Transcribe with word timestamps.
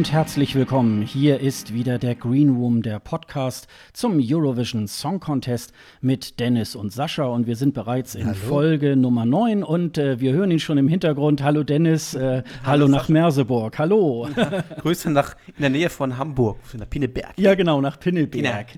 Hallo 0.00 0.06
und 0.06 0.12
herzlich 0.12 0.54
willkommen. 0.54 1.02
Hier 1.02 1.40
ist 1.40 1.74
wieder 1.74 1.98
der 1.98 2.14
Green 2.14 2.56
Room, 2.56 2.80
der 2.80 2.98
Podcast 3.00 3.68
zum 3.92 4.18
Eurovision 4.18 4.88
Song 4.88 5.20
Contest 5.20 5.74
mit 6.00 6.40
Dennis 6.40 6.74
und 6.74 6.90
Sascha. 6.90 7.24
Und 7.24 7.46
wir 7.46 7.54
sind 7.54 7.74
bereits 7.74 8.14
in 8.14 8.24
Hallo. 8.24 8.34
Folge 8.34 8.96
Nummer 8.96 9.26
9 9.26 9.62
und 9.62 9.98
äh, 9.98 10.18
wir 10.18 10.32
hören 10.32 10.52
ihn 10.52 10.58
schon 10.58 10.78
im 10.78 10.88
Hintergrund. 10.88 11.42
Hallo 11.42 11.64
Dennis, 11.64 12.14
äh, 12.14 12.42
hallo, 12.64 12.88
nach 12.88 13.10
Merseburg. 13.10 13.78
Hallo. 13.78 14.26
Grüße 14.80 15.10
nach 15.10 15.36
in 15.48 15.60
der 15.60 15.70
Nähe 15.70 15.90
von 15.90 16.16
Hamburg, 16.16 16.56
in 16.72 16.78
der 16.78 16.86
Pinneberg. 16.86 17.34
ja, 17.36 17.54
genau, 17.54 17.82
nach 17.82 18.00
Pinneberg. 18.00 18.68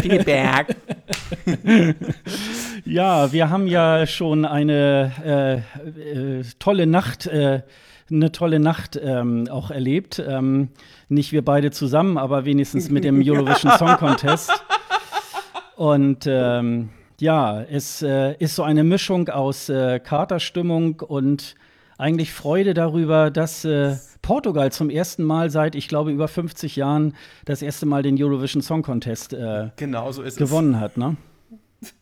Pinneberg. 0.00 0.76
Ja, 2.86 3.30
wir 3.30 3.50
haben 3.50 3.66
ja 3.66 4.06
schon 4.06 4.46
eine 4.46 5.12
äh, 5.22 6.38
äh, 6.38 6.44
tolle 6.58 6.86
Nacht, 6.86 7.26
äh, 7.26 7.60
eine 8.10 8.32
tolle 8.32 8.60
Nacht 8.60 8.98
ähm, 9.02 9.48
auch 9.50 9.70
erlebt. 9.70 10.22
Ähm, 10.26 10.68
nicht 11.08 11.32
wir 11.32 11.44
beide 11.44 11.70
zusammen, 11.70 12.18
aber 12.18 12.44
wenigstens 12.44 12.90
mit 12.90 13.04
dem 13.04 13.22
Eurovision 13.24 13.72
Song 13.78 13.96
Contest. 13.96 14.50
Und 15.76 16.26
ähm, 16.26 16.90
ja, 17.20 17.62
es 17.62 18.02
äh, 18.02 18.34
ist 18.38 18.54
so 18.54 18.62
eine 18.62 18.84
Mischung 18.84 19.28
aus 19.28 19.68
äh, 19.68 19.98
Katerstimmung 20.00 21.00
und 21.00 21.54
eigentlich 21.98 22.32
Freude 22.32 22.74
darüber, 22.74 23.30
dass 23.30 23.64
äh, 23.64 23.96
Portugal 24.22 24.72
zum 24.72 24.90
ersten 24.90 25.22
Mal 25.22 25.50
seit, 25.50 25.74
ich 25.74 25.88
glaube, 25.88 26.10
über 26.10 26.28
50 26.28 26.76
Jahren 26.76 27.14
das 27.44 27.62
erste 27.62 27.86
Mal 27.86 28.02
den 28.02 28.20
Eurovision 28.22 28.62
Song 28.62 28.82
Contest 28.82 29.32
äh, 29.32 29.70
Genau 29.76 30.10
so 30.12 30.22
gewonnen 30.22 30.80
hat. 30.80 30.96
Ne? 30.96 31.16
es. 31.80 31.94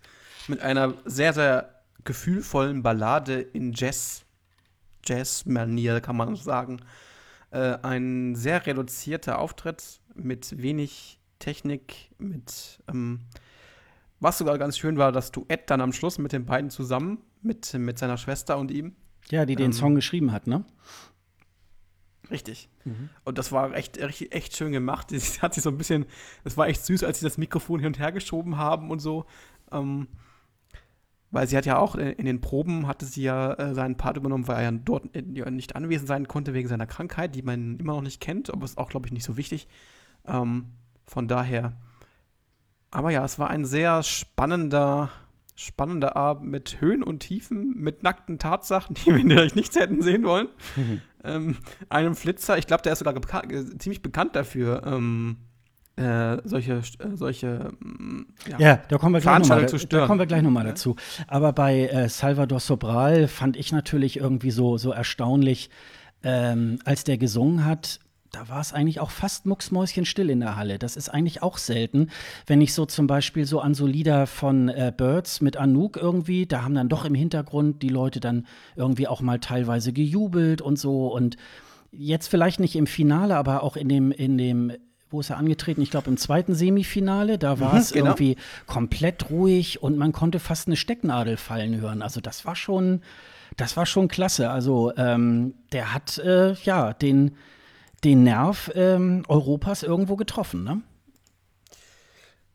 Mit 0.47 0.61
einer 0.61 0.95
sehr, 1.05 1.33
sehr 1.33 1.69
gefühlvollen 2.05 2.83
Ballade 2.83 3.41
in 3.41 3.72
Jazz, 3.75 4.25
Jazz-Manier, 5.09 6.01
kann 6.01 6.17
man 6.17 6.37
sagen. 6.37 6.81
Äh, 7.51 7.78
ein 7.83 8.34
sehr 8.34 8.67
reduzierter 8.67 9.39
Auftritt 9.39 10.00
mit 10.15 10.61
wenig 10.61 11.19
Technik, 11.39 12.11
mit 12.19 12.83
ähm, 12.89 13.20
was 14.20 14.39
sogar 14.39 14.59
ganz 14.59 14.77
schön 14.77 14.98
war, 14.98 15.12
das 15.12 15.31
Duett 15.31 15.70
dann 15.70 15.81
am 15.81 15.92
Schluss 15.92 16.19
mit 16.19 16.33
den 16.33 16.45
beiden 16.45 16.70
zusammen, 16.70 17.19
mit, 17.41 17.73
mit 17.75 17.98
seiner 17.98 18.17
Schwester 18.17 18.59
und 18.59 18.70
ihm. 18.70 18.97
Ja, 19.31 19.47
die 19.47 19.55
den 19.56 19.67
Ähm, 19.67 19.73
Song 19.73 19.95
geschrieben 19.95 20.33
hat, 20.33 20.47
ne? 20.47 20.65
Richtig. 22.31 22.69
Und 23.25 23.39
das 23.39 23.53
war 23.53 23.75
echt, 23.75 23.97
echt, 23.97 24.33
echt 24.33 24.56
schön 24.56 24.72
gemacht. 24.72 25.09
Sie 25.12 25.41
hat 25.41 25.55
sich 25.55 25.62
so 25.62 25.70
ein 25.70 25.78
bisschen, 25.78 26.06
das 26.45 26.56
war 26.56 26.69
echt 26.69 26.84
süß, 26.84 27.05
als 27.05 27.20
sie 27.20 27.27
das 27.27 27.39
Mikrofon 27.39 27.81
hin 27.81 27.89
und 27.89 27.98
her 27.98 28.12
geschoben 28.12 28.56
haben 28.59 28.91
und 28.91 28.98
so. 28.98 29.25
Ähm, 29.72 30.09
weil 31.31 31.47
sie 31.47 31.57
hat 31.57 31.67
ja 31.67 31.79
auch 31.79 31.95
in, 31.95 32.09
in 32.09 32.27
den 32.27 32.41
Proben 32.41 32.87
hatte 32.87 33.05
sie 33.05 33.23
ja 33.23 33.53
äh, 33.55 33.75
seinen 33.75 33.97
Part 33.97 34.17
übernommen, 34.17 34.48
weil 34.48 34.57
er 34.57 34.71
ja 34.71 34.71
dort 34.73 35.15
äh, 35.15 35.25
ja 35.33 35.51
nicht 35.51 35.77
anwesend 35.77 36.09
sein 36.09 36.29
konnte 36.29 36.55
wegen 36.55 36.69
seiner 36.69 36.87
Krankheit, 36.87 37.34
die 37.34 37.43
man 37.43 37.79
immer 37.79 37.95
noch 37.95 38.03
nicht 38.03 38.21
kennt, 38.21 38.53
aber 38.53 38.65
ist 38.65 38.79
auch, 38.79 38.89
glaube 38.89 39.07
ich, 39.07 39.12
nicht 39.12 39.25
so 39.25 39.37
wichtig. 39.37 39.69
Ähm, 40.27 40.67
von 41.06 41.29
daher. 41.29 41.73
Aber 42.91 43.11
ja, 43.11 43.25
es 43.25 43.39
war 43.39 43.51
ein 43.51 43.65
sehr 43.65 44.03
spannender, 44.03 45.11
spannender 45.55 46.17
Abend 46.17 46.51
mit 46.51 46.81
Höhen 46.81 47.03
und 47.03 47.21
Tiefen, 47.21 47.75
mit 47.77 48.03
nackten 48.03 48.39
Tatsachen, 48.39 48.95
die 49.06 49.06
wir 49.06 49.21
vielleicht 49.21 49.56
nicht 49.56 49.75
hätten 49.77 50.03
sehen 50.03 50.25
wollen 50.25 50.49
ähm, 51.25 51.56
einem 51.89 52.15
Flitzer, 52.15 52.59
ich 52.59 52.67
glaube, 52.67 52.83
der 52.83 52.93
ist 52.93 53.01
sogar 53.01 53.15
äh, 53.51 53.79
ziemlich 53.79 54.03
bekannt 54.03 54.37
dafür, 54.37 54.83
ähm, 54.87 55.37
äh, 55.99 56.41
solche, 56.45 56.75
äh, 56.75 56.83
solche 57.15 57.71
mm, 57.81 58.27
Ja, 58.59 58.81
da 58.89 58.99
kommen 58.99 59.15
wir 59.15 59.21
gleich 59.21 59.39
nochmal 59.41 59.67
da 59.67 59.78
stören. 59.78 60.06
kommen 60.06 60.21
wir 60.21 60.27
gleich 60.27 60.43
noch 60.43 60.50
mal 60.50 60.65
Ja. 60.65 60.71
dazu. 60.71 60.97
Aber 61.27 61.53
bei 61.53 61.87
äh, 61.89 62.09
Salvador 62.09 62.61
Sobral 62.61 63.28
fand 63.28 63.56
ich 63.56 63.72
natürlich 63.72 64.17
irgendwie 64.19 64.50
so, 64.50 64.78
so 64.78 64.93
erstaunlich, 64.93 65.71
ähm, 66.22 66.78
als 66.84 67.05
der 67.05 67.19
gesungen 67.19 67.65
hat. 67.65 68.00
Da 68.31 68.49
war 68.50 68.61
es 68.61 68.75
eigentlich 68.75 69.00
auch 69.00 69.11
fast 69.11 69.47
mucksmäuschenstill 69.47 70.28
in 70.28 70.41
der 70.41 70.56
Halle. 70.56 70.78
Das 70.78 70.97
ist 70.97 71.09
eigentlich 71.09 71.43
auch 71.43 71.56
selten. 71.56 72.11
Wenn 72.47 72.61
ich 72.61 72.75
so 72.75 72.84
zum 72.84 73.06
Beispiel 73.06 73.47
so 73.47 73.61
an 73.61 73.72
so 73.72 73.87
Lieder 73.87 74.27
von 74.27 74.69
äh, 74.69 74.93
Birds 74.95 75.41
mit 75.41 75.56
Anouk 75.56 75.97
irgendwie, 75.97 76.45
da 76.45 76.62
haben 76.62 76.75
dann 76.75 76.91
doch 76.91 77.06
im 77.06 77.15
Hintergrund 77.15 77.83
die 77.83 77.89
Leute 77.89 78.21
dann 78.21 78.47
irgendwie 78.77 79.09
auch 79.09 79.22
mal 79.22 79.39
teilweise 79.41 79.95
gejubelt 79.95 80.61
und 80.61 80.78
so. 80.78 81.06
Und 81.12 81.39
jetzt 81.91 82.28
vielleicht 82.28 82.61
nicht 82.61 82.77
im 82.77 82.87
Finale, 82.87 83.34
aber 83.34 83.62
auch 83.62 83.77
in 83.77 83.89
dem, 83.89 84.12
in 84.12 84.37
dem, 84.37 84.72
wo 85.11 85.21
ist 85.21 85.31
er 85.31 85.39
angetreten? 85.39 85.81
Ich 85.83 85.91
glaube 85.91 86.11
im 86.11 86.17
zweiten 86.17 86.55
Semifinale, 86.55 87.39
da 87.39 87.61
war 87.61 87.73
Mhm, 87.75 87.79
es 87.79 87.93
genau. 87.93 88.07
irgendwie 88.07 88.37
komplett 88.67 89.31
ruhig 89.31 89.83
und 89.83 89.97
man 89.97 90.13
konnte 90.13 90.39
fast 90.39 90.67
eine 90.67 90.77
Stecknadel 90.77 91.37
fallen 91.37 91.81
hören. 91.81 92.03
Also 92.03 92.21
das 92.21 92.45
war 92.45 92.55
schon, 92.57 93.01
das 93.57 93.77
war 93.77 93.87
schon 93.87 94.09
klasse. 94.09 94.51
Also 94.51 94.93
ähm, 94.97 95.55
der 95.73 95.95
hat 95.95 96.19
äh, 96.19 96.53
ja 96.65 96.93
den, 96.93 97.33
den 98.05 98.23
Nerv 98.23 98.71
ähm, 98.75 99.25
Europas 99.29 99.83
irgendwo 99.83 100.17
getroffen, 100.17 100.65
ne? 100.65 100.83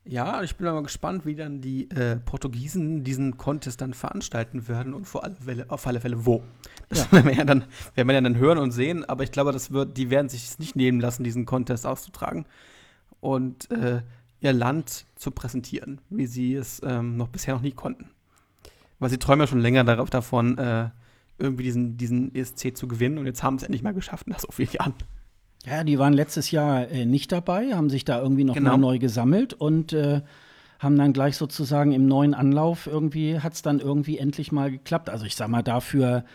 Ja, 0.06 0.44
ich 0.44 0.58
bin 0.58 0.68
mal 0.68 0.84
gespannt, 0.84 1.26
wie 1.26 1.36
dann 1.36 1.62
die 1.62 1.90
äh, 1.92 2.18
Portugiesen 2.18 3.06
diesen 3.06 3.38
Contest 3.38 3.80
dann 3.80 3.94
veranstalten 3.94 4.68
werden 4.68 4.94
und 4.94 5.06
vor 5.06 5.24
alle 5.24 5.36
Fälle, 5.36 5.66
auf 5.70 5.88
alle 5.88 6.02
Fälle 6.02 6.26
wo. 6.26 6.44
Das 6.90 7.10
werden 7.14 7.26
wir 7.26 7.34
ja 7.34 7.46
dann, 7.46 7.64
werden 7.96 8.08
wir 8.10 8.14
ja 8.14 8.22
dann 8.22 8.38
hören 8.38 8.58
und 8.58 8.72
sehen, 8.72 9.06
aber 9.06 9.24
ich 9.24 9.32
glaube, 9.32 9.54
das 9.54 9.72
wird, 9.72 9.96
die 9.96 10.10
werden 10.10 10.28
sich 10.28 10.44
es 10.44 10.60
nicht 10.60 10.76
nehmen 10.76 11.00
lassen, 11.00 11.24
diesen 11.24 11.46
Contest 11.46 11.86
auszutragen 11.86 12.46
und 13.22 13.72
äh, 13.72 14.02
ihr 14.42 14.52
Land 14.52 15.06
zu 15.16 15.32
präsentieren, 15.32 16.02
wie 16.10 16.28
sie 16.28 16.54
es 16.54 16.82
ähm, 16.84 17.16
noch 17.16 17.30
bisher 17.30 17.54
noch 17.54 17.62
nie 17.62 17.72
konnten. 17.72 18.10
Weil 19.00 19.10
sie 19.10 19.20
träumen 19.20 19.42
ja 19.42 19.48
schon 19.48 19.62
länger 19.62 19.86
darauf, 19.86 20.10
davon, 20.10 20.58
äh, 20.58 20.90
irgendwie 21.38 21.64
diesen, 21.64 21.96
diesen 21.96 22.36
ESC 22.36 22.76
zu 22.76 22.90
gewinnen 22.90 23.18
und 23.18 23.26
jetzt 23.26 23.42
haben 23.42 23.58
sie 23.58 23.64
es 23.64 23.68
endlich 23.68 23.84
mal 23.84 23.94
geschafft 23.94 24.28
nach 24.28 24.40
so 24.40 24.50
vielen 24.52 24.72
Jahren. 24.72 24.94
Ja, 25.66 25.84
die 25.84 25.98
waren 25.98 26.14
letztes 26.14 26.52
Jahr 26.52 26.90
äh, 26.90 27.06
nicht 27.06 27.32
dabei, 27.32 27.74
haben 27.74 27.90
sich 27.90 28.04
da 28.06 28.22
irgendwie 28.22 28.44
noch 28.44 28.56
Genau. 28.56 28.72
mal 28.72 28.78
neu 28.78 29.00
gesammelt 29.00 29.54
und 29.54 29.94
äh, 29.94 30.22
haben 30.80 30.98
dann 30.98 31.14
gleich 31.14 31.38
sozusagen 31.38 31.94
im 31.94 32.06
neuen 32.06 32.34
Anlauf 32.34 32.88
irgendwie, 32.88 33.40
hat 33.40 33.54
es 33.54 33.62
dann 33.62 33.80
irgendwie 33.80 34.18
endlich 34.18 34.52
mal 34.52 34.70
geklappt. 34.72 35.10
Also 35.10 35.26
ich 35.26 35.36
sag 35.38 35.48
mal, 35.48 35.62
dafür 35.64 36.26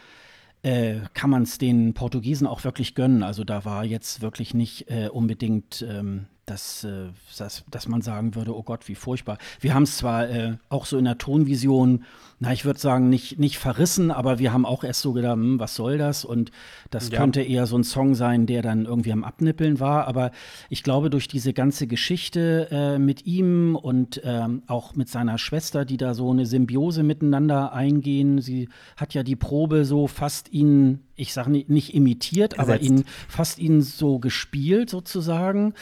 äh, 0.63 0.97
kann 1.13 1.29
man 1.29 1.43
es 1.43 1.59
den 1.59 1.93
Portugiesen 1.93 2.47
auch 2.47 2.65
wirklich 2.65 2.95
gönnen. 2.95 3.23
Also 3.23 3.45
da 3.45 3.67
war 3.67 3.85
jetzt 3.85 4.23
wirklich 4.23 4.55
nicht 4.55 4.91
äh, 4.91 5.09
unbedingt, 5.13 5.85
ähm, 5.87 6.27
dass, 6.49 6.85
äh, 6.85 7.07
dass, 7.39 7.65
dass 7.71 7.89
man 7.89 8.03
sagen 8.03 8.35
würde, 8.35 8.57
oh 8.57 8.63
Gott, 8.63 8.89
wie 8.89 8.95
furchtbar. 8.95 9.39
Wir 9.61 9.75
haben 9.75 9.83
es 9.85 9.97
zwar 9.99 10.29
äh, 10.29 10.57
auch 10.69 10.87
so 10.87 10.97
in 10.99 11.05
der 11.05 11.19
Tonvision, 11.19 12.05
na, 12.41 12.53
ich 12.53 12.65
würde 12.65 12.79
sagen, 12.79 13.09
nicht, 13.09 13.39
nicht 13.41 13.59
verrissen, 13.59 14.11
aber 14.13 14.39
wir 14.39 14.53
haben 14.53 14.65
auch 14.65 14.85
erst 14.85 15.01
so 15.03 15.13
gedacht, 15.13 15.35
hm, 15.35 15.59
was 15.59 15.75
soll 15.75 15.99
das? 15.99 16.25
Und 16.25 16.53
das 16.91 17.11
Ja. 17.11 17.19
könnte 17.19 17.43
eher 17.43 17.67
so 17.67 17.77
ein 17.77 17.83
Song 17.85 18.15
sein, 18.15 18.47
der 18.47 18.63
dann 18.63 18.85
irgendwie 18.85 19.11
am 19.13 19.25
Abnippeln 19.25 19.81
war. 19.81 20.07
Aber 20.07 20.31
ich 20.71 20.83
glaube, 20.85 21.11
durch 21.11 21.27
diese 21.29 21.53
ganze 21.53 21.87
Geschichte 21.89 22.69
äh, 22.71 22.99
mit 22.99 23.27
ihm 23.27 23.75
und 23.77 24.21
ähm, 24.25 24.63
auch 24.69 24.95
mit 24.95 25.09
seiner 25.09 25.37
Schwester, 25.39 25.85
die 25.85 25.97
da 25.97 26.15
so 26.15 26.31
eine 26.31 26.47
Symbiose 26.47 27.03
miteinander 27.03 27.73
eingehen, 27.73 28.41
sie 28.41 28.69
hat 28.97 29.15
ja 29.15 29.23
die 29.25 29.37
Probe 29.37 29.85
so 29.85 30.07
fast 30.07 30.53
ihn, 30.53 31.01
ich 31.17 31.33
sage 31.33 31.51
nicht, 31.51 31.69
nicht 31.69 31.93
imitiert, 31.95 32.59
aber 32.61 32.75
Ersetzt. 32.75 32.91
ihn 32.91 33.05
fast 33.29 33.59
ihn 33.59 33.83
so 33.83 34.21
gespielt 34.21 34.91
sozusagen. 34.91 35.75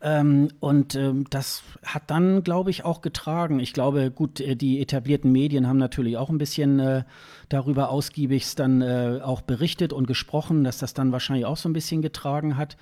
Ähm, 0.00 0.48
und 0.60 0.94
ähm, 0.94 1.24
das 1.28 1.64
hat 1.84 2.04
dann, 2.06 2.44
glaube 2.44 2.70
ich, 2.70 2.84
auch 2.84 3.00
getragen. 3.02 3.58
Ich 3.58 3.72
glaube, 3.72 4.12
gut, 4.12 4.40
äh, 4.40 4.54
die 4.54 4.80
etablierten 4.80 5.32
Medien 5.32 5.66
haben 5.66 5.78
natürlich 5.78 6.16
auch 6.16 6.30
ein 6.30 6.38
bisschen 6.38 6.78
äh, 6.78 7.02
darüber 7.48 7.90
ausgiebigst 7.90 8.60
dann 8.60 8.80
äh, 8.80 9.20
auch 9.24 9.40
berichtet 9.40 9.92
und 9.92 10.06
gesprochen, 10.06 10.62
dass 10.62 10.78
das 10.78 10.94
dann 10.94 11.10
wahrscheinlich 11.10 11.46
auch 11.46 11.56
so 11.56 11.68
ein 11.68 11.72
bisschen 11.72 12.00
getragen 12.00 12.56
hat. 12.56 12.76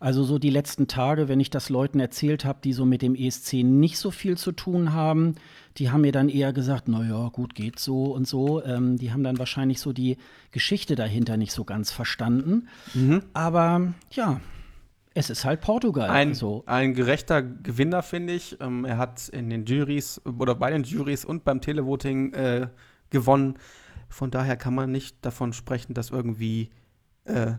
Also 0.00 0.22
so 0.22 0.38
die 0.38 0.50
letzten 0.50 0.86
Tage, 0.86 1.28
wenn 1.28 1.40
ich 1.40 1.48
das 1.48 1.70
Leuten 1.70 1.98
erzählt 1.98 2.44
habe, 2.44 2.58
die 2.62 2.74
so 2.74 2.84
mit 2.84 3.00
dem 3.00 3.14
ESC 3.14 3.54
nicht 3.62 3.96
so 3.96 4.10
viel 4.10 4.36
zu 4.36 4.52
tun 4.52 4.92
haben, 4.92 5.36
die 5.78 5.90
haben 5.90 6.02
mir 6.02 6.12
dann 6.12 6.28
eher 6.28 6.52
gesagt, 6.52 6.88
na 6.88 7.02
ja, 7.08 7.28
gut, 7.28 7.54
geht 7.54 7.78
so 7.78 8.12
und 8.12 8.28
so. 8.28 8.62
Ähm, 8.64 8.98
die 8.98 9.12
haben 9.12 9.24
dann 9.24 9.38
wahrscheinlich 9.38 9.80
so 9.80 9.92
die 9.94 10.18
Geschichte 10.50 10.94
dahinter 10.94 11.36
nicht 11.38 11.52
so 11.52 11.64
ganz 11.64 11.90
verstanden. 11.90 12.68
Aber 13.32 13.94
ja, 14.10 14.40
es 15.20 15.30
ist 15.30 15.44
halt 15.44 15.60
Portugal. 15.60 16.10
Ein, 16.10 16.34
so. 16.34 16.64
ein 16.66 16.94
gerechter 16.94 17.42
Gewinner, 17.42 18.02
finde 18.02 18.32
ich. 18.32 18.60
Ähm, 18.60 18.84
er 18.84 18.98
hat 18.98 19.28
in 19.28 19.50
den 19.50 19.64
Juries 19.66 20.20
oder 20.24 20.54
bei 20.54 20.70
den 20.70 20.82
Juries 20.82 21.24
und 21.24 21.44
beim 21.44 21.60
Televoting 21.60 22.32
äh, 22.32 22.68
gewonnen. 23.10 23.58
Von 24.08 24.30
daher 24.30 24.56
kann 24.56 24.74
man 24.74 24.90
nicht 24.90 25.24
davon 25.24 25.52
sprechen, 25.52 25.94
dass 25.94 26.10
irgendwie 26.10 26.70
äh, 27.24 27.52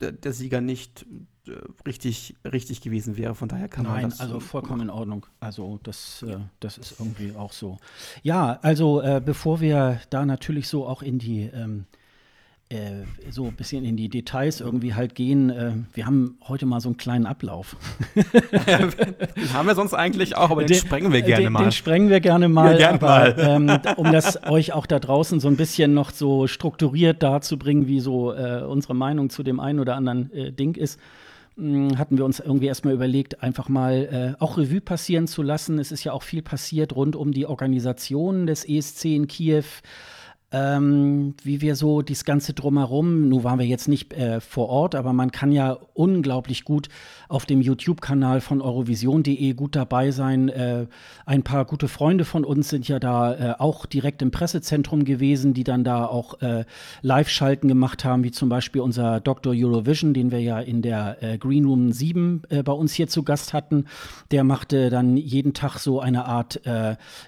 der, 0.00 0.12
der 0.12 0.32
Sieger 0.32 0.60
nicht 0.60 1.06
äh, 1.46 1.52
richtig, 1.86 2.34
richtig 2.44 2.80
gewesen 2.80 3.16
wäre. 3.16 3.34
Von 3.34 3.48
daher 3.48 3.68
kann 3.68 3.84
man 3.84 3.94
Nein, 3.94 4.10
das. 4.10 4.20
also 4.20 4.34
so 4.34 4.40
vollkommen 4.40 4.82
in 4.82 4.90
Ordnung. 4.90 5.26
Also 5.38 5.78
das, 5.82 6.22
äh, 6.22 6.38
das 6.60 6.78
ist 6.78 6.98
irgendwie 6.98 7.34
auch 7.36 7.52
so. 7.52 7.78
Ja, 8.22 8.58
also 8.62 9.00
äh, 9.00 9.22
bevor 9.24 9.60
wir 9.60 10.00
da 10.10 10.26
natürlich 10.26 10.68
so 10.68 10.86
auch 10.86 11.02
in 11.02 11.18
die 11.18 11.42
ähm, 11.42 11.86
äh, 12.68 13.04
so 13.30 13.46
ein 13.46 13.54
bisschen 13.54 13.84
in 13.84 13.96
die 13.96 14.08
Details 14.08 14.60
irgendwie 14.60 14.94
halt 14.94 15.14
gehen. 15.14 15.50
Äh, 15.50 15.72
wir 15.94 16.04
haben 16.04 16.36
heute 16.48 16.66
mal 16.66 16.80
so 16.80 16.88
einen 16.88 16.96
kleinen 16.96 17.24
Ablauf. 17.24 17.76
den 18.16 19.52
haben 19.52 19.68
wir 19.68 19.76
sonst 19.76 19.94
eigentlich 19.94 20.36
auch, 20.36 20.50
aber 20.50 20.62
den, 20.62 20.68
den 20.68 20.78
sprengen 20.78 21.12
wir 21.12 21.22
gerne 21.22 21.44
den, 21.44 21.52
mal. 21.52 21.62
Den 21.62 21.72
sprengen 21.72 22.08
wir 22.08 22.18
gerne 22.18 22.48
mal. 22.48 22.72
Ja, 22.72 22.90
gern 22.90 22.94
aber, 22.96 23.06
mal. 23.06 23.36
Ähm, 23.38 23.80
um 23.96 24.10
das 24.10 24.42
euch 24.48 24.72
auch 24.72 24.86
da 24.86 24.98
draußen 24.98 25.38
so 25.38 25.46
ein 25.46 25.56
bisschen 25.56 25.94
noch 25.94 26.10
so 26.10 26.48
strukturiert 26.48 27.22
darzubringen, 27.22 27.86
wie 27.86 28.00
so 28.00 28.32
äh, 28.32 28.62
unsere 28.62 28.94
Meinung 28.96 29.30
zu 29.30 29.44
dem 29.44 29.60
einen 29.60 29.78
oder 29.78 29.94
anderen 29.94 30.32
äh, 30.32 30.50
Ding 30.50 30.74
ist 30.74 30.98
hm, 31.56 31.96
hatten 31.98 32.18
wir 32.18 32.24
uns 32.24 32.40
irgendwie 32.40 32.66
erstmal 32.66 32.94
überlegt, 32.94 33.42
einfach 33.42 33.68
mal 33.68 34.34
äh, 34.38 34.42
auch 34.42 34.58
Revue 34.58 34.80
passieren 34.80 35.26
zu 35.26 35.42
lassen. 35.42 35.78
Es 35.78 35.92
ist 35.92 36.02
ja 36.04 36.12
auch 36.12 36.22
viel 36.22 36.42
passiert 36.42 36.94
rund 36.96 37.16
um 37.16 37.32
die 37.32 37.46
Organisation 37.46 38.46
des 38.46 38.68
ESC 38.68 39.04
in 39.04 39.26
Kiew 39.28 39.64
ähm, 40.56 41.34
wie 41.42 41.60
wir 41.60 41.76
so 41.76 42.02
das 42.02 42.24
Ganze 42.24 42.54
drumherum, 42.54 43.28
nun 43.28 43.44
waren 43.44 43.58
wir 43.58 43.66
jetzt 43.66 43.88
nicht 43.88 44.12
äh, 44.14 44.40
vor 44.40 44.68
Ort, 44.68 44.94
aber 44.94 45.12
man 45.12 45.30
kann 45.30 45.52
ja 45.52 45.76
unglaublich 45.94 46.64
gut 46.64 46.88
auf 47.28 47.44
dem 47.44 47.60
YouTube-Kanal 47.60 48.40
von 48.40 48.62
Eurovision.de 48.62 49.52
gut 49.54 49.76
dabei 49.76 50.10
sein. 50.12 50.48
Äh, 50.48 50.86
ein 51.26 51.42
paar 51.42 51.64
gute 51.64 51.88
Freunde 51.88 52.24
von 52.24 52.44
uns 52.44 52.68
sind 52.68 52.88
ja 52.88 52.98
da 52.98 53.34
äh, 53.34 53.54
auch 53.58 53.86
direkt 53.86 54.22
im 54.22 54.30
Pressezentrum 54.30 55.04
gewesen, 55.04 55.52
die 55.52 55.64
dann 55.64 55.84
da 55.84 56.06
auch 56.06 56.40
äh, 56.40 56.64
Live-Schalten 57.02 57.68
gemacht 57.68 58.04
haben, 58.04 58.24
wie 58.24 58.30
zum 58.30 58.48
Beispiel 58.48 58.80
unser 58.80 59.20
Dr. 59.20 59.52
Eurovision, 59.54 60.14
den 60.14 60.30
wir 60.30 60.40
ja 60.40 60.60
in 60.60 60.82
der 60.82 61.22
äh, 61.22 61.38
Green 61.38 61.66
Room 61.66 61.92
7 61.92 62.42
äh, 62.48 62.62
bei 62.62 62.72
uns 62.72 62.94
hier 62.94 63.08
zu 63.08 63.24
Gast 63.24 63.52
hatten. 63.52 63.86
Der 64.30 64.44
machte 64.44 64.88
dann 64.88 65.16
jeden 65.16 65.52
Tag 65.52 65.78
so 65.78 66.00
eine 66.00 66.24
Art 66.24 66.60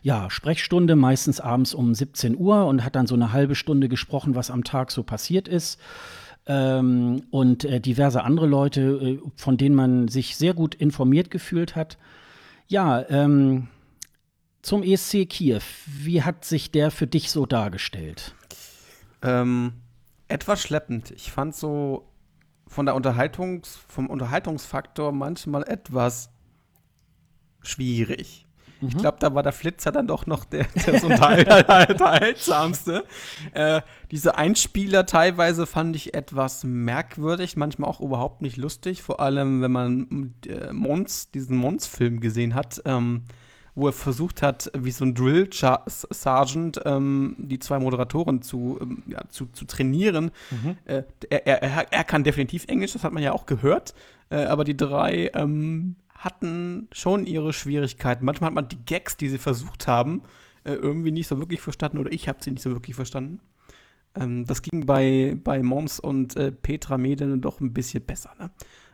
ja, 0.02 0.30
Sprechstunde, 0.30 0.96
meistens 0.96 1.40
abends 1.40 1.74
um 1.74 1.94
17 1.94 2.36
Uhr 2.36 2.66
und 2.66 2.84
hat 2.84 2.96
dann 2.96 3.06
so 3.06 3.16
eine 3.22 3.32
halbe 3.32 3.54
Stunde 3.54 3.88
gesprochen, 3.88 4.34
was 4.34 4.50
am 4.50 4.64
Tag 4.64 4.90
so 4.90 5.02
passiert 5.02 5.48
ist. 5.48 5.80
Ähm, 6.46 7.24
und 7.30 7.64
äh, 7.64 7.80
diverse 7.80 8.24
andere 8.24 8.46
Leute, 8.46 8.80
äh, 8.80 9.20
von 9.36 9.56
denen 9.56 9.74
man 9.74 10.08
sich 10.08 10.36
sehr 10.36 10.54
gut 10.54 10.74
informiert 10.74 11.30
gefühlt 11.30 11.76
hat. 11.76 11.98
Ja, 12.68 13.04
ähm, 13.10 13.68
zum 14.62 14.82
ESC 14.82 15.26
Kiew, 15.28 15.60
wie 15.86 16.22
hat 16.22 16.44
sich 16.44 16.70
der 16.70 16.90
für 16.90 17.06
dich 17.06 17.30
so 17.30 17.46
dargestellt? 17.46 18.34
Ähm, 19.22 19.74
etwas 20.28 20.62
schleppend. 20.62 21.10
Ich 21.10 21.30
fand 21.30 21.54
so 21.54 22.08
von 22.66 22.86
der 22.86 22.94
Unterhaltungs, 22.94 23.78
vom 23.88 24.08
Unterhaltungsfaktor 24.08 25.12
manchmal 25.12 25.62
etwas 25.68 26.30
schwierig. 27.62 28.47
Ich 28.80 28.94
mhm. 28.94 28.98
glaube, 28.98 29.16
da 29.20 29.34
war 29.34 29.42
der 29.42 29.52
Flitzer 29.52 29.90
dann 29.90 30.06
doch 30.06 30.26
noch 30.26 30.44
der, 30.44 30.66
der 30.86 31.00
so 31.00 31.06
unterhaltsamste. 31.08 33.04
äh, 33.52 33.80
diese 34.10 34.38
Einspieler 34.38 35.04
teilweise 35.06 35.66
fand 35.66 35.96
ich 35.96 36.14
etwas 36.14 36.64
merkwürdig, 36.64 37.56
manchmal 37.56 37.90
auch 37.90 38.00
überhaupt 38.00 38.42
nicht 38.42 38.56
lustig, 38.56 39.02
vor 39.02 39.20
allem 39.20 39.62
wenn 39.62 39.72
man 39.72 40.34
äh, 40.46 40.72
Mons, 40.72 41.30
diesen 41.30 41.56
Mons-Film 41.56 42.20
gesehen 42.20 42.54
hat. 42.54 42.82
Ähm, 42.84 43.24
wo 43.78 43.86
er 43.86 43.92
versucht 43.92 44.42
hat, 44.42 44.72
wie 44.76 44.90
so 44.90 45.04
ein 45.04 45.14
Drill 45.14 45.48
Sergeant 45.52 46.80
ähm, 46.84 47.36
die 47.38 47.60
zwei 47.60 47.78
Moderatoren 47.78 48.42
zu, 48.42 48.76
ähm, 48.82 49.04
ja, 49.06 49.20
zu, 49.28 49.46
zu 49.46 49.66
trainieren. 49.66 50.32
Mhm. 50.50 50.76
Äh, 50.84 51.04
er, 51.30 51.46
er, 51.46 51.92
er 51.92 52.04
kann 52.04 52.24
definitiv 52.24 52.66
Englisch, 52.66 52.94
das 52.94 53.04
hat 53.04 53.12
man 53.12 53.22
ja 53.22 53.32
auch 53.32 53.46
gehört, 53.46 53.94
äh, 54.30 54.44
aber 54.46 54.64
die 54.64 54.76
drei 54.76 55.30
ähm, 55.32 55.94
hatten 56.18 56.88
schon 56.92 57.26
ihre 57.26 57.52
Schwierigkeiten. 57.52 58.24
Manchmal 58.24 58.48
hat 58.48 58.54
man 58.54 58.68
die 58.68 58.84
Gags, 58.84 59.16
die 59.16 59.28
sie 59.28 59.38
versucht 59.38 59.86
haben, 59.86 60.22
äh, 60.64 60.72
irgendwie 60.72 61.12
nicht 61.12 61.28
so 61.28 61.38
wirklich 61.38 61.60
verstanden 61.60 61.98
oder 61.98 62.12
ich 62.12 62.28
habe 62.28 62.38
sie 62.42 62.50
nicht 62.50 62.62
so 62.62 62.70
wirklich 62.70 62.96
verstanden. 62.96 63.40
Ähm, 64.14 64.44
das 64.44 64.62
ging 64.62 64.84
bei, 64.84 65.36
bei 65.42 65.62
Moms 65.62 66.00
und 66.00 66.36
äh, 66.36 66.50
Petra 66.50 66.98
Medene 66.98 67.38
doch 67.38 67.60
ein 67.60 67.72
bisschen 67.72 68.04
besser. 68.04 68.34
Ne? 68.38 68.50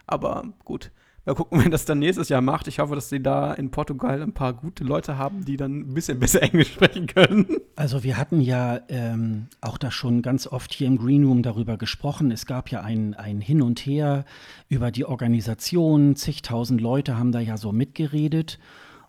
Aber 0.06 0.52
gut, 0.64 0.92
Mal 1.26 1.34
gucken, 1.34 1.60
wenn 1.64 1.70
das 1.70 1.84
dann 1.84 1.98
nächstes 1.98 2.28
Jahr 2.28 2.40
macht. 2.40 2.68
Ich 2.68 2.78
hoffe, 2.78 2.94
dass 2.94 3.08
sie 3.08 3.22
da 3.22 3.54
in 3.54 3.70
Portugal 3.70 4.22
ein 4.22 4.32
paar 4.32 4.52
gute 4.52 4.84
Leute 4.84 5.18
haben, 5.18 5.44
die 5.44 5.56
dann 5.56 5.80
ein 5.80 5.94
bisschen 5.94 6.18
besser 6.20 6.42
Englisch 6.42 6.72
sprechen 6.72 7.06
können. 7.06 7.46
Also 7.76 8.04
wir 8.04 8.16
hatten 8.16 8.40
ja 8.40 8.80
ähm, 8.88 9.48
auch 9.60 9.78
da 9.78 9.90
schon 9.90 10.22
ganz 10.22 10.46
oft 10.46 10.72
hier 10.72 10.86
im 10.86 10.98
Green 10.98 11.24
Room 11.24 11.42
darüber 11.42 11.76
gesprochen. 11.76 12.30
Es 12.30 12.46
gab 12.46 12.70
ja 12.70 12.82
ein, 12.82 13.14
ein 13.14 13.40
Hin 13.40 13.62
und 13.62 13.80
Her 13.80 14.24
über 14.68 14.90
die 14.90 15.04
Organisation. 15.04 16.16
Zigtausend 16.16 16.80
Leute 16.80 17.18
haben 17.18 17.32
da 17.32 17.40
ja 17.40 17.56
so 17.56 17.72
mitgeredet. 17.72 18.58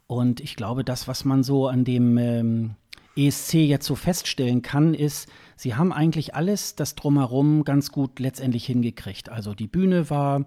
Und 0.07 0.39
ich 0.39 0.55
glaube, 0.55 0.83
das, 0.83 1.07
was 1.07 1.25
man 1.25 1.43
so 1.43 1.67
an 1.67 1.83
dem 1.83 2.17
ähm, 2.17 2.75
ESC 3.15 3.53
jetzt 3.55 3.85
so 3.85 3.95
feststellen 3.95 4.61
kann, 4.61 4.93
ist, 4.93 5.29
sie 5.55 5.75
haben 5.75 5.91
eigentlich 5.91 6.35
alles 6.35 6.75
das 6.75 6.95
drumherum 6.95 7.63
ganz 7.63 7.91
gut 7.91 8.19
letztendlich 8.19 8.65
hingekriegt. 8.65 9.29
Also 9.29 9.53
die 9.53 9.67
Bühne 9.67 10.09
war 10.09 10.45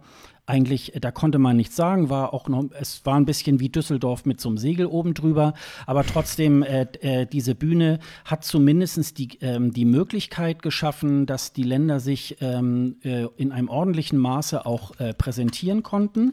eigentlich, 0.49 0.93
da 1.01 1.11
konnte 1.11 1.39
man 1.39 1.57
nichts 1.57 1.77
sagen, 1.77 2.09
war 2.09 2.33
auch 2.33 2.49
noch, 2.49 2.65
es 2.79 3.05
war 3.05 3.17
ein 3.17 3.27
bisschen 3.27 3.61
wie 3.61 3.69
Düsseldorf 3.69 4.25
mit 4.25 4.41
so 4.41 4.49
einem 4.49 4.59
Segel 4.59 4.87
oben 4.87 5.15
drüber, 5.15 5.53
aber 5.87 6.05
trotzdem, 6.05 6.63
äh, 6.63 6.87
äh, 7.01 7.27
diese 7.27 7.55
Bühne 7.55 7.99
hat 8.25 8.45
zumindest 8.45 9.19
die, 9.19 9.39
ähm, 9.43 9.73
die 9.73 9.85
Möglichkeit 9.85 10.63
geschaffen, 10.63 11.27
dass 11.27 11.53
die 11.53 11.63
Länder 11.63 12.01
sich 12.01 12.39
ähm, 12.41 12.97
äh, 13.03 13.27
in 13.37 13.53
einem 13.53 13.69
ordentlichen 13.69 14.19
Maße 14.19 14.65
auch 14.65 14.99
äh, 14.99 15.13
präsentieren 15.13 15.83
konnten. 15.83 16.33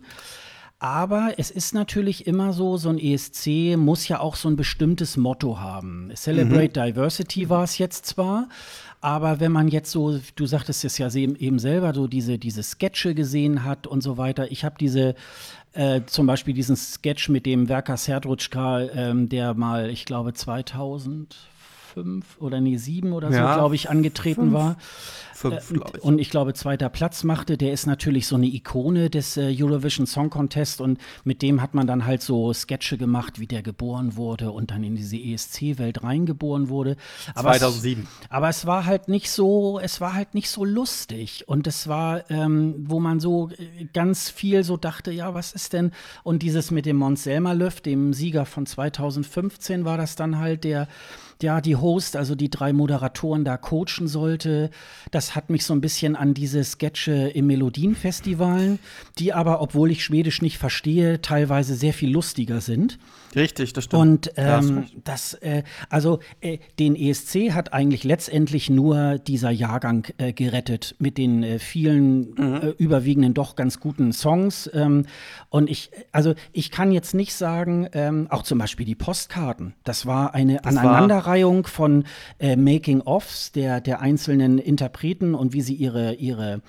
Aber 0.80 1.34
es 1.38 1.52
ist 1.52 1.74
natürlich 1.74 2.28
immer 2.28 2.52
so, 2.52 2.78
so 2.78 2.90
ein 2.90 3.00
ESC 3.00 3.78
muss 3.78 4.08
ja 4.08 4.20
auch 4.20 4.36
so 4.36 4.50
ein 4.50 4.58
bestimmtes 4.58 5.16
Motto 5.16 5.60
haben. 5.60 6.12
Celebrate 6.16 6.80
mhm. 6.80 6.86
Diversity 6.86 7.50
war 7.50 7.64
es 7.64 7.78
jetzt 7.78 8.06
zwar, 8.06 8.50
aber 9.02 9.40
wenn 9.40 9.52
man 9.52 9.68
jetzt 9.68 9.92
so, 9.92 10.20
du 10.36 10.46
sagtest 10.46 10.84
es 10.86 10.98
ja 10.98 11.14
eben 11.14 11.60
selber, 11.60 11.94
so 11.94 12.08
diese, 12.08 12.38
diese 12.38 12.64
Sketche 12.64 13.14
gesehen 13.14 13.64
hat 13.64 13.88
und 13.88 14.02
so 14.02 14.18
weiter. 14.18 14.52
Ich 14.52 14.64
habe 14.64 14.76
diese, 14.80 15.16
äh, 15.74 16.02
zum 16.06 16.26
Beispiel 16.26 16.54
diesen 16.54 16.76
Sketch 16.76 17.30
mit 17.30 17.46
dem 17.46 17.70
Werker 17.70 17.98
Serdrutschka, 17.98 18.82
ähm, 18.82 19.30
der 19.30 19.54
mal, 19.54 19.90
ich 19.90 20.06
glaube, 20.06 20.34
2000 20.34 21.36
fünf 21.96 22.38
oder 22.40 22.60
nee, 22.60 22.76
sieben 22.76 23.14
oder 23.14 23.32
so, 23.32 23.38
ja, 23.38 23.56
glaube 23.56 23.76
ich, 23.76 23.90
angetreten 23.90 24.42
fünf. 24.42 24.54
war. 24.54 24.78
Fünf, 25.34 25.72
äh, 25.72 25.76
ich. 25.76 26.04
Und 26.04 26.20
ich 26.20 26.30
glaube, 26.30 26.54
zweiter 26.54 26.90
Platz 26.90 27.24
machte. 27.24 27.58
Der 27.58 27.72
ist 27.72 27.86
natürlich 27.86 28.28
so 28.28 28.36
eine 28.36 28.48
Ikone 28.48 29.10
des 29.10 29.38
äh, 29.38 29.56
Eurovision 29.58 30.06
Song 30.06 30.30
Contest 30.30 30.82
und 30.82 31.00
mit 31.24 31.42
dem 31.42 31.62
hat 31.62 31.74
man 31.74 31.88
dann 31.88 32.06
halt 32.06 32.22
so 32.22 32.54
Sketche 32.54 32.98
gemacht, 32.98 33.40
wie 33.40 33.48
der 33.48 33.64
geboren 33.64 34.18
wurde 34.18 34.52
und 34.52 34.72
dann 34.72 34.84
in 34.84 34.96
diese 34.96 35.18
ESC-Welt 35.18 36.04
reingeboren 36.04 36.68
wurde. 36.68 36.98
Aber 37.34 37.52
2007. 37.52 38.04
Es, 38.04 38.32
aber 38.32 38.50
es 38.50 38.66
war 38.66 38.86
halt 38.86 39.08
nicht 39.08 39.32
so, 39.32 39.80
es 39.80 40.02
war 40.02 40.14
halt 40.14 40.34
nicht 40.36 40.50
so 40.50 40.66
lustig 40.66 41.48
und 41.48 41.66
es 41.68 41.88
war, 41.88 42.30
ähm, 42.30 42.76
wo 42.78 43.00
man 43.00 43.22
so 43.22 43.50
äh, 43.52 43.86
ganz 43.94 44.30
viel 44.30 44.66
so 44.66 44.76
dachte, 44.76 45.12
ja, 45.12 45.34
was 45.34 45.54
ist 45.54 45.72
denn? 45.72 45.92
Und 46.24 46.44
dieses 46.44 46.72
mit 46.72 46.86
dem 46.86 46.98
Mons 46.98 47.24
Selmerlöff, 47.24 47.80
dem 47.80 48.12
Sieger 48.12 48.46
von 48.46 48.66
2015, 48.66 49.86
war 49.86 49.98
das 49.98 50.16
dann 50.16 50.40
halt 50.40 50.66
der 50.66 50.90
ja, 51.44 51.62
die 51.62 51.76
Host, 51.76 52.16
also 52.16 52.36
die 52.36 52.50
drei 52.50 52.74
Moderatoren 52.74 53.44
da 53.44 53.58
coachen 53.58 54.08
sollte. 54.08 54.70
Das 55.12 55.36
hat 55.36 55.50
mich 55.50 55.66
so 55.66 55.74
ein 55.74 55.82
bisschen 55.82 56.16
an 56.16 56.34
diese 56.34 56.64
Sketche 56.64 57.30
im 57.30 57.48
Melodienfestivalen, 57.48 58.80
die 59.20 59.34
aber, 59.34 59.62
obwohl 59.62 59.92
ich 59.92 60.04
Schwedisch 60.04 60.42
nicht 60.42 60.58
verstehe, 60.58 61.22
teilweise 61.22 61.76
sehr 61.76 61.94
viel 61.94 62.12
lustiger 62.12 62.62
sind. 62.62 62.98
Richtig, 63.36 63.74
das 63.74 63.84
stimmt. 63.84 64.02
Und 64.02 64.32
ähm, 64.38 64.86
das, 65.04 65.34
äh, 65.36 65.64
also 65.90 66.20
äh, 66.40 66.60
den 66.80 66.96
ESC 66.96 67.52
hat 67.52 67.74
eigentlich 67.74 68.06
letztendlich 68.06 68.70
nur 68.70 69.18
dieser 69.20 69.52
Jahrgang 69.52 70.08
äh, 70.18 70.32
gerettet 70.32 70.96
mit 71.00 71.18
den 71.18 71.44
äh, 71.44 71.60
vielen 71.60 72.34
mhm. 72.36 72.56
Äh, 72.56 72.70
überwiegenden 72.78 73.34
doch 73.34 73.58
ganz 73.58 73.82
guten 73.82 74.14
Songs. 74.14 74.70
Ähm, 74.74 75.06
und 75.50 75.70
ich, 75.70 75.92
also 76.14 76.34
ich 76.54 76.72
kann 76.72 76.94
jetzt 76.94 77.14
nicht 77.14 77.34
sagen, 77.34 77.90
ähm, 77.92 78.28
auch 78.30 78.44
zum 78.44 78.58
Beispiel 78.58 78.86
die 78.86 78.96
Postkarten, 78.96 79.74
das 79.84 80.06
war 80.06 80.34
eine 80.34 80.58
das 80.58 80.78
Aneinanderreihung 80.78 81.25
von 81.68 82.06
äh, 82.40 82.56
Making-ofs 82.56 83.52
der, 83.52 83.82
der 83.82 84.02
einzelnen 84.02 84.58
Interpreten 84.60 85.36
und 85.36 85.54
wie 85.54 85.62
sie 85.62 85.74
ihre, 85.74 86.14
ihre 86.14 86.62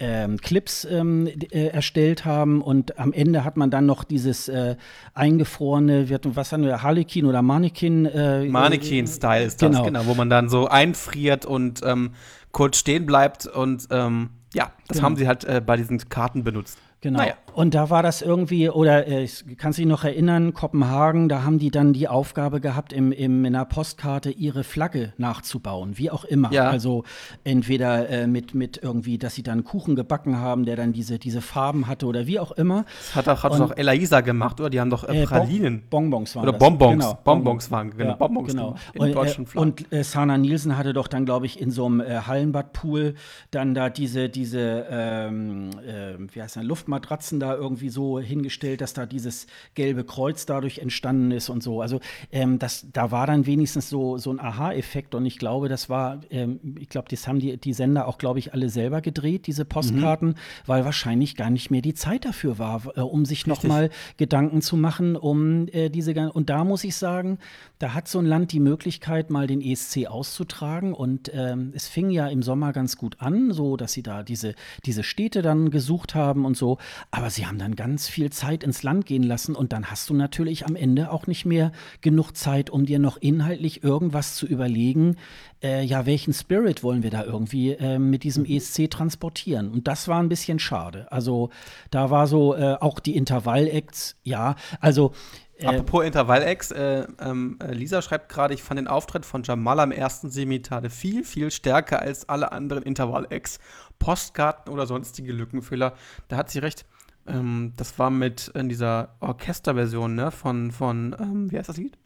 ähm, 0.00 0.38
Clips 0.38 0.84
ähm, 0.84 1.26
äh, 1.26 1.68
erstellt 1.68 2.24
haben 2.24 2.62
und 2.62 2.98
am 2.98 3.12
Ende 3.12 3.44
hat 3.44 3.56
man 3.56 3.70
dann 3.70 3.86
noch 3.86 4.04
dieses 4.04 4.48
äh, 4.48 4.76
eingefrorene, 5.14 6.08
was 6.24 6.52
haben 6.52 6.64
wir, 6.64 6.82
Harlequin 6.82 7.26
oder 7.26 7.42
Mannequin? 7.42 8.06
Äh, 8.06 8.44
Mannequin-Style 8.46 9.44
ist 9.44 9.62
das, 9.62 9.70
genau. 9.70 9.84
genau. 9.84 10.06
wo 10.06 10.14
man 10.14 10.30
dann 10.30 10.48
so 10.48 10.66
einfriert 10.66 11.46
und 11.46 11.80
ähm, 11.84 12.10
kurz 12.52 12.78
stehen 12.78 13.06
bleibt 13.06 13.46
und 13.46 13.86
ähm, 13.90 14.30
Ja, 14.52 14.72
das 14.88 14.96
Genau. 14.96 15.06
haben 15.06 15.16
sie 15.16 15.28
halt 15.28 15.44
äh, 15.44 15.62
bei 15.64 15.76
diesen 15.76 15.98
Karten 16.08 16.44
benutzt. 16.44 16.78
Genau. 17.00 17.18
Naja. 17.18 17.34
Und 17.54 17.74
da 17.74 17.88
war 17.88 18.02
das 18.02 18.20
irgendwie, 18.20 18.68
oder 18.68 19.06
äh, 19.06 19.22
ich 19.24 19.44
kann 19.56 19.72
sich 19.72 19.86
noch 19.86 20.04
erinnern, 20.04 20.52
Kopenhagen, 20.54 21.28
da 21.28 21.44
haben 21.44 21.58
die 21.58 21.70
dann 21.70 21.92
die 21.92 22.08
Aufgabe 22.08 22.60
gehabt, 22.60 22.92
im, 22.92 23.12
im, 23.12 23.44
in 23.44 23.54
einer 23.54 23.64
Postkarte 23.64 24.30
ihre 24.30 24.64
Flagge 24.64 25.12
nachzubauen, 25.18 25.96
wie 25.96 26.10
auch 26.10 26.24
immer. 26.24 26.52
Ja. 26.52 26.68
Also 26.68 27.04
entweder 27.44 28.08
äh, 28.08 28.26
mit, 28.26 28.54
mit 28.54 28.78
irgendwie, 28.82 29.18
dass 29.18 29.34
sie 29.34 29.42
dann 29.42 29.64
Kuchen 29.64 29.94
gebacken 29.96 30.38
haben, 30.38 30.64
der 30.64 30.76
dann 30.76 30.92
diese, 30.92 31.18
diese 31.18 31.40
Farben 31.40 31.86
hatte 31.86 32.06
oder 32.06 32.26
wie 32.26 32.40
auch 32.40 32.52
immer. 32.52 32.84
Das 32.98 33.14
hat 33.16 33.26
doch, 33.28 33.42
hat 33.44 33.52
Und- 33.52 33.60
doch 33.60 33.76
Elaisa 33.76 34.20
gemacht, 34.20 34.60
oder? 34.60 34.70
Die 34.70 34.80
haben 34.80 34.90
doch 34.90 35.08
äh, 35.08 35.22
Äh, 35.22 35.26
Pralinen. 35.26 35.82
Bon 35.90 36.04
Bonbons 36.10 36.34
waren 36.36 36.42
Oder 36.42 36.52
das. 36.52 36.58
Bonbons. 36.58 36.90
Genau, 37.04 37.18
Bonbons 37.24 37.70
waren, 37.70 37.90
genau, 37.96 38.10
Ja, 38.10 38.16
Bonbons 38.16 38.48
genau. 38.48 38.74
Und, 38.98 39.14
deutschen 39.14 39.44
äh, 39.44 39.46
Flaggen. 39.46 39.70
und 39.70 39.92
äh, 39.92 40.02
Sana 40.04 40.36
Nielsen 40.38 40.76
hatte 40.76 40.92
doch 40.92 41.08
dann, 41.08 41.24
glaube 41.24 41.46
ich, 41.46 41.60
in 41.60 41.70
so 41.70 41.86
einem 41.86 42.02
Hallenbadpool 42.26 43.14
dann 43.50 43.74
da 43.74 43.88
diese, 43.90 44.28
diese 44.28 44.86
ähm, 44.90 45.70
äh, 45.86 46.14
wie 46.34 46.42
heißt 46.42 46.56
das, 46.56 46.64
Luftmatratzen 46.64 47.40
da 47.44 47.54
irgendwie 47.54 47.90
so 47.90 48.18
hingestellt, 48.18 48.80
dass 48.80 48.94
da 48.94 49.06
dieses 49.06 49.46
gelbe 49.74 50.04
Kreuz 50.04 50.46
dadurch 50.46 50.78
entstanden 50.78 51.30
ist 51.30 51.48
und 51.48 51.62
so. 51.62 51.80
Also 51.82 52.00
ähm, 52.32 52.58
das, 52.58 52.86
da 52.92 53.10
war 53.10 53.26
dann 53.26 53.46
wenigstens 53.46 53.90
so, 53.90 54.16
so 54.18 54.30
ein 54.30 54.40
Aha-Effekt 54.40 55.14
und 55.14 55.26
ich 55.26 55.38
glaube, 55.38 55.68
das 55.68 55.90
war, 55.90 56.20
ähm, 56.30 56.60
ich 56.78 56.88
glaube, 56.88 57.08
das 57.10 57.28
haben 57.28 57.38
die, 57.38 57.56
die 57.56 57.74
Sender 57.74 58.08
auch, 58.08 58.18
glaube 58.18 58.38
ich, 58.38 58.54
alle 58.54 58.68
selber 58.70 59.00
gedreht, 59.00 59.46
diese 59.46 59.64
Postkarten, 59.64 60.36
weil 60.66 60.84
wahrscheinlich 60.84 61.36
gar 61.36 61.50
nicht 61.50 61.70
mehr 61.70 61.82
die 61.82 61.94
Zeit 61.94 62.24
dafür 62.24 62.58
war, 62.58 62.82
äh, 62.96 63.00
um 63.00 63.24
sich 63.24 63.46
noch 63.46 63.62
mal 63.62 63.90
Gedanken 64.16 64.62
zu 64.62 64.76
machen, 64.76 65.16
um 65.16 65.68
äh, 65.68 65.90
diese 65.90 66.14
und 66.14 66.48
da 66.48 66.62
muss 66.62 66.84
ich 66.84 66.94
sagen, 66.94 67.38
da 67.80 67.92
hat 67.92 68.06
so 68.06 68.20
ein 68.20 68.26
Land 68.26 68.52
die 68.52 68.60
Möglichkeit, 68.60 69.30
mal 69.30 69.48
den 69.48 69.60
ESC 69.60 70.06
auszutragen 70.06 70.94
und 70.94 71.30
ähm, 71.34 71.72
es 71.74 71.88
fing 71.88 72.08
ja 72.10 72.28
im 72.28 72.42
Sommer 72.42 72.72
ganz 72.72 72.96
gut 72.96 73.16
an, 73.18 73.52
so 73.52 73.76
dass 73.76 73.92
sie 73.92 74.02
da 74.02 74.22
diese, 74.22 74.54
diese 74.86 75.02
Städte 75.02 75.42
dann 75.42 75.70
gesucht 75.70 76.14
haben 76.14 76.44
und 76.44 76.56
so, 76.56 76.78
aber 77.10 77.30
sie 77.34 77.46
haben 77.46 77.58
dann 77.58 77.76
ganz 77.76 78.08
viel 78.08 78.30
Zeit 78.30 78.64
ins 78.64 78.82
Land 78.82 79.06
gehen 79.06 79.22
lassen 79.22 79.54
und 79.54 79.72
dann 79.72 79.90
hast 79.90 80.10
du 80.10 80.14
natürlich 80.14 80.66
am 80.66 80.76
Ende 80.76 81.10
auch 81.10 81.26
nicht 81.26 81.44
mehr 81.44 81.72
genug 82.00 82.36
Zeit, 82.36 82.70
um 82.70 82.86
dir 82.86 82.98
noch 82.98 83.16
inhaltlich 83.16 83.82
irgendwas 83.82 84.34
zu 84.36 84.46
überlegen, 84.46 85.16
äh, 85.62 85.82
ja, 85.82 86.06
welchen 86.06 86.32
Spirit 86.32 86.82
wollen 86.82 87.02
wir 87.02 87.10
da 87.10 87.24
irgendwie 87.24 87.72
äh, 87.72 87.98
mit 87.98 88.22
diesem 88.22 88.44
ESC 88.44 88.90
transportieren? 88.90 89.70
Und 89.70 89.88
das 89.88 90.08
war 90.08 90.22
ein 90.22 90.28
bisschen 90.28 90.58
schade. 90.58 91.10
Also 91.10 91.50
da 91.90 92.10
war 92.10 92.26
so 92.26 92.54
äh, 92.54 92.76
auch 92.80 93.00
die 93.00 93.16
Intervall-Acts, 93.16 94.16
ja, 94.22 94.56
also 94.80 95.12
äh, 95.56 95.66
Apropos 95.66 96.04
Intervall-Ex, 96.04 96.72
äh, 96.72 97.06
ähm, 97.20 97.58
äh, 97.62 97.72
Lisa 97.72 98.02
schreibt 98.02 98.28
gerade, 98.28 98.54
ich 98.54 98.62
fand 98.62 98.78
den 98.78 98.88
Auftritt 98.88 99.24
von 99.24 99.44
Jamal 99.44 99.78
am 99.80 99.92
ersten 99.92 100.30
Semitale 100.30 100.90
viel, 100.90 101.24
viel 101.24 101.50
stärker 101.50 102.00
als 102.00 102.28
alle 102.28 102.50
anderen 102.52 102.82
Intervall-Ex. 102.82 103.60
Postkarten 104.00 104.72
oder 104.72 104.86
sonstige 104.86 105.32
Lückenfüller. 105.32 105.94
Da 106.28 106.36
hat 106.36 106.50
sie 106.50 106.58
recht. 106.58 106.84
Ähm, 107.26 107.72
das 107.76 107.98
war 107.98 108.10
mit 108.10 108.48
in 108.48 108.68
dieser 108.68 109.16
Orchesterversion, 109.20 110.14
ne, 110.14 110.30
von, 110.30 110.70
von 110.70 111.16
ähm, 111.18 111.50
wie 111.50 111.58
heißt 111.58 111.68
das 111.68 111.76
Lied? 111.76 111.96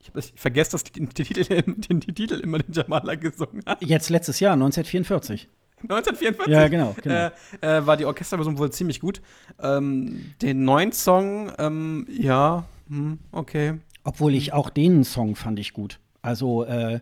Ich, 0.00 0.08
hab 0.08 0.14
das, 0.14 0.30
ich 0.30 0.40
vergesse 0.40 0.72
das, 0.72 0.84
den, 0.84 1.08
den, 1.08 1.14
Titel, 1.14 1.44
den, 1.62 2.00
den 2.00 2.14
Titel 2.14 2.34
immer, 2.40 2.58
den 2.58 2.72
Jamala 2.72 3.14
gesungen 3.16 3.62
hat. 3.66 3.82
jetzt 3.82 4.10
letztes 4.10 4.40
Jahr, 4.40 4.54
1944. 4.54 5.48
1944. 5.82 6.52
Ja, 6.52 6.68
genau, 6.68 6.94
genau. 7.02 7.30
Äh, 7.60 7.78
äh, 7.78 7.86
war 7.86 7.96
die 7.96 8.04
Orchesterversion 8.04 8.58
wohl 8.58 8.70
ziemlich 8.70 9.00
gut. 9.00 9.22
Ähm, 9.60 10.34
den 10.42 10.64
neuen 10.64 10.92
Song, 10.92 11.52
ähm, 11.58 12.06
ja, 12.10 12.64
hm, 12.88 13.18
okay. 13.32 13.78
Obwohl 14.04 14.34
ich 14.34 14.52
auch 14.52 14.70
den 14.70 15.04
Song 15.04 15.36
fand 15.36 15.58
ich 15.58 15.72
gut. 15.72 15.98
Also, 16.22 16.64
äh, 16.64 17.00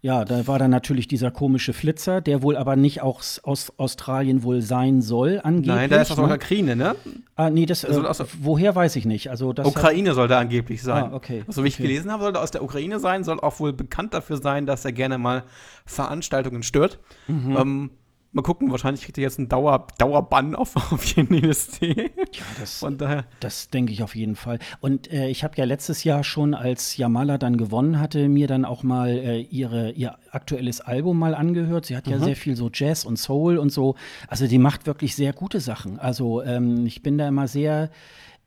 ja, 0.00 0.24
da 0.24 0.46
war 0.46 0.58
dann 0.60 0.70
natürlich 0.70 1.08
dieser 1.08 1.30
komische 1.30 1.72
Flitzer, 1.72 2.20
der 2.20 2.40
wohl 2.42 2.56
aber 2.56 2.76
nicht 2.76 3.02
auch 3.02 3.20
s- 3.20 3.40
aus 3.42 3.72
Australien 3.78 4.42
wohl 4.44 4.62
sein 4.62 5.02
soll, 5.02 5.40
angeblich. 5.42 5.74
Nein, 5.74 5.90
da 5.90 6.00
ist 6.00 6.10
das 6.10 6.18
aus 6.18 6.28
ne? 6.28 6.34
Ukraine, 6.36 6.76
ne? 6.76 6.94
Ah, 7.34 7.50
nee, 7.50 7.66
das, 7.66 7.82
äh, 7.84 7.88
aus 7.88 8.22
woher 8.40 8.74
weiß 8.76 8.94
ich 8.96 9.04
nicht. 9.06 9.28
Also, 9.30 9.52
das 9.52 9.66
hat- 9.66 9.76
Ukraine 9.76 10.14
soll 10.14 10.28
da 10.28 10.38
angeblich 10.38 10.82
sein. 10.82 11.04
Ah, 11.10 11.14
okay, 11.14 11.42
Also, 11.48 11.64
wie 11.64 11.68
ich 11.68 11.74
okay. 11.74 11.82
gelesen 11.84 12.12
habe, 12.12 12.22
soll 12.22 12.34
er 12.34 12.42
aus 12.42 12.50
der 12.52 12.62
Ukraine 12.62 13.00
sein, 13.00 13.24
soll 13.24 13.40
auch 13.40 13.58
wohl 13.60 13.72
bekannt 13.72 14.14
dafür 14.14 14.36
sein, 14.36 14.66
dass 14.66 14.84
er 14.84 14.92
gerne 14.92 15.18
mal 15.18 15.42
Veranstaltungen 15.84 16.62
stört. 16.62 16.98
Mhm. 17.26 17.56
Ähm, 17.56 17.90
mal 18.32 18.42
gucken, 18.42 18.70
wahrscheinlich 18.70 19.04
kriegt 19.04 19.18
er 19.18 19.22
jetzt 19.22 19.38
einen 19.38 19.48
Dauer, 19.48 19.86
Dauerbann 19.98 20.54
auf, 20.54 20.76
auf 20.92 21.04
jeden 21.04 21.42
ESC. 21.42 21.82
Ja, 21.82 22.44
das, 22.60 22.78
Von 22.78 22.98
daher. 22.98 23.24
Das 23.40 23.68
denke 23.70 23.92
ich 23.92 24.02
auf 24.02 24.14
jeden 24.14 24.36
Fall. 24.36 24.58
Und 24.80 25.10
äh, 25.12 25.28
ich 25.28 25.44
habe 25.44 25.54
ja 25.56 25.64
letztes 25.64 26.04
Jahr 26.04 26.24
schon, 26.24 26.54
als 26.54 26.96
Jamala 26.96 27.38
dann 27.38 27.56
gewonnen 27.56 27.98
hatte, 28.00 28.28
mir 28.28 28.46
dann 28.46 28.64
auch 28.64 28.82
mal 28.82 29.08
äh, 29.10 29.40
ihre, 29.40 29.90
ihr 29.92 30.16
aktuelles 30.30 30.80
Album 30.80 31.18
mal 31.18 31.34
angehört. 31.34 31.86
Sie 31.86 31.96
hat 31.96 32.06
Mhm. 32.06 32.12
ja 32.12 32.18
sehr 32.20 32.36
viel 32.36 32.54
so 32.56 32.70
Jazz 32.72 33.04
und 33.04 33.18
Soul 33.18 33.58
und 33.58 33.70
so. 33.70 33.94
Also 34.28 34.46
die 34.46 34.58
macht 34.58 34.86
wirklich 34.86 35.14
sehr 35.16 35.32
gute 35.32 35.60
Sachen. 35.60 35.98
Also 35.98 36.42
ähm, 36.42 36.86
ich 36.86 37.02
bin 37.02 37.18
da 37.18 37.26
immer 37.28 37.48
sehr 37.48 37.90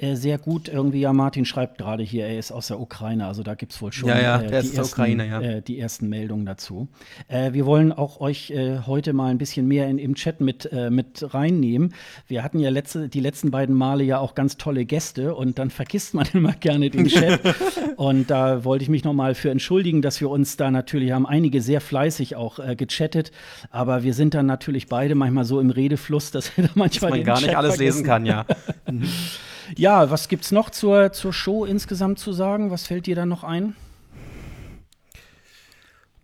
äh, 0.01 0.15
sehr 0.15 0.38
gut 0.39 0.67
irgendwie, 0.67 1.01
ja, 1.01 1.13
Martin 1.13 1.46
schreibt 1.46 1.77
gerade 1.77 2.01
hier, 2.01 2.25
er 2.25 2.39
ist 2.39 2.51
aus 2.51 2.67
der 2.67 2.79
Ukraine, 2.79 3.27
also 3.27 3.43
da 3.43 3.53
gibt 3.53 3.72
es 3.72 3.81
wohl 3.81 3.93
schon 3.93 4.10
Ja, 4.10 4.20
ja, 4.20 4.41
äh, 4.41 4.48
die, 4.48 4.53
ersten, 4.75 4.81
Ukraine, 4.81 5.27
ja. 5.27 5.41
äh, 5.41 5.62
die 5.62 5.79
ersten 5.79 6.10
Meldungen 6.10 6.46
dazu. 6.46 6.88
Äh, 7.27 7.53
wir 7.53 7.67
wollen 7.67 7.91
auch 7.91 8.20
euch 8.20 8.50
äh, 8.50 8.79
heute 8.88 9.13
mal 9.13 9.29
ein 9.29 9.38
bisschen 9.38 9.67
mehr 9.67 9.88
in, 9.88 10.00
im 10.00 10.15
Chat 10.15 10.41
mit, 10.41 10.72
äh, 10.72 10.89
mit 10.89 11.34
reinnehmen. 11.36 11.93
Wir 12.27 12.43
hatten 12.43 12.60
ja 12.60 12.72
letzte, 12.72 13.10
die 13.10 13.20
letzten 13.20 13.51
beiden 13.51 13.75
Male 13.75 14.03
ja 14.03 14.17
auch 14.17 14.34
ganz 14.34 14.58
tolle 14.58 14.86
Gäste 14.86 15.36
und 15.36 15.60
dann 15.60 15.70
vergisst 15.81 16.15
man 16.15 16.25
immer 16.34 16.53
gerne 16.53 16.89
den 16.89 17.08
Chat. 17.08 17.39
und 17.96 18.31
da 18.31 18.65
wollte 18.65 18.84
ich 18.84 18.89
mich 18.89 19.03
noch 19.03 19.13
mal 19.13 19.36
für 19.36 19.51
entschuldigen, 19.51 20.01
dass 20.01 20.20
wir 20.20 20.31
uns 20.31 20.58
da 20.58 20.72
natürlich 20.72 21.12
haben 21.12 21.27
einige 21.27 21.62
sehr 21.62 21.81
fleißig 21.81 22.36
auch 22.36 22.60
gechattet, 22.75 23.31
aber 23.70 24.03
wir 24.03 24.13
sind 24.13 24.34
dann 24.34 24.46
natürlich 24.46 24.88
beide 24.88 25.15
manchmal 25.15 25.46
so 25.46 25.60
im 25.60 25.70
Redefluss, 25.70 26.31
dass 26.31 26.58
wir 26.58 26.63
da 26.63 26.67
Dass 26.70 26.75
manchmal 26.75 27.12
man 27.12 27.24
gar 27.24 27.41
nicht 27.41 27.55
alles 27.55 27.77
lesen 27.77 28.03
kann, 28.03 28.25
ja. 28.25 28.46
Ja, 29.78 30.10
was 30.10 30.28
gibt's 30.28 30.51
noch 30.51 30.70
zur, 30.70 31.12
zur 31.12 31.34
Show 31.34 31.66
insgesamt 31.66 32.20
zu 32.20 32.34
sagen? 32.34 32.72
Was 32.72 32.88
fällt 32.88 33.06
dir 33.06 33.16
da 33.16 33.25
noch 33.25 33.44
ein? 33.44 33.75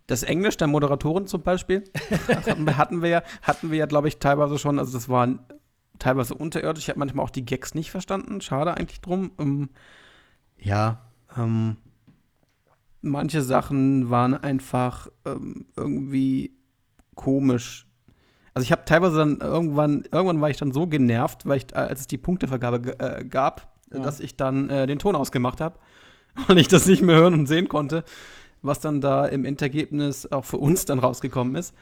Das 0.06 0.22
Englisch 0.22 0.56
der 0.56 0.68
Moderatoren 0.68 1.26
zum 1.26 1.42
Beispiel 1.42 1.84
das 2.26 2.46
hatten 2.46 2.64
wir, 2.64 2.78
hatten 2.78 3.02
wir 3.02 3.08
ja, 3.10 3.22
hatten 3.42 3.70
wir 3.70 3.78
ja, 3.78 3.86
glaube 3.86 4.08
ich, 4.08 4.18
teilweise 4.18 4.58
schon. 4.58 4.78
Also 4.78 4.92
das 4.92 5.08
war 5.08 5.28
teilweise 5.98 6.34
unterirdisch. 6.34 6.84
Ich 6.84 6.88
habe 6.88 6.98
manchmal 6.98 7.24
auch 7.24 7.30
die 7.30 7.44
Gags 7.44 7.74
nicht 7.74 7.90
verstanden. 7.90 8.40
Schade 8.40 8.74
eigentlich 8.74 9.00
drum. 9.00 9.32
Ähm, 9.38 9.68
ja, 10.58 11.02
ähm, 11.36 11.76
manche 13.02 13.42
Sachen 13.42 14.10
waren 14.10 14.34
einfach 14.34 15.08
ähm, 15.24 15.66
irgendwie 15.76 16.56
komisch. 17.14 17.87
Also 18.54 18.64
ich 18.64 18.72
habe 18.72 18.84
teilweise 18.84 19.16
dann 19.18 19.38
irgendwann, 19.40 20.04
irgendwann 20.10 20.40
war 20.40 20.50
ich 20.50 20.56
dann 20.56 20.72
so 20.72 20.86
genervt, 20.86 21.46
weil 21.46 21.58
ich, 21.58 21.76
als 21.76 22.00
es 22.00 22.06
die 22.06 22.18
Punktevergabe 22.18 22.98
äh, 22.98 23.24
gab, 23.24 23.72
Ja. 23.92 24.00
dass 24.00 24.20
ich 24.20 24.36
dann 24.36 24.68
äh, 24.70 24.86
den 24.86 24.98
Ton 24.98 25.14
ausgemacht 25.16 25.60
habe, 25.60 25.78
weil 26.46 26.58
ich 26.58 26.68
das 26.68 26.86
nicht 26.86 27.02
mehr 27.02 27.16
hören 27.16 27.34
und 27.34 27.46
sehen 27.46 27.68
konnte, 27.68 28.04
was 28.62 28.80
dann 28.80 29.00
da 29.00 29.26
im 29.26 29.44
Endergebnis 29.44 30.30
auch 30.32 30.44
für 30.44 30.58
uns 30.58 30.84
dann 30.84 30.98
rausgekommen 30.98 31.54
ist. 31.54 31.74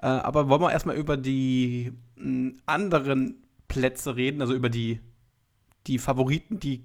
Äh, 0.00 0.06
aber 0.06 0.48
wollen 0.48 0.60
wir 0.62 0.72
erstmal 0.72 0.96
über 0.96 1.16
die 1.16 1.92
mh, 2.16 2.52
anderen 2.66 3.42
Plätze 3.68 4.16
reden, 4.16 4.40
also 4.40 4.54
über 4.54 4.68
die, 4.70 5.00
die 5.86 5.98
Favoriten, 5.98 6.58
die 6.60 6.84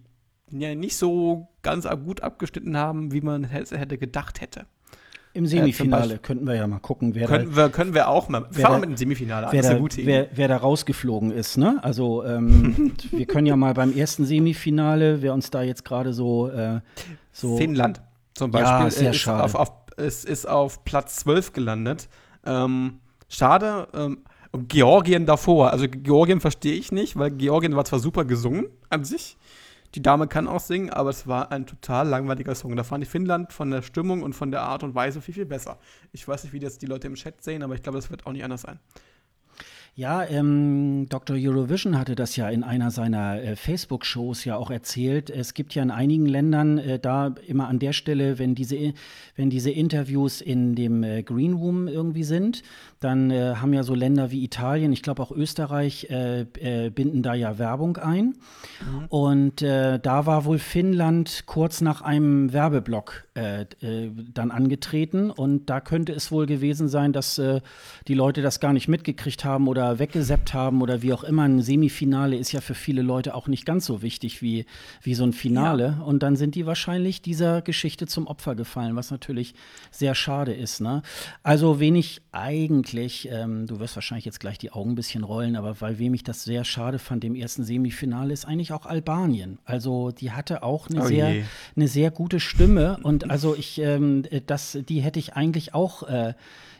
ja 0.51 0.75
nicht 0.75 0.95
so 0.97 1.47
ganz 1.61 1.87
gut 2.05 2.21
abgeschnitten 2.21 2.77
haben, 2.77 3.11
wie 3.11 3.21
man 3.21 3.43
hätte 3.45 3.97
gedacht 3.97 4.41
hätte. 4.41 4.67
Im 5.35 5.43
zum 5.45 5.57
Semifinale 5.59 6.01
Beispiel- 6.01 6.17
könnten 6.19 6.47
wir 6.47 6.55
ja 6.55 6.65
mal 6.65 6.79
gucken, 6.79 7.13
wer 7.13 7.27
da 7.27 7.37
Können 7.37 7.55
wir, 7.55 7.69
können 7.69 7.93
wir 7.93 8.07
auch 8.07 8.29
mal. 8.29 8.45
Wer 8.49 8.61
Fangen 8.65 8.75
da- 8.75 8.81
wir 8.81 8.89
mit 8.89 8.89
dem 8.89 8.97
Semifinale 8.97 9.47
an. 9.47 9.53
wer 9.53 9.59
Das 9.61 9.65
ist 9.65 9.69
da, 9.69 9.71
eine 9.73 9.81
gute 9.81 10.01
Idee. 10.01 10.07
wer, 10.07 10.27
wer 10.33 10.47
da 10.47 10.57
rausgeflogen 10.57 11.31
ist. 11.31 11.57
Ne? 11.57 11.77
Also 11.81 12.23
ähm, 12.23 12.93
wir 13.11 13.25
können 13.25 13.45
ja 13.45 13.55
mal 13.55 13.73
beim 13.73 13.95
ersten 13.95 14.25
Semifinale, 14.25 15.21
wer 15.21 15.33
uns 15.33 15.51
da 15.51 15.61
jetzt 15.61 15.85
gerade 15.85 16.13
so, 16.13 16.49
äh, 16.49 16.79
so 17.31 17.57
Finnland 17.57 18.01
zum 18.33 18.51
Ja, 18.53 18.79
Beispiel 18.79 18.91
sehr 18.99 19.07
äh, 19.07 19.11
ist, 19.11 19.17
schade. 19.21 19.43
auf, 19.43 19.55
auf, 19.55 19.71
es 19.97 20.25
ist 20.25 20.47
auf 20.47 20.83
Platz 20.85 21.17
12 21.17 21.53
gelandet. 21.53 22.07
Ähm, 22.45 22.99
schade. 23.27 23.87
Ähm, 23.93 24.19
Georgien 24.69 25.25
davor. 25.25 25.71
Also 25.71 25.87
Georgien 25.89 26.39
verstehe 26.39 26.75
ich 26.75 26.91
nicht, 26.93 27.17
weil 27.19 27.31
Georgien 27.31 27.75
war 27.75 27.83
zwar 27.83 27.99
super 27.99 28.23
gesungen 28.23 28.67
an 28.89 29.03
sich. 29.03 29.35
Die 29.95 30.01
Dame 30.01 30.27
kann 30.27 30.47
auch 30.47 30.59
singen, 30.59 30.89
aber 30.89 31.09
es 31.09 31.25
war 31.25 31.53
ein 31.53 31.65
total 31.65 32.09
langweiliger 32.09 32.53
Song. 32.53 32.75
Da 32.75 32.83
fand 32.83 33.03
ich 33.05 33.09
Finnland 33.09 33.53
von 33.53 33.71
der 33.71 33.81
Stimmung 33.81 34.23
und 34.23 34.33
von 34.33 34.51
der 34.51 34.61
Art 34.61 34.83
und 34.83 34.93
Weise 34.93 35.21
viel, 35.21 35.33
viel 35.33 35.45
besser. 35.45 35.79
Ich 36.11 36.27
weiß 36.27 36.43
nicht, 36.43 36.51
wie 36.51 36.59
das 36.59 36.77
die 36.77 36.85
Leute 36.85 37.07
im 37.07 37.15
Chat 37.15 37.41
sehen, 37.41 37.63
aber 37.63 37.75
ich 37.75 37.81
glaube, 37.81 37.97
das 37.97 38.11
wird 38.11 38.25
auch 38.25 38.33
nicht 38.33 38.43
anders 38.43 38.63
sein. 38.63 38.79
Ja, 39.97 40.25
ähm, 40.25 41.07
Dr. 41.07 41.37
Eurovision 41.39 41.97
hatte 41.97 42.15
das 42.15 42.35
ja 42.35 42.49
in 42.49 42.63
einer 42.65 42.91
seiner 42.91 43.41
äh, 43.41 43.55
Facebook-Shows 43.55 44.43
ja 44.43 44.57
auch 44.57 44.69
erzählt. 44.69 45.29
Es 45.29 45.53
gibt 45.53 45.73
ja 45.73 45.83
in 45.83 45.89
einigen 45.89 46.25
Ländern 46.25 46.77
äh, 46.77 46.99
da 46.99 47.33
immer 47.47 47.69
an 47.69 47.79
der 47.79 47.93
Stelle, 47.93 48.37
wenn 48.37 48.55
diese, 48.55 48.93
wenn 49.37 49.49
diese 49.49 49.71
Interviews 49.71 50.41
in 50.41 50.75
dem 50.75 51.03
äh, 51.03 51.23
Green 51.23 51.53
Room 51.53 51.87
irgendwie 51.87 52.25
sind, 52.25 52.61
dann 52.99 53.29
äh, 53.29 53.55
haben 53.55 53.73
ja 53.73 53.83
so 53.83 53.93
Länder 53.93 54.31
wie 54.31 54.43
Italien, 54.43 54.93
ich 54.93 55.01
glaube 55.01 55.21
auch 55.21 55.31
Österreich, 55.31 56.07
äh, 56.09 56.41
äh, 56.41 56.89
binden 56.89 57.23
da 57.23 57.33
ja 57.33 57.57
Werbung 57.57 57.97
ein. 57.97 58.35
Und 59.09 59.61
äh, 59.61 59.99
da 59.99 60.25
war 60.25 60.45
wohl 60.45 60.59
Finnland 60.59 61.43
kurz 61.45 61.81
nach 61.81 62.01
einem 62.01 62.53
Werbeblock 62.53 63.25
äh, 63.33 63.65
dann 64.33 64.51
angetreten. 64.51 65.29
Und 65.29 65.69
da 65.69 65.81
könnte 65.81 66.13
es 66.13 66.31
wohl 66.31 66.45
gewesen 66.45 66.87
sein, 66.87 67.13
dass 67.13 67.41
die 68.07 68.13
Leute 68.13 68.41
das 68.41 68.59
gar 68.59 68.73
nicht 68.73 68.87
mitgekriegt 68.87 69.43
haben 69.43 69.67
oder 69.67 69.99
weggeseppt 69.99 70.53
haben 70.53 70.81
oder 70.81 71.01
wie 71.01 71.13
auch 71.13 71.23
immer. 71.23 71.43
Ein 71.43 71.61
Semifinale 71.61 72.37
ist 72.37 72.51
ja 72.51 72.61
für 72.61 72.75
viele 72.75 73.01
Leute 73.01 73.35
auch 73.35 73.47
nicht 73.47 73.65
ganz 73.65 73.85
so 73.85 74.01
wichtig 74.01 74.41
wie, 74.41 74.65
wie 75.01 75.15
so 75.15 75.23
ein 75.23 75.33
Finale. 75.33 75.97
Ja. 75.99 76.03
Und 76.03 76.23
dann 76.23 76.35
sind 76.35 76.55
die 76.55 76.65
wahrscheinlich 76.65 77.21
dieser 77.21 77.61
Geschichte 77.61 78.07
zum 78.07 78.27
Opfer 78.27 78.55
gefallen, 78.55 78.95
was 78.95 79.11
natürlich 79.11 79.53
sehr 79.91 80.15
schade 80.15 80.53
ist. 80.53 80.81
Ne? 80.81 81.01
Also 81.43 81.79
wen 81.79 81.95
ich 81.95 82.21
eigentlich, 82.95 83.29
ähm, 83.29 83.67
du 83.67 83.79
wirst 83.79 83.95
wahrscheinlich 83.95 84.25
jetzt 84.25 84.39
gleich 84.39 84.57
die 84.57 84.71
Augen 84.71 84.91
ein 84.91 84.95
bisschen 84.95 85.23
rollen, 85.23 85.55
aber 85.57 85.81
weil 85.81 85.99
wem 85.99 86.13
ich 86.13 86.23
das 86.23 86.43
sehr 86.43 86.63
schade 86.63 86.97
fand 86.97 87.25
im 87.25 87.35
ersten 87.35 87.63
Semifinale 87.63 88.31
ist 88.31 88.45
eigentlich 88.45 88.71
auch 88.71 88.85
Albanien. 88.85 89.59
Also 89.65 90.11
die 90.11 90.31
hatte 90.31 90.63
auch 90.63 90.89
eine, 90.89 91.01
oh 91.01 91.05
sehr, 91.05 91.43
eine 91.75 91.87
sehr 91.87 92.09
gute 92.09 92.39
Stimme 92.39 92.97
und 93.03 93.29
also 93.29 93.53
ich, 93.55 93.79
ähm, 93.79 94.23
das, 94.45 94.77
die 94.87 95.01
hätte 95.01 95.19
ich 95.19 95.33
eigentlich 95.33 95.73
auch 95.73 96.03
äh, 96.03 96.33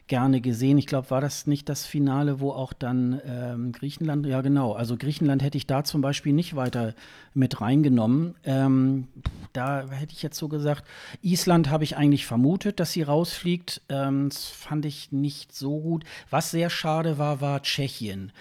gerne 0.08 0.40
gesehen. 0.40 0.78
Ich 0.78 0.86
glaube, 0.86 1.10
war 1.10 1.22
das 1.22 1.48
nicht 1.48 1.68
das 1.68 1.86
Finale, 1.86 2.40
wo 2.40 2.52
auch 2.52 2.74
dann 2.74 3.22
ähm, 3.26 3.72
Griechenland, 3.72 4.26
ja 4.26 4.42
genau, 4.42 4.74
also 4.74 4.98
Griechenland 4.98 5.42
hätte 5.42 5.58
ich 5.58 5.66
da 5.66 5.84
zum 5.84 6.02
Beispiel 6.02 6.34
nicht 6.34 6.56
weiter 6.56 6.94
mit 7.34 7.60
reingenommen. 7.62 8.36
Ähm, 8.44 9.08
da 9.54 9.90
hätte 9.90 10.14
ich 10.14 10.22
jetzt 10.22 10.38
so 10.38 10.48
gesagt, 10.48 10.86
Island 11.22 11.70
habe 11.70 11.84
ich 11.84 11.98
eigentlich 11.98 12.26
vermutet, 12.26 12.80
dass 12.80 12.92
sie 12.92 13.02
rausfliegt. 13.02 13.82
Ähm, 13.90 14.30
das 14.30 14.46
fand 14.48 14.86
ich 14.86 15.12
nicht 15.12 15.54
so 15.56 15.80
gut. 15.80 16.04
Was 16.30 16.52
sehr 16.52 16.70
schade 16.70 17.18
war, 17.18 17.42
war 17.42 17.62
Tschechien. 17.64 18.32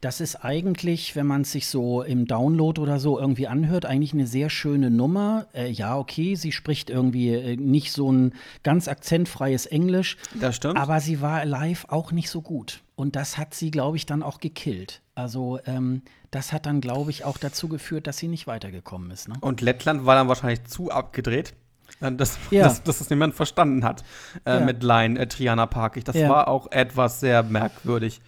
Das 0.00 0.20
ist 0.20 0.36
eigentlich, 0.36 1.16
wenn 1.16 1.26
man 1.26 1.42
es 1.42 1.52
sich 1.52 1.66
so 1.66 2.02
im 2.02 2.26
Download 2.26 2.80
oder 2.80 3.00
so 3.00 3.18
irgendwie 3.18 3.48
anhört, 3.48 3.84
eigentlich 3.84 4.12
eine 4.12 4.26
sehr 4.26 4.48
schöne 4.48 4.90
Nummer. 4.90 5.46
Äh, 5.52 5.70
ja, 5.70 5.96
okay, 5.98 6.36
sie 6.36 6.52
spricht 6.52 6.88
irgendwie 6.88 7.30
äh, 7.30 7.56
nicht 7.56 7.92
so 7.92 8.10
ein 8.12 8.32
ganz 8.62 8.86
akzentfreies 8.86 9.66
Englisch. 9.66 10.16
Das 10.40 10.56
stimmt. 10.56 10.76
Aber 10.76 11.00
sie 11.00 11.20
war 11.20 11.44
live 11.44 11.86
auch 11.88 12.12
nicht 12.12 12.30
so 12.30 12.42
gut. 12.42 12.82
Und 12.94 13.16
das 13.16 13.38
hat 13.38 13.54
sie, 13.54 13.70
glaube 13.70 13.96
ich, 13.96 14.06
dann 14.06 14.22
auch 14.22 14.40
gekillt. 14.40 15.02
Also 15.14 15.58
ähm, 15.66 16.02
das 16.30 16.52
hat 16.52 16.66
dann, 16.66 16.80
glaube 16.80 17.10
ich, 17.10 17.24
auch 17.24 17.38
dazu 17.38 17.68
geführt, 17.68 18.06
dass 18.06 18.18
sie 18.18 18.28
nicht 18.28 18.46
weitergekommen 18.46 19.10
ist. 19.10 19.28
Ne? 19.28 19.34
Und 19.40 19.60
Lettland 19.60 20.06
war 20.06 20.14
dann 20.14 20.28
wahrscheinlich 20.28 20.64
zu 20.64 20.90
abgedreht. 20.90 21.54
Äh, 22.00 22.12
dass, 22.12 22.38
ja. 22.50 22.64
dass, 22.64 22.82
dass 22.82 22.98
das 22.98 23.10
niemand 23.10 23.34
verstanden 23.34 23.84
hat 23.84 24.04
äh, 24.44 24.58
ja. 24.58 24.60
mit 24.60 24.82
Line 24.82 25.18
äh, 25.18 25.26
Triana 25.26 25.66
Parkig. 25.66 26.04
Das 26.04 26.16
ja. 26.16 26.28
war 26.28 26.48
auch 26.48 26.70
etwas 26.70 27.20
sehr 27.20 27.42
merkwürdig. 27.42 28.20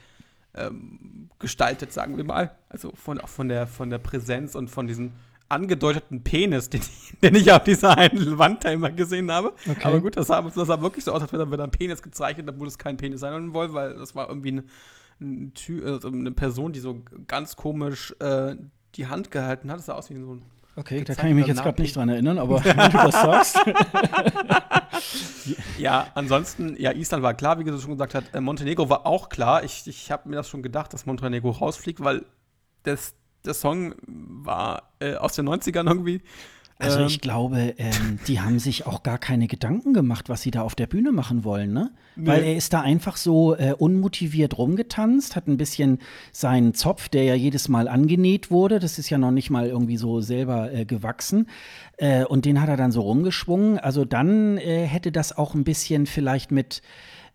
Ähm, 0.55 1.30
gestaltet, 1.41 1.93
sagen 1.93 2.17
wir 2.17 2.25
mal. 2.25 2.57
Also 2.69 2.93
von, 2.95 3.21
auch 3.21 3.29
von 3.29 3.49
der, 3.49 3.67
von 3.67 3.91
der 3.91 3.99
Präsenz 3.99 4.55
und 4.55 4.69
von 4.69 4.87
diesem 4.87 5.13
angedeuteten 5.49 6.23
Penis, 6.23 6.71
den, 6.71 6.81
den 7.23 7.35
ich 7.35 7.51
auf 7.53 7.65
dieser 7.65 7.99
einen 7.99 8.39
Wand 8.39 8.65
da 8.65 8.71
immer 8.71 8.91
gesehen 8.91 9.31
habe. 9.31 9.53
Okay. 9.69 9.81
Aber 9.83 10.01
gut, 10.01 10.17
das 10.17 10.29
sah, 10.29 10.41
das 10.41 10.55
sah 10.55 10.81
wirklich 10.81 11.05
so 11.05 11.13
aus, 11.13 11.23
als 11.23 11.33
wäre 11.33 11.57
da 11.57 11.65
ein 11.65 11.71
Penis 11.71 12.03
gezeichnet, 12.03 12.49
obwohl 12.49 12.69
es 12.69 12.79
kein 12.79 12.97
Penis 12.97 13.21
sein 13.21 13.53
wollte, 13.53 13.75
weil 13.75 13.95
das 13.97 14.15
war 14.15 14.29
irgendwie 14.29 14.53
eine, 14.53 14.65
eine, 15.21 15.51
also 15.85 16.09
eine 16.09 16.31
Person, 16.31 16.73
die 16.73 16.81
so 16.81 17.03
ganz 17.27 17.57
komisch 17.57 18.15
äh, 18.21 18.57
die 18.95 19.09
Hand 19.09 19.31
gehalten 19.31 19.71
hat. 19.71 19.79
Das 19.79 19.87
sah 19.87 19.95
aus 19.95 20.11
wie 20.11 20.15
so 20.15 20.35
ein 20.35 20.43
Okay, 20.81 21.05
da 21.05 21.15
kann 21.15 21.29
ich 21.29 21.35
mich 21.35 21.47
jetzt 21.47 21.63
gerade 21.63 21.83
nicht 21.83 21.95
dran 21.95 22.09
erinnern, 22.09 22.39
aber 22.39 22.61
wenn 22.65 22.75
du 22.75 22.91
das 22.91 23.13
sagst. 23.13 23.59
ja, 25.79 26.07
ansonsten, 26.15 26.75
ja, 26.81 26.93
Island 26.93 27.23
war 27.23 27.35
klar, 27.35 27.59
wie 27.59 27.65
du 27.65 27.79
schon 27.79 27.93
gesagt 27.93 28.15
hast. 28.15 28.35
Äh, 28.35 28.41
Montenegro 28.41 28.89
war 28.89 29.05
auch 29.05 29.29
klar. 29.29 29.63
Ich, 29.63 29.87
ich 29.87 30.11
habe 30.11 30.31
mir 30.31 30.37
das 30.37 30.49
schon 30.49 30.63
gedacht, 30.63 30.95
dass 30.95 31.05
Montenegro 31.05 31.51
rausfliegt, 31.51 32.03
weil 32.03 32.25
das, 32.85 33.13
der 33.45 33.53
Song 33.53 33.95
war 34.07 34.95
äh, 35.01 35.17
aus 35.17 35.35
den 35.35 35.47
90ern 35.51 35.87
irgendwie. 35.87 36.23
Also 36.81 37.05
ich 37.05 37.15
ähm, 37.15 37.21
glaube, 37.21 37.75
ähm, 37.79 38.19
die 38.27 38.41
haben 38.41 38.59
sich 38.59 38.87
auch 38.87 39.03
gar 39.03 39.19
keine 39.19 39.47
Gedanken 39.47 39.93
gemacht, 39.93 40.29
was 40.29 40.43
sie 40.43 40.51
da 40.51 40.63
auf 40.63 40.75
der 40.75 40.87
Bühne 40.87 41.13
machen 41.13 41.45
wollen, 41.45 41.73
ne? 41.73 41.91
Nee. 42.17 42.27
Weil 42.27 42.43
er 42.43 42.57
ist 42.57 42.73
da 42.73 42.81
einfach 42.81 43.17
so 43.17 43.55
äh, 43.55 43.75
unmotiviert 43.79 44.59
rumgetanzt, 44.59 45.37
hat 45.37 45.47
ein 45.47 45.57
bisschen 45.57 45.99
seinen 46.33 46.75
Zopf, 46.75 47.09
der 47.09 47.25
ja 47.25 47.35
jedes 47.35 47.69
Mal 47.69 47.87
angenäht 47.87 48.51
wurde, 48.51 48.79
das 48.79 48.99
ist 48.99 49.11
ja 49.11 49.19
noch 49.19 49.31
nicht 49.31 49.51
mal 49.51 49.69
irgendwie 49.69 49.97
so 49.97 50.21
selber 50.21 50.73
äh, 50.73 50.85
gewachsen, 50.85 51.47
äh, 51.99 52.25
und 52.25 52.47
den 52.47 52.61
hat 52.61 52.69
er 52.69 52.77
dann 52.77 52.93
so 52.93 53.03
rumgeschwungen. 53.03 53.79
Also 53.79 54.05
dann 54.05 54.59
äh, 54.59 54.87
hätte 54.87 55.13
das 55.13 55.37
auch 55.37 55.55
ein 55.55 55.65
bisschen 55.65 56.07
vielleicht 56.07 56.51
mit 56.51 56.83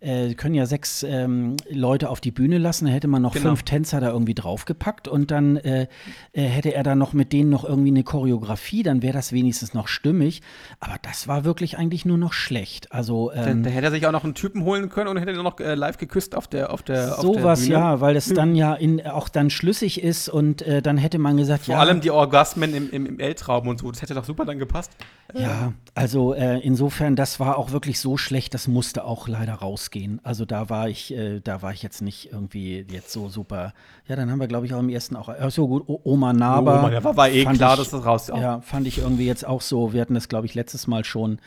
äh, 0.06 0.34
können 0.36 0.56
ja 0.56 0.66
sechs 0.66 1.04
ähm, 1.04 1.56
Leute 1.70 2.10
auf 2.10 2.22
die 2.22 2.32
Bühne 2.32 2.58
lassen, 2.58 2.86
dann 2.86 2.94
hätte 2.94 3.08
man 3.08 3.22
noch 3.22 3.34
genau. 3.34 3.50
fünf 3.50 3.64
Tänzer 3.64 4.00
da 4.00 4.10
irgendwie 4.12 4.36
draufgepackt 4.36 5.08
und 5.08 5.32
dann 5.32 5.58
äh, 5.58 5.88
äh, 6.34 6.44
hätte 6.44 6.74
er 6.74 6.84
dann 6.84 6.98
noch 6.98 7.14
mit 7.14 7.34
denen 7.34 7.50
noch 7.50 7.64
irgendwie 7.64 7.90
eine 7.90 8.04
Choreografie, 8.04 8.84
dann 8.84 9.02
wäre 9.02 9.14
das 9.14 9.32
wenigstens 9.32 9.74
noch 9.74 9.88
stimmig. 9.88 10.42
Aber 10.80 10.96
das 11.02 11.28
war 11.28 11.44
wirklich 11.44 11.78
eigentlich 11.78 12.06
nur 12.06 12.18
noch 12.18 12.34
schlecht. 12.34 12.92
Also 12.92 13.32
ähm, 13.34 13.64
da, 13.64 13.70
da, 13.70 13.76
hätte 13.76 13.88
er 13.88 13.92
sich 13.92 14.06
auch 14.06 14.12
noch 14.12 14.24
einen 14.24 14.36
Typen 14.36 14.64
holen 14.64 14.90
können 14.90 15.08
und 15.08 15.18
hätte 15.18 15.32
ihn 15.32 15.42
noch 15.42 15.60
äh, 15.60 15.76
live 15.76 15.98
geküsst 15.98 16.36
auf 16.36 16.48
der 16.48 16.72
auf 16.72 16.84
der 16.84 17.14
Sowas, 17.16 17.68
ja, 17.68 18.02
weil 18.02 18.16
es 18.16 18.28
dann 18.34 18.56
ja 18.56 18.74
in, 18.74 19.06
auch 19.06 19.30
dann 19.30 19.50
schlüssig 19.50 20.02
ist 20.04 20.30
und 20.30 20.62
äh, 20.62 20.82
dann 20.82 20.98
hätte 20.98 21.18
man 21.18 21.38
gesagt, 21.38 21.66
Vor 21.66 21.74
ja. 21.74 21.80
Vor 21.80 21.88
allem 21.88 22.02
die 22.02 22.12
Orgasmen 22.12 22.74
im, 22.74 22.90
im, 22.92 23.06
im 23.06 23.20
Eltraum 23.20 23.68
und 23.68 23.80
so, 23.80 23.92
das 23.92 24.02
hätte 24.02 24.14
doch 24.14 24.26
super 24.26 24.46
dann 24.46 24.60
gepasst. 24.60 24.92
Ja, 25.34 25.74
also 25.96 26.34
äh, 26.34 26.60
insofern, 26.60 27.16
das 27.16 27.40
war 27.40 27.58
auch 27.58 27.72
wirklich 27.72 28.00
so 28.00 28.16
schlecht, 28.16 28.54
das 28.54 28.68
musste 28.68 29.04
auch 29.04 29.28
leider 29.28 29.56
rausgehen. 29.56 29.95
Also 30.24 30.46
da 30.46 30.70
war 30.70 30.90
ich, 30.90 31.14
äh, 31.14 31.40
da 31.40 31.62
war 31.62 31.72
ich 31.72 31.82
jetzt 31.82 32.02
nicht 32.02 32.32
irgendwie 32.32 32.86
jetzt 32.90 33.12
so 33.12 33.30
super. 33.30 33.74
Ja, 34.08 34.16
dann 34.16 34.30
haben 34.30 34.40
wir, 34.40 34.48
glaube 34.48 34.66
ich, 34.66 34.74
auch 34.74 34.80
im 34.80 34.90
ersten 34.90 35.16
auch, 35.16 35.30
ach 35.30 35.52
so 35.52 35.68
gut, 35.68 35.84
o 35.88 36.00
Oma 36.04 36.34
Naber. 36.34 36.80
Oma, 36.80 36.92
ja, 36.92 37.04
war, 37.04 37.16
war 37.16 37.30
eh 37.30 37.44
klar, 37.44 37.74
ich, 37.74 37.80
dass 37.80 37.90
das 37.90 38.06
raus 38.06 38.28
Ja. 38.28 38.38
ja, 38.38 38.62
fand 38.62 38.88
ich 38.88 39.00
irgendwie 39.00 39.26
jetzt 39.26 39.46
auch 39.46 39.62
so, 39.62 39.94
wir 39.94 40.02
hatten 40.02 40.14
das, 40.14 40.28
glaube 40.28 40.46
ich, 40.46 40.54
letztes 40.54 40.88
Mal 40.88 41.06
schon 41.06 41.40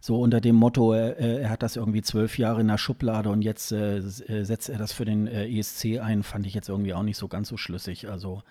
so 0.00 0.20
unter 0.20 0.40
dem 0.40 0.56
Motto, 0.56 0.94
äh, 0.94 1.40
er 1.40 1.50
hat 1.50 1.62
das 1.62 1.76
irgendwie 1.76 2.02
zwölf 2.02 2.38
Jahre 2.38 2.60
in 2.60 2.68
der 2.68 2.78
Schublade 2.78 3.28
und 3.28 3.42
jetzt 3.42 3.72
äh, 3.72 3.98
äh 3.98 4.44
setzt 4.44 4.68
er 4.68 4.78
das 4.78 4.92
für 4.92 5.04
den 5.04 5.26
äh, 5.26 5.48
ESC 5.48 5.98
ein, 6.00 6.22
fand 6.22 6.46
ich 6.46 6.54
jetzt 6.54 6.68
irgendwie 6.68 6.94
auch 6.94 7.02
nicht 7.02 7.16
so 7.16 7.28
ganz 7.28 7.48
so 7.48 7.56
schlüssig. 7.56 8.08
Also 8.08 8.42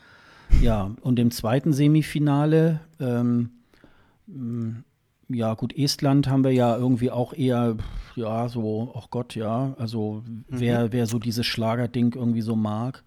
ja, 0.61 0.91
und 1.01 1.17
im 1.17 1.31
zweiten 1.31 1.73
Semifinale 1.73 2.81
ähm, 2.99 3.51
hm, 4.27 4.83
ja, 5.29 5.53
gut, 5.53 5.75
Estland 5.77 6.27
haben 6.27 6.43
wir 6.43 6.51
ja 6.51 6.75
irgendwie 6.75 7.11
auch 7.11 7.33
eher, 7.33 7.77
ja, 8.15 8.47
so, 8.47 8.93
ach 8.95 9.09
Gott, 9.09 9.35
ja, 9.35 9.73
also 9.77 10.23
mhm. 10.25 10.45
wer, 10.47 10.91
wer 10.91 11.07
so 11.07 11.19
dieses 11.19 11.45
Schlagerding 11.45 12.13
irgendwie 12.13 12.41
so 12.41 12.55
mag, 12.55 13.03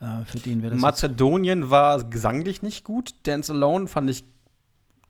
äh, 0.00 0.24
für 0.24 0.38
den 0.38 0.62
wäre 0.62 0.72
das. 0.72 0.80
Mazedonien 0.80 1.70
war 1.70 2.04
gesanglich 2.04 2.62
nicht 2.62 2.84
gut. 2.84 3.14
Dance 3.24 3.52
Alone 3.52 3.86
fand 3.86 4.10
ich 4.10 4.24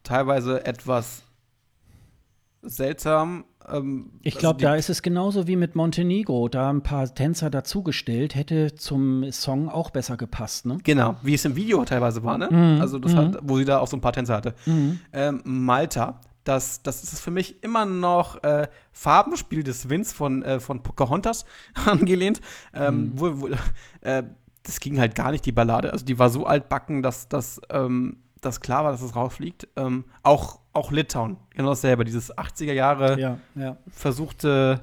teilweise 0.03 0.65
etwas 0.65 1.23
seltsam. 2.63 3.45
Ähm, 3.69 4.11
ich 4.23 4.39
glaube, 4.39 4.57
also 4.57 4.67
da 4.67 4.75
ist 4.77 4.89
es 4.89 5.03
genauso 5.03 5.47
wie 5.47 5.57
mit 5.57 5.75
Montenegro. 5.75 6.49
Da 6.49 6.71
ein 6.71 6.83
paar 6.83 7.13
Tänzer 7.13 7.51
dazugestellt, 7.51 8.35
hätte 8.35 8.75
zum 8.75 9.31
Song 9.33 9.69
auch 9.69 9.91
besser 9.91 10.17
gepasst, 10.17 10.67
ne? 10.67 10.79
Genau, 10.83 11.17
wie 11.23 11.35
es 11.35 11.45
im 11.45 11.57
Video 11.57 11.85
teilweise 11.85 12.23
war, 12.25 12.39
ne? 12.39 12.49
Mhm. 12.51 12.81
Also, 12.81 12.99
das 12.99 13.13
mhm. 13.13 13.17
hat, 13.19 13.39
wo 13.43 13.59
sie 13.59 13.65
da 13.65 13.79
auch 13.79 13.89
so 13.89 13.97
ein 13.97 14.01
paar 14.01 14.13
Tänzer 14.13 14.35
hatte. 14.35 14.55
Mhm. 14.67 15.01
Ähm, 15.13 15.41
Malta, 15.45 16.21
das, 16.45 16.83
das 16.83 17.03
ist 17.03 17.21
für 17.21 17.31
mich 17.31 17.63
immer 17.63 17.85
noch 17.85 18.43
äh, 18.43 18.69
Farbenspiel 18.93 19.63
des 19.63 19.89
Winds 19.89 20.13
von, 20.13 20.43
äh, 20.43 20.61
von 20.61 20.83
Pocahontas 20.83 21.45
angelehnt. 21.87 22.41
Ähm, 22.75 22.95
mhm. 22.95 23.13
wo, 23.15 23.41
wo, 23.41 23.49
äh, 24.01 24.25
das 24.65 24.79
ging 24.79 24.99
halt 24.99 25.15
gar 25.15 25.33
nicht, 25.33 25.45
die 25.45 25.53
Ballade. 25.53 25.93
Also, 25.93 26.05
die 26.05 26.19
war 26.19 26.31
so 26.31 26.47
altbacken, 26.47 27.03
dass 27.03 27.29
das. 27.29 27.61
Dass 28.43 28.61
klar 28.61 28.85
war, 28.85 28.93
dass 28.93 29.01
es 29.01 29.17
rausfliegt. 29.17 29.69
Ähm, 29.77 30.05
auch, 30.23 30.59
auch 30.75 30.93
Litauen, 30.93 31.39
genau 31.51 31.71
dasselbe. 31.71 32.05
Dieses 32.05 32.37
80er 32.37 32.75
Jahre 32.75 33.19
ja, 33.19 33.39
ja. 33.55 33.79
versuchte 33.91 34.83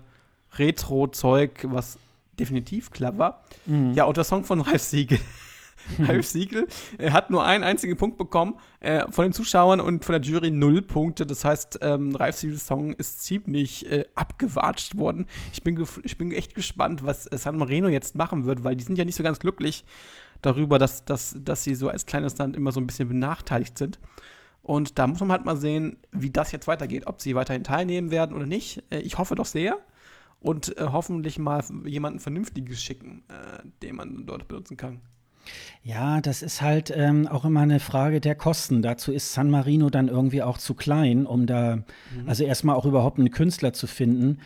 Retro-Zeug, 0.58 1.68
was 1.70 2.00
definitiv 2.40 2.90
klar 2.90 3.18
war. 3.18 3.44
Mhm. 3.66 3.94
Ja, 3.94 4.06
und 4.06 4.18
der 4.18 4.24
Song 4.24 4.44
von 4.44 4.62
Ralf 4.62 4.82
Siegel. 4.82 5.20
Ralf 6.00 6.28
Siegel 6.28 6.68
er 6.98 7.14
hat 7.14 7.30
nur 7.30 7.44
einen 7.46 7.64
einzigen 7.64 7.98
Punkt 7.98 8.18
bekommen 8.18 8.56
äh, 8.80 9.06
von 9.10 9.26
den 9.26 9.34
Zuschauern 9.34 9.80
und 9.80 10.06
von 10.06 10.14
der 10.14 10.22
Jury 10.22 10.52
null 10.52 10.82
Punkte. 10.82 11.26
Das 11.26 11.46
heißt, 11.46 11.80
ähm, 11.82 12.16
Ralf 12.16 12.38
Siegels 12.38 12.68
Song 12.68 12.94
ist 12.94 13.24
ziemlich 13.24 13.90
äh, 13.92 14.06
abgewatscht 14.16 14.98
worden. 14.98 15.26
Ich 15.54 15.64
bin, 15.64 15.84
ich 16.04 16.18
bin 16.18 16.32
echt 16.32 16.56
gespannt, 16.56 17.04
was 17.04 17.24
San 17.24 17.58
Marino 17.58 17.88
jetzt 17.88 18.16
machen 18.16 18.46
wird, 18.46 18.64
weil 18.64 18.76
die 18.76 18.84
sind 18.84 18.98
ja 18.98 19.06
nicht 19.06 19.16
so 19.16 19.24
ganz 19.24 19.40
glücklich 19.40 19.86
darüber, 20.42 20.80
dass, 20.80 21.06
dass, 21.06 21.36
dass 21.40 21.64
sie 21.64 21.76
so 21.76 21.90
als 21.90 22.06
kleines 22.06 22.38
Land 22.38 22.56
immer 22.56 22.72
so 22.72 22.80
ein 22.80 22.88
bisschen 22.88 23.08
benachteiligt 23.08 23.78
sind. 23.78 24.00
Und 24.62 25.00
da 25.00 25.08
muss 25.08 25.20
man 25.20 25.32
halt 25.32 25.46
mal 25.46 25.58
sehen, 25.58 25.98
wie 26.12 26.30
das 26.30 26.52
jetzt 26.52 26.68
weitergeht, 26.68 27.08
ob 27.08 27.22
sie 27.22 27.36
weiterhin 27.36 27.64
teilnehmen 27.64 28.12
werden 28.12 28.36
oder 28.36 28.46
nicht. 28.46 28.84
Äh, 28.92 29.00
ich 29.00 29.18
hoffe 29.18 29.36
doch 29.36 29.46
sehr. 29.46 29.78
Und 30.42 30.78
äh, 30.78 30.86
hoffentlich 30.92 31.38
mal 31.38 31.64
jemanden 31.86 32.20
Vernünftiges 32.20 32.82
schicken, 32.82 33.24
äh, 33.28 33.64
den 33.82 33.96
man 33.96 34.26
dort 34.26 34.48
benutzen 34.48 34.78
kann. 34.78 35.02
Ja, 35.84 36.22
das 36.22 36.42
ist 36.42 36.62
halt 36.62 36.92
ähm, 36.96 37.28
auch 37.28 37.46
immer 37.46 37.62
eine 37.62 37.80
Frage 37.80 38.22
der 38.22 38.36
Kosten. 38.36 38.82
Dazu 38.82 39.12
ist 39.12 39.34
San 39.34 39.50
Marino 39.50 39.90
dann 39.90 40.08
irgendwie 40.08 40.44
auch 40.44 40.58
zu 40.58 40.74
klein, 40.76 41.26
um 41.26 41.48
da, 41.48 41.78
mhm. 41.78 41.84
also 42.28 42.44
erstmal 42.44 42.76
auch 42.76 42.86
überhaupt 42.86 43.18
einen 43.18 43.32
Künstler 43.32 43.74
zu 43.74 43.88
finden. 43.88 44.40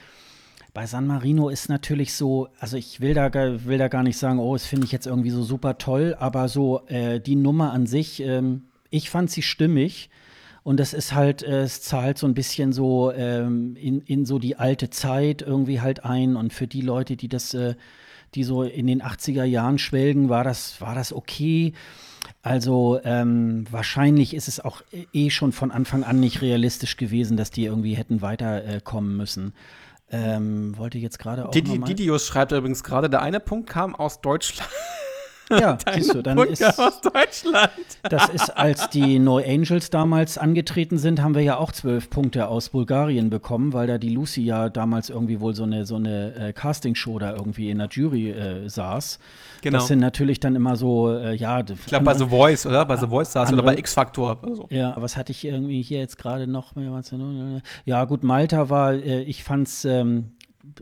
Bei 0.73 0.87
San 0.87 1.05
Marino 1.05 1.49
ist 1.49 1.69
natürlich 1.69 2.15
so, 2.15 2.47
also 2.59 2.77
ich 2.77 2.99
will 2.99 3.13
da, 3.13 3.31
will 3.31 3.77
da 3.77 3.89
gar 3.89 4.01
nicht 4.01 4.17
sagen, 4.17 4.39
oh, 4.39 4.53
das 4.53 4.65
finde 4.65 4.85
ich 4.85 4.91
jetzt 4.91 5.05
irgendwie 5.05 5.29
so 5.29 5.43
super 5.43 5.77
toll, 5.77 6.15
aber 6.17 6.49
so 6.49 6.81
äh, 6.87 7.19
die 7.19 7.35
Nummer 7.35 7.71
an 7.71 7.85
sich, 7.85 8.21
ähm, 8.21 8.63
ich 8.89 9.11
fand 9.11 9.29
sie 9.29 9.43
stimmig. 9.43 10.09
Und 10.63 10.79
das 10.79 10.93
ist 10.93 11.13
halt, 11.13 11.43
äh, 11.43 11.63
es 11.63 11.81
zahlt 11.81 12.17
so 12.17 12.25
ein 12.25 12.33
bisschen 12.33 12.73
so 12.73 13.11
ähm, 13.11 13.75
in, 13.75 14.01
in 14.01 14.25
so 14.25 14.39
die 14.39 14.55
alte 14.55 14.89
Zeit 14.89 15.43
irgendwie 15.43 15.79
halt 15.79 16.05
ein. 16.05 16.35
Und 16.35 16.53
für 16.53 16.67
die 16.67 16.81
Leute, 16.81 17.17
die 17.17 17.27
das, 17.27 17.53
äh, 17.53 17.75
die 18.33 18.43
so 18.43 18.63
in 18.63 18.87
den 18.87 19.03
80er 19.03 19.43
Jahren 19.43 19.77
schwelgen, 19.77 20.29
war 20.29 20.43
das, 20.43 20.81
war 20.81 20.95
das 20.95 21.13
okay. 21.13 21.73
Also 22.41 22.99
ähm, 23.03 23.65
wahrscheinlich 23.69 24.33
ist 24.33 24.47
es 24.47 24.59
auch 24.59 24.81
eh 25.11 25.29
schon 25.29 25.51
von 25.51 25.69
Anfang 25.69 26.03
an 26.03 26.19
nicht 26.19 26.41
realistisch 26.41 26.97
gewesen, 26.97 27.37
dass 27.37 27.51
die 27.51 27.65
irgendwie 27.65 27.93
hätten 27.93 28.21
weiterkommen 28.21 29.13
äh, 29.13 29.17
müssen. 29.17 29.53
Ähm, 30.13 30.77
wollte 30.77 30.99
jetzt 30.99 31.17
gerade 31.17 31.47
auch. 31.47 31.51
Didi, 31.51 31.79
Didius 31.79 32.27
schreibt 32.27 32.51
übrigens 32.51 32.83
gerade, 32.83 33.09
der 33.09 33.23
eine 33.23 33.39
Punkt 33.39 33.67
kam 33.67 33.95
aus 33.95 34.21
Deutschland. 34.21 34.69
Ja, 35.49 35.77
siehst 35.93 36.13
du, 36.13 36.21
dann 36.21 36.37
Punkt 36.37 36.51
ist 36.51 36.79
aus 36.79 37.01
Deutschland. 37.01 37.71
Das 38.03 38.29
ist, 38.29 38.49
als 38.49 38.89
die 38.89 39.19
No 39.19 39.37
Angels 39.37 39.89
damals 39.89 40.37
angetreten 40.37 40.97
sind, 40.97 41.21
haben 41.21 41.35
wir 41.35 41.41
ja 41.41 41.57
auch 41.57 41.71
zwölf 41.71 42.09
Punkte 42.09 42.47
aus 42.47 42.69
Bulgarien 42.69 43.29
bekommen, 43.29 43.73
weil 43.73 43.87
da 43.87 43.97
die 43.97 44.09
Lucy 44.09 44.43
ja 44.43 44.69
damals 44.69 45.09
irgendwie 45.09 45.39
wohl 45.39 45.53
so 45.53 45.63
eine, 45.63 45.85
so 45.85 45.95
eine 45.95 46.35
äh, 46.35 46.53
Castingshow 46.53 47.19
da 47.19 47.35
irgendwie 47.35 47.69
in 47.69 47.79
der 47.79 47.87
Jury 47.89 48.31
äh, 48.31 48.69
saß. 48.69 49.19
Genau. 49.61 49.79
Das 49.79 49.87
sind 49.87 49.99
natürlich 49.99 50.39
dann 50.39 50.55
immer 50.55 50.75
so, 50.75 51.13
äh, 51.13 51.35
ja. 51.35 51.59
Ich 51.61 51.85
glaube 51.85 52.05
bei 52.05 52.13
The 52.13 52.25
Voice, 52.25 52.65
oder? 52.65 52.85
Bei 52.85 52.97
The 52.97 53.07
Voice 53.07 53.31
saß 53.31 53.49
andere, 53.49 53.65
oder 53.65 53.73
bei 53.73 53.79
X-Factor. 53.79 54.39
So. 54.53 54.67
Ja, 54.69 54.95
was 54.97 55.17
hatte 55.17 55.31
ich 55.31 55.45
irgendwie 55.45 55.81
hier 55.81 55.99
jetzt 55.99 56.17
gerade 56.17 56.47
noch? 56.47 56.73
Ja, 57.85 58.05
gut, 58.05 58.23
Malta 58.23 58.69
war, 58.69 58.93
äh, 58.93 59.21
ich 59.23 59.43
fand's 59.43 59.85
ähm, 59.85 60.31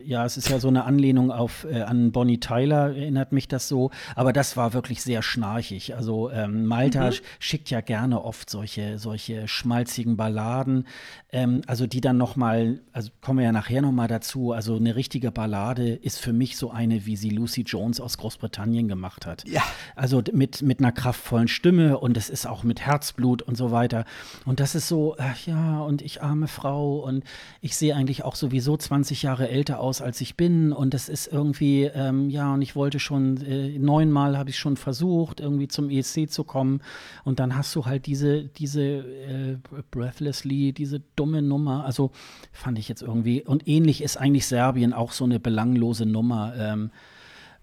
ja, 0.04 0.24
es 0.24 0.36
ist 0.36 0.48
ja 0.48 0.60
so 0.60 0.68
eine 0.68 0.84
Anlehnung 0.84 1.32
auf 1.32 1.66
äh, 1.68 1.82
an 1.82 2.12
Bonnie 2.12 2.38
Tyler, 2.38 2.94
erinnert 2.94 3.32
mich 3.32 3.48
das 3.48 3.68
so. 3.68 3.90
Aber 4.14 4.32
das 4.32 4.56
war 4.56 4.74
wirklich 4.74 5.02
sehr 5.02 5.22
schnarchig. 5.22 5.96
Also 5.96 6.30
ähm, 6.30 6.66
Malta 6.66 7.10
mhm. 7.10 7.14
schickt 7.40 7.70
ja 7.70 7.80
gerne 7.80 8.24
oft 8.24 8.48
solche, 8.48 8.98
solche 8.98 9.48
schmalzigen 9.48 10.16
Balladen. 10.16 10.86
Ähm, 11.32 11.62
also 11.66 11.86
die 11.86 12.00
dann 12.00 12.16
noch 12.16 12.36
mal, 12.36 12.80
also 12.92 13.10
kommen 13.20 13.40
wir 13.40 13.46
ja 13.46 13.52
nachher 13.52 13.82
noch 13.82 13.92
mal 13.92 14.08
dazu. 14.08 14.52
Also 14.52 14.76
eine 14.76 14.94
richtige 14.94 15.32
Ballade 15.32 15.94
ist 15.94 16.20
für 16.20 16.32
mich 16.32 16.56
so 16.56 16.70
eine, 16.70 17.04
wie 17.06 17.16
sie 17.16 17.30
Lucy 17.30 17.62
Jones 17.62 18.00
aus 18.00 18.18
Großbritannien 18.18 18.86
gemacht 18.86 19.26
hat. 19.26 19.46
Ja. 19.48 19.62
Also 19.96 20.22
mit, 20.32 20.62
mit 20.62 20.78
einer 20.78 20.92
kraftvollen 20.92 21.48
Stimme 21.48 21.98
und 21.98 22.16
es 22.16 22.30
ist 22.30 22.46
auch 22.46 22.62
mit 22.62 22.80
Herzblut 22.80 23.42
und 23.42 23.56
so 23.56 23.72
weiter. 23.72 24.04
Und 24.44 24.60
das 24.60 24.76
ist 24.76 24.86
so, 24.86 25.16
ach 25.18 25.44
ja, 25.44 25.80
und 25.80 26.02
ich 26.02 26.22
arme 26.22 26.46
Frau 26.46 27.00
und 27.00 27.24
ich 27.60 27.76
sehe 27.76 27.96
eigentlich 27.96 28.22
auch 28.22 28.36
sowieso 28.36 28.76
20 28.76 29.22
Jahre 29.22 29.48
älter 29.48 29.71
aus, 29.78 30.00
als 30.00 30.20
ich 30.20 30.36
bin. 30.36 30.72
Und 30.72 30.94
das 30.94 31.08
ist 31.08 31.26
irgendwie, 31.26 31.84
ähm, 31.84 32.30
ja, 32.30 32.54
und 32.54 32.62
ich 32.62 32.76
wollte 32.76 32.98
schon, 32.98 33.36
äh, 33.44 33.78
neunmal 33.78 34.36
habe 34.38 34.50
ich 34.50 34.58
schon 34.58 34.76
versucht, 34.76 35.40
irgendwie 35.40 35.68
zum 35.68 35.90
ESC 35.90 36.30
zu 36.30 36.44
kommen. 36.44 36.80
Und 37.24 37.40
dann 37.40 37.56
hast 37.56 37.74
du 37.74 37.86
halt 37.86 38.06
diese, 38.06 38.44
diese 38.44 38.82
äh, 38.82 39.56
Breathlessly, 39.90 40.72
diese 40.72 41.00
dumme 41.16 41.42
Nummer. 41.42 41.84
Also 41.84 42.10
fand 42.52 42.78
ich 42.78 42.88
jetzt 42.88 43.02
irgendwie. 43.02 43.42
Und 43.42 43.66
ähnlich 43.68 44.02
ist 44.02 44.16
eigentlich 44.16 44.46
Serbien 44.46 44.92
auch 44.92 45.12
so 45.12 45.24
eine 45.24 45.40
belanglose 45.40 46.06
Nummer. 46.06 46.54
Ähm, 46.56 46.90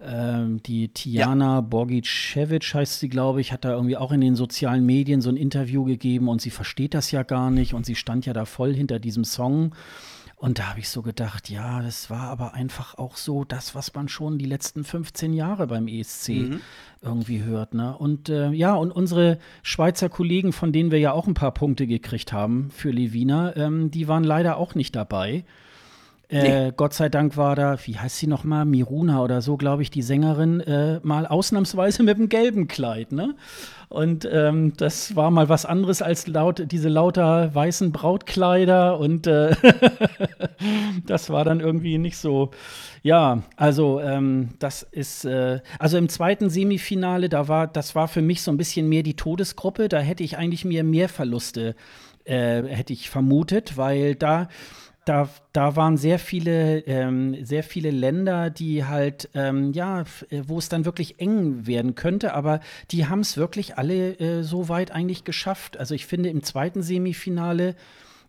ähm, 0.02 0.64
die 0.64 0.88
Tiana 0.90 1.56
ja. 1.56 1.62
Borgicevic 1.62 2.74
heißt 2.74 3.00
sie, 3.00 3.10
glaube 3.10 3.42
ich, 3.42 3.52
hat 3.52 3.66
da 3.66 3.72
irgendwie 3.72 3.98
auch 3.98 4.14
in 4.14 4.22
den 4.22 4.36
sozialen 4.36 4.86
Medien 4.86 5.22
so 5.22 5.30
ein 5.30 5.36
Interview 5.36 5.84
gegeben 5.84 6.30
und 6.30 6.42
sie 6.42 6.52
versteht 6.52 6.94
das 6.94 7.12
ja 7.12 7.24
gar 7.24 7.52
nicht 7.52 7.74
und 7.74 7.86
sie 7.86 7.96
stand 7.96 8.26
ja 8.26 8.32
da 8.32 8.46
voll 8.46 8.74
hinter 8.74 9.00
diesem 9.00 9.26
Song. 9.26 9.76
Und 10.40 10.58
da 10.58 10.70
habe 10.70 10.80
ich 10.80 10.88
so 10.88 11.02
gedacht, 11.02 11.50
ja, 11.50 11.82
das 11.82 12.10
war 12.10 12.30
aber 12.30 12.54
einfach 12.54 12.98
auch 12.98 13.18
so 13.18 13.44
das, 13.44 13.76
was 13.76 13.94
man 13.94 14.08
schon 14.08 14.38
die 14.38 14.46
letzten 14.46 14.86
15 14.86 15.34
Jahre 15.34 15.68
beim 15.68 15.90
ESC 15.90 16.30
mhm. 16.30 16.62
irgendwie 17.02 17.44
hört. 17.44 17.74
Ne? 17.74 17.98
Und 17.98 18.30
äh, 18.30 18.50
ja, 18.52 18.74
und 18.74 18.94
unsere 18.94 19.38
Schweizer 19.64 20.08
Kollegen, 20.08 20.54
von 20.54 20.72
denen 20.72 20.92
wir 20.92 21.00
ja 21.00 21.12
auch 21.12 21.28
ein 21.28 21.34
paar 21.34 21.54
Punkte 21.54 21.88
gekriegt 21.88 22.32
haben 22.32 22.72
für 22.72 22.90
Levina, 22.90 23.54
ähm, 23.58 23.92
die 23.92 24.08
waren 24.08 24.24
leider 24.24 24.56
auch 24.56 24.76
nicht 24.76 24.96
dabei. 24.96 25.44
Äh. 26.30 26.72
Gott 26.78 26.94
sei 26.94 27.10
Dank 27.10 27.38
war 27.38 27.56
da, 27.56 27.78
wie 27.86 27.98
heißt 27.98 28.18
sie 28.18 28.28
nochmal, 28.28 28.64
Miruna 28.64 29.24
oder 29.24 29.42
so, 29.42 29.58
glaube 29.58 29.82
ich, 29.82 29.90
die 29.90 30.04
Sängerin, 30.04 30.60
äh, 30.60 31.00
mal 31.02 31.26
ausnahmsweise 31.26 32.04
mit 32.04 32.18
dem 32.18 32.30
gelben 32.30 32.68
Kleid, 32.68 33.12
ne? 33.12 33.36
Und 33.90 34.30
ähm, 34.32 34.74
das 34.78 35.16
war 35.16 35.32
mal 35.32 35.50
was 35.50 35.66
anderes 35.66 36.04
als 36.04 36.28
laut, 36.28 36.72
diese 36.72 36.90
lauter 36.90 37.56
weißen 37.56 37.92
Brautkleider 37.92 39.00
und 39.00 39.26
äh, 39.26 39.56
das 41.08 41.32
war 41.32 41.44
dann 41.44 41.60
irgendwie 41.60 41.98
nicht 41.98 42.18
so. 42.18 42.52
Ja, 43.02 43.42
also 43.56 44.00
ähm, 44.00 44.50
das 44.60 44.84
ist, 44.84 45.26
äh, 45.26 45.62
also 45.80 45.98
im 45.98 46.08
zweiten 46.08 46.52
Semifinale, 46.52 47.30
da 47.30 47.48
war, 47.48 47.66
das 47.66 47.96
war 47.96 48.08
für 48.08 48.22
mich 48.22 48.44
so 48.44 48.52
ein 48.52 48.58
bisschen 48.58 48.88
mehr 48.88 49.02
die 49.02 49.16
Todesgruppe. 49.16 49.90
Da 49.90 50.00
hätte 50.00 50.24
ich 50.24 50.38
eigentlich 50.38 50.66
mir 50.66 50.84
mehr 50.84 51.10
Verluste, 51.10 51.76
äh, 52.26 52.62
hätte 52.62 52.94
ich 52.94 53.10
vermutet, 53.10 53.76
weil 53.76 54.14
da 54.14 54.50
da, 55.10 55.28
da 55.54 55.76
waren 55.76 55.98
sehr 55.98 56.20
viele, 56.20 56.82
ähm, 56.82 57.44
sehr 57.44 57.64
viele 57.64 57.90
Länder, 57.90 58.52
die 58.52 58.86
halt, 58.86 59.28
ähm, 59.34 59.74
ja, 59.74 60.04
wo 60.30 60.60
es 60.60 60.70
dann 60.70 60.86
wirklich 60.86 61.20
eng 61.20 61.66
werden 61.66 61.96
könnte, 61.96 62.36
aber 62.36 62.60
die 62.92 63.08
haben 63.08 63.22
es 63.22 63.36
wirklich 63.36 63.76
alle 63.80 64.20
äh, 64.20 64.44
so 64.44 64.70
weit 64.70 64.92
eigentlich 64.92 65.24
geschafft. 65.24 65.78
Also 65.78 65.96
ich 65.96 66.06
finde, 66.06 66.30
im 66.30 66.44
zweiten 66.44 66.84
Semifinale 66.84 67.76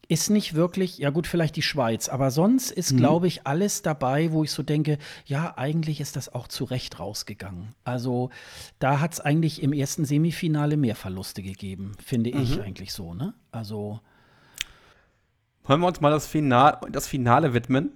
ist 0.08 0.30
nicht 0.30 0.54
wirklich, 0.54 0.96
ja 0.96 1.10
gut, 1.10 1.26
vielleicht 1.26 1.54
die 1.56 1.62
Schweiz, 1.62 2.08
aber 2.08 2.30
sonst 2.30 2.70
ist, 2.70 2.92
mhm. 2.92 2.96
glaube 2.96 3.26
ich, 3.26 3.46
alles 3.46 3.82
dabei, 3.82 4.32
wo 4.32 4.42
ich 4.42 4.50
so 4.50 4.62
denke, 4.62 4.96
ja, 5.26 5.58
eigentlich 5.58 6.00
ist 6.00 6.16
das 6.16 6.32
auch 6.34 6.48
zu 6.48 6.64
Recht 6.64 6.98
rausgegangen. 6.98 7.74
Also 7.84 8.30
da 8.78 9.00
hat 9.00 9.12
es 9.12 9.20
eigentlich 9.20 9.62
im 9.62 9.74
ersten 9.74 10.06
Semifinale 10.06 10.78
mehr 10.78 10.96
Verluste 10.96 11.42
gegeben, 11.42 11.92
finde 12.02 12.34
mhm. 12.34 12.42
ich 12.42 12.60
eigentlich 12.62 12.94
so, 12.94 13.12
ne? 13.12 13.34
Also 13.52 14.00
wollen 15.70 15.80
wir 15.80 15.86
uns 15.86 16.00
mal 16.00 16.10
das, 16.10 16.26
Final, 16.26 16.78
das 16.90 17.06
Finale 17.06 17.54
widmen. 17.54 17.92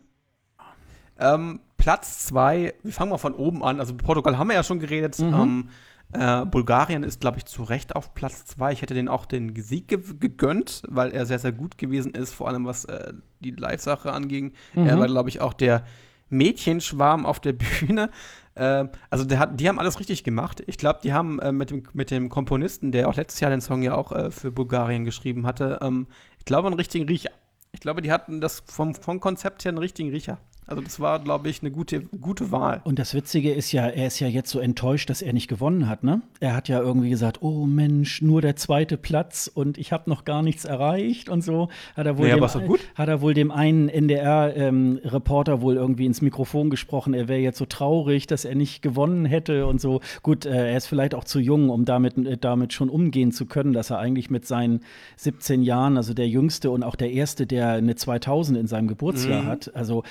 Ähm, 1.19 1.61
Platz 1.77 2.27
zwei, 2.27 2.73
wir 2.83 2.93
fangen 2.93 3.11
mal 3.11 3.19
von 3.19 3.35
oben 3.35 3.63
an. 3.63 3.81
Also 3.81 3.95
Portugal 3.95 4.39
haben 4.39 4.49
wir 4.49 4.55
ja 4.55 4.63
schon 4.63 4.79
geredet. 4.79 5.19
Mhm. 5.19 5.35
Ähm, 5.35 5.69
äh, 6.13 6.47
Bulgarien 6.47 7.03
ist, 7.03 7.21
glaube 7.21 7.39
ich, 7.39 7.47
zu 7.47 7.65
Recht 7.65 7.97
auf 7.97 8.15
Platz 8.15 8.47
zwei. 8.47 8.73
Ich 8.73 8.81
hätte 8.81 8.95
den 8.95 9.09
auch 9.09 9.27
den 9.27 9.55
Sieg 9.61 9.89
ge 9.89 10.01
gegönnt, 10.21 10.83
weil 10.89 11.11
er 11.11 11.27
sehr, 11.27 11.41
sehr 11.41 11.53
gut 11.53 11.77
gewesen 11.77 12.15
ist, 12.15 12.33
vor 12.33 12.49
allem 12.49 12.65
was 12.65 12.85
äh, 12.85 13.13
die 13.41 13.51
Live-Sache 13.51 14.13
anging. 14.13 14.53
Mhm. 14.75 14.87
Er 14.87 14.99
war, 14.99 15.07
glaube 15.09 15.29
ich, 15.29 15.41
auch 15.41 15.53
der 15.53 15.85
Mädchenschwarm 16.31 17.27
auf 17.27 17.41
der 17.41 17.53
Bühne. 17.81 18.11
Äh, 18.55 18.87
also 19.11 19.29
hat, 19.37 19.59
die 19.59 19.69
haben 19.69 19.81
alles 19.81 19.99
richtig 19.99 20.23
gemacht. 20.23 20.63
Ich 20.69 20.79
glaube, 20.79 21.01
die 21.03 21.13
haben 21.13 21.41
äh, 21.41 21.51
mit, 21.51 21.71
dem, 21.71 21.83
mit 21.93 22.13
dem 22.13 22.29
Komponisten, 22.29 22.93
der 22.93 23.09
auch 23.09 23.17
letztes 23.17 23.41
Jahr 23.41 23.51
den 23.51 23.61
Song 23.61 23.83
ja 23.83 23.97
auch 23.97 24.13
äh, 24.13 24.31
für 24.31 24.53
Bulgarien 24.53 25.05
geschrieben 25.05 25.45
hatte, 25.45 25.81
ähm, 25.83 26.07
ich 26.39 26.45
glaube, 26.45 26.69
einen 26.69 26.77
richtigen 26.77 27.09
Riecher. 27.09 27.31
Ich 27.75 27.81
glaube, 27.81 28.03
die 28.03 28.13
hatten 28.13 28.41
das 28.41 28.63
vom, 28.67 28.95
vom 28.95 29.19
Konzept 29.19 29.65
her 29.65 29.71
einen 29.71 29.79
richtigen 29.79 30.11
Riecher. 30.11 30.39
Also 30.67 30.83
das 30.83 30.99
war, 30.99 31.19
glaube 31.19 31.49
ich, 31.51 31.61
eine 31.61 31.71
gute, 31.71 32.01
gute 32.01 32.51
Wahl. 32.51 32.81
Und 32.85 32.99
das 32.99 33.15
Witzige 33.15 33.53
ist 33.53 33.73
ja, 33.73 33.87
er 33.87 34.07
ist 34.07 34.19
ja 34.19 34.29
jetzt 34.29 34.51
so 34.51 34.61
enttäuscht, 34.61 35.11
dass 35.11 35.21
er 35.21 35.35
nicht 35.35 35.49
gewonnen 35.49 35.89
hat, 35.89 36.05
ne? 36.05 36.23
Er 36.41 36.55
hat 36.55 36.69
ja 36.69 36.81
irgendwie 36.81 37.11
gesagt, 37.11 37.43
oh 37.43 37.67
Mensch, 37.67 38.23
nur 38.23 38.41
der 38.41 38.57
zweite 38.57 38.97
Platz 38.97 39.51
und 39.53 39.77
ich 39.77 39.93
habe 39.93 40.09
noch 40.09 40.25
gar 40.25 40.43
nichts 40.43 40.65
erreicht 40.65 41.29
und 41.29 41.43
so. 41.43 41.69
Hat 41.95 42.07
er 42.07 42.17
wohl, 42.17 42.29
naja, 42.29 42.47
dem, 42.47 42.67
gut. 42.67 42.81
Hat 42.95 43.09
er 43.09 43.21
wohl 43.21 43.35
dem 43.35 43.51
einen 43.51 43.89
NDR-Reporter 43.91 45.55
ähm, 45.55 45.61
wohl 45.61 45.77
irgendwie 45.77 46.07
ins 46.07 46.23
Mikrofon 46.23 46.71
gesprochen, 46.71 47.13
er 47.13 47.29
wäre 47.29 47.41
jetzt 47.41 47.59
so 47.59 47.67
traurig, 47.67 48.27
dass 48.27 48.47
er 48.47 48.55
nicht 48.55 48.81
gewonnen 48.81 49.27
hätte 49.27 49.67
und 49.67 49.81
so. 49.81 50.01
Gut, 50.23 50.47
äh, 50.47 50.71
er 50.71 50.77
ist 50.77 50.87
vielleicht 50.87 51.15
auch 51.15 51.25
zu 51.25 51.41
jung, 51.41 51.69
um 51.69 51.85
damit, 51.85 52.17
äh, 52.17 52.39
damit 52.39 52.73
schon 52.73 52.89
umgehen 52.89 53.33
zu 53.33 53.45
können, 53.45 53.75
dass 53.75 53.91
er 53.91 53.99
eigentlich 53.99 54.31
mit 54.31 54.47
seinen 54.47 54.81
17 55.17 55.63
Jahren, 55.63 55.99
also 55.99 56.15
der 56.15 56.29
Jüngste 56.29 56.71
und 56.71 56.83
auch 56.83 56.97
der 56.97 57.13
Erste, 57.13 57.47
der 57.47 57.71
eine 57.71 57.95
2000 57.97 58.59
in 58.59 58.67
seinem 58.67 58.89
Geburtsjahr 58.89 59.43
mhm. 59.43 59.47
hat, 59.47 59.75
also 59.75 60.05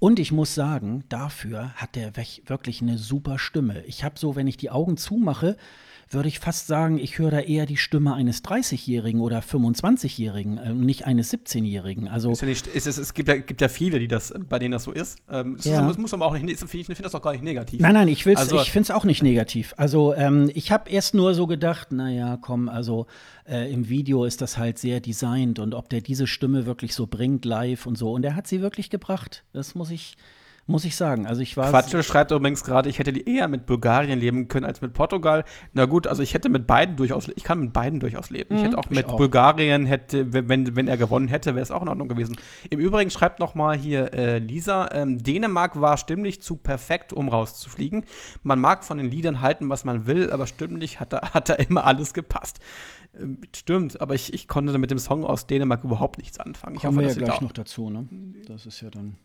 und 0.00 0.18
ich 0.18 0.32
muss 0.32 0.54
sagen, 0.54 1.04
dafür 1.10 1.74
hat 1.74 1.94
der 1.94 2.16
wirklich 2.16 2.82
eine 2.82 2.98
super 2.98 3.38
Stimme. 3.38 3.84
Ich 3.84 4.02
habe 4.02 4.18
so, 4.18 4.34
wenn 4.34 4.46
ich 4.46 4.56
die 4.56 4.70
Augen 4.70 4.96
zumache, 4.96 5.56
würde 6.12 6.28
ich 6.28 6.40
fast 6.40 6.66
sagen, 6.66 6.98
ich 6.98 7.18
höre 7.18 7.30
da 7.30 7.40
eher 7.40 7.66
die 7.66 7.76
Stimme 7.76 8.14
eines 8.14 8.42
30-Jährigen 8.44 9.20
oder 9.20 9.40
25-Jährigen, 9.40 10.58
äh, 10.58 10.74
nicht 10.74 11.06
eines 11.06 11.32
17-Jährigen. 11.32 12.08
Also 12.08 12.32
ja 12.32 12.46
nicht, 12.46 12.66
ist 12.66 12.86
es, 12.88 12.98
es 12.98 13.14
gibt, 13.14 13.28
ja, 13.28 13.36
gibt 13.36 13.60
ja 13.60 13.68
viele, 13.68 14.00
die 14.00 14.08
das, 14.08 14.34
bei 14.48 14.58
denen 14.58 14.72
das 14.72 14.84
so 14.84 14.92
ist. 14.92 15.18
Ähm, 15.30 15.56
es, 15.58 15.66
ja. 15.66 15.88
es 15.88 15.98
muss 15.98 16.12
aber 16.12 16.26
auch 16.26 16.36
nicht, 16.36 16.62
ich 16.62 16.86
finde 16.86 17.02
das 17.02 17.14
auch 17.14 17.22
gar 17.22 17.32
nicht 17.32 17.44
negativ. 17.44 17.80
Nein, 17.80 17.94
nein, 17.94 18.08
ich, 18.08 18.26
also, 18.26 18.60
ich 18.60 18.72
finde 18.72 18.84
es 18.84 18.90
auch 18.90 19.04
nicht 19.04 19.22
negativ. 19.22 19.72
Also 19.76 20.12
ähm, 20.14 20.50
ich 20.54 20.72
habe 20.72 20.90
erst 20.90 21.14
nur 21.14 21.34
so 21.34 21.46
gedacht, 21.46 21.92
naja, 21.92 22.38
komm, 22.40 22.68
also 22.68 23.06
äh, 23.48 23.72
im 23.72 23.88
Video 23.88 24.24
ist 24.24 24.40
das 24.42 24.58
halt 24.58 24.78
sehr 24.78 25.00
designt 25.00 25.60
und 25.60 25.74
ob 25.74 25.88
der 25.90 26.00
diese 26.00 26.26
Stimme 26.26 26.66
wirklich 26.66 26.94
so 26.94 27.06
bringt 27.06 27.44
live 27.44 27.86
und 27.86 27.96
so. 27.96 28.12
Und 28.12 28.24
er 28.24 28.34
hat 28.34 28.48
sie 28.48 28.60
wirklich 28.60 28.90
gebracht. 28.90 29.44
Das 29.52 29.76
muss 29.76 29.90
ich, 29.90 30.16
muss 30.70 30.84
ich 30.84 30.96
sagen. 30.96 31.26
Also 31.26 31.42
ich 31.42 31.56
war. 31.56 31.70
Quatsche 31.70 32.02
schreibt 32.02 32.30
übrigens 32.30 32.64
gerade, 32.64 32.88
ich 32.88 32.98
hätte 32.98 33.10
eher 33.10 33.48
mit 33.48 33.66
Bulgarien 33.66 34.18
leben 34.18 34.48
können 34.48 34.64
als 34.64 34.80
mit 34.80 34.92
Portugal. 34.92 35.44
Na 35.72 35.86
gut, 35.86 36.06
also 36.06 36.22
ich 36.22 36.32
hätte 36.32 36.48
mit 36.48 36.66
beiden 36.66 36.96
durchaus, 36.96 37.28
ich 37.34 37.44
kann 37.44 37.60
mit 37.60 37.72
beiden 37.72 38.00
durchaus 38.00 38.30
leben. 38.30 38.54
Mhm, 38.54 38.58
ich 38.58 38.66
hätte 38.66 38.78
auch 38.78 38.88
mit 38.88 39.06
auch. 39.06 39.16
Bulgarien 39.16 39.84
hätte, 39.86 40.32
wenn, 40.32 40.76
wenn 40.76 40.88
er 40.88 40.96
gewonnen 40.96 41.28
hätte, 41.28 41.54
wäre 41.54 41.62
es 41.62 41.70
auch 41.70 41.82
in 41.82 41.88
Ordnung 41.88 42.08
gewesen. 42.08 42.36
Im 42.70 42.78
Übrigen 42.78 43.10
schreibt 43.10 43.40
noch 43.40 43.54
mal 43.54 43.76
hier 43.76 44.14
äh, 44.14 44.38
Lisa, 44.38 44.88
ähm, 44.92 45.22
Dänemark 45.22 45.80
war 45.80 45.96
stimmlich 45.96 46.40
zu 46.40 46.56
perfekt, 46.56 47.12
um 47.12 47.28
rauszufliegen. 47.28 48.04
Man 48.42 48.60
mag 48.60 48.84
von 48.84 48.98
den 48.98 49.10
Liedern 49.10 49.40
halten, 49.40 49.68
was 49.68 49.84
man 49.84 50.06
will, 50.06 50.30
aber 50.30 50.46
stimmlich 50.46 51.00
hat 51.00 51.12
da, 51.12 51.20
hat 51.34 51.48
da 51.48 51.54
immer 51.54 51.84
alles 51.84 52.14
gepasst. 52.14 52.60
Ähm, 53.18 53.38
stimmt, 53.54 54.00
aber 54.00 54.14
ich, 54.14 54.32
ich 54.32 54.46
konnte 54.46 54.76
mit 54.78 54.90
dem 54.90 54.98
Song 54.98 55.24
aus 55.24 55.46
Dänemark 55.46 55.82
überhaupt 55.82 56.18
nichts 56.18 56.38
anfangen. 56.38 56.76
Kommen 56.76 57.00
wir 57.00 57.08
ja 57.08 57.14
gleich 57.14 57.40
noch 57.40 57.52
dazu, 57.52 57.90
ne? 57.90 58.06
Das 58.46 58.66
ist 58.66 58.80
ja 58.80 58.90
dann 58.90 59.16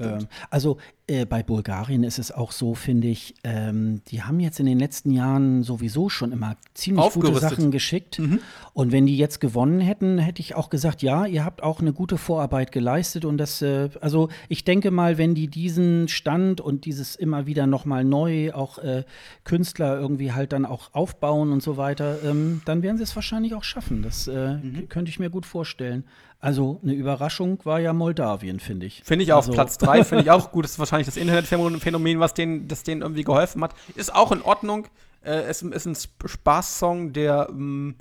ähm, 0.00 0.28
also 0.50 0.78
äh, 1.08 1.24
bei 1.24 1.42
Bulgarien 1.42 2.04
ist 2.04 2.18
es 2.18 2.30
auch 2.30 2.52
so, 2.52 2.74
finde 2.74 3.08
ich, 3.08 3.34
ähm, 3.42 4.02
die 4.08 4.22
haben 4.22 4.40
jetzt 4.40 4.60
in 4.60 4.66
den 4.66 4.78
letzten 4.78 5.10
Jahren 5.10 5.62
sowieso 5.62 6.08
schon 6.08 6.32
immer 6.32 6.56
ziemlich 6.74 7.10
gute 7.12 7.34
Sachen 7.38 7.70
geschickt. 7.70 8.18
Mhm. 8.18 8.40
Und 8.74 8.92
wenn 8.92 9.06
die 9.06 9.16
jetzt 9.16 9.40
gewonnen 9.40 9.80
hätten, 9.80 10.18
hätte 10.18 10.40
ich 10.40 10.54
auch 10.54 10.68
gesagt, 10.68 11.02
ja, 11.02 11.24
ihr 11.24 11.44
habt 11.44 11.62
auch 11.62 11.80
eine 11.80 11.92
gute 11.92 12.18
Vorarbeit 12.18 12.72
geleistet. 12.72 13.24
Und 13.24 13.38
das, 13.38 13.62
äh, 13.62 13.88
also 14.00 14.28
ich 14.48 14.64
denke 14.64 14.90
mal, 14.90 15.18
wenn 15.18 15.34
die 15.34 15.48
diesen 15.48 16.08
Stand 16.08 16.60
und 16.60 16.84
dieses 16.84 17.16
immer 17.16 17.46
wieder 17.46 17.66
nochmal 17.66 18.04
neu, 18.04 18.52
auch 18.52 18.78
äh, 18.78 19.04
Künstler 19.44 19.98
irgendwie 19.98 20.32
halt 20.32 20.52
dann 20.52 20.66
auch 20.66 20.92
aufbauen 20.92 21.52
und 21.52 21.62
so 21.62 21.78
weiter, 21.78 22.22
ähm, 22.22 22.60
dann 22.66 22.82
werden 22.82 22.98
sie 22.98 23.04
es 23.04 23.16
wahrscheinlich 23.16 23.54
auch 23.54 23.64
schaffen. 23.64 24.02
Das 24.02 24.28
äh, 24.28 24.58
mhm. 24.58 24.88
könnte 24.88 25.10
ich 25.10 25.18
mir 25.18 25.30
gut 25.30 25.46
vorstellen. 25.46 26.04
Also 26.40 26.78
eine 26.84 26.92
Überraschung 26.92 27.58
war 27.64 27.80
ja 27.80 27.92
Moldawien, 27.92 28.60
finde 28.60 28.86
ich. 28.86 29.02
Finde 29.04 29.24
ich 29.24 29.32
auch. 29.32 29.38
Also. 29.38 29.52
Platz 29.52 29.76
3 29.78 30.04
finde 30.04 30.22
ich 30.22 30.30
auch 30.30 30.52
gut. 30.52 30.64
Das 30.64 30.72
ist 30.72 30.78
wahrscheinlich 30.78 30.97
das 31.06 31.16
Internetphänomen, 31.16 32.20
was 32.20 32.34
denen, 32.34 32.68
das 32.68 32.82
denen 32.82 33.02
irgendwie 33.02 33.24
geholfen 33.24 33.62
hat. 33.62 33.74
Ist 33.94 34.14
auch 34.14 34.32
in 34.32 34.42
Ordnung. 34.42 34.86
Äh, 35.22 35.42
es 35.42 35.62
ist 35.62 35.86
ein 35.86 35.96
Spaßsong, 36.26 37.12
der 37.12 37.48
ähm, 37.50 37.96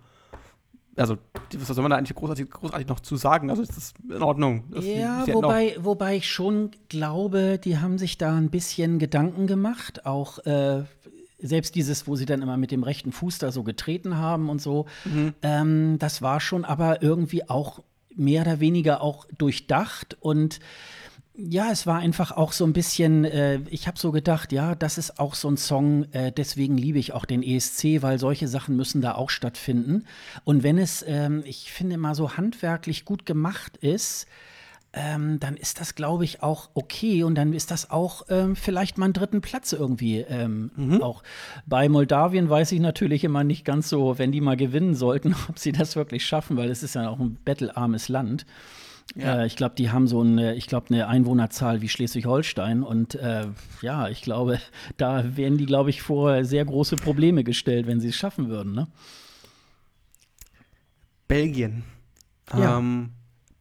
also, 0.98 1.18
was 1.56 1.68
soll 1.68 1.84
man 1.84 1.92
da 1.92 1.98
eigentlich 1.98 2.16
großartig, 2.16 2.50
großartig 2.50 2.88
noch 2.88 3.00
zu 3.00 3.18
sagen? 3.18 3.52
Also, 3.52 3.62
ist 3.62 3.78
das 3.78 3.94
in 4.10 4.24
Ordnung. 4.24 4.64
Das, 4.72 4.84
ja, 4.84 5.26
wobei, 5.28 5.76
wobei 5.80 6.16
ich 6.16 6.30
schon 6.30 6.72
glaube, 6.90 7.60
die 7.64 7.78
haben 7.78 8.00
sich 8.00 8.18
da 8.18 8.36
ein 8.36 8.50
bisschen 8.50 8.98
Gedanken 8.98 9.46
gemacht. 9.46 10.08
Auch 10.08 10.40
äh, 10.40 10.86
selbst 11.40 11.76
dieses, 11.76 12.08
wo 12.08 12.16
sie 12.16 12.26
dann 12.26 12.42
immer 12.42 12.58
mit 12.58 12.72
dem 12.72 12.84
rechten 12.84 13.12
Fuß 13.12 13.38
da 13.38 13.52
so 13.52 13.64
getreten 13.64 14.18
haben 14.18 14.50
und 14.50 14.60
so. 14.60 14.88
Mhm. 15.06 15.34
Ähm, 15.44 16.00
das 16.00 16.24
war 16.24 16.40
schon 16.40 16.66
aber 16.66 17.04
irgendwie 17.04 17.48
auch 17.48 17.84
mehr 18.16 18.42
oder 18.42 18.60
weniger 18.60 19.02
auch 19.02 19.28
durchdacht 19.38 20.18
und 20.20 20.60
ja, 21.38 21.71
es 21.71 21.86
war 21.86 22.00
einfach 22.00 22.32
auch 22.32 22.52
so 22.52 22.65
ein 22.65 22.73
bisschen, 22.73 23.23
äh, 23.23 23.60
ich 23.69 23.88
habe 23.88 24.00
so 24.00 24.12
gedacht, 24.12 24.52
ja, 24.52 24.73
das 24.73 24.97
ist 24.97 25.19
auch 25.19 25.36
so 25.36 25.47
ein 25.50 25.58
Song, 25.58 26.12
äh, 26.12 26.32
deswegen 26.32 26.78
liebe 26.78 26.97
ich 26.97 27.13
auch 27.13 27.26
den 27.26 27.43
ESC, 27.43 28.02
weil 28.02 28.17
solche 28.17 28.47
Sachen 28.47 28.76
müssen 28.76 29.02
da 29.02 29.13
auch 29.13 29.30
stattfinden. 29.30 30.06
Und 30.43 30.63
wenn 30.63 30.80
es, 30.80 31.06
ähm, 31.08 31.43
ich 31.45 31.71
finde 31.71 31.97
mal 31.97 32.15
so 32.15 32.38
handwerklich 32.38 33.06
gut 33.06 33.28
gemacht 33.28 33.78
ist, 33.78 34.28
ähm, 34.93 35.39
dann 35.39 35.56
ist 35.58 35.80
das, 35.80 35.93
glaube 35.93 36.23
ich, 36.23 36.41
auch 36.41 36.69
okay 36.73 37.23
und 37.23 37.36
dann 37.36 37.54
ist 37.54 37.69
das 37.69 37.91
auch 37.91 38.23
ähm, 38.30 38.56
vielleicht 38.56 38.97
mal 38.97 39.06
einen 39.06 39.13
dritten 39.13 39.41
Platz 39.41 39.73
irgendwie 39.73 40.21
ähm, 40.21 40.71
mhm. 40.76 41.04
auch. 41.04 41.21
Bei 41.67 41.88
Moldawien 41.88 42.50
weiß 42.50 42.71
ich 42.71 42.80
natürlich 42.80 43.23
immer 43.23 43.43
nicht 43.43 43.63
ganz 43.63 43.89
so, 43.89 44.17
wenn 44.17 44.32
die 44.32 44.41
mal 44.41 44.58
gewinnen 44.58 44.95
sollten, 44.95 45.36
ob 45.50 45.60
sie 45.60 45.71
das 45.71 45.95
wirklich 45.95 46.26
schaffen, 46.26 46.58
weil 46.58 46.71
es 46.71 46.82
ist 46.82 46.95
ja 46.95 47.10
auch 47.10 47.19
ein 47.19 47.38
bettelarmes 47.45 48.10
Land. 48.10 48.47
Ja. 49.15 49.41
Äh, 49.41 49.48
ich 49.48 49.56
glaube, 49.56 49.76
die 49.76 49.91
haben 49.91 50.08
so 50.08 50.22
eine, 50.22 50.56
ich 50.56 50.67
glaube, 50.67 50.88
eine 50.89 51.08
Einwohnerzahl 51.08 51.82
wie 51.82 51.89
Schleswig-Holstein 51.89 52.84
und 52.84 53.15
äh, 53.15 53.48
ja, 53.82 54.10
ich 54.10 54.22
glaube, 54.22 54.60
da 54.98 55.38
wären 55.38 55.58
die, 55.58 55.65
glaube 55.65 55.89
ich, 55.89 56.02
vor 56.02 56.43
sehr 56.43 56.65
große 56.65 56.98
Probleme 56.98 57.43
gestellt, 57.43 57.88
wenn 57.88 58.00
sie 58.00 58.10
es 58.10 58.15
schaffen 58.15 58.50
würden. 58.50 58.74
Ne? 58.74 58.88
Belgien. 61.28 61.84
Ja. 62.54 62.78
Ähm, 62.78 63.12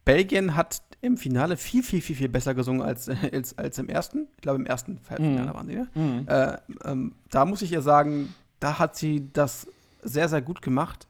Belgien 0.05 0.55
hat 0.55 0.81
im 1.01 1.17
Finale 1.17 1.57
viel, 1.57 1.83
viel, 1.83 2.01
viel, 2.01 2.15
viel 2.15 2.29
besser 2.29 2.53
gesungen 2.53 2.81
als, 2.81 3.09
als, 3.31 3.57
als 3.57 3.77
im 3.77 3.89
ersten. 3.89 4.27
Ich 4.35 4.41
glaube, 4.41 4.59
im 4.59 4.65
ersten 4.65 4.99
Finale 4.99 5.49
mhm. 5.49 5.53
waren 5.53 5.67
sie, 5.67 5.75
ne? 5.75 5.87
Mhm. 5.93 6.27
Äh, 6.27 6.57
ähm, 6.85 7.15
da 7.29 7.45
muss 7.45 7.61
ich 7.61 7.71
ja 7.71 7.81
sagen, 7.81 8.33
da 8.59 8.79
hat 8.79 8.95
sie 8.95 9.29
das 9.33 9.67
sehr, 10.01 10.29
sehr 10.29 10.41
gut 10.41 10.61
gemacht. 10.61 11.06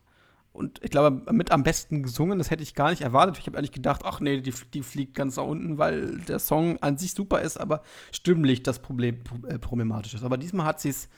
Und 0.58 0.84
ich 0.84 0.89
glaube, 0.89 1.32
mit 1.32 1.52
am 1.52 1.62
besten 1.62 2.02
gesungen, 2.02 2.39
das 2.39 2.50
hätte 2.50 2.63
ich 2.63 2.74
gar 2.74 2.89
nicht 2.89 3.04
erwartet. 3.04 3.38
Ich 3.38 3.46
habe 3.46 3.58
ehrlich 3.58 3.72
gedacht, 3.72 4.02
ach 4.04 4.22
nee, 4.22 4.41
die, 4.41 4.54
die 4.74 4.82
fliegt 4.82 5.13
ganz 5.13 5.36
nach 5.36 5.43
unten, 5.43 5.78
weil 5.78 6.17
der 6.22 6.39
Song 6.39 6.82
an 6.82 6.98
sich 6.98 7.13
super 7.13 7.41
ist, 7.41 7.58
aber 7.58 7.84
stimmlich 8.12 8.63
das 8.63 8.80
Problem 8.80 9.20
äh, 9.48 9.60
problematisch 9.60 10.15
ist. 10.15 10.24
Aber 10.24 10.36
diesmal 10.36 10.65
hat 10.65 10.82
sie 10.82 10.89
es 10.89 11.10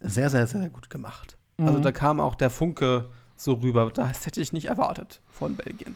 sehr, 0.00 0.30
sehr, 0.30 0.48
sehr 0.48 0.68
gut 0.68 0.90
gemacht. 0.90 1.38
Also 1.58 1.62
mhm. 1.62 1.68
Also 1.68 1.80
da 1.80 1.92
kam 1.92 2.18
auch 2.18 2.34
der 2.34 2.50
Funke 2.50 3.08
so 3.36 3.52
rüber. 3.52 3.88
Das 3.94 4.26
hätte 4.26 4.40
ich 4.40 4.52
nicht 4.52 4.64
erwartet 4.64 5.20
von 5.28 5.54
Belgien. 5.54 5.94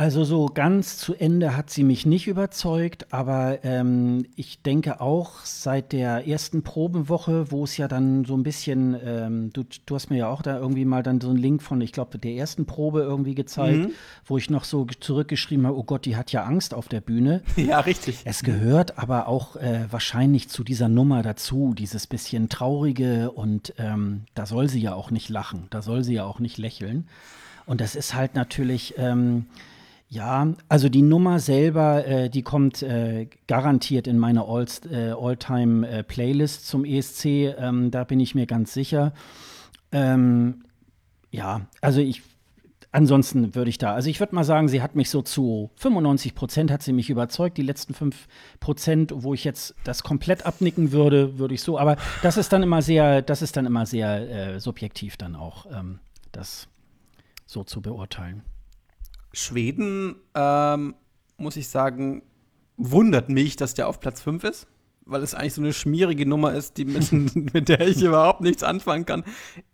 Also 0.00 0.24
so 0.24 0.46
ganz 0.46 0.96
zu 0.96 1.12
Ende 1.14 1.54
hat 1.58 1.68
sie 1.68 1.84
mich 1.84 2.06
nicht 2.06 2.26
überzeugt, 2.26 3.12
aber 3.12 3.62
ähm, 3.64 4.24
ich 4.34 4.62
denke 4.62 5.02
auch 5.02 5.44
seit 5.44 5.92
der 5.92 6.26
ersten 6.26 6.62
Probenwoche, 6.62 7.52
wo 7.52 7.64
es 7.64 7.76
ja 7.76 7.86
dann 7.86 8.24
so 8.24 8.34
ein 8.34 8.42
bisschen, 8.42 8.96
ähm, 9.04 9.52
du, 9.52 9.62
du, 9.84 9.94
hast 9.94 10.08
mir 10.08 10.16
ja 10.16 10.28
auch 10.28 10.40
da 10.40 10.56
irgendwie 10.58 10.86
mal 10.86 11.02
dann 11.02 11.20
so 11.20 11.28
einen 11.28 11.36
Link 11.36 11.62
von, 11.62 11.82
ich 11.82 11.92
glaube, 11.92 12.16
der 12.16 12.32
ersten 12.32 12.64
Probe 12.64 13.02
irgendwie 13.02 13.34
gezeigt, 13.34 13.76
mhm. 13.76 13.90
wo 14.24 14.38
ich 14.38 14.48
noch 14.48 14.64
so 14.64 14.86
zurückgeschrieben 14.86 15.66
habe, 15.66 15.76
oh 15.76 15.84
Gott, 15.84 16.06
die 16.06 16.16
hat 16.16 16.32
ja 16.32 16.44
Angst 16.44 16.72
auf 16.72 16.88
der 16.88 17.02
Bühne. 17.02 17.42
Ja, 17.56 17.80
richtig. 17.80 18.22
Es 18.24 18.42
gehört 18.42 18.96
aber 18.96 19.28
auch 19.28 19.56
äh, 19.56 19.84
wahrscheinlich 19.90 20.48
zu 20.48 20.64
dieser 20.64 20.88
Nummer 20.88 21.22
dazu, 21.22 21.74
dieses 21.76 22.06
bisschen 22.06 22.48
traurige 22.48 23.32
und 23.32 23.74
ähm, 23.76 24.22
da 24.32 24.46
soll 24.46 24.70
sie 24.70 24.80
ja 24.80 24.94
auch 24.94 25.10
nicht 25.10 25.28
lachen, 25.28 25.66
da 25.68 25.82
soll 25.82 26.04
sie 26.04 26.14
ja 26.14 26.24
auch 26.24 26.38
nicht 26.38 26.56
lächeln. 26.56 27.06
Und 27.66 27.82
das 27.82 27.94
ist 27.94 28.14
halt 28.14 28.34
natürlich 28.34 28.94
ähm, 28.96 29.44
ja, 30.12 30.54
also 30.68 30.88
die 30.88 31.02
Nummer 31.02 31.38
selber, 31.38 32.04
äh, 32.04 32.28
die 32.28 32.42
kommt 32.42 32.82
äh, 32.82 33.28
garantiert 33.46 34.08
in 34.08 34.18
meine 34.18 34.40
äh, 34.40 35.10
All-Time-Playlist 35.12 36.66
zum 36.66 36.84
ESC. 36.84 37.24
Ähm, 37.26 37.92
da 37.92 38.02
bin 38.02 38.18
ich 38.18 38.34
mir 38.34 38.46
ganz 38.46 38.74
sicher. 38.74 39.12
Ähm, 39.92 40.64
ja, 41.30 41.60
also 41.80 42.00
ich, 42.00 42.22
ansonsten 42.90 43.54
würde 43.54 43.70
ich 43.70 43.78
da, 43.78 43.94
also 43.94 44.10
ich 44.10 44.18
würde 44.18 44.34
mal 44.34 44.42
sagen, 44.42 44.66
sie 44.66 44.82
hat 44.82 44.96
mich 44.96 45.10
so 45.10 45.22
zu 45.22 45.70
95 45.76 46.34
Prozent 46.34 46.72
hat 46.72 46.82
sie 46.82 46.92
mich 46.92 47.08
überzeugt. 47.08 47.56
Die 47.56 47.62
letzten 47.62 47.94
5 47.94 48.26
Prozent, 48.58 49.12
wo 49.14 49.32
ich 49.32 49.44
jetzt 49.44 49.76
das 49.84 50.02
komplett 50.02 50.44
abnicken 50.44 50.90
würde, 50.90 51.38
würde 51.38 51.54
ich 51.54 51.62
so. 51.62 51.78
Aber 51.78 51.96
das 52.22 52.36
ist 52.36 52.52
dann 52.52 52.64
immer 52.64 52.82
sehr, 52.82 53.22
das 53.22 53.42
ist 53.42 53.56
dann 53.56 53.64
immer 53.64 53.86
sehr 53.86 54.54
äh, 54.54 54.58
subjektiv 54.58 55.16
dann 55.16 55.36
auch, 55.36 55.66
ähm, 55.72 56.00
das 56.32 56.66
so 57.46 57.62
zu 57.62 57.80
beurteilen. 57.80 58.42
Schweden, 59.32 60.16
ähm, 60.34 60.94
muss 61.36 61.56
ich 61.56 61.68
sagen, 61.68 62.22
wundert 62.76 63.28
mich, 63.28 63.56
dass 63.56 63.74
der 63.74 63.88
auf 63.88 64.00
Platz 64.00 64.20
5 64.20 64.44
ist, 64.44 64.66
weil 65.04 65.22
es 65.22 65.34
eigentlich 65.34 65.54
so 65.54 65.62
eine 65.62 65.72
schmierige 65.72 66.26
Nummer 66.26 66.52
ist, 66.54 66.76
die 66.76 66.84
mit, 66.84 67.12
mit 67.54 67.68
der 67.68 67.80
ich 67.80 68.02
überhaupt 68.02 68.40
nichts 68.40 68.62
anfangen 68.62 69.06
kann. 69.06 69.24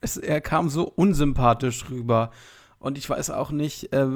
Es, 0.00 0.16
er 0.16 0.40
kam 0.40 0.68
so 0.68 0.84
unsympathisch 0.84 1.88
rüber. 1.90 2.30
Und 2.78 2.98
ich 2.98 3.08
weiß 3.08 3.30
auch 3.30 3.50
nicht, 3.50 3.92
äh, 3.92 4.06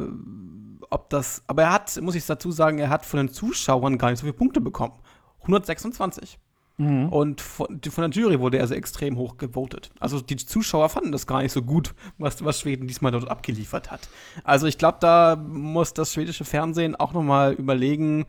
ob 0.90 1.11
das. 1.11 1.42
Aber 1.46 1.62
er 1.62 1.72
hat, 1.72 2.00
muss 2.03 2.14
ich 2.14 2.26
dazu 2.26 2.53
sagen, 2.53 2.79
er 2.79 2.90
hat 2.90 3.07
von 3.07 3.18
den 3.18 3.29
Zuschauern 3.31 3.98
gar 3.98 4.11
nicht 4.11 4.20
so 4.20 4.26
viele 4.26 4.35
Punkte 4.35 4.61
bekommen. 4.61 4.94
126. 5.40 6.38
Mhm. 6.80 7.10
Und 7.10 7.42
von, 7.42 7.78
von, 7.82 8.10
der 8.10 8.22
Jury 8.22 8.40
wurde 8.40 8.58
er 8.58 8.66
so 8.66 8.72
extrem 8.72 9.18
hoch 9.18 9.36
gewotet. 9.36 9.90
Also 10.00 10.22
die 10.22 10.36
Zuschauer 10.36 10.88
fanden 10.88 11.12
das 11.12 11.26
gar 11.26 11.42
nicht 11.42 11.52
so 11.52 11.60
gut, 11.60 11.94
was, 12.16 12.42
was 12.42 12.60
Schweden 12.60 12.88
diesmal 12.88 13.12
dort 13.12 13.28
abgeliefert 13.28 13.90
hat. 13.90 14.08
Also 14.44 14.66
ich 14.66 14.78
glaube, 14.78 14.96
da 14.98 15.36
muss 15.36 15.92
das 15.92 16.14
schwedische 16.14 16.46
Fernsehen 16.46 16.96
auch 16.96 17.12
noch 17.12 17.22
mal 17.22 17.52
überlegen, 17.52 18.24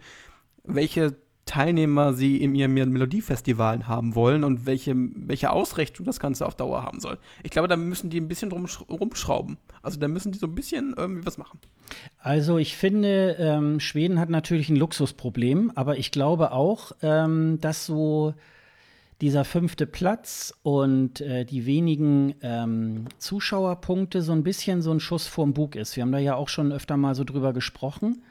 welche 0.65 1.15
Teilnehmer 1.51 2.13
sie 2.13 2.37
in 2.37 2.55
ihren 2.55 2.71
Melodiefestivalen 2.71 3.89
haben 3.89 4.15
wollen 4.15 4.45
und 4.45 4.65
welche, 4.65 4.95
welche 4.95 5.51
Ausrichtung 5.51 6.05
das 6.05 6.21
Ganze 6.21 6.45
auf 6.45 6.55
Dauer 6.55 6.81
haben 6.83 7.01
soll. 7.01 7.17
Ich 7.43 7.51
glaube, 7.51 7.67
da 7.67 7.75
müssen 7.75 8.09
die 8.09 8.21
ein 8.21 8.29
bisschen 8.29 8.49
drum, 8.49 8.67
rumschrauben. 8.89 9.57
Also 9.81 9.99
da 9.99 10.07
müssen 10.07 10.31
die 10.31 10.39
so 10.39 10.47
ein 10.47 10.55
bisschen 10.55 10.93
irgendwie 10.95 11.25
was 11.25 11.37
machen. 11.37 11.59
Also 12.19 12.57
ich 12.57 12.77
finde, 12.77 13.35
ähm, 13.37 13.81
Schweden 13.81 14.17
hat 14.17 14.29
natürlich 14.29 14.69
ein 14.69 14.77
Luxusproblem, 14.77 15.73
aber 15.75 15.97
ich 15.97 16.11
glaube 16.11 16.53
auch, 16.53 16.93
ähm, 17.01 17.59
dass 17.59 17.85
so 17.85 18.33
dieser 19.19 19.43
fünfte 19.43 19.85
Platz 19.85 20.53
und 20.63 21.19
äh, 21.19 21.43
die 21.43 21.65
wenigen 21.65 22.33
ähm, 22.41 23.07
Zuschauerpunkte 23.17 24.21
so 24.21 24.31
ein 24.31 24.43
bisschen 24.43 24.81
so 24.81 24.91
ein 24.91 25.01
Schuss 25.01 25.27
vorm 25.27 25.53
Bug 25.53 25.75
ist. 25.75 25.97
Wir 25.97 26.03
haben 26.03 26.13
da 26.13 26.17
ja 26.17 26.35
auch 26.35 26.47
schon 26.47 26.71
öfter 26.71 26.95
mal 26.95 27.13
so 27.13 27.25
drüber 27.25 27.51
gesprochen. 27.51 28.23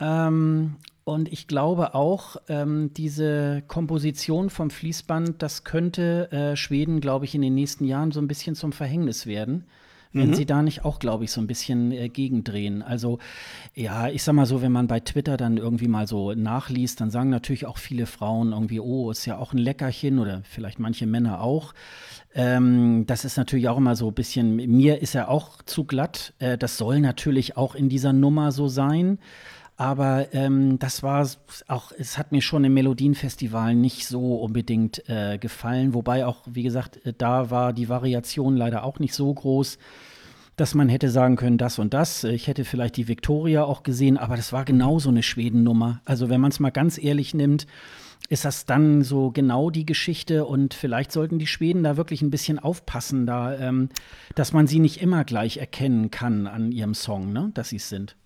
Ähm, 0.00 0.76
und 1.04 1.32
ich 1.32 1.46
glaube 1.46 1.94
auch, 1.94 2.36
ähm, 2.48 2.92
diese 2.92 3.62
Komposition 3.66 4.50
vom 4.50 4.68
Fließband, 4.68 5.42
das 5.42 5.64
könnte 5.64 6.30
äh, 6.32 6.56
Schweden, 6.56 7.00
glaube 7.00 7.24
ich, 7.24 7.34
in 7.34 7.40
den 7.40 7.54
nächsten 7.54 7.84
Jahren 7.84 8.12
so 8.12 8.20
ein 8.20 8.28
bisschen 8.28 8.54
zum 8.54 8.72
Verhängnis 8.72 9.26
werden. 9.26 9.64
Wenn 10.12 10.30
mhm. 10.30 10.34
sie 10.34 10.46
da 10.46 10.62
nicht 10.62 10.84
auch, 10.84 10.98
glaube 10.98 11.24
ich, 11.24 11.32
so 11.32 11.40
ein 11.40 11.46
bisschen 11.46 11.92
äh, 11.92 12.08
gegendrehen. 12.08 12.82
Also, 12.82 13.18
ja, 13.74 14.08
ich 14.08 14.22
sag 14.22 14.34
mal 14.34 14.46
so, 14.46 14.62
wenn 14.62 14.72
man 14.72 14.86
bei 14.86 15.00
Twitter 15.00 15.36
dann 15.36 15.58
irgendwie 15.58 15.88
mal 15.88 16.06
so 16.06 16.32
nachliest, 16.32 17.00
dann 17.00 17.10
sagen 17.10 17.28
natürlich 17.28 17.66
auch 17.66 17.76
viele 17.76 18.06
Frauen 18.06 18.52
irgendwie, 18.52 18.80
oh, 18.80 19.10
ist 19.10 19.26
ja 19.26 19.36
auch 19.36 19.52
ein 19.52 19.58
Leckerchen 19.58 20.18
oder 20.18 20.42
vielleicht 20.44 20.78
manche 20.78 21.06
Männer 21.06 21.42
auch. 21.42 21.74
Ähm, 22.34 23.04
das 23.06 23.24
ist 23.26 23.36
natürlich 23.36 23.68
auch 23.68 23.76
immer 23.76 23.96
so 23.96 24.08
ein 24.08 24.14
bisschen, 24.14 24.56
mir 24.56 25.02
ist 25.02 25.14
er 25.14 25.28
auch 25.30 25.62
zu 25.62 25.84
glatt. 25.84 26.32
Äh, 26.38 26.56
das 26.56 26.78
soll 26.78 27.00
natürlich 27.00 27.56
auch 27.56 27.74
in 27.74 27.90
dieser 27.90 28.14
Nummer 28.14 28.50
so 28.50 28.68
sein. 28.68 29.18
Aber 29.78 30.34
ähm, 30.34 30.80
das 30.80 31.04
war 31.04 31.24
auch, 31.68 31.92
es 31.96 32.18
hat 32.18 32.32
mir 32.32 32.42
schon 32.42 32.64
im 32.64 32.74
Melodienfestival 32.74 33.76
nicht 33.76 34.08
so 34.08 34.34
unbedingt 34.34 35.08
äh, 35.08 35.38
gefallen. 35.38 35.94
Wobei 35.94 36.26
auch, 36.26 36.42
wie 36.46 36.64
gesagt, 36.64 37.06
äh, 37.06 37.14
da 37.16 37.52
war 37.52 37.72
die 37.72 37.88
Variation 37.88 38.56
leider 38.56 38.82
auch 38.82 38.98
nicht 38.98 39.14
so 39.14 39.32
groß, 39.32 39.78
dass 40.56 40.74
man 40.74 40.88
hätte 40.88 41.10
sagen 41.10 41.36
können, 41.36 41.58
das 41.58 41.78
und 41.78 41.94
das. 41.94 42.24
Ich 42.24 42.48
hätte 42.48 42.64
vielleicht 42.64 42.96
die 42.96 43.06
Victoria 43.06 43.62
auch 43.62 43.84
gesehen, 43.84 44.18
aber 44.18 44.34
das 44.34 44.52
war 44.52 44.64
genauso 44.64 45.10
eine 45.10 45.22
Schwedennummer. 45.22 46.00
Also 46.04 46.28
wenn 46.28 46.40
man 46.40 46.50
es 46.50 46.58
mal 46.58 46.70
ganz 46.70 46.98
ehrlich 47.00 47.32
nimmt, 47.32 47.68
ist 48.28 48.44
das 48.44 48.66
dann 48.66 49.02
so 49.02 49.30
genau 49.30 49.70
die 49.70 49.86
Geschichte 49.86 50.44
und 50.44 50.74
vielleicht 50.74 51.12
sollten 51.12 51.38
die 51.38 51.46
Schweden 51.46 51.84
da 51.84 51.96
wirklich 51.96 52.20
ein 52.20 52.30
bisschen 52.32 52.58
aufpassen, 52.58 53.26
da, 53.26 53.56
ähm, 53.56 53.90
dass 54.34 54.52
man 54.52 54.66
sie 54.66 54.80
nicht 54.80 55.00
immer 55.00 55.22
gleich 55.22 55.58
erkennen 55.58 56.10
kann 56.10 56.48
an 56.48 56.72
ihrem 56.72 56.94
Song, 56.94 57.32
ne? 57.32 57.52
dass 57.54 57.68
sie 57.68 57.76
es 57.76 57.88
sind. 57.88 58.16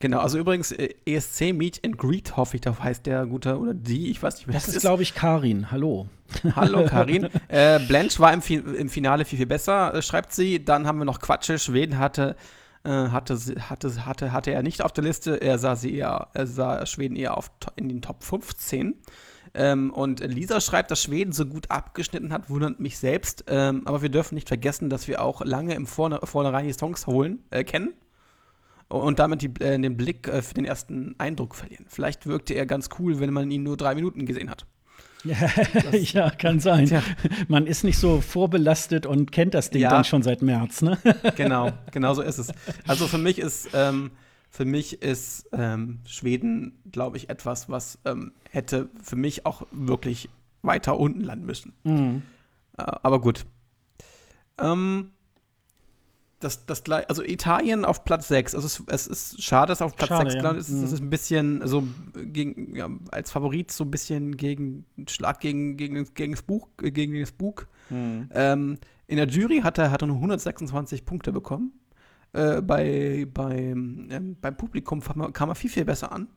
Genau, 0.00 0.18
also 0.20 0.38
übrigens 0.38 0.72
äh, 0.72 0.94
ESC 1.06 1.52
Meet 1.54 1.84
and 1.84 1.96
Greet, 1.96 2.36
hoffe 2.36 2.56
ich, 2.56 2.60
da 2.60 2.76
heißt 2.78 3.06
der 3.06 3.26
gute 3.26 3.58
oder 3.58 3.74
die, 3.74 4.10
ich 4.10 4.22
weiß 4.22 4.36
nicht, 4.36 4.48
wer 4.48 4.54
das, 4.54 4.66
das 4.66 4.76
ist. 4.76 4.82
glaube 4.82 5.02
ich, 5.02 5.14
Karin. 5.14 5.70
Hallo. 5.70 6.08
Hallo, 6.56 6.84
Karin. 6.86 7.28
äh, 7.48 7.78
Blanche 7.78 8.18
war 8.18 8.32
im, 8.32 8.42
im, 8.74 8.88
Finale 8.88 9.24
viel, 9.24 9.38
viel 9.38 9.46
besser, 9.46 9.94
äh, 9.94 10.02
schreibt 10.02 10.32
sie. 10.32 10.64
Dann 10.64 10.86
haben 10.86 10.98
wir 10.98 11.04
noch 11.04 11.20
Quatsche. 11.20 11.58
Schweden 11.58 11.98
hatte, 11.98 12.36
äh, 12.84 12.90
hatte, 12.90 13.38
hatte, 13.68 14.04
hatte, 14.04 14.32
hatte 14.32 14.50
er 14.50 14.62
nicht 14.62 14.82
auf 14.82 14.92
der 14.92 15.04
Liste. 15.04 15.40
Er 15.40 15.58
sah 15.58 15.76
sie 15.76 15.94
eher, 15.94 16.28
er 16.34 16.46
sah 16.46 16.84
Schweden 16.86 17.16
eher 17.16 17.36
auf, 17.36 17.50
in 17.76 17.88
den 17.88 18.02
Top 18.02 18.24
15. 18.24 18.96
Ähm, 19.54 19.92
und 19.92 20.20
Lisa 20.20 20.60
schreibt, 20.60 20.90
dass 20.90 21.02
Schweden 21.02 21.32
so 21.32 21.46
gut 21.46 21.70
abgeschnitten 21.70 22.32
hat, 22.32 22.50
wundert 22.50 22.80
mich 22.80 22.98
selbst. 22.98 23.44
Ähm, 23.46 23.86
aber 23.86 24.02
wir 24.02 24.08
dürfen 24.08 24.34
nicht 24.34 24.48
vergessen, 24.48 24.90
dass 24.90 25.06
wir 25.06 25.22
auch 25.22 25.44
lange 25.44 25.74
im 25.74 25.86
Vorne 25.86 26.18
Vornherein 26.24 26.66
die 26.66 26.72
Songs 26.72 27.06
holen, 27.06 27.44
äh, 27.50 27.62
kennen 27.62 27.94
und 28.88 29.18
damit 29.18 29.42
die, 29.42 29.52
äh, 29.60 29.78
den 29.78 29.96
Blick 29.96 30.28
äh, 30.28 30.42
für 30.42 30.54
den 30.54 30.64
ersten 30.64 31.14
Eindruck 31.18 31.54
verlieren. 31.54 31.86
Vielleicht 31.88 32.26
wirkte 32.26 32.54
er 32.54 32.66
ganz 32.66 32.88
cool, 32.98 33.20
wenn 33.20 33.32
man 33.32 33.50
ihn 33.50 33.62
nur 33.62 33.76
drei 33.76 33.94
Minuten 33.94 34.26
gesehen 34.26 34.50
hat. 34.50 34.66
ja, 35.92 36.30
kann 36.30 36.60
sein. 36.60 36.86
Tja. 36.86 37.02
Man 37.48 37.66
ist 37.66 37.82
nicht 37.82 37.98
so 37.98 38.20
vorbelastet 38.20 39.06
und 39.06 39.32
kennt 39.32 39.54
das 39.54 39.70
Ding 39.70 39.82
ja. 39.82 39.88
dann 39.88 40.04
schon 40.04 40.22
seit 40.22 40.42
März, 40.42 40.82
ne? 40.82 40.98
genau, 41.36 41.72
genau 41.92 42.12
so 42.12 42.20
ist 42.20 42.38
es. 42.38 42.52
Also 42.86 43.06
für 43.06 43.18
mich 43.18 43.38
ist, 43.38 43.70
ähm, 43.72 44.10
für 44.50 44.66
mich 44.66 45.02
ist 45.02 45.48
ähm, 45.52 46.00
Schweden, 46.06 46.78
glaube 46.92 47.16
ich, 47.16 47.30
etwas, 47.30 47.70
was 47.70 47.98
ähm, 48.04 48.32
hätte 48.50 48.90
für 49.02 49.16
mich 49.16 49.46
auch 49.46 49.66
wirklich 49.72 50.28
weiter 50.60 50.98
unten 50.98 51.22
landen 51.22 51.46
müssen. 51.46 51.72
Mhm. 51.84 52.22
Äh, 52.76 52.82
aber 53.02 53.20
gut. 53.20 53.46
Ähm, 54.58 55.13
das, 56.44 56.66
das 56.66 56.82
also 57.08 57.22
Italien 57.22 57.84
auf 57.84 58.04
Platz 58.04 58.28
6. 58.28 58.54
Also 58.54 58.66
es, 58.66 58.82
es 58.86 59.06
ist 59.06 59.42
schade, 59.42 59.70
dass 59.70 59.82
auf 59.82 59.96
Platz 59.96 60.08
schade, 60.08 60.30
6 60.30 60.36
gelandet 60.36 60.68
ja. 60.68 60.74
ist. 60.74 60.82
Das 60.82 60.90
mhm. 60.90 60.94
ist 60.94 61.02
ein 61.02 61.10
bisschen 61.10 61.66
so 61.66 61.84
gegen, 62.14 62.76
ja, 62.76 62.88
als 63.10 63.30
Favorit 63.30 63.72
so 63.72 63.84
ein 63.84 63.90
bisschen 63.90 64.36
gegen 64.36 64.84
Schlag 65.08 65.40
gegen, 65.40 65.76
gegen, 65.76 66.04
gegen 66.14 66.32
das 66.32 66.42
Buch, 66.42 66.68
äh, 66.82 66.90
gegen 66.90 67.18
das 67.18 67.32
Buch. 67.32 67.62
Mhm. 67.90 68.28
Ähm, 68.32 68.78
in 69.06 69.16
der 69.16 69.26
Jury 69.26 69.60
hat 69.60 69.78
er, 69.78 69.90
hat 69.90 70.02
er 70.02 70.06
nur 70.06 70.16
126 70.16 71.04
Punkte 71.04 71.32
bekommen. 71.32 71.72
Äh, 72.32 72.60
bei, 72.62 73.26
bei, 73.32 73.56
ähm, 73.56 74.36
beim 74.40 74.56
Publikum 74.56 75.00
kam 75.32 75.48
er 75.48 75.54
viel, 75.54 75.70
viel 75.70 75.84
besser 75.84 76.12
an. 76.12 76.28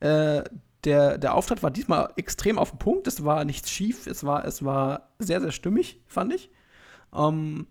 Äh, 0.00 0.44
der, 0.84 1.18
der 1.18 1.34
Auftritt 1.34 1.62
war 1.62 1.70
diesmal 1.70 2.10
extrem 2.16 2.58
auf 2.58 2.70
den 2.70 2.78
Punkt. 2.78 3.06
Es 3.06 3.24
war 3.24 3.44
nichts 3.44 3.70
schief. 3.70 4.06
Es 4.06 4.24
war, 4.24 4.44
es 4.44 4.64
war 4.64 5.10
sehr, 5.18 5.40
sehr 5.40 5.52
stimmig, 5.52 6.00
fand 6.06 6.32
ich. 6.32 6.50
Ähm, 7.14 7.66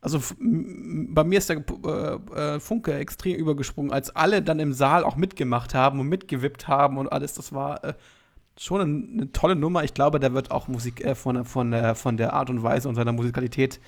also 0.00 0.20
bei 0.38 1.24
mir 1.24 1.38
ist 1.38 1.50
der 1.50 1.62
äh, 1.84 2.54
äh, 2.54 2.60
Funke 2.60 2.94
extrem 2.94 3.36
übergesprungen, 3.36 3.92
als 3.92 4.14
alle 4.16 4.40
dann 4.40 4.58
im 4.58 4.72
Saal 4.72 5.04
auch 5.04 5.16
mitgemacht 5.16 5.74
haben 5.74 6.00
und 6.00 6.08
mitgewippt 6.08 6.68
haben 6.68 6.96
und 6.96 7.12
alles. 7.12 7.34
Das 7.34 7.52
war 7.52 7.84
äh, 7.84 7.94
schon 8.58 8.80
eine, 8.80 9.08
eine, 9.12 9.32
tolle 9.32 9.56
Nummer. 9.56 9.84
Ich 9.84 9.92
glaube, 9.92 10.18
der 10.18 10.32
wird 10.32 10.50
auch 10.50 10.68
Musik 10.68 11.04
äh, 11.04 11.14
von, 11.14 11.44
von, 11.44 11.94
von 11.94 12.16
der 12.16 12.32
Art 12.32 12.48
und 12.48 12.62
Weise 12.62 12.88
und 12.88 12.94
seiner 12.94 13.12
Musikalität, 13.12 13.78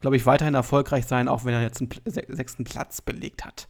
glaube 0.00 0.16
ich, 0.16 0.26
weiterhin 0.26 0.54
erfolgreich 0.54 1.06
sein, 1.06 1.28
auch 1.28 1.44
wenn 1.44 1.54
er 1.54 1.62
jetzt 1.62 1.80
einen 1.80 1.90
sechsten 2.28 2.64
Platz 2.64 3.00
belegt 3.00 3.44
hat. 3.44 3.68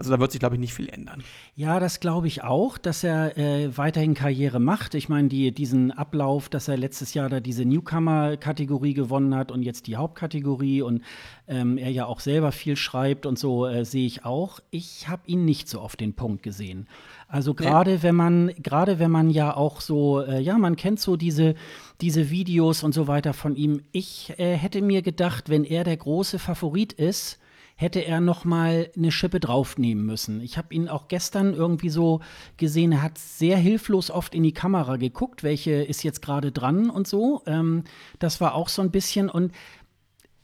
Also 0.00 0.12
da 0.12 0.18
wird 0.18 0.32
sich, 0.32 0.40
glaube 0.40 0.54
ich, 0.54 0.60
nicht 0.62 0.72
viel 0.72 0.88
ändern. 0.88 1.22
Ja, 1.54 1.78
das 1.78 2.00
glaube 2.00 2.26
ich 2.26 2.42
auch, 2.42 2.78
dass 2.78 3.04
er 3.04 3.36
äh, 3.36 3.76
weiterhin 3.76 4.14
Karriere 4.14 4.58
macht. 4.58 4.94
Ich 4.94 5.10
meine, 5.10 5.28
die, 5.28 5.52
diesen 5.52 5.90
Ablauf, 5.90 6.48
dass 6.48 6.68
er 6.68 6.78
letztes 6.78 7.12
Jahr 7.12 7.28
da 7.28 7.40
diese 7.40 7.66
Newcomer-Kategorie 7.66 8.94
gewonnen 8.94 9.34
hat 9.34 9.52
und 9.52 9.60
jetzt 9.60 9.86
die 9.88 9.96
Hauptkategorie 9.96 10.80
und 10.80 11.02
ähm, 11.48 11.76
er 11.76 11.90
ja 11.90 12.06
auch 12.06 12.20
selber 12.20 12.50
viel 12.50 12.76
schreibt 12.76 13.26
und 13.26 13.38
so 13.38 13.66
äh, 13.66 13.84
sehe 13.84 14.06
ich 14.06 14.24
auch. 14.24 14.60
Ich 14.70 15.06
habe 15.06 15.20
ihn 15.26 15.44
nicht 15.44 15.68
so 15.68 15.80
auf 15.80 15.96
den 15.96 16.14
Punkt 16.14 16.42
gesehen. 16.42 16.88
Also 17.28 17.52
gerade 17.52 17.96
nee. 17.96 17.98
wenn 18.02 18.14
man, 18.14 18.52
gerade 18.56 18.98
wenn 19.00 19.10
man 19.10 19.28
ja 19.28 19.54
auch 19.54 19.82
so, 19.82 20.22
äh, 20.22 20.40
ja, 20.40 20.56
man 20.56 20.76
kennt 20.76 21.00
so 21.00 21.16
diese, 21.16 21.56
diese 22.00 22.30
Videos 22.30 22.82
und 22.84 22.94
so 22.94 23.06
weiter 23.06 23.34
von 23.34 23.54
ihm. 23.54 23.82
Ich 23.92 24.32
äh, 24.38 24.56
hätte 24.56 24.80
mir 24.80 25.02
gedacht, 25.02 25.50
wenn 25.50 25.64
er 25.64 25.84
der 25.84 25.98
große 25.98 26.38
Favorit 26.38 26.94
ist, 26.94 27.38
hätte 27.80 28.00
er 28.00 28.20
noch 28.20 28.44
mal 28.44 28.90
eine 28.94 29.10
Schippe 29.10 29.40
draufnehmen 29.40 30.04
müssen. 30.04 30.42
Ich 30.42 30.58
habe 30.58 30.74
ihn 30.74 30.86
auch 30.86 31.08
gestern 31.08 31.54
irgendwie 31.54 31.88
so 31.88 32.20
gesehen, 32.58 32.92
er 32.92 33.00
hat 33.00 33.16
sehr 33.16 33.56
hilflos 33.56 34.10
oft 34.10 34.34
in 34.34 34.42
die 34.42 34.52
Kamera 34.52 34.98
geguckt, 34.98 35.42
welche 35.42 35.72
ist 35.72 36.02
jetzt 36.02 36.20
gerade 36.20 36.52
dran 36.52 36.90
und 36.90 37.08
so. 37.08 37.40
Ähm, 37.46 37.84
das 38.18 38.38
war 38.38 38.54
auch 38.54 38.68
so 38.68 38.82
ein 38.82 38.90
bisschen 38.90 39.30
und 39.30 39.52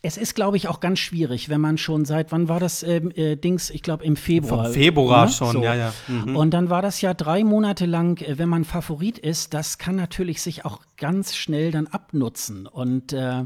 es 0.01 0.16
ist, 0.16 0.35
glaube 0.35 0.57
ich, 0.57 0.68
auch 0.68 0.81
ganz 0.81 0.99
schwierig, 0.99 1.51
wenn 1.51 1.61
man 1.61 1.77
schon 1.77 2.07
seit, 2.07 2.33
wann 2.33 2.49
war 2.49 2.59
das 2.61 2.83
ähm, 2.83 3.11
äh, 3.11 3.37
Dings? 3.37 3.68
Ich 3.68 3.83
glaube 3.83 4.05
im 4.05 4.16
Februar. 4.16 4.64
Vom 4.64 4.72
Februar 4.72 5.27
ne? 5.27 5.33
schon, 5.33 5.53
so. 5.53 5.62
ja, 5.62 5.75
ja. 5.75 5.92
Mhm. 6.09 6.37
Und 6.37 6.53
dann 6.53 6.70
war 6.70 6.81
das 6.81 7.03
ja 7.03 7.12
drei 7.12 7.44
Monate 7.44 7.85
lang, 7.85 8.22
äh, 8.22 8.38
wenn 8.38 8.49
man 8.49 8.64
Favorit 8.64 9.18
ist, 9.18 9.53
das 9.53 9.77
kann 9.77 9.96
natürlich 9.96 10.40
sich 10.40 10.64
auch 10.64 10.81
ganz 10.96 11.37
schnell 11.37 11.70
dann 11.70 11.87
abnutzen. 11.87 12.66
Und 12.66 13.12
äh, 13.12 13.44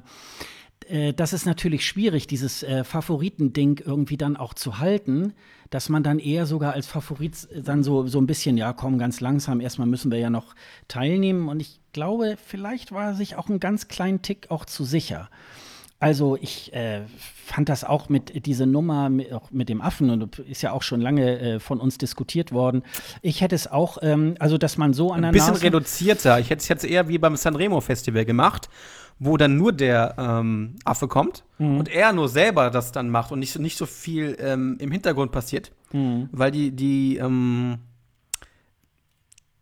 äh, 0.90 1.12
das 1.12 1.32
ist 1.32 1.46
natürlich 1.46 1.86
schwierig, 1.86 2.26
dieses 2.26 2.62
äh, 2.62 2.84
Favoritending 2.84 3.80
irgendwie 3.84 4.16
dann 4.16 4.36
auch 4.36 4.54
zu 4.54 4.78
halten, 4.78 5.32
dass 5.70 5.88
man 5.88 6.02
dann 6.02 6.18
eher 6.18 6.46
sogar 6.46 6.72
als 6.72 6.86
Favorit 6.86 7.48
dann 7.54 7.82
so, 7.82 8.06
so 8.06 8.20
ein 8.20 8.26
bisschen, 8.26 8.56
ja, 8.56 8.72
komm, 8.72 8.98
ganz 8.98 9.20
langsam, 9.20 9.60
erstmal 9.60 9.86
müssen 9.86 10.10
wir 10.10 10.18
ja 10.18 10.30
noch 10.30 10.54
teilnehmen. 10.88 11.48
Und 11.48 11.60
ich 11.60 11.80
glaube, 11.92 12.36
vielleicht 12.44 12.92
war 12.92 13.06
er 13.06 13.14
sich 13.14 13.36
auch 13.36 13.48
einen 13.48 13.60
ganz 13.60 13.88
kleinen 13.88 14.22
Tick 14.22 14.50
auch 14.50 14.64
zu 14.64 14.84
sicher. 14.84 15.30
Also 16.02 16.38
ich 16.40 16.72
äh, 16.72 17.02
fand 17.44 17.68
das 17.68 17.84
auch 17.84 18.08
mit 18.08 18.46
dieser 18.46 18.64
Nummer 18.64 19.10
mit, 19.10 19.34
auch 19.34 19.50
mit 19.50 19.68
dem 19.68 19.82
Affen 19.82 20.08
und 20.08 20.38
ist 20.38 20.62
ja 20.62 20.72
auch 20.72 20.82
schon 20.82 21.02
lange 21.02 21.38
äh, 21.38 21.60
von 21.60 21.78
uns 21.78 21.98
diskutiert 21.98 22.52
worden. 22.52 22.82
Ich 23.20 23.42
hätte 23.42 23.54
es 23.54 23.70
auch, 23.70 23.98
ähm, 24.00 24.34
also 24.38 24.56
dass 24.56 24.78
man 24.78 24.94
so 24.94 25.12
an 25.12 25.20
der 25.20 25.28
Ein 25.28 25.34
bisschen 25.34 25.52
Nase 25.52 25.64
reduzierter. 25.64 26.40
Ich 26.40 26.48
hätte 26.48 26.62
es 26.62 26.68
jetzt 26.68 26.86
eher 26.86 27.08
wie 27.08 27.18
beim 27.18 27.36
Sanremo 27.36 27.82
Festival 27.82 28.24
gemacht, 28.24 28.70
wo 29.20 29.36
dann 29.36 29.58
nur 29.58 29.72
der 29.72 30.14
ähm, 30.18 30.76
Affe 30.84 31.06
kommt 31.06 31.44
mhm. 31.58 31.78
und 31.78 31.88
er 31.88 32.12
nur 32.12 32.28
selber 32.28 32.70
das 32.70 32.90
dann 32.90 33.10
macht 33.10 33.30
und 33.30 33.38
nicht, 33.38 33.56
nicht 33.58 33.76
so 33.76 33.86
viel 33.86 34.36
ähm, 34.40 34.76
im 34.80 34.90
Hintergrund 34.90 35.30
passiert, 35.30 35.72
mhm. 35.92 36.30
weil 36.32 36.50
die, 36.50 36.72
die, 36.72 37.18
ähm, 37.18 37.78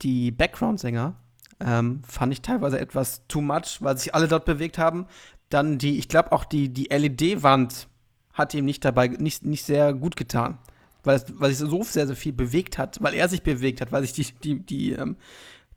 die 0.00 0.30
Background-Sänger 0.30 1.16
ähm, 1.60 2.02
fand 2.06 2.32
ich 2.32 2.40
teilweise 2.40 2.78
etwas 2.78 3.26
too 3.26 3.40
much, 3.40 3.78
weil 3.80 3.98
sich 3.98 4.14
alle 4.14 4.28
dort 4.28 4.44
bewegt 4.44 4.78
haben. 4.78 5.06
Dann 5.50 5.78
die, 5.78 5.98
ich 5.98 6.08
glaube 6.08 6.30
auch 6.30 6.44
die, 6.44 6.68
die 6.68 6.84
LED-Wand 6.84 7.88
hat 8.32 8.54
ihm 8.54 8.64
nicht 8.64 8.84
dabei, 8.84 9.08
nicht, 9.08 9.44
nicht 9.44 9.64
sehr 9.64 9.92
gut 9.92 10.14
getan. 10.14 10.58
Weil, 11.02 11.16
es, 11.16 11.24
weil 11.40 11.50
sich 11.52 11.58
so 11.68 11.82
sehr, 11.82 12.06
sehr 12.06 12.16
viel 12.16 12.32
bewegt 12.32 12.78
hat, 12.78 13.02
weil 13.02 13.14
er 13.14 13.28
sich 13.28 13.42
bewegt 13.42 13.80
hat, 13.80 13.90
weil 13.90 14.04
sich 14.04 14.12
die, 14.12 14.32
die, 14.32 14.60
die, 14.64 14.92
ähm, 14.92 15.16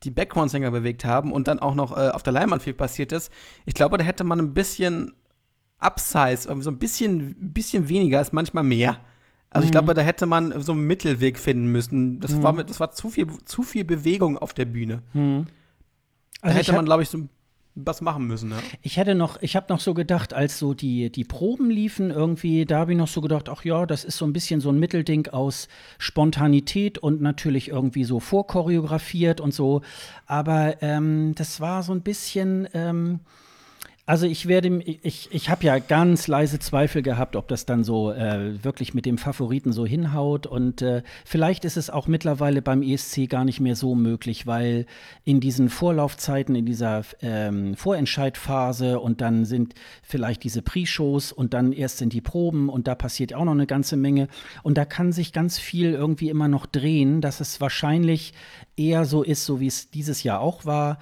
die 0.04 0.12
Background-Sänger 0.12 0.72
bewegt 0.72 1.06
haben 1.06 1.32
und 1.32 1.48
dann 1.48 1.60
auch 1.60 1.76
noch 1.76 1.96
äh, 1.96 2.10
auf 2.10 2.24
der 2.24 2.34
Leinwand 2.34 2.64
viel 2.64 2.74
passiert 2.74 3.12
ist. 3.12 3.32
Ich 3.66 3.74
glaube, 3.74 3.98
da 3.98 4.04
hätte 4.04 4.24
man 4.24 4.40
ein 4.40 4.54
bisschen 4.54 5.14
Upsize, 5.80 6.48
irgendwie 6.48 6.64
so 6.64 6.72
ein 6.72 6.80
bisschen, 6.80 7.36
bisschen 7.54 7.90
weniger 7.90 8.22
ist 8.22 8.34
manchmal 8.34 8.64
mehr. 8.64 8.98
Also 9.50 9.66
ich 9.66 9.70
mhm. 9.70 9.74
glaube, 9.74 9.94
da 9.94 10.02
hätte 10.02 10.26
man 10.26 10.62
so 10.62 10.72
einen 10.72 10.88
Mittelweg 10.88 11.38
finden 11.38 11.72
müssen. 11.72 12.20
Das, 12.20 12.32
mhm. 12.32 12.44
war, 12.44 12.64
das 12.64 12.80
war 12.80 12.92
zu 12.92 13.10
viel, 13.10 13.28
zu 13.46 13.64
viel 13.64 13.84
Bewegung 13.84 14.38
auf 14.38 14.54
der 14.54 14.66
Bühne. 14.66 15.04
Mhm. 15.14 15.48
Also 16.42 16.56
da 16.56 16.60
hätte 16.60 16.74
man, 16.74 16.86
glaube 16.86 17.04
ich, 17.04 17.10
so 17.10 17.18
ein 17.18 17.30
was 17.76 18.02
machen 18.02 18.28
müssen. 18.28 18.52
Ja. 18.52 18.58
Ich 18.82 18.98
hätte 18.98 19.16
noch, 19.16 19.42
ich 19.42 19.56
habe 19.56 19.68
noch 19.70 19.80
so 19.80 19.94
gedacht, 19.94 20.34
als 20.34 20.60
so 20.60 20.74
die, 20.74 21.12
die 21.12 21.24
Proben 21.24 21.70
liefen, 21.70 22.12
irgendwie, 22.12 22.66
da 22.66 22.80
habe 22.80 22.92
ich 22.92 22.98
noch 22.98 23.08
so 23.08 23.22
gedacht, 23.22 23.50
ach 23.50 23.64
ja, 23.64 23.86
das 23.86 24.04
ist 24.04 24.18
so 24.18 24.26
ein 24.26 24.34
bisschen 24.34 24.60
so 24.60 24.70
ein 24.70 24.80
Mittelding 24.80 25.28
aus 25.28 25.68
Spontanität 25.98 26.98
und 26.98 27.22
natürlich 27.22 27.70
irgendwie 27.70 28.04
so 28.04 28.20
vorchoreografiert 28.20 29.40
und 29.40 29.54
so. 29.54 29.82
Aber 30.26 30.82
ähm, 30.82 31.34
das 31.36 31.62
war 31.62 31.84
so 31.84 31.94
ein 31.94 32.02
bisschen. 32.02 32.68
Ähm, 32.74 33.20
also 34.12 34.28
ich 34.28 34.46
werde, 34.50 34.82
ich, 34.84 35.30
ich 35.32 35.50
habe 35.50 35.64
ja 35.64 35.80
ganz 35.80 36.28
leise 36.28 36.60
Zweifel 36.60 37.02
gehabt, 37.02 37.38
ob 37.38 37.48
das 37.48 37.66
dann 37.66 37.86
so 37.86 38.12
äh, 38.12 38.62
wirklich 38.62 38.94
mit 38.94 39.06
dem 39.06 39.18
Favoriten 39.18 39.72
so 39.72 39.86
hinhaut. 39.86 40.48
Und 40.48 40.82
äh, 40.82 41.02
vielleicht 41.24 41.64
ist 41.64 41.78
es 41.78 41.90
auch 41.90 42.08
mittlerweile 42.08 42.62
beim 42.62 42.84
ESC 42.84 43.30
gar 43.30 43.46
nicht 43.46 43.62
mehr 43.62 43.78
so 43.78 43.96
möglich, 43.96 44.46
weil 44.46 44.86
in 45.24 45.40
diesen 45.40 45.70
Vorlaufzeiten, 45.70 46.56
in 46.56 46.66
dieser 46.66 47.04
ähm, 47.22 47.74
Vorentscheidphase 47.78 49.00
und 49.00 49.22
dann 49.22 49.46
sind 49.46 49.76
vielleicht 50.04 50.44
diese 50.44 50.62
Pre-Shows 50.62 51.32
und 51.32 51.54
dann 51.54 51.72
erst 51.72 52.00
sind 52.00 52.12
die 52.12 52.20
Proben 52.20 52.68
und 52.68 52.90
da 52.90 52.96
passiert 52.96 53.34
auch 53.34 53.46
noch 53.46 53.54
eine 53.54 53.66
ganze 53.66 53.96
Menge. 53.96 54.28
Und 54.62 54.78
da 54.78 54.84
kann 54.84 55.14
sich 55.14 55.32
ganz 55.32 55.58
viel 55.58 55.94
irgendwie 55.94 56.28
immer 56.28 56.50
noch 56.50 56.66
drehen, 56.66 57.22
dass 57.22 57.40
es 57.40 57.62
wahrscheinlich 57.62 58.34
eher 58.76 59.06
so 59.06 59.24
ist, 59.24 59.46
so 59.46 59.62
wie 59.62 59.68
es 59.68 59.90
dieses 59.90 60.24
Jahr 60.24 60.42
auch 60.42 60.66
war 60.66 60.98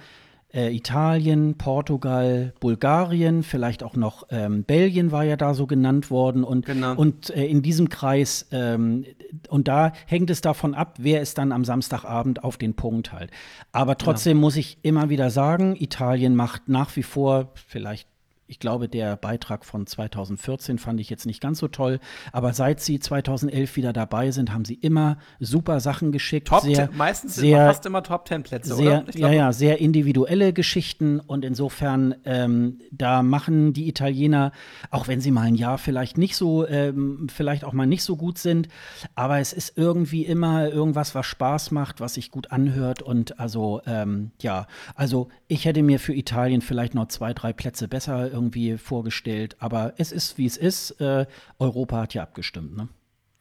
äh, 0.52 0.74
Italien, 0.74 1.56
Portugal, 1.56 2.52
Bulgarien, 2.60 3.42
vielleicht 3.42 3.82
auch 3.82 3.96
noch 3.96 4.26
ähm, 4.30 4.64
Belgien 4.64 5.12
war 5.12 5.24
ja 5.24 5.36
da 5.36 5.54
so 5.54 5.66
genannt 5.66 6.10
worden 6.10 6.44
und, 6.44 6.66
Genau. 6.66 6.94
und 6.94 7.30
äh, 7.30 7.46
in 7.46 7.62
diesem 7.62 7.88
Kreis 7.88 8.46
ähm, 8.50 9.04
und 9.48 9.68
da 9.68 9.92
hängt 10.06 10.30
es 10.30 10.40
davon 10.40 10.74
ab, 10.74 10.96
wer 10.98 11.20
ist 11.20 11.38
dann 11.38 11.52
am 11.52 11.64
Samstagabend 11.64 12.42
auf 12.42 12.56
den 12.56 12.74
Punkt 12.74 13.12
halt. 13.12 13.30
Aber 13.72 13.96
trotzdem 13.96 14.38
muss 14.38 14.56
ich 14.56 14.78
immer 14.82 15.08
wieder 15.08 15.30
sagen, 15.30 15.76
Italien 15.78 16.34
macht 16.34 16.68
nach 16.68 16.96
wie 16.96 17.02
vor 17.04 17.50
vielleicht 17.54 18.08
ich 18.50 18.58
glaube, 18.58 18.88
der 18.88 19.16
Beitrag 19.16 19.64
von 19.64 19.86
2014 19.86 20.78
fand 20.78 20.98
ich 20.98 21.08
jetzt 21.08 21.24
nicht 21.24 21.40
ganz 21.40 21.60
so 21.60 21.68
toll, 21.68 22.00
aber 22.32 22.52
seit 22.52 22.80
sie 22.80 22.98
2011 22.98 23.76
wieder 23.76 23.92
dabei 23.92 24.32
sind, 24.32 24.52
haben 24.52 24.64
sie 24.64 24.74
immer 24.74 25.18
super 25.38 25.78
Sachen 25.78 26.10
geschickt. 26.10 26.48
Top 26.48 26.62
sehr, 26.62 26.90
10, 26.90 26.96
meistens 26.96 27.36
sind 27.36 27.44
sehr, 27.44 27.66
fast 27.66 27.86
immer 27.86 28.02
Top 28.02 28.26
10 28.26 28.42
Plätze, 28.42 28.74
sehr, 28.74 29.04
oder? 29.04 29.16
Ja, 29.16 29.30
ja, 29.30 29.52
sehr 29.52 29.78
individuelle 29.78 30.52
Geschichten 30.52 31.20
und 31.20 31.44
insofern, 31.44 32.16
ähm, 32.24 32.80
da 32.90 33.22
machen 33.22 33.72
die 33.72 33.88
Italiener, 33.88 34.50
auch 34.90 35.06
wenn 35.06 35.20
sie 35.20 35.30
mal 35.30 35.42
ein 35.42 35.54
Jahr 35.54 35.78
vielleicht 35.78 36.18
nicht 36.18 36.34
so, 36.34 36.66
ähm, 36.66 37.28
vielleicht 37.32 37.62
auch 37.62 37.72
mal 37.72 37.86
nicht 37.86 38.02
so 38.02 38.16
gut 38.16 38.38
sind, 38.38 38.66
aber 39.14 39.38
es 39.38 39.52
ist 39.52 39.78
irgendwie 39.78 40.24
immer 40.26 40.68
irgendwas, 40.68 41.14
was 41.14 41.26
Spaß 41.26 41.70
macht, 41.70 42.00
was 42.00 42.14
sich 42.14 42.32
gut 42.32 42.50
anhört 42.50 43.00
und 43.00 43.38
also, 43.38 43.80
ähm, 43.86 44.32
ja, 44.40 44.66
also 44.96 45.28
ich 45.46 45.66
hätte 45.66 45.84
mir 45.84 46.00
für 46.00 46.14
Italien 46.14 46.62
vielleicht 46.62 46.96
noch 46.96 47.06
zwei, 47.06 47.32
drei 47.32 47.52
Plätze 47.52 47.86
besser 47.86 48.39
irgendwie 48.40 48.78
vorgestellt, 48.78 49.56
aber 49.60 49.94
es 49.98 50.12
ist, 50.12 50.38
wie 50.38 50.46
es 50.46 50.56
ist. 50.56 51.00
Äh, 51.00 51.26
Europa 51.58 52.00
hat 52.00 52.14
ja 52.14 52.22
abgestimmt, 52.22 52.76
ne? 52.76 52.88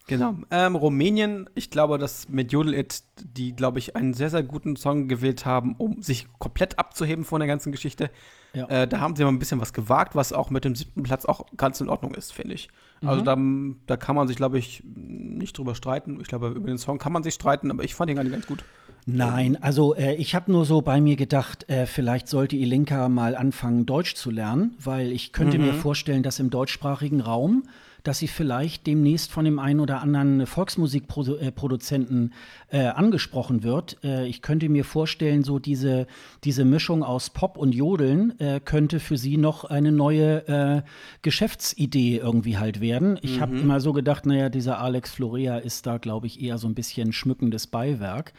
Genau. 0.07 0.35
Ähm, 0.49 0.75
Rumänien, 0.75 1.47
ich 1.53 1.69
glaube, 1.69 1.99
dass 1.99 2.29
mit 2.29 2.51
Jodel 2.51 2.73
It, 2.73 3.03
die, 3.21 3.55
glaube 3.55 3.77
ich, 3.77 3.95
einen 3.95 4.15
sehr, 4.15 4.31
sehr 4.31 4.41
guten 4.41 4.75
Song 4.75 5.07
gewählt 5.07 5.45
haben, 5.45 5.75
um 5.77 6.01
sich 6.01 6.27
komplett 6.39 6.79
abzuheben 6.79 7.25
von 7.25 7.39
der 7.39 7.47
ganzen 7.47 7.71
Geschichte. 7.71 8.09
Ja. 8.53 8.67
Äh, 8.69 8.87
da 8.87 9.01
haben 9.01 9.15
sie 9.15 9.23
mal 9.23 9.29
ein 9.29 9.37
bisschen 9.37 9.61
was 9.61 9.71
gewagt, 9.71 10.15
was 10.15 10.33
auch 10.33 10.49
mit 10.49 10.65
dem 10.65 10.73
siebten 10.73 11.03
Platz 11.03 11.25
auch 11.25 11.45
ganz 11.55 11.79
in 11.79 11.89
Ordnung 11.89 12.15
ist, 12.15 12.33
finde 12.33 12.55
ich. 12.55 12.69
Also 13.01 13.23
da, 13.23 13.37
da 13.85 13.97
kann 13.97 14.15
man 14.15 14.27
sich, 14.27 14.35
glaube 14.35 14.57
ich, 14.57 14.83
nicht 14.83 15.57
drüber 15.57 15.75
streiten. 15.75 16.19
Ich 16.19 16.27
glaube, 16.27 16.49
über 16.49 16.67
den 16.67 16.79
Song 16.79 16.97
kann 16.97 17.13
man 17.13 17.23
sich 17.23 17.35
streiten, 17.35 17.71
aber 17.71 17.83
ich 17.83 17.93
fand 17.95 18.09
ihn 18.09 18.15
gar 18.15 18.23
nicht 18.23 18.33
ganz 18.33 18.47
gut. 18.47 18.65
Nein, 19.05 19.57
also 19.61 19.95
äh, 19.95 20.15
ich 20.15 20.35
habe 20.35 20.51
nur 20.51 20.65
so 20.65 20.81
bei 20.81 21.01
mir 21.01 21.15
gedacht, 21.15 21.69
äh, 21.69 21.85
vielleicht 21.85 22.27
sollte 22.27 22.55
Ilinka 22.55 23.09
mal 23.09 23.35
anfangen, 23.35 23.85
Deutsch 23.85 24.15
zu 24.15 24.29
lernen, 24.29 24.75
weil 24.83 25.11
ich 25.11 25.31
könnte 25.31 25.57
mir 25.57 25.73
vorstellen, 25.73 26.23
dass 26.23 26.39
im 26.39 26.49
deutschsprachigen 26.49 27.21
Raum, 27.21 27.63
dass 28.03 28.19
sie 28.19 28.27
vielleicht 28.27 28.87
demnächst 28.87 29.31
von 29.31 29.45
dem 29.45 29.59
einen 29.59 29.79
oder 29.79 30.01
anderen 30.01 30.45
Volksmusikproduzenten 30.45 32.33
äh, 32.69 32.85
angesprochen 32.85 33.63
wird. 33.63 33.97
Äh, 34.03 34.27
ich 34.27 34.41
könnte 34.41 34.69
mir 34.69 34.85
vorstellen, 34.85 35.43
so 35.43 35.59
diese, 35.59 36.07
diese 36.43 36.65
Mischung 36.65 37.03
aus 37.03 37.29
Pop 37.29 37.57
und 37.57 37.73
Jodeln 37.73 38.39
äh, 38.39 38.59
könnte 38.59 38.99
für 38.99 39.17
sie 39.17 39.37
noch 39.37 39.65
eine 39.65 39.91
neue 39.91 40.47
äh, 40.47 40.81
Geschäftsidee 41.21 42.17
irgendwie 42.17 42.57
halt 42.57 42.81
werden. 42.81 43.19
Ich 43.21 43.41
habe 43.41 43.57
immer 43.57 43.79
so 43.79 43.93
gedacht, 43.93 44.25
naja, 44.25 44.49
dieser 44.49 44.79
Alex 44.79 45.11
Florea 45.11 45.57
ist 45.57 45.85
da, 45.85 45.97
glaube 45.97 46.27
ich, 46.27 46.41
eher 46.41 46.57
so 46.57 46.67
ein 46.67 46.75
bisschen 46.75 47.13
schmückendes 47.13 47.67
Beiwerk. 47.67 48.33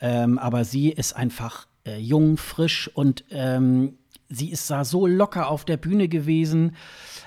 Ähm, 0.00 0.38
aber 0.38 0.64
sie 0.64 0.90
ist 0.90 1.14
einfach 1.14 1.66
äh, 1.86 1.98
jung, 1.98 2.36
frisch 2.36 2.90
und 2.94 3.24
ähm, 3.30 3.98
sie 4.28 4.50
ist 4.50 4.70
da 4.70 4.84
so 4.84 5.06
locker 5.06 5.48
auf 5.48 5.64
der 5.64 5.76
Bühne 5.76 6.08
gewesen. 6.08 6.76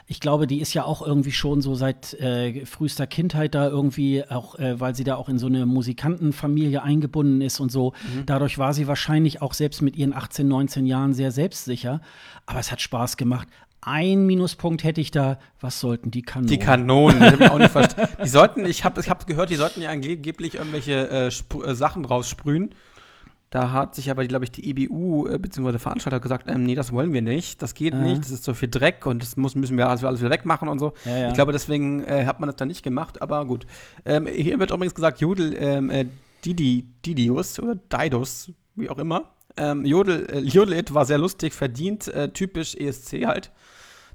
Ich 0.08 0.20
glaube, 0.20 0.46
die 0.46 0.60
ist 0.60 0.74
ja 0.74 0.84
auch 0.84 1.02
irgendwie 1.02 1.32
schon 1.32 1.62
so 1.62 1.74
seit 1.74 2.14
äh, 2.16 2.66
frühester 2.66 3.08
Kindheit 3.08 3.56
da 3.56 3.68
irgendwie, 3.68 4.24
auch 4.30 4.60
äh, 4.60 4.80
weil 4.80 4.96
sie 4.96 5.04
da 5.04 5.16
auch 5.16 5.30
in 5.30 5.40
so 5.40 5.48
eine 5.48 5.66
Musikantenfamilie 5.66 6.84
eingebunden 6.84 7.42
ist 7.42 7.60
und 7.60 7.72
so. 7.72 7.94
Dadurch 8.26 8.58
war 8.58 8.74
sie 8.74 8.88
wahrscheinlich 8.88 9.42
auch 9.42 9.54
selbst 9.54 9.82
mit 9.82 9.96
ihren 9.96 10.14
18, 10.14 10.48
19 10.48 10.86
Jahren 10.86 11.14
sehr 11.14 11.32
selbstsicher. 11.32 12.02
Aber 12.46 12.60
es 12.60 12.72
hat 12.72 12.82
Spaß 12.82 13.18
gemacht. 13.18 13.48
Ein 13.84 14.28
Minuspunkt 14.28 14.84
hätte 14.84 15.02
ich 15.02 15.10
da, 15.10 15.40
was 15.60 15.80
sollten 15.80 16.12
die 16.12 16.22
Kanonen? 16.22 16.50
Die 16.50 16.60
Kanonen, 16.60 17.20
das 17.20 17.34
ich 17.40 17.50
auch 17.50 17.58
nicht 17.58 17.72
verstanden. 17.72 18.16
Die 18.24 18.30
sollten, 18.30 18.66
ich 18.68 18.84
habe 18.84 19.02
ich 19.02 19.10
hab 19.10 19.26
gehört, 19.26 19.50
die 19.50 19.56
sollten 19.56 19.82
ja 19.82 19.90
angeblich 19.90 20.56
irgendwelche 20.56 21.10
äh, 21.10 21.28
äh, 21.28 21.74
Sachen 21.74 22.06
raussprühen. 22.06 22.76
Da 23.52 23.74
hat 23.74 23.96
sich 23.96 24.10
aber, 24.10 24.26
glaube 24.26 24.46
ich, 24.46 24.52
die 24.52 24.70
EBU 24.70 25.28
äh, 25.28 25.38
bzw. 25.38 25.72
der 25.72 25.80
Veranstalter 25.80 26.22
gesagt, 26.22 26.50
ähm, 26.50 26.64
nee, 26.64 26.74
das 26.74 26.94
wollen 26.94 27.12
wir 27.12 27.22
nicht, 27.22 27.62
das 27.62 27.74
geht 27.74 27.94
Ja. 27.94 28.00
nicht, 28.00 28.22
das 28.22 28.32
ist 28.32 28.46
so 28.46 28.54
viel 28.54 28.70
Dreck 28.70 29.06
und 29.06 29.22
das 29.22 29.36
muss, 29.36 29.56
müssen 29.56 29.78
wir 29.78 29.90
alles, 29.90 30.04
alles 30.06 30.22
wieder 30.22 30.30
wegmachen 30.30 30.70
und 30.70 30.80
so. 30.80 30.94
Ja, 31.04 31.18
ja. 31.18 31.28
Ich 31.28 31.34
glaube, 31.34 31.52
deswegen 31.52 32.02
äh, 32.06 32.26
hat 32.26 32.40
man 32.40 32.48
das 32.48 32.56
dann 32.56 32.70
nicht 32.70 32.82
gemacht, 32.82 33.22
aber 33.22 33.46
gut. 33.46 33.68
Ähm, 34.06 34.26
hier 34.26 34.58
wird 34.58 34.72
übrigens 34.72 34.96
gesagt, 34.96 35.20
Jodel, 35.20 35.54
ähm, 35.60 35.90
äh, 35.90 36.06
Didi, 36.46 36.88
Didius 37.06 37.60
oder 37.60 37.76
Didos, 37.76 38.52
wie 38.76 38.90
auch 38.90 38.98
immer. 38.98 39.26
Ähm, 39.58 39.84
Jodel, 39.84 40.28
äh, 40.32 40.40
Jodel 40.40 40.78
It 40.78 40.94
war 40.94 41.06
sehr 41.06 41.18
lustig, 41.18 41.54
verdient, 41.54 42.08
äh, 42.08 42.30
typisch 42.30 42.74
ESC 42.76 43.26
halt. 43.26 43.52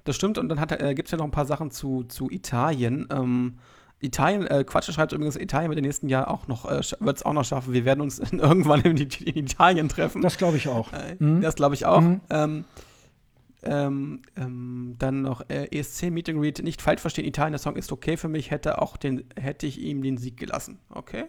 Das 0.05 0.17
stimmt, 0.17 0.39
und 0.39 0.49
dann 0.49 0.59
äh, 0.59 0.95
gibt 0.95 1.09
es 1.09 1.13
ja 1.13 1.19
noch 1.19 1.27
ein 1.27 1.31
paar 1.31 1.45
Sachen 1.45 1.71
zu, 1.71 2.05
zu 2.05 2.31
Italien. 2.31 3.07
Ähm, 3.11 3.59
Italien, 4.01 4.47
äh, 4.47 4.63
Quatsch 4.65 4.91
schreibt 4.93 5.13
übrigens, 5.13 5.37
Italien 5.37 5.71
wird 5.71 5.79
im 5.79 5.85
nächsten 5.85 6.09
Jahr 6.09 6.31
auch 6.31 6.49
noch, 6.49 6.67
äh, 6.67 6.83
wird 7.01 7.17
es 7.17 7.23
auch 7.25 7.33
noch 7.33 7.45
schaffen. 7.45 7.73
Wir 7.73 7.85
werden 7.85 8.01
uns 8.01 8.19
irgendwann 8.33 8.83
in, 8.83 8.97
in 8.97 9.37
Italien 9.37 9.89
treffen. 9.89 10.23
Das 10.23 10.37
glaube 10.37 10.57
ich 10.57 10.69
auch. 10.69 10.93
Äh, 10.93 11.17
Mhm. 11.19 11.41
Das 11.41 11.55
glaube 11.55 11.75
ich 11.75 11.87
auch. 11.87 12.01
Mhm. 12.01 12.21
Ähm, 12.31 12.65
ähm, 13.63 14.23
ähm, 14.37 14.95
dann 14.99 15.23
noch 15.23 15.49
äh, 15.49 15.67
ESC 15.77 16.11
Meeting 16.11 16.39
Read. 16.39 16.63
Nicht 16.63 16.83
falsch 16.83 17.01
verstehen, 17.01 17.25
Italien, 17.25 17.53
der 17.53 17.59
Song 17.59 17.77
ist 17.77 17.91
okay 17.91 18.17
für 18.17 18.29
mich, 18.29 18.51
hätte 18.51 18.81
auch 18.83 18.97
den, 18.97 19.25
hätte 19.35 19.67
ich 19.67 19.81
ihm 19.81 20.03
den 20.03 20.19
Sieg 20.19 20.37
gelassen. 20.37 20.79
Okay. 20.91 21.25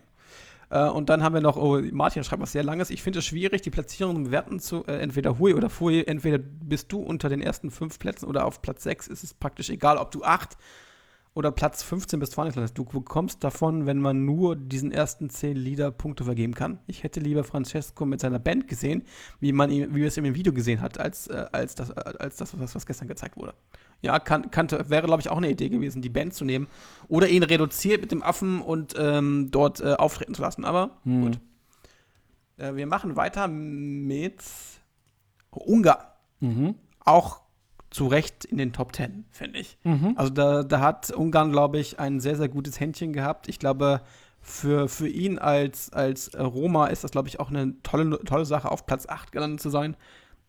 Äh, 0.69 0.89
und 0.89 1.09
dann 1.09 1.23
haben 1.23 1.33
wir 1.33 1.41
noch, 1.41 1.57
oh, 1.57 1.79
Martin 1.91 2.23
schreibt 2.23 2.41
was 2.41 2.51
sehr 2.51 2.63
langes. 2.63 2.89
Ich 2.89 3.01
finde 3.01 3.19
es 3.19 3.25
schwierig, 3.25 3.61
die 3.61 3.69
Platzierungen 3.69 4.25
bewerten 4.25 4.59
zu, 4.59 4.85
äh, 4.85 4.99
entweder 4.99 5.39
Hui 5.39 5.53
oder 5.53 5.69
Fui. 5.69 6.03
Entweder 6.05 6.37
bist 6.37 6.91
du 6.91 6.99
unter 6.99 7.29
den 7.29 7.41
ersten 7.41 7.71
fünf 7.71 7.97
Plätzen 7.97 8.25
oder 8.25 8.45
auf 8.45 8.61
Platz 8.61 8.83
sechs. 8.83 9.07
Ist 9.07 9.23
es 9.23 9.33
praktisch 9.33 9.69
egal, 9.69 9.97
ob 9.97 10.11
du 10.11 10.23
acht 10.23 10.57
oder 11.37 11.51
Platz 11.51 11.83
15 11.83 12.19
bis 12.19 12.31
20 12.31 12.55
landest. 12.55 12.75
Du 12.79 12.83
bekommst 12.83 13.43
davon, 13.43 13.85
wenn 13.85 13.99
man 13.99 14.25
nur 14.25 14.55
diesen 14.55 14.91
ersten 14.91 15.29
zehn 15.29 15.55
Lieder 15.55 15.91
Punkte 15.91 16.23
vergeben 16.23 16.55
kann. 16.55 16.79
Ich 16.87 17.03
hätte 17.03 17.19
lieber 17.19 17.43
Francesco 17.43 18.05
mit 18.07 18.19
seiner 18.21 18.39
Band 18.39 18.67
gesehen, 18.67 19.03
wie 19.39 19.51
man 19.51 19.69
ihn, 19.69 19.93
wie 19.93 19.99
wir 20.01 20.07
es 20.07 20.17
im 20.17 20.33
Video 20.33 20.51
gesehen 20.51 20.81
hat, 20.81 20.99
als, 20.99 21.27
äh, 21.27 21.45
als 21.51 21.75
das, 21.75 21.91
äh, 21.91 22.13
als 22.17 22.37
das 22.37 22.59
was, 22.59 22.73
was 22.73 22.87
gestern 22.87 23.07
gezeigt 23.07 23.37
wurde. 23.37 23.53
Ja, 24.01 24.17
kann, 24.17 24.49
kannte, 24.49 24.89
wäre, 24.89 25.05
glaube 25.05 25.21
ich, 25.21 25.29
auch 25.29 25.37
eine 25.37 25.51
Idee 25.51 25.69
gewesen, 25.69 26.01
die 26.01 26.09
Band 26.09 26.33
zu 26.33 26.43
nehmen 26.43 26.65
oder 27.07 27.27
ihn 27.27 27.43
reduziert 27.43 28.01
mit 28.01 28.11
dem 28.11 28.23
Affen 28.23 28.59
und 28.59 28.95
ähm, 28.97 29.49
dort 29.51 29.79
äh, 29.79 29.93
auftreten 29.93 30.33
zu 30.33 30.41
lassen. 30.41 30.65
Aber 30.65 30.97
Hm. 31.03 31.21
gut. 31.21 31.39
Äh, 32.57 32.73
wir 32.73 32.87
machen 32.87 33.15
weiter 33.15 33.47
mit 33.47 34.41
Ungarn. 35.51 36.03
Mhm. 36.39 36.73
Auch 37.05 37.41
zu 37.97 38.05
Recht 38.05 38.45
in 38.45 38.59
den 38.59 38.73
Top 38.73 38.93
Ten, 38.93 39.25
finde 39.31 39.57
ich. 39.57 39.79
Mhm. 39.83 40.13
Also 40.17 40.31
da, 40.31 40.61
da 40.61 40.81
hat 40.81 41.09
Ungarn, 41.09 41.51
glaube 41.51 41.79
ich, 41.79 41.99
ein 41.99 42.19
sehr, 42.19 42.35
sehr 42.35 42.47
gutes 42.47 42.79
Händchen 42.79 43.11
gehabt. 43.11 43.49
Ich 43.49 43.57
glaube, 43.57 44.01
für, 44.39 44.87
für 44.87 45.07
ihn 45.07 45.39
als, 45.39 45.91
als 45.91 46.29
Roma 46.37 46.87
ist 46.87 47.03
das, 47.03 47.09
glaube 47.09 47.27
ich, 47.27 47.39
auch 47.39 47.49
eine 47.49 47.73
tolle, 47.81 48.19
tolle 48.23 48.45
Sache, 48.45 48.69
auf 48.69 48.85
Platz 48.85 49.07
8 49.09 49.31
gelandet 49.31 49.61
zu 49.61 49.71
sein. 49.71 49.97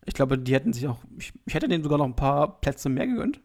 Ich 0.05 0.13
glaube, 0.13 0.37
die 0.37 0.53
hätten 0.53 0.73
sich 0.73 0.87
auch, 0.87 0.99
ich, 1.17 1.33
ich 1.47 1.55
hätte 1.55 1.67
denen 1.67 1.83
sogar 1.83 1.97
noch 1.97 2.05
ein 2.05 2.15
paar 2.15 2.61
Plätze 2.61 2.87
mehr 2.87 3.07
gegönnt. 3.07 3.41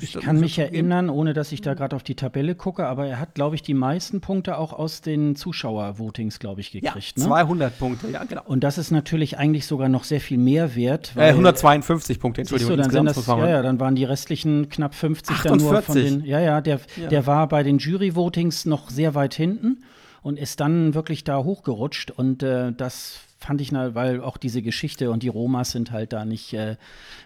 Ich 0.00 0.12
das- 0.12 0.22
kann 0.22 0.38
mich 0.38 0.58
erinnern, 0.58 1.08
ohne 1.08 1.32
dass 1.32 1.50
ich 1.50 1.62
da 1.62 1.72
gerade 1.74 1.96
auf 1.96 2.02
die 2.02 2.14
Tabelle 2.14 2.54
gucke, 2.54 2.86
aber 2.86 3.06
er 3.06 3.18
hat, 3.18 3.34
glaube 3.34 3.54
ich, 3.56 3.62
die 3.62 3.72
meisten 3.74 4.20
Punkte 4.20 4.58
auch 4.58 4.72
aus 4.74 5.00
den 5.00 5.34
Zuschauervotings, 5.34 6.38
glaube 6.38 6.60
ich, 6.60 6.72
Ja, 6.74 6.80
gekriegt. 6.92 7.16
ne? 7.18 7.24
200 7.24 7.78
Punkte, 7.78 8.08
ja, 8.10 8.22
genau. 8.24 8.42
Und 8.44 8.64
das 8.64 8.76
ist 8.78 8.90
natürlich 8.90 9.38
eigentlich 9.38 9.66
sogar 9.66 9.88
noch 9.88 10.04
sehr 10.04 10.20
viel 10.20 10.38
mehr 10.38 10.76
wert. 10.76 11.12
Äh, 11.16 11.32
152 11.32 12.20
Punkte, 12.20 12.42
Entschuldigung. 12.42 12.76
du, 12.76 12.82
dann 12.82 12.90
sind 12.90 13.06
das, 13.06 13.26
ja, 13.26 13.48
ja, 13.48 13.62
dann 13.62 13.80
waren 13.80 13.94
die 13.94 14.04
restlichen 14.04 14.68
knapp 14.68 14.94
50 14.94 15.38
dann 15.42 15.58
nur 15.58 15.68
von 15.68 15.76
48. 15.78 16.04
den, 16.20 16.24
ja, 16.24 16.40
ja, 16.40 16.60
der, 16.60 16.80
Ja. 17.00 17.08
der 17.08 17.26
war 17.26 17.48
bei 17.48 17.62
den 17.62 17.78
Jury-Votings 17.78 18.66
noch 18.66 18.90
sehr 18.90 19.14
weit 19.14 19.34
hinten 19.34 19.82
und 20.22 20.38
ist 20.38 20.60
dann 20.60 20.94
wirklich 20.94 21.24
da 21.24 21.38
hochgerutscht 21.42 22.10
und 22.10 22.42
äh, 22.42 22.72
das 22.72 23.20
fand 23.38 23.60
ich, 23.60 23.72
na, 23.72 23.94
weil 23.94 24.20
auch 24.20 24.36
diese 24.36 24.62
Geschichte 24.62 25.10
und 25.10 25.22
die 25.22 25.28
Romas 25.28 25.70
sind 25.70 25.92
halt 25.92 26.12
da 26.12 26.24
nicht 26.24 26.52
äh, 26.54 26.76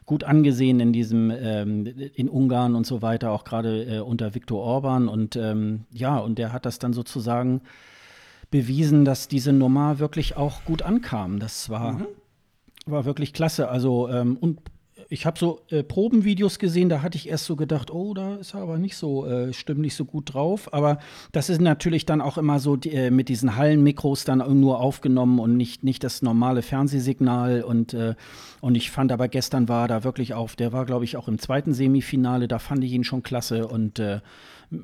gut 0.04 0.24
angesehen 0.24 0.78
in 0.78 0.92
diesem, 0.92 1.30
ähm, 1.30 1.86
in 1.86 2.28
Ungarn 2.28 2.74
und 2.74 2.86
so 2.86 3.02
weiter, 3.02 3.32
auch 3.32 3.44
gerade 3.44 3.84
äh, 3.84 4.00
unter 4.00 4.34
Viktor 4.34 4.62
Orban 4.62 5.08
und 5.08 5.36
ähm, 5.36 5.86
ja, 5.92 6.18
und 6.18 6.38
der 6.38 6.52
hat 6.52 6.66
das 6.66 6.78
dann 6.78 6.92
sozusagen 6.92 7.62
bewiesen, 8.50 9.04
dass 9.04 9.28
diese 9.28 9.52
Nummer 9.52 9.98
wirklich 9.98 10.36
auch 10.36 10.64
gut 10.64 10.82
ankam. 10.82 11.40
Das 11.40 11.70
war, 11.70 12.06
war 12.84 13.04
wirklich 13.06 13.32
klasse. 13.32 13.68
Also, 13.68 14.08
ähm, 14.10 14.36
und 14.36 14.60
ich 15.08 15.26
habe 15.26 15.38
so 15.38 15.60
äh, 15.70 15.82
Probenvideos 15.82 16.58
gesehen, 16.58 16.88
da 16.88 17.02
hatte 17.02 17.16
ich 17.16 17.28
erst 17.28 17.44
so 17.44 17.56
gedacht, 17.56 17.90
oh, 17.90 18.14
da 18.14 18.36
ist 18.36 18.54
er 18.54 18.60
aber 18.60 18.78
nicht 18.78 18.96
so, 18.96 19.26
äh, 19.26 19.52
stimmt 19.52 19.80
nicht 19.80 19.94
so 19.94 20.04
gut 20.04 20.34
drauf. 20.34 20.72
Aber 20.72 20.98
das 21.32 21.48
ist 21.48 21.60
natürlich 21.60 22.06
dann 22.06 22.20
auch 22.20 22.38
immer 22.38 22.58
so 22.58 22.76
die, 22.76 22.92
äh, 22.92 23.10
mit 23.10 23.28
diesen 23.28 23.56
Hallenmikros 23.56 24.24
dann 24.24 24.38
nur 24.60 24.80
aufgenommen 24.80 25.38
und 25.38 25.56
nicht, 25.56 25.84
nicht 25.84 26.04
das 26.04 26.22
normale 26.22 26.62
Fernsehsignal. 26.62 27.62
Und, 27.62 27.94
äh, 27.94 28.14
und 28.60 28.74
ich 28.74 28.90
fand 28.90 29.12
aber 29.12 29.28
gestern 29.28 29.68
war 29.68 29.88
da 29.88 30.04
wirklich 30.04 30.34
auf, 30.34 30.56
der 30.56 30.72
war, 30.72 30.84
glaube 30.84 31.04
ich, 31.04 31.16
auch 31.16 31.28
im 31.28 31.38
zweiten 31.38 31.74
Semifinale, 31.74 32.48
da 32.48 32.58
fand 32.58 32.84
ich 32.84 32.92
ihn 32.92 33.04
schon 33.04 33.22
klasse. 33.22 33.66
Und 33.66 33.98
äh, 33.98 34.20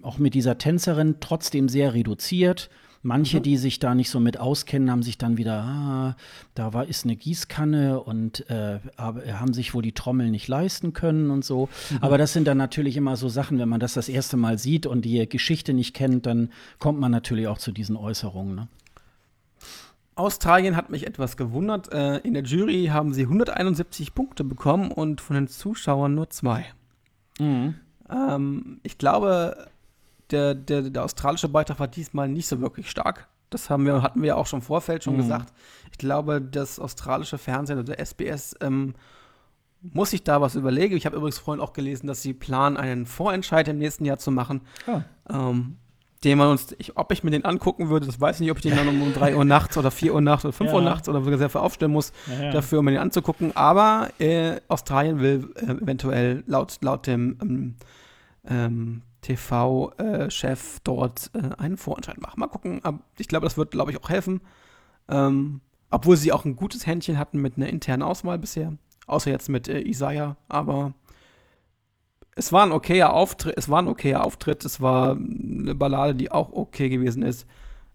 auch 0.02 0.18
mit 0.18 0.34
dieser 0.34 0.58
Tänzerin 0.58 1.16
trotzdem 1.20 1.68
sehr 1.68 1.94
reduziert 1.94 2.70
Manche, 3.08 3.38
mhm. 3.38 3.42
die 3.42 3.56
sich 3.56 3.78
da 3.78 3.94
nicht 3.94 4.10
so 4.10 4.20
mit 4.20 4.38
auskennen, 4.38 4.90
haben 4.90 5.02
sich 5.02 5.16
dann 5.16 5.38
wieder, 5.38 5.62
ah, 5.62 6.16
da 6.54 6.74
war 6.74 6.86
ist 6.86 7.04
eine 7.04 7.16
Gießkanne 7.16 8.00
und 8.00 8.48
äh, 8.50 8.80
haben 8.98 9.54
sich 9.54 9.72
wohl 9.72 9.80
die 9.80 9.92
Trommel 9.92 10.30
nicht 10.30 10.46
leisten 10.46 10.92
können 10.92 11.30
und 11.30 11.42
so. 11.42 11.70
Mhm. 11.88 11.98
Aber 12.02 12.18
das 12.18 12.34
sind 12.34 12.46
dann 12.46 12.58
natürlich 12.58 12.98
immer 12.98 13.16
so 13.16 13.30
Sachen, 13.30 13.58
wenn 13.58 13.68
man 13.70 13.80
das 13.80 13.94
das 13.94 14.10
erste 14.10 14.36
Mal 14.36 14.58
sieht 14.58 14.84
und 14.84 15.06
die 15.06 15.26
Geschichte 15.26 15.72
nicht 15.72 15.94
kennt, 15.94 16.26
dann 16.26 16.50
kommt 16.78 17.00
man 17.00 17.10
natürlich 17.10 17.48
auch 17.48 17.56
zu 17.56 17.72
diesen 17.72 17.96
Äußerungen. 17.96 18.54
Ne? 18.54 18.68
Australien 20.14 20.76
hat 20.76 20.90
mich 20.90 21.06
etwas 21.06 21.38
gewundert. 21.38 21.90
Äh, 21.90 22.18
in 22.18 22.34
der 22.34 22.42
Jury 22.42 22.90
haben 22.92 23.14
sie 23.14 23.22
171 23.22 24.14
Punkte 24.14 24.44
bekommen 24.44 24.90
und 24.90 25.22
von 25.22 25.34
den 25.34 25.48
Zuschauern 25.48 26.14
nur 26.14 26.28
zwei. 26.28 26.66
Mhm. 27.40 27.76
Ähm, 28.10 28.80
ich 28.82 28.98
glaube, 28.98 29.68
der, 30.30 30.54
der, 30.54 30.82
der 30.82 31.04
australische 31.04 31.48
Beitrag 31.48 31.80
war 31.80 31.88
diesmal 31.88 32.28
nicht 32.28 32.46
so 32.46 32.60
wirklich 32.60 32.90
stark. 32.90 33.28
Das 33.50 33.70
haben 33.70 33.86
wir, 33.86 34.02
hatten 34.02 34.22
wir 34.22 34.36
auch 34.36 34.46
schon 34.46 34.60
im 34.60 34.64
Vorfeld 34.64 35.04
schon 35.04 35.14
mhm. 35.14 35.18
gesagt. 35.18 35.52
Ich 35.90 35.98
glaube, 35.98 36.40
das 36.40 36.78
australische 36.78 37.38
Fernsehen 37.38 37.78
oder 37.78 37.98
SBS 37.98 38.54
ähm, 38.60 38.94
muss 39.80 40.10
sich 40.10 40.24
da 40.24 40.40
was 40.40 40.54
überlegen. 40.54 40.96
Ich 40.96 41.06
habe 41.06 41.16
übrigens 41.16 41.38
vorhin 41.38 41.62
auch 41.62 41.72
gelesen, 41.72 42.06
dass 42.06 42.22
sie 42.22 42.34
planen, 42.34 42.76
einen 42.76 43.06
Vorentscheid 43.06 43.66
im 43.68 43.78
nächsten 43.78 44.04
Jahr 44.04 44.18
zu 44.18 44.30
machen. 44.30 44.62
Ah. 44.86 45.02
Ähm, 45.30 45.76
den 46.24 46.36
man 46.36 46.48
uns, 46.48 46.74
ich, 46.78 46.96
ob 46.96 47.12
ich 47.12 47.22
mir 47.22 47.30
den 47.30 47.44
angucken 47.44 47.90
würde, 47.90 48.06
das 48.06 48.20
weiß 48.20 48.36
ich 48.36 48.40
nicht, 48.40 48.50
ob 48.50 48.56
ich 48.56 48.64
den 48.64 48.74
dann 48.74 48.88
um, 48.88 49.00
um 49.02 49.14
3 49.14 49.36
Uhr 49.36 49.44
nachts 49.44 49.78
oder 49.78 49.92
4 49.92 50.14
Uhr 50.14 50.20
nachts 50.20 50.44
oder 50.44 50.52
5 50.52 50.70
ja. 50.70 50.76
Uhr 50.76 50.82
nachts 50.82 51.08
oder 51.08 51.22
sogar 51.22 51.38
sehr 51.38 51.48
viel 51.48 51.60
aufstellen 51.60 51.92
muss, 51.92 52.12
ja, 52.26 52.46
ja. 52.46 52.50
dafür, 52.50 52.80
um 52.80 52.86
mir 52.86 52.90
den 52.92 53.00
anzugucken. 53.00 53.56
Aber 53.56 54.08
äh, 54.18 54.56
Australien 54.66 55.20
will 55.20 55.48
äh, 55.54 55.70
eventuell 55.72 56.42
laut, 56.46 56.78
laut 56.80 57.06
dem 57.06 57.38
ähm, 57.40 57.74
ähm, 58.48 59.02
TV-Chef 59.22 60.80
dort 60.84 61.30
äh, 61.34 61.54
einen 61.58 61.76
Vorentscheid 61.76 62.20
machen. 62.20 62.40
Mal 62.40 62.46
gucken. 62.46 62.80
Ich 63.18 63.28
glaube, 63.28 63.46
das 63.46 63.56
wird, 63.56 63.70
glaube 63.70 63.90
ich, 63.90 64.00
auch 64.00 64.08
helfen. 64.08 64.40
Ähm, 65.08 65.60
obwohl 65.90 66.16
sie 66.16 66.32
auch 66.32 66.44
ein 66.44 66.56
gutes 66.56 66.86
Händchen 66.86 67.18
hatten 67.18 67.40
mit 67.40 67.56
einer 67.56 67.68
internen 67.68 68.02
Auswahl 68.02 68.38
bisher. 68.38 68.74
Außer 69.06 69.30
jetzt 69.30 69.48
mit 69.48 69.68
äh, 69.68 69.80
Isaiah. 69.80 70.36
Aber 70.48 70.92
es 72.34 72.52
war 72.52 72.64
ein 72.64 72.72
okayer 72.72 73.12
Auftritt. 73.12 73.54
Es 73.56 73.68
war 73.68 73.82
ein 73.82 73.88
okayer 73.88 74.24
Auftritt. 74.24 74.64
Es 74.64 74.80
war 74.80 75.12
eine 75.12 75.74
Ballade, 75.74 76.14
die 76.14 76.30
auch 76.30 76.52
okay 76.52 76.88
gewesen 76.88 77.22
ist. 77.22 77.46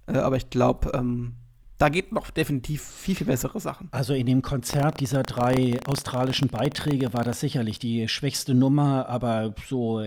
Äh, 0.08 0.18
aber 0.18 0.38
ich 0.38 0.50
glaube, 0.50 0.92
ähm, 0.94 1.36
da 1.84 1.90
geht 1.90 2.14
noch 2.14 2.30
definitiv 2.32 2.82
viel, 2.82 3.14
viel 3.14 3.28
bessere 3.28 3.60
Sachen. 3.60 3.90
Also 3.92 4.14
in 4.14 4.26
dem 4.26 4.42
Konzert 4.42 5.02
dieser 5.02 5.22
drei 5.22 5.82
australischen 5.86 6.48
Beiträge 6.48 7.12
war 7.12 7.26
das 7.26 7.42
sicherlich 7.42 7.78
die 7.78 8.08
schwächste 8.08 8.54
Nummer, 8.54 9.10
aber 9.10 9.54
so, 9.68 10.02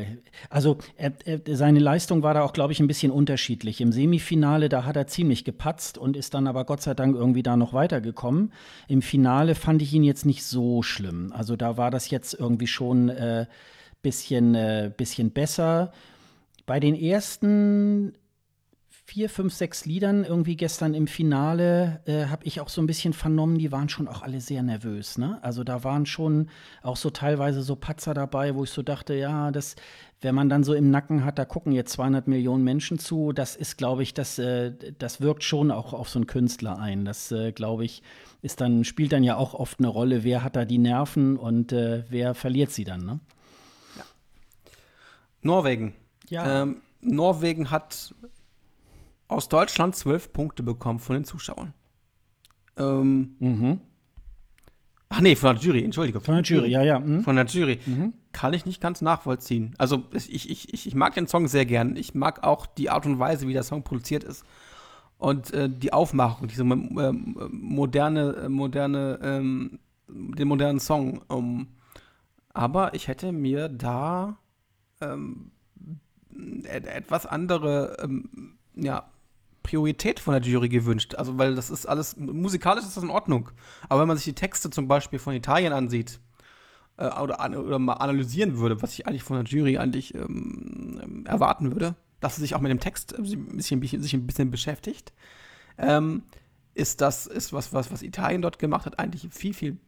also 0.49 0.79
er, 0.97 1.13
er, 1.27 1.41
seine 1.55 1.79
Leistung 1.79 2.23
war 2.23 2.33
da 2.33 2.45
auch, 2.45 2.55
glaube 2.55 2.73
ich, 2.73 2.81
ein 2.81 2.87
bisschen 2.87 3.13
unterschiedlich. 3.13 3.83
Im 3.83 3.93
Semifinale, 3.93 4.71
da 4.71 4.87
hat 4.87 4.97
er 4.97 5.07
ziemlich 5.07 5.45
gepatzt 5.45 5.99
und 5.99 6.17
ist 6.17 6.33
dann 6.33 6.47
aber 6.47 6.65
Gott 6.65 6.81
sei 6.81 6.95
Dank 6.95 7.15
irgendwie 7.15 7.43
da 7.43 7.59
noch 7.59 7.75
weitergekommen. 7.75 8.55
Im 8.89 9.03
Finale 9.03 9.55
fand 9.55 9.83
ich 9.83 9.93
ihn 9.93 10.03
jetzt 10.03 10.25
nicht 10.25 10.45
so 10.45 10.83
schlimm. 10.83 11.31
Also 11.37 11.57
da 11.57 11.77
war 11.77 11.91
das 11.91 12.09
jetzt 12.09 12.33
irgendwie 12.33 12.69
schon 12.69 13.11
äh, 13.11 13.45
bisschen, 14.01 14.55
äh, 14.55 14.91
bisschen 14.97 15.31
besser. 15.31 15.93
Bei 16.65 16.81
den 16.81 16.95
ersten 16.95 18.15
vier, 19.07 19.31
fünf, 19.31 19.55
sechs 19.55 19.87
Liedern 19.87 20.25
irgendwie 20.25 20.57
gestern 20.57 20.93
im 20.93 21.07
Finale 21.07 22.01
äh, 22.07 22.27
habe 22.27 22.45
ich 22.45 22.61
auch 22.61 22.69
so 22.69 22.83
ein 22.83 22.89
bisschen 22.89 23.13
vernommen, 23.13 23.57
die 23.57 23.71
waren 23.71 23.89
schon 23.89 24.09
auch 24.09 24.23
alle 24.23 24.41
sehr 24.41 24.65
nervös. 24.65 25.17
Ne? 25.17 25.39
Also 25.43 25.63
da 25.63 25.85
waren 25.85 26.07
schon 26.07 26.49
auch 26.83 26.97
so 26.97 27.11
teilweise 27.11 27.63
so 27.63 27.77
Patzer 27.77 28.15
dabei, 28.15 28.57
wo 28.57 28.65
ich 28.65 28.71
so 28.71 28.83
dachte, 28.83 29.15
ja, 29.15 29.53
das, 29.53 29.77
wenn 30.23 30.35
man 30.35 30.49
dann 30.49 30.65
so 30.65 30.75
im 30.75 30.91
Nacken 30.91 31.25
hat, 31.25 31.39
da 31.39 31.45
gucken 31.45 31.71
jetzt 31.71 31.93
200 31.93 32.27
Millionen 32.27 32.65
Menschen 32.65 32.99
zu, 32.99 33.33
das 33.33 33.55
ist, 33.55 33.79
glaube 33.79 34.03
ich, 34.03 34.13
das, 34.13 34.41
äh, 34.41 34.73
das 34.99 35.21
wirkt 35.21 35.45
schon 35.45 35.71
auch 35.71 35.93
auf 35.93 36.09
so 36.09 36.19
einen 36.19 36.27
Künstler 36.27 36.77
ein. 36.77 37.05
Das, 37.05 37.31
äh, 37.31 37.53
glaube 37.53 37.85
ich, 37.85 38.03
ist 38.43 38.61
dann, 38.61 38.83
spielt 38.83 39.13
dann 39.13 39.23
ja 39.23 39.37
auch 39.37 39.55
oft 39.55 39.79
eine 39.79 39.89
Rolle, 39.89 40.25
wer 40.25 40.43
hat 40.43 40.57
da 40.57 40.65
die 40.65 40.79
Nerven 40.79 41.37
und 41.37 41.73
äh, 41.73 42.03
wer 42.09 42.35
verliert 42.35 42.73
sie 42.73 42.83
dann. 42.83 43.05
Ne? 43.05 43.21
Ja. 43.97 44.05
Norwegen. 45.43 45.95
Ja. 46.29 46.63
Ähm, 46.63 46.79
Norwegen 47.03 47.71
hat 47.71 48.13
aus 49.29 49.49
Deutschland 49.49 49.97
zwölf 49.97 50.33
Punkte 50.33 50.63
bekommen 50.63 50.99
von 50.99 51.15
den 51.15 51.25
Zuschauern. 51.25 51.73
Ähm, 52.77 53.37
mhm. 53.39 53.81
Ach 55.09 55.21
nee, 55.21 55.37
von 55.37 55.55
der 55.55 55.65
Jury, 55.65 55.85
Entschuldigung. 55.85 56.21
Von 56.21 56.35
der 56.35 56.45
Jury, 56.45 56.69
ja, 56.69 56.83
ja. 56.83 56.99
Mhm. 56.99 57.23
Von 57.23 57.37
der 57.37 57.47
Jury. 57.47 57.79
Mhm. 57.87 58.13
Kann 58.33 58.53
ich 58.53 58.67
nicht 58.67 58.81
ganz 58.81 59.03
nachvollziehen. 59.03 59.75
Also 59.79 60.05
ich, 60.13 60.51
ich, 60.51 60.73
ich, 60.73 60.87
ich 60.87 60.95
mag 60.95 61.15
den 61.15 61.27
Song 61.27 61.49
sehr 61.49 61.65
gern. 61.65 61.97
Ich 61.97 62.15
mag 62.15 62.45
auch 62.45 62.67
die 62.67 62.91
Art 62.91 63.07
und 63.07 63.19
Weise, 63.19 63.47
wie 63.47 63.53
der 63.53 63.63
Song 63.63 63.83
produziert 63.83 64.25
ist. 64.25 64.45
Und 65.19 65.53
äh, 65.55 65.71
die 65.71 65.93
Aufmachung, 65.93 66.49
diese 66.49 66.63
äh, 66.63 67.13
moderne, 67.13 68.49
moderne, 68.49 69.19
ähm, 69.23 69.79
den 70.09 70.49
modernen 70.49 70.81
Song. 70.81 71.23
Um, 71.29 71.39
ähm, 71.39 71.69
aber 72.53 72.95
ich 72.95 73.09
hätte 73.09 73.33
mir 73.33 73.69
da 73.69 74.39
ähm, 75.01 75.53
etwas 76.65 77.27
andere 77.27 77.97
ähm, 78.03 78.57
ja, 78.75 79.11
Priorität 79.67 80.21
von 80.21 80.33
der 80.33 80.43
Jury 80.43 80.69
gewünscht. 80.69 81.17
Also, 81.17 81.39
weil 81.39 81.57
das 81.57 81.71
ist 81.71 81.87
alles, 81.87 82.17
musikalisch 82.17 82.85
ist 82.85 82.97
das 82.97 83.03
in 83.03 83.11
Ordnung. 83.11 83.51
Aber 83.89 84.01
wenn 84.01 84.09
man 84.09 84.17
sich 84.17 84.27
die 84.27 84.35
Texte 84.35 84.71
zum 84.71 84.87
Beispiel 84.87 85.19
von 85.19 85.35
Italien 85.35 85.73
ansieht, 85.73 86.21
äh, 86.99 87.09
oder, 87.09 87.41
oder 87.59 87.79
mal 87.81 87.95
analysieren 87.95 88.59
würde, 88.59 88.81
was 88.81 88.93
ich 88.93 89.09
eigentlich 89.09 89.25
von 89.25 89.37
der 89.37 89.45
Jury 89.45 89.77
eigentlich 89.77 90.15
ähm, 90.15 91.01
ähm 91.03 91.27
erwarten 91.27 91.73
würde, 91.73 91.97
dass 92.21 92.37
sie 92.37 92.43
sich 92.43 92.55
auch 92.55 92.61
mit 92.61 92.71
dem 92.71 92.79
Text 92.79 93.17
ein 93.17 93.25
bisschen, 93.57 93.83
sich 93.83 94.15
ein 94.15 94.27
bisschen 94.27 94.51
beschäftigt, 94.53 95.13
ähm, 95.79 96.23
ist 96.75 97.01
das, 97.01 97.27
ist 97.27 97.53
was, 97.53 97.73
was, 97.73 97.91
was 97.91 98.03
Italien 98.03 98.43
dort 98.43 98.61
gemacht 98.61 98.87
hat, 98.87 99.01
eigentlich 99.01 99.29
viel, 99.33 99.53
viel 99.53 99.79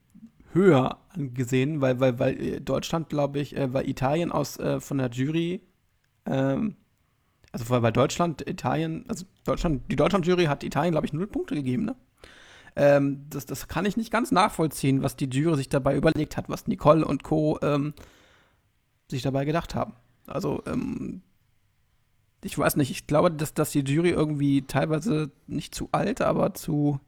höher 0.52 0.98
angesehen, 1.10 1.80
weil, 1.80 2.00
weil, 2.00 2.18
weil 2.18 2.40
äh, 2.40 2.60
Deutschland, 2.60 3.08
glaube 3.08 3.38
ich, 3.38 3.56
äh, 3.56 3.72
weil 3.72 3.88
Italien 3.88 4.32
aus 4.32 4.58
äh, 4.58 4.80
von 4.80 4.98
der 4.98 5.10
Jury 5.10 5.60
ähm, 6.26 6.74
also 7.52 7.68
weil 7.68 7.92
Deutschland, 7.92 8.48
Italien, 8.48 9.04
also 9.08 9.24
Deutschland, 9.44 9.90
die 9.90 9.96
Deutschland-Jury 9.96 10.44
hat 10.44 10.64
Italien, 10.64 10.92
glaube 10.92 11.06
ich, 11.06 11.12
null 11.12 11.26
Punkte 11.26 11.54
gegeben, 11.54 11.84
ne? 11.84 11.96
Ähm, 12.76 13.26
das, 13.30 13.46
das 13.46 13.66
kann 13.66 13.86
ich 13.86 13.96
nicht 13.96 14.12
ganz 14.12 14.30
nachvollziehen, 14.30 15.02
was 15.02 15.16
die 15.16 15.28
Jury 15.28 15.56
sich 15.56 15.68
dabei 15.68 15.96
überlegt 15.96 16.36
hat, 16.36 16.48
was 16.48 16.68
Nicole 16.68 17.04
und 17.04 17.24
Co. 17.24 17.58
Ähm, 17.60 17.94
sich 19.10 19.22
dabei 19.22 19.44
gedacht 19.44 19.74
haben. 19.74 19.94
Also, 20.26 20.62
ähm, 20.66 21.22
ich 22.44 22.56
weiß 22.56 22.76
nicht, 22.76 22.90
ich 22.90 23.06
glaube, 23.06 23.32
dass, 23.32 23.54
dass 23.54 23.72
die 23.72 23.80
Jury 23.80 24.10
irgendwie 24.10 24.62
teilweise 24.62 25.32
nicht 25.46 25.74
zu 25.74 25.88
alt, 25.92 26.20
aber 26.20 26.54
zu 26.54 27.00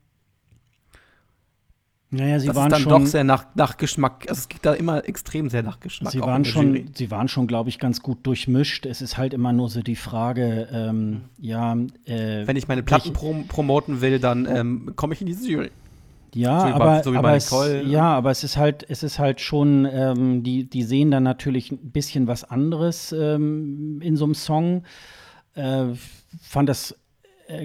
naja, 2.13 2.41
sie 2.41 2.49
das 2.49 2.57
waren 2.57 2.67
ist 2.67 2.73
dann 2.73 2.83
schon, 2.83 3.03
doch 3.03 3.07
sehr 3.07 3.23
nach, 3.23 3.47
nach 3.55 3.77
Geschmack. 3.77 4.27
Also 4.29 4.41
es 4.41 4.49
geht 4.49 4.67
da 4.67 4.75
immer 4.75 5.07
extrem 5.09 5.49
sehr 5.49 5.63
nach 5.63 5.79
Geschmack. 5.79 6.13
Sie 6.13 6.21
waren 6.21 6.45
schon, 6.45 6.91
sie 6.95 7.11
waren 7.11 7.29
schon, 7.29 7.47
glaube 7.47 7.69
ich, 7.69 7.79
ganz 7.79 8.03
gut 8.03 8.27
durchmischt. 8.27 8.85
Es 8.85 9.01
ist 9.01 9.17
halt 9.17 9.33
immer 9.33 9.53
nur 9.53 9.69
so 9.69 9.81
die 9.81 9.95
Frage, 9.95 10.69
ähm, 10.73 11.23
ja. 11.39 11.75
Äh, 12.05 12.47
Wenn 12.47 12.57
ich 12.57 12.67
meine 12.67 12.83
Platten 12.83 13.13
prom 13.13 13.47
promoten 13.47 14.01
will, 14.01 14.19
dann 14.19 14.47
ähm, 14.47 14.93
komme 14.97 15.15
ich 15.15 15.21
in 15.21 15.29
diese 15.29 15.49
Jury. 15.49 15.71
Ja, 16.35 16.61
so 16.61 16.67
aber, 16.67 17.03
so 17.03 17.13
aber 17.15 17.35
es, 17.35 17.51
ja, 17.87 18.05
aber 18.05 18.31
es 18.31 18.45
ist 18.45 18.57
halt, 18.57 18.85
es 18.89 19.03
ist 19.03 19.19
halt 19.19 19.41
schon, 19.41 19.87
ähm, 19.91 20.43
die, 20.43 20.65
die 20.65 20.83
sehen 20.83 21.11
dann 21.11 21.23
natürlich 21.23 21.73
ein 21.73 21.91
bisschen 21.91 22.27
was 22.27 22.45
anderes 22.45 23.13
ähm, 23.13 24.01
in 24.03 24.17
so 24.17 24.25
einem 24.25 24.35
Song. 24.35 24.83
Äh, 25.55 25.87
fand 26.41 26.69
das 26.69 26.97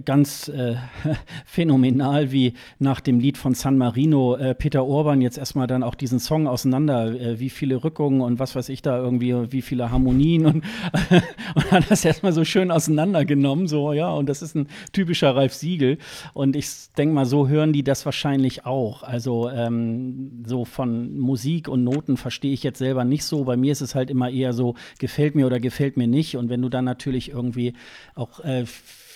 ganz 0.04 0.48
äh, 0.48 0.76
phänomenal, 1.46 2.32
wie 2.32 2.54
nach 2.80 3.00
dem 3.00 3.20
Lied 3.20 3.38
von 3.38 3.54
San 3.54 3.78
Marino 3.78 4.36
äh, 4.36 4.56
Peter 4.56 4.86
Orban 4.86 5.22
jetzt 5.22 5.38
erstmal 5.38 5.68
dann 5.68 5.84
auch 5.84 5.96
diesen 5.96 6.20
Song 6.20 6.48
auseinander, 6.48 7.08
äh, 7.08 7.40
wie 7.40 7.50
viele 7.50 7.84
Rückungen 7.84 8.22
und 8.22 8.40
was 8.40 8.56
weiß 8.56 8.70
ich 8.70 8.82
da 8.82 8.98
irgendwie, 8.98 9.52
wie 9.52 9.62
viele 9.62 9.92
Harmonien 9.92 10.46
und, 10.46 10.64
und 11.56 11.72
hat 11.72 11.90
das 11.90 12.06
erstmal 12.06 12.32
so 12.32 12.44
schön 12.44 12.72
auseinandergenommen, 12.72 13.68
so, 13.68 13.94
ja, 13.94 14.10
und 14.12 14.28
das 14.28 14.42
ist 14.42 14.56
ein 14.56 14.68
typischer 14.92 15.36
Ralf 15.36 15.54
Siegel 15.54 15.98
und 16.34 16.56
ich 16.56 16.68
denke 16.98 17.14
mal, 17.14 17.26
so 17.26 17.48
hören 17.48 17.74
die 17.74 17.84
das 17.84 18.06
wahrscheinlich 18.06 18.66
auch. 18.66 19.04
Also 19.04 19.50
ähm, 19.50 20.44
so 20.46 20.66
von 20.66 21.18
Musik 21.18 21.68
und 21.68 21.84
Noten 21.84 22.18
verstehe 22.18 22.54
ich 22.54 22.64
jetzt 22.64 22.80
selber 22.80 23.04
nicht 23.04 23.24
so. 23.24 23.44
Bei 23.44 23.58
mir 23.58 23.72
ist 23.72 23.82
es 23.82 23.96
halt 23.96 24.10
immer 24.10 24.30
eher 24.30 24.54
so, 24.54 24.76
gefällt 25.00 25.36
mir 25.36 25.46
oder 25.46 25.60
gefällt 25.60 25.98
mir 25.98 26.08
nicht 26.08 26.38
und 26.38 26.50
wenn 26.50 26.62
du 26.62 26.70
dann 26.70 26.86
natürlich 26.86 27.30
irgendwie 27.30 27.74
auch 28.16 28.40
äh, 28.42 28.66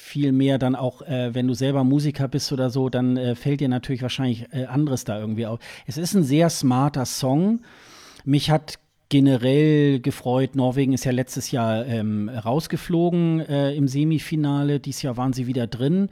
viel 0.10 0.32
mehr 0.32 0.58
dann 0.58 0.76
auch, 0.76 1.04
äh, 1.04 1.36
wenn 1.36 1.48
du 1.48 1.54
selber 1.54 1.84
Musiker 1.84 2.28
bist 2.28 2.52
oder 2.52 2.72
so, 2.72 2.90
dann 2.90 3.16
äh, 3.16 3.36
fällt 3.36 3.60
dir 3.60 3.70
natürlich 3.70 4.02
wahrscheinlich 4.02 4.48
äh, 4.52 4.66
anderes 4.66 5.04
da 5.04 5.20
irgendwie 5.20 5.46
auf. 5.46 5.60
Es 5.86 5.98
ist 5.98 6.16
ein 6.16 6.24
sehr 6.24 6.50
smarter 6.50 7.06
Song. 7.06 7.62
Mich 8.26 8.50
hat 8.50 8.80
generell 9.10 10.00
gefreut. 10.00 10.56
Norwegen 10.56 10.94
ist 10.94 11.04
ja 11.04 11.12
letztes 11.12 11.52
Jahr 11.52 11.86
ähm, 11.86 12.28
rausgeflogen 12.28 13.42
äh, 13.42 13.76
im 13.76 13.88
Semifinale. 13.88 14.80
Dieses 14.80 15.04
Jahr 15.04 15.16
waren 15.16 15.34
sie 15.34 15.46
wieder 15.46 15.68
drin. 15.68 16.10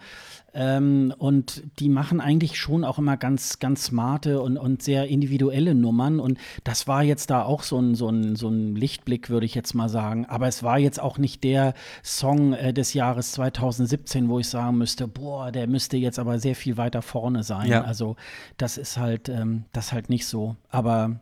Ähm, 0.60 1.14
und 1.20 1.62
die 1.80 1.88
machen 1.88 2.20
eigentlich 2.20 2.60
schon 2.60 2.84
auch 2.84 2.98
immer 2.98 3.16
ganz, 3.16 3.60
ganz 3.60 3.86
smarte 3.86 4.42
und, 4.42 4.58
und 4.58 4.82
sehr 4.82 5.08
individuelle 5.08 5.76
Nummern. 5.76 6.20
Und 6.20 6.40
das 6.64 6.88
war 6.88 7.04
jetzt 7.04 7.30
da 7.30 7.44
auch 7.44 7.62
so 7.62 7.78
ein, 7.78 7.94
so 7.94 8.10
ein, 8.10 8.36
so 8.36 8.50
ein 8.50 8.76
Lichtblick, 8.76 9.30
würde 9.30 9.46
ich 9.46 9.54
jetzt 9.54 9.76
mal 9.76 9.88
sagen. 9.88 10.26
Aber 10.26 10.48
es 10.48 10.64
war 10.64 10.80
jetzt 10.80 11.00
auch 11.00 11.20
nicht 11.20 11.44
der 11.44 11.76
Song 12.04 12.54
äh, 12.54 12.74
des 12.74 12.96
Jahres 12.96 13.34
2017, 13.34 14.30
wo 14.30 14.40
ich 14.40 14.50
sagen 14.50 14.80
müsste, 14.80 15.08
boah, 15.08 15.52
der 15.52 15.68
müsste 15.68 15.96
jetzt 15.96 16.18
aber 16.18 16.40
sehr 16.40 16.56
viel 16.56 16.76
weiter 16.76 17.04
vorne 17.04 17.44
sein. 17.44 17.70
Ja. 17.70 17.84
Also 17.84 18.16
das 18.58 18.80
ist 18.80 18.98
halt, 18.98 19.30
ähm, 19.30 19.66
das 19.74 19.94
halt 19.94 20.10
nicht 20.10 20.26
so. 20.26 20.56
Aber 20.72 21.20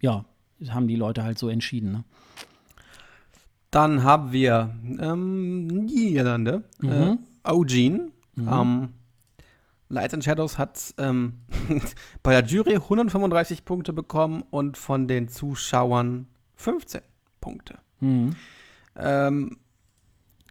ja, 0.00 0.24
haben 0.68 0.86
die 0.86 0.96
Leute 0.96 1.24
halt 1.24 1.40
so 1.40 1.48
entschieden. 1.48 1.90
Ne? 1.90 2.04
Dann 3.72 4.04
haben 4.04 4.30
wir 4.30 4.70
ähm, 5.00 5.66
Niederlande, 5.66 6.62
mhm. 6.78 6.90
äh, 6.90 7.16
Eugene. 7.42 8.12
Mhm. 8.44 8.48
Ähm, 8.52 8.88
Light 9.88 10.14
and 10.14 10.22
Shadows 10.22 10.56
hat 10.56 10.94
ähm, 10.98 11.40
bei 12.22 12.40
der 12.40 12.44
Jury 12.48 12.76
135 12.76 13.64
Punkte 13.64 13.92
bekommen 13.92 14.44
und 14.50 14.78
von 14.78 15.08
den 15.08 15.28
Zuschauern 15.28 16.26
15 16.56 17.00
Punkte. 17.40 17.78
Mhm. 18.00 18.36
Ähm, 18.96 19.56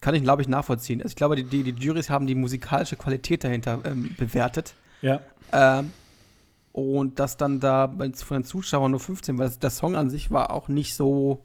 kann 0.01 0.15
ich, 0.15 0.23
glaube 0.23 0.41
ich, 0.41 0.47
nachvollziehen. 0.47 1.01
Also 1.01 1.11
ich 1.11 1.15
glaube, 1.15 1.35
die, 1.35 1.43
die, 1.43 1.71
die 1.71 1.81
Juries 1.81 2.09
haben 2.09 2.27
die 2.27 2.35
musikalische 2.35 2.95
Qualität 2.95 3.43
dahinter 3.43 3.79
ähm, 3.85 4.15
bewertet. 4.17 4.73
Ja. 5.01 5.21
Ähm, 5.51 5.91
und 6.71 7.19
das 7.19 7.37
dann 7.37 7.59
da 7.59 7.87
von 7.87 8.37
den 8.37 8.43
Zuschauern 8.43 8.91
nur 8.91 8.99
15, 8.99 9.37
weil 9.37 9.49
der 9.49 9.69
Song 9.69 9.95
an 9.95 10.09
sich 10.09 10.31
war 10.31 10.51
auch 10.51 10.67
nicht 10.67 10.95
so 10.95 11.43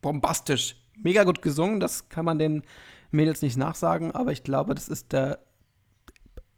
bombastisch. 0.00 0.76
Mega 0.96 1.24
gut 1.24 1.42
gesungen, 1.42 1.80
das 1.80 2.08
kann 2.08 2.24
man 2.24 2.38
den 2.38 2.62
Mädels 3.10 3.42
nicht 3.42 3.56
nachsagen, 3.56 4.12
aber 4.12 4.32
ich 4.32 4.42
glaube, 4.42 4.74
das 4.74 4.88
ist 4.88 5.12
der 5.12 5.38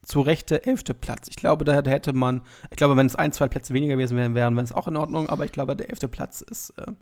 zu 0.03 0.21
rechte 0.21 0.67
elfte 0.67 0.95
Platz. 0.95 1.29
Ich 1.29 1.37
glaube, 1.37 1.65
da, 1.65 1.75
hätte 1.75 2.13
man, 2.13 2.43
ich 2.71 2.77
glaube, 2.77 2.97
wenn 2.97 3.07
es 3.07 3.15
ein, 3.15 3.33
zwei 3.33 3.49
Plätze 3.49 3.73
weniger 3.73 3.95
gewesen 3.95 4.17
wären, 4.17 4.35
wären 4.35 4.59
es 4.59 4.73
auch 4.73 4.89
in 4.89 4.97
Ordnung, 4.97 5.29
aber 5.29 5.45
ich 5.45 5.53
glaube, 5.53 5.77
der 5.77 5.91
elfte 5.91 6.09
Platz 6.09 6.41
ist 6.41 6.71
äh, 6.71 6.93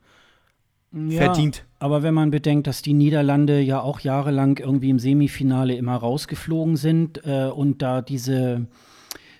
ja, 0.92 1.22
verdient. 1.22 1.64
Aber 1.78 2.02
wenn 2.02 2.14
man 2.14 2.30
bedenkt, 2.30 2.66
dass 2.66 2.82
die 2.82 2.92
Niederlande 2.92 3.60
ja 3.60 3.80
auch 3.80 4.00
jahrelang 4.00 4.58
irgendwie 4.58 4.90
im 4.90 4.98
Semifinale 4.98 5.74
immer 5.74 5.96
rausgeflogen 5.96 6.76
sind 6.76 7.24
äh, 7.24 7.46
und 7.46 7.80
da 7.80 8.02
diese 8.02 8.66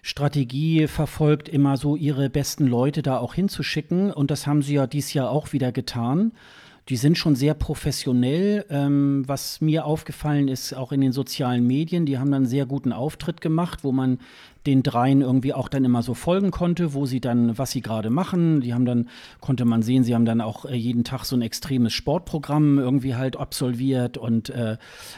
Strategie 0.02 0.86
verfolgt, 0.86 1.48
immer 1.48 1.76
so 1.76 1.96
ihre 1.96 2.30
besten 2.30 2.66
Leute 2.66 3.02
da 3.02 3.18
auch 3.18 3.34
hinzuschicken. 3.34 4.12
Und 4.12 4.30
das 4.30 4.46
haben 4.46 4.62
sie 4.62 4.74
ja 4.74 4.86
dieses 4.86 5.12
Jahr 5.12 5.30
auch 5.30 5.52
wieder 5.52 5.72
getan. 5.72 6.32
Die 6.91 6.97
sind 6.97 7.16
schon 7.16 7.36
sehr 7.36 7.55
professionell. 7.55 8.66
Ähm, 8.68 9.22
was 9.26 9.61
mir 9.61 9.84
aufgefallen 9.84 10.49
ist, 10.49 10.74
auch 10.74 10.91
in 10.91 11.01
den 11.01 11.12
sozialen 11.12 11.64
Medien, 11.64 12.05
die 12.05 12.18
haben 12.18 12.32
dann 12.32 12.43
einen 12.43 12.47
sehr 12.47 12.66
guten 12.66 12.93
Auftritt 12.93 13.41
gemacht, 13.41 13.84
wo 13.84 13.93
man 13.93 14.18
den 14.66 14.82
dreien 14.82 15.22
irgendwie 15.22 15.54
auch 15.54 15.68
dann 15.68 15.84
immer 15.84 16.02
so 16.02 16.14
folgen 16.14 16.50
konnte, 16.50 16.92
wo 16.92 17.06
sie 17.06 17.20
dann, 17.20 17.56
was 17.56 17.70
sie 17.70 17.80
gerade 17.80 18.11
machen. 18.11 18.61
Die 18.61 18.74
haben 18.74 18.84
dann, 18.84 19.08
konnte 19.40 19.64
man 19.64 19.82
sehen, 19.82 20.04
sie 20.04 20.14
haben 20.14 20.24
dann 20.24 20.40
auch 20.40 20.64
äh, 20.64 20.74
jeden 20.74 21.04
Tag 21.04 21.24
so 21.24 21.36
ein 21.36 21.42
extremes 21.42 21.92
Sportprogramm 21.92 22.78
irgendwie 22.78 23.14
halt 23.14 23.36
absolviert 23.36 24.18
und 24.18 24.50
äh, 24.50 24.76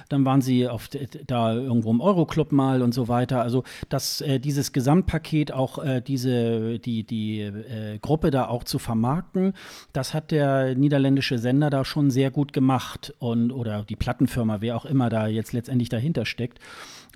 dann 0.09 0.25
waren 0.25 0.41
sie 0.41 0.69
auf, 0.69 0.89
da 1.27 1.55
irgendwo 1.55 1.91
im 1.91 2.01
Euroclub 2.01 2.53
mal 2.53 2.83
und 2.83 2.95
so 2.95 3.09
weiter. 3.09 3.43
Also 3.43 3.65
dass 3.89 4.21
äh, 4.21 4.39
dieses 4.39 4.73
Gesamtpaket 4.73 5.53
auch 5.53 5.79
äh, 5.79 6.01
diese, 6.01 6.79
die, 6.79 7.05
die 7.05 7.41
äh, 7.41 7.99
Gruppe 8.01 8.31
da 8.31 8.47
auch 8.47 8.65
zu 8.65 8.79
vermarkten, 8.79 9.55
das 9.93 10.15
hat 10.15 10.31
der 10.31 10.75
niederländische 10.77 11.39
Sender 11.39 11.71
da 11.71 11.85
schon 11.85 12.11
sehr 12.11 12.31
gut 12.31 12.53
gemacht 12.53 13.15
und 13.19 13.51
oder 13.51 13.85
die 13.89 13.97
Plattenfirma, 13.97 14.61
wer 14.61 14.77
auch 14.77 14.85
immer 14.85 15.09
da 15.09 15.27
jetzt 15.27 15.53
letztendlich 15.53 15.89
dahinter 15.89 16.25
steckt. 16.27 16.59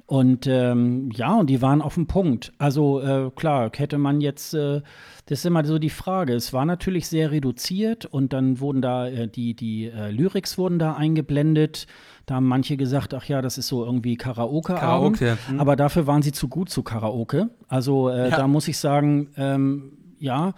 Und 0.07 0.47
ähm, 0.47 1.11
ja, 1.15 1.35
und 1.35 1.51
die 1.51 1.61
waren 1.63 1.83
auf 1.83 1.95
dem 1.95 2.07
Punkt. 2.07 2.53
Also 2.59 3.01
äh, 3.01 3.31
klar, 3.35 3.71
hätte 3.75 3.99
man 3.99 4.21
jetzt, 4.21 4.55
äh, 4.55 4.81
das 5.27 5.41
ist 5.41 5.47
immer 5.47 5.65
so 5.65 5.81
die 5.81 5.91
Frage. 5.91 6.33
Es 6.33 6.53
war 6.53 6.65
natürlich 6.65 7.09
sehr 7.09 7.33
reduziert 7.33 8.07
und 8.07 8.33
dann 8.33 8.61
wurden 8.61 8.83
da 8.83 9.09
äh, 9.09 9.27
die, 9.27 9.55
die 9.55 9.87
äh, 9.87 10.13
Lyrics 10.13 10.59
wurden 10.59 10.79
da 10.79 10.95
eingeblendet. 10.95 11.89
Da 12.25 12.37
haben 12.37 12.47
manche 12.47 12.77
gesagt, 12.77 13.15
ach 13.15 13.25
ja, 13.25 13.43
das 13.43 13.59
ist 13.59 13.67
so 13.67 13.85
irgendwie 13.85 14.17
Karaoke-Abend. 14.17 15.19
Karaoke, 15.19 15.39
hm. 15.49 15.59
Aber 15.61 15.75
dafür 15.75 16.07
waren 16.07 16.23
sie 16.23 16.33
zu 16.33 16.47
gut 16.47 16.71
zu 16.71 16.85
Karaoke. 16.85 17.51
Also 17.67 18.09
äh, 18.09 18.31
ja. 18.31 18.37
da 18.37 18.47
muss 18.47 18.69
ich 18.69 18.79
sagen, 18.79 19.31
ähm, 19.37 19.99
ja. 20.21 20.55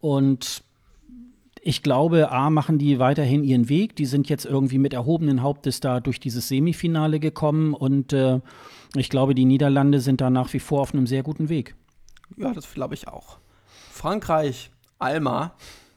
Und 0.00 0.62
ich 1.62 1.82
glaube, 1.82 2.30
A, 2.30 2.50
machen 2.50 2.76
die 2.76 2.98
weiterhin 2.98 3.44
ihren 3.44 3.70
Weg. 3.70 3.96
Die 3.96 4.06
sind 4.06 4.28
jetzt 4.28 4.44
irgendwie 4.44 4.78
mit 4.78 4.92
erhobenen 4.92 5.42
Hauptes 5.42 5.80
da 5.80 6.00
durch 6.00 6.20
dieses 6.20 6.48
Semifinale 6.48 7.18
gekommen 7.18 7.72
und 7.72 8.12
äh, 8.12 8.40
ich 8.94 9.08
glaube, 9.08 9.34
die 9.34 9.44
Niederlande 9.44 10.00
sind 10.00 10.20
da 10.20 10.30
nach 10.30 10.52
wie 10.52 10.58
vor 10.58 10.82
auf 10.82 10.92
einem 10.92 11.06
sehr 11.06 11.22
guten 11.22 11.48
Weg. 11.48 11.76
Ja, 12.36 12.52
das 12.52 12.72
glaube 12.72 12.94
ich 12.94 13.08
auch. 13.08 13.38
Frankreich, 13.90 14.70
Alma, 14.98 15.54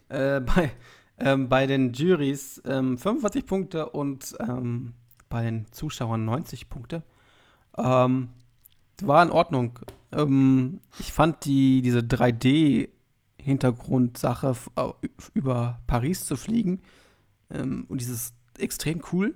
äh, 0.10 0.42
bei, 0.42 0.72
ähm, 1.18 1.50
bei 1.50 1.68
den 1.68 1.94
Juries 1.94 2.62
ähm, 2.66 2.98
45 2.98 3.46
Punkte 3.46 3.90
und 3.90 4.36
ähm, 4.40 4.94
bei 5.30 5.44
den 5.44 5.72
Zuschauern 5.72 6.26
90 6.26 6.70
Punkte. 6.70 7.04
Ähm, 7.78 8.30
war 9.02 9.24
in 9.24 9.32
Ordnung. 9.32 9.80
Ähm, 10.12 10.82
ich 11.00 11.12
fand 11.12 11.46
die, 11.46 11.82
diese 11.82 12.00
3D-Hintergrundsache 12.00 14.56
über 15.34 15.80
Paris 15.88 16.26
zu 16.26 16.36
fliegen 16.36 16.82
ähm, 17.50 17.86
und 17.90 18.02
dieses 18.02 18.34
extrem 18.60 19.02
cool. 19.12 19.34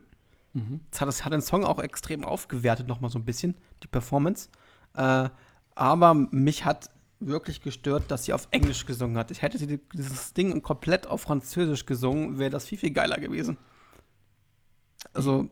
Mhm. 0.57 0.79
Das, 0.89 1.01
hat, 1.01 1.07
das 1.07 1.25
hat 1.25 1.33
den 1.33 1.41
Song 1.41 1.63
auch 1.63 1.79
extrem 1.79 2.23
aufgewertet, 2.23 2.87
nochmal 2.87 3.11
so 3.11 3.19
ein 3.19 3.25
bisschen, 3.25 3.55
die 3.83 3.87
Performance. 3.87 4.49
Äh, 4.95 5.29
aber 5.75 6.13
mich 6.15 6.65
hat 6.65 6.89
wirklich 7.19 7.61
gestört, 7.61 8.09
dass 8.09 8.25
sie 8.25 8.33
auf 8.33 8.47
Englisch 8.51 8.85
gesungen 8.85 9.17
hat. 9.17 9.29
Ich 9.31 9.41
hätte 9.41 9.57
sie 9.57 9.79
dieses 9.93 10.33
Ding 10.33 10.61
komplett 10.61 11.07
auf 11.07 11.21
Französisch 11.21 11.85
gesungen, 11.85 12.39
wäre 12.39 12.49
das 12.49 12.65
viel, 12.65 12.77
viel 12.77 12.91
geiler 12.91 13.17
gewesen. 13.17 13.57
Also. 15.13 15.49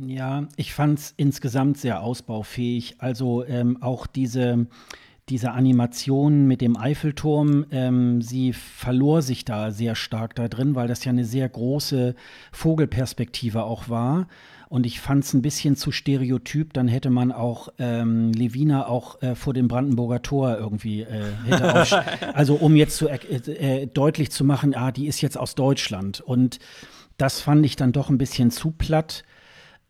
Ja, 0.00 0.46
ich 0.56 0.74
fand 0.74 0.98
es 0.98 1.14
insgesamt 1.16 1.78
sehr 1.78 2.02
ausbaufähig. 2.02 2.96
Also 2.98 3.44
ähm, 3.44 3.82
auch 3.82 4.06
diese 4.06 4.66
diese 5.28 5.52
Animation 5.52 6.46
mit 6.46 6.60
dem 6.60 6.76
Eiffelturm, 6.76 7.66
ähm, 7.70 8.22
sie 8.22 8.52
verlor 8.52 9.22
sich 9.22 9.44
da 9.44 9.70
sehr 9.70 9.94
stark 9.94 10.34
da 10.34 10.48
drin, 10.48 10.74
weil 10.74 10.88
das 10.88 11.04
ja 11.04 11.10
eine 11.10 11.24
sehr 11.24 11.48
große 11.48 12.14
Vogelperspektive 12.52 13.64
auch 13.64 13.88
war. 13.88 14.26
Und 14.68 14.84
ich 14.84 15.00
fand 15.00 15.24
es 15.24 15.32
ein 15.32 15.40
bisschen 15.40 15.76
zu 15.76 15.92
stereotyp. 15.92 16.74
Dann 16.74 16.88
hätte 16.88 17.08
man 17.08 17.32
auch 17.32 17.68
ähm, 17.78 18.32
Levina 18.32 18.86
auch 18.86 19.22
äh, 19.22 19.34
vor 19.34 19.54
dem 19.54 19.66
Brandenburger 19.66 20.20
Tor 20.20 20.58
irgendwie 20.58 21.02
äh, 21.02 21.32
Also 22.34 22.54
um 22.54 22.76
jetzt 22.76 22.96
zu, 22.96 23.08
äh, 23.08 23.16
äh, 23.16 23.86
deutlich 23.86 24.30
zu 24.30 24.44
machen, 24.44 24.74
ah, 24.74 24.92
die 24.92 25.06
ist 25.06 25.22
jetzt 25.22 25.38
aus 25.38 25.54
Deutschland. 25.54 26.20
Und 26.20 26.58
das 27.16 27.40
fand 27.40 27.64
ich 27.64 27.76
dann 27.76 27.92
doch 27.92 28.10
ein 28.10 28.18
bisschen 28.18 28.50
zu 28.50 28.70
platt. 28.70 29.24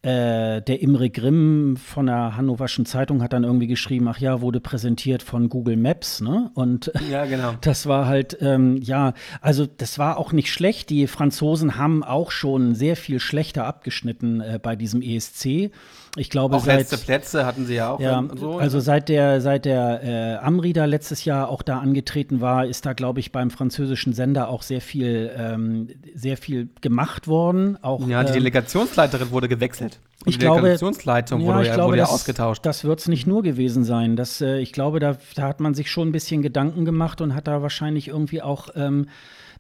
Äh, 0.03 0.63
der 0.63 0.81
Imre 0.81 1.11
Grimm 1.11 1.77
von 1.77 2.07
der 2.07 2.37
Hannoverschen 2.37 2.87
Zeitung 2.87 3.21
hat 3.21 3.33
dann 3.33 3.43
irgendwie 3.43 3.67
geschrieben, 3.67 4.07
ach 4.07 4.19
ja, 4.19 4.41
wurde 4.41 4.61
präsentiert 4.61 5.25
von 5.25 5.49
Google 5.49 5.77
Maps, 5.77 6.21
ne? 6.21 6.53
Und 6.55 6.93
ja, 7.11 7.25
genau. 7.25 7.55
das 7.63 7.87
war 7.87 8.07
halt, 8.07 8.39
ähm, 8.41 8.77
ja, 8.77 9.13
also 9.41 9.67
das 9.67 9.99
war 9.99 10.19
auch 10.19 10.31
nicht 10.31 10.53
schlecht. 10.53 10.91
Die 10.91 11.09
Franzosen 11.09 11.77
haben 11.77 12.05
auch 12.05 12.31
schon 12.31 12.77
sehr 12.77 12.95
viel 12.95 13.19
schlechter 13.19 13.65
abgeschnitten 13.65 14.41
äh, 14.41 14.61
bei 14.63 14.77
diesem 14.77 15.03
ESC. 15.03 15.73
Ich 16.17 16.31
glaube, 16.31 16.57
auch 16.57 16.65
seit, 16.65 16.79
letzte 16.79 16.99
Plätze 16.99 17.47
hatten 17.47 17.67
sie 17.67 17.75
ja 17.75 17.91
auch. 17.93 18.01
Ja, 18.01 18.25
so, 18.35 18.59
also 18.59 18.81
seit 18.81 19.09
der, 19.09 19.41
seit 19.41 19.65
der 19.65 20.03
äh, 20.03 20.45
Amri 20.45 20.73
da 20.73 20.85
letztes 20.85 21.25
Jahr 21.25 21.49
auch 21.49 21.63
da 21.63 21.79
angetreten 21.79 22.41
war, 22.41 22.67
ist 22.67 22.87
da, 22.87 22.93
glaube 22.93 23.21
ich, 23.21 23.31
beim 23.31 23.51
französischen 23.51 24.13
Sender 24.13 24.49
auch 24.49 24.63
sehr 24.63 24.81
viel, 24.81 25.31
ähm, 25.37 25.89
sehr 26.15 26.37
viel 26.37 26.71
gemacht 26.81 27.29
worden. 27.29 27.79
Auch, 27.83 28.07
ja, 28.09 28.23
die 28.25 28.31
ähm, 28.31 28.35
Delegationsleiterin 28.35 29.31
wurde 29.31 29.49
gewechselt. 29.49 29.88
Und 29.97 30.31
ich 30.31 30.39
die 30.39 30.41
glaube, 30.41 30.63
Delegationsleitung 30.63 31.43
wurde, 31.43 31.67
ja, 31.67 31.75
glaube, 31.75 31.91
wurde 31.91 31.99
das, 31.99 32.11
ausgetauscht. 32.11 32.67
Das 32.67 32.85
wird 32.85 33.01
es 33.01 33.09
nicht 33.09 33.27
nur 33.27 33.43
gewesen 33.43 33.85
sein. 33.85 34.17
Das, 34.17 34.41
äh, 34.41 34.59
ich 34.59 34.73
glaube, 34.73 34.99
da, 34.99 35.17
da, 35.37 35.43
hat 35.43 35.61
man 35.61 35.75
sich 35.75 35.91
schon 35.91 36.09
ein 36.09 36.13
bisschen 36.13 36.43
Gedanken 36.43 36.85
gemacht 36.85 37.21
und 37.21 37.35
hat 37.35 37.47
da 37.47 37.63
wahrscheinlich 37.63 38.09
irgendwie 38.09 38.43
auch 38.43 38.71
ähm, 38.75 39.09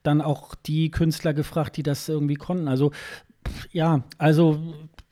dann 0.02 0.20
auch 0.20 0.54
die 0.54 0.90
Künstler 0.90 1.32
gefragt, 1.32 1.76
die 1.76 1.82
das 1.82 2.08
irgendwie 2.08 2.34
konnten. 2.34 2.68
Also 2.68 2.90
ja, 3.72 4.02
also 4.18 4.58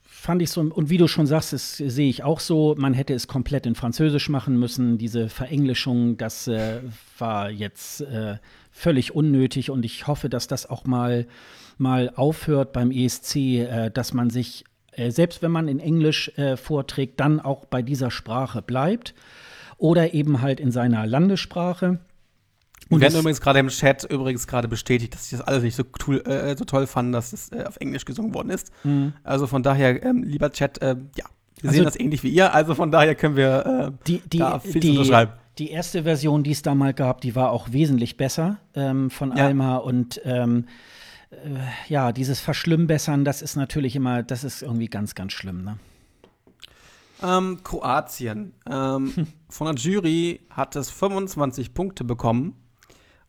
fand 0.03 0.43
ich 0.43 0.51
so, 0.51 0.61
und 0.61 0.91
wie 0.91 0.99
du 0.99 1.07
schon 1.07 1.27
sagst, 1.27 1.53
das 1.53 1.77
sehe 1.77 2.09
ich 2.09 2.25
auch 2.25 2.41
so, 2.41 2.75
man 2.77 2.95
hätte 2.95 3.15
es 3.15 3.29
komplett 3.29 3.65
in 3.65 3.77
Französisch 3.77 4.29
machen 4.29 4.59
müssen. 4.59 4.99
Diese 4.99 5.29
Verenglischung, 5.29 6.17
das 6.17 6.49
äh, 6.49 6.81
war 7.19 7.51
jetzt 7.51 8.01
äh, 8.01 8.39
völlig 8.73 9.15
unnötig 9.15 9.71
und 9.71 9.85
ich 9.85 10.09
hoffe, 10.09 10.29
dass 10.29 10.49
das 10.49 10.69
auch 10.69 10.85
mal, 10.85 11.27
mal 11.79 12.11
aufhört 12.17 12.73
beim 12.73 12.91
ESC, 12.91 13.37
äh, 13.37 13.91
dass 13.91 14.15
man 14.15 14.31
sich, 14.31 14.65
äh, 14.97 15.11
selbst 15.11 15.43
wenn 15.43 15.51
man 15.51 15.69
in 15.69 15.79
Englisch 15.79 16.31
äh, 16.37 16.57
vorträgt, 16.57 17.21
dann 17.21 17.41
auch 17.41 17.67
bei 17.67 17.83
dieser 17.83 18.11
Sprache 18.11 18.63
bleibt 18.63 19.15
oder 19.79 20.15
eben 20.15 20.41
halt 20.41 20.59
in 20.61 20.73
seiner 20.73 21.07
Landessprache. 21.07 21.99
Und 22.89 23.01
werden 23.01 23.19
übrigens 23.19 23.41
gerade 23.41 23.59
im 23.59 23.69
Chat 23.69 24.05
übrigens 24.05 24.47
gerade 24.47 24.69
bestätigt, 24.69 25.15
dass 25.15 25.29
sie 25.29 25.37
das 25.37 25.47
alles 25.47 25.63
nicht 25.65 25.75
so, 25.75 25.83
cool, 26.07 26.21
äh, 26.21 26.57
so 26.57 26.65
toll 26.65 26.87
fanden, 26.87 27.13
dass 27.13 27.33
es 27.33 27.51
äh, 27.51 27.65
auf 27.65 27.77
Englisch 27.79 28.05
gesungen 28.05 28.33
worden 28.33 28.51
ist. 28.51 28.73
Mhm. 28.85 29.13
Also 29.25 29.47
von 29.47 29.63
daher, 29.63 30.03
ähm, 30.05 30.23
lieber 30.23 30.53
Chat, 30.53 30.81
äh, 30.81 30.97
ja, 31.17 31.25
Wir 31.61 31.71
also, 31.71 31.73
sehen 31.73 31.85
das 31.85 31.99
ähnlich 31.99 32.23
wie 32.23 32.29
ihr, 32.29 32.55
also 32.55 32.75
von 32.75 32.93
daher 32.93 33.15
können 33.17 33.37
wir 33.37 33.93
äh, 33.93 34.05
die, 34.07 34.21
die, 34.21 34.39
da 34.39 34.61
viel 34.61 34.81
die, 34.81 34.91
unterschreiben. 34.91 35.33
Die 35.59 35.71
erste 35.71 36.05
Version, 36.05 36.45
die 36.45 36.53
es 36.53 36.63
da 36.63 36.75
mal 36.75 36.95
gab, 36.95 37.23
die 37.23 37.35
war 37.35 37.51
auch 37.51 37.73
wesentlich 37.73 38.17
besser 38.17 38.59
ähm, 38.75 39.11
von 39.11 39.37
ja. 39.37 39.47
Alma 39.47 39.77
und 39.79 40.21
ähm, 40.25 40.67
äh, 41.31 41.37
ja, 41.89 42.13
dieses 42.13 42.41
Verschlimmbessern, 42.41 43.25
das 43.25 43.43
ist 43.43 43.57
natürlich 43.57 43.97
immer, 43.97 44.23
das 44.23 44.45
ist 44.45 44.63
irgendwie 44.63 44.89
ganz, 44.89 45.15
ganz 45.15 45.33
schlimm, 45.33 45.65
ne? 45.65 45.79
Ähm, 47.23 47.63
Kroatien. 47.63 48.55
Ähm, 48.71 49.13
hm. 49.15 49.27
Von 49.49 49.67
der 49.67 49.77
Jury 49.77 50.47
hat 50.51 50.77
es 50.77 50.91
25 50.91 51.73
Punkte 51.73 52.05
bekommen 52.05 52.55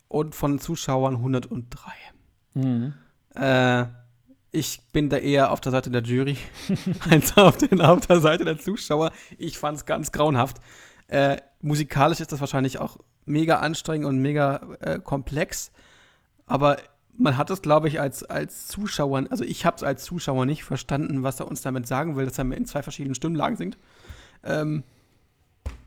und 0.08 0.36
von 0.36 0.60
Zuschauern 0.60 1.16
103. 1.16 1.92
Mhm. 2.54 2.94
Äh, 3.36 3.86
ich 4.52 4.82
bin 4.92 5.10
da 5.10 5.18
eher 5.18 5.52
auf 5.52 5.62
der 5.62 5.72
Seite 5.72 5.92
der 5.92 6.02
Jury 6.02 6.38
als 7.10 7.38
auf, 7.38 7.58
den, 7.58 7.82
auf, 7.82 8.08
der 8.08 8.20
Seite 8.20 8.46
der 8.46 8.58
Zuschauer. 8.58 9.12
Ich 9.38 9.58
fand 9.58 9.78
es 9.78 9.86
ganz 9.86 10.12
grauenhaft. 10.12 10.58
Äh, 11.08 11.38
musikalisch 11.62 12.20
ist 12.20 12.32
das 12.32 12.40
wahrscheinlich 12.40 12.80
auch 12.80 12.98
mega 13.26 13.60
anstrengend 13.60 14.08
und 14.08 14.20
mega 14.20 14.62
äh, 14.80 15.00
komplex. 15.00 15.72
Aber 16.46 16.78
man 17.18 17.38
hat 17.38 17.50
es, 17.50 17.62
glaube 17.62 17.88
ich, 17.88 18.00
als, 18.00 18.24
als 18.24 18.68
Zuschauer, 18.68 19.26
also 19.30 19.44
ich 19.44 19.66
habe 19.66 19.78
es 19.78 19.84
als 19.84 20.04
Zuschauer 20.04 20.46
nicht 20.46 20.64
verstanden, 20.64 21.24
was 21.24 21.40
er 21.40 21.48
uns 21.48 21.62
damit 21.62 21.88
sagen 21.88 22.16
will, 22.16 22.26
dass 22.26 22.38
er 22.38 22.52
in 22.52 22.66
zwei 22.66 22.84
verschiedenen 22.84 23.16
Stimmlagen 23.16 23.58
singt. 23.58 23.78
Ähm, 24.44 24.84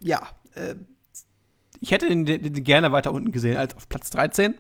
ja, 0.01 0.21
äh, 0.55 0.75
ich 1.81 1.93
hätte 1.93 2.09
den, 2.09 2.27
den, 2.27 2.65
gerne 2.65 2.93
weiter 2.93 3.13
unten 3.13 3.33
gesehen 3.33 3.57
als 3.57 3.75
auf 3.75 3.89
Platz 3.89 4.11
13. 4.11 4.55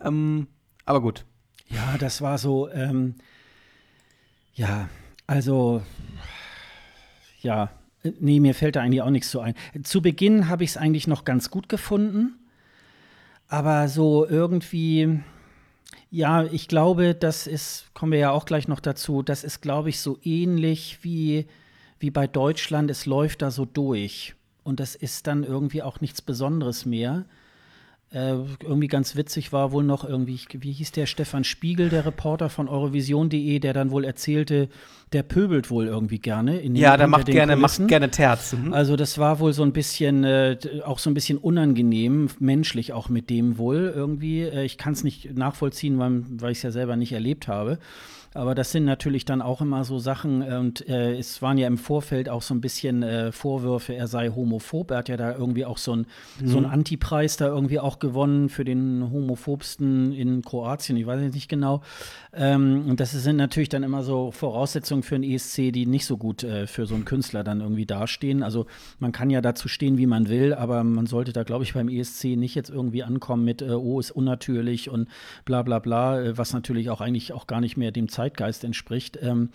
Ähm, 0.00 0.48
aber 0.84 1.00
gut. 1.00 1.24
Ja, 1.68 1.96
das 1.98 2.20
war 2.20 2.38
so, 2.38 2.68
ähm, 2.70 3.14
ja, 4.54 4.88
also, 5.26 5.82
ja, 7.40 7.70
nee, 8.02 8.40
mir 8.40 8.54
fällt 8.54 8.76
da 8.76 8.80
eigentlich 8.80 9.02
auch 9.02 9.10
nichts 9.10 9.30
so 9.30 9.40
ein. 9.40 9.54
Zu 9.82 10.02
Beginn 10.02 10.48
habe 10.48 10.64
ich 10.64 10.70
es 10.70 10.76
eigentlich 10.76 11.06
noch 11.06 11.24
ganz 11.24 11.50
gut 11.50 11.68
gefunden, 11.68 12.38
aber 13.48 13.88
so 13.88 14.26
irgendwie, 14.26 15.22
ja, 16.12 16.44
ich 16.44 16.68
glaube, 16.68 17.14
das 17.14 17.46
ist, 17.46 17.86
kommen 17.94 18.12
wir 18.12 18.18
ja 18.18 18.30
auch 18.32 18.44
gleich 18.44 18.68
noch 18.68 18.80
dazu, 18.80 19.22
das 19.22 19.44
ist, 19.44 19.62
glaube 19.62 19.88
ich, 19.88 19.98
so 19.98 20.18
ähnlich 20.22 20.98
wie, 21.00 21.46
wie 22.00 22.10
bei 22.10 22.26
Deutschland, 22.26 22.90
es 22.90 23.06
läuft 23.06 23.40
da 23.40 23.50
so 23.50 23.64
durch. 23.64 24.34
Und 24.62 24.78
das 24.78 24.94
ist 24.94 25.26
dann 25.26 25.42
irgendwie 25.42 25.82
auch 25.82 26.02
nichts 26.02 26.20
Besonderes 26.20 26.84
mehr. 26.84 27.24
Äh, 28.12 28.34
irgendwie 28.62 28.88
ganz 28.88 29.16
witzig 29.16 29.52
war 29.52 29.72
wohl 29.72 29.84
noch 29.84 30.04
irgendwie, 30.04 30.38
wie 30.58 30.72
hieß 30.72 30.92
der 30.92 31.06
Stefan 31.06 31.44
Spiegel, 31.44 31.88
der 31.88 32.04
Reporter 32.04 32.50
von 32.50 32.68
Eurovision.de, 32.68 33.58
der 33.58 33.72
dann 33.72 33.90
wohl 33.90 34.04
erzählte, 34.04 34.68
der 35.14 35.22
pöbelt 35.22 35.70
wohl 35.70 35.86
irgendwie 35.86 36.18
gerne. 36.18 36.58
In 36.58 36.74
den, 36.74 36.82
ja, 36.82 36.98
der 36.98 37.06
macht 37.06 37.26
gerne, 37.26 37.56
macht 37.56 37.88
gerne 37.88 38.10
Terz. 38.10 38.52
Mhm. 38.52 38.74
Also 38.74 38.96
das 38.96 39.16
war 39.16 39.40
wohl 39.40 39.54
so 39.54 39.62
ein 39.62 39.72
bisschen, 39.72 40.24
äh, 40.24 40.58
auch 40.84 40.98
so 40.98 41.08
ein 41.08 41.14
bisschen 41.14 41.38
unangenehm, 41.38 42.28
menschlich 42.38 42.92
auch 42.92 43.08
mit 43.08 43.30
dem 43.30 43.56
wohl 43.56 43.90
irgendwie. 43.94 44.42
Äh, 44.42 44.64
ich 44.64 44.76
kann 44.76 44.92
es 44.92 45.04
nicht 45.04 45.34
nachvollziehen, 45.34 45.98
weil, 45.98 46.22
weil 46.38 46.52
ich 46.52 46.58
es 46.58 46.62
ja 46.62 46.70
selber 46.70 46.96
nicht 46.96 47.12
erlebt 47.12 47.48
habe. 47.48 47.78
Aber 48.34 48.54
das 48.54 48.72
sind 48.72 48.84
natürlich 48.84 49.24
dann 49.24 49.42
auch 49.42 49.60
immer 49.60 49.84
so 49.84 49.98
Sachen 49.98 50.42
und 50.42 50.88
äh, 50.88 51.18
es 51.18 51.42
waren 51.42 51.58
ja 51.58 51.66
im 51.66 51.76
Vorfeld 51.76 52.28
auch 52.28 52.42
so 52.42 52.54
ein 52.54 52.60
bisschen 52.60 53.02
äh, 53.02 53.30
Vorwürfe, 53.30 53.94
er 53.94 54.06
sei 54.06 54.30
homophob. 54.30 54.90
Er 54.90 54.98
hat 54.98 55.08
ja 55.08 55.16
da 55.16 55.34
irgendwie 55.34 55.66
auch 55.66 55.78
so 55.78 55.92
einen 55.92 56.06
mhm. 56.40 56.48
so 56.48 56.58
Antipreis 56.60 57.36
da 57.36 57.46
irgendwie 57.48 57.78
auch 57.78 57.98
gewonnen 57.98 58.48
für 58.48 58.64
den 58.64 59.10
homophobsten 59.10 60.12
in 60.12 60.42
Kroatien, 60.42 60.96
ich 60.96 61.06
weiß 61.06 61.20
nicht 61.32 61.48
genau. 61.48 61.82
Ähm, 62.32 62.86
und 62.88 63.00
das 63.00 63.12
sind 63.12 63.36
natürlich 63.36 63.68
dann 63.68 63.82
immer 63.82 64.02
so 64.02 64.30
Voraussetzungen 64.30 65.02
für 65.02 65.16
einen 65.16 65.24
ESC, 65.24 65.72
die 65.72 65.86
nicht 65.86 66.06
so 66.06 66.16
gut 66.16 66.42
äh, 66.42 66.66
für 66.66 66.86
so 66.86 66.94
einen 66.94 67.04
Künstler 67.04 67.44
dann 67.44 67.60
irgendwie 67.60 67.86
dastehen. 67.86 68.42
Also 68.42 68.66
man 68.98 69.12
kann 69.12 69.28
ja 69.28 69.42
dazu 69.42 69.68
stehen, 69.68 69.98
wie 69.98 70.06
man 70.06 70.28
will, 70.28 70.54
aber 70.54 70.82
man 70.84 71.06
sollte 71.06 71.32
da, 71.32 71.42
glaube 71.42 71.64
ich, 71.64 71.74
beim 71.74 71.88
ESC 71.88 72.36
nicht 72.36 72.54
jetzt 72.54 72.70
irgendwie 72.70 73.02
ankommen 73.02 73.44
mit, 73.44 73.60
äh, 73.60 73.72
oh, 73.72 74.00
ist 74.00 74.10
unnatürlich 74.10 74.88
und 74.88 75.08
bla 75.44 75.62
bla 75.62 75.78
bla, 75.78 76.20
äh, 76.20 76.38
was 76.38 76.54
natürlich 76.54 76.88
auch 76.88 77.02
eigentlich 77.02 77.32
auch 77.32 77.46
gar 77.46 77.60
nicht 77.60 77.76
mehr 77.76 77.92
dem 77.92 78.08
Zeitgeist 78.22 78.62
entspricht. 78.62 79.18
Ähm, 79.20 79.50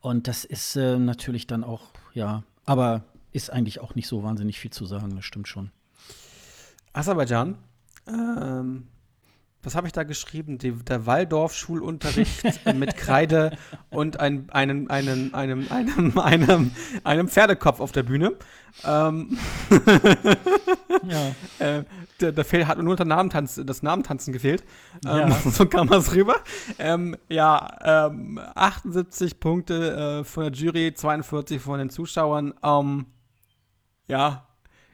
und 0.00 0.28
das 0.28 0.44
ist 0.44 0.76
äh, 0.76 0.96
natürlich 0.98 1.48
dann 1.48 1.64
auch, 1.64 1.88
ja, 2.14 2.44
aber 2.64 3.02
ist 3.32 3.50
eigentlich 3.50 3.80
auch 3.80 3.96
nicht 3.96 4.06
so 4.06 4.22
wahnsinnig 4.22 4.60
viel 4.60 4.70
zu 4.70 4.86
sagen, 4.86 5.16
das 5.16 5.24
stimmt 5.24 5.48
schon. 5.48 5.72
Aserbaidschan 6.92 7.58
ähm, 8.06 8.86
was 9.66 9.74
habe 9.74 9.88
ich 9.88 9.92
da 9.92 10.04
geschrieben? 10.04 10.58
Die, 10.58 10.70
der 10.70 11.06
Waldorf-Schulunterricht 11.06 12.64
mit 12.76 12.96
Kreide 12.96 13.58
und 13.90 14.20
ein, 14.20 14.48
einen, 14.50 14.88
einen, 14.88 15.34
einem, 15.34 15.66
einem, 15.70 16.18
einem, 16.18 16.70
einem 17.02 17.28
Pferdekopf 17.28 17.80
auf 17.80 17.90
der 17.90 18.04
Bühne. 18.04 18.36
Ähm, 18.84 19.36
ja. 21.02 21.34
äh, 21.58 21.82
der, 22.20 22.30
der 22.30 22.44
Fehl 22.44 22.68
hat 22.68 22.78
nur 22.78 22.92
unter 22.92 23.04
Namentanz, 23.04 23.60
das 23.64 23.82
Namentanzen 23.82 24.32
gefehlt. 24.32 24.62
Ähm, 25.04 25.30
ja. 25.30 25.50
so 25.50 25.66
kam 25.66 25.92
es 25.92 26.14
rüber. 26.14 26.36
Ähm, 26.78 27.16
ja, 27.28 28.06
78 28.54 29.32
ähm, 29.32 29.38
Punkte 29.40 30.20
äh, 30.20 30.24
von 30.24 30.44
der 30.44 30.52
Jury, 30.52 30.94
42 30.94 31.60
von 31.60 31.80
den 31.80 31.90
Zuschauern. 31.90 32.54
Ähm, 32.62 33.06
ja, 34.06 34.45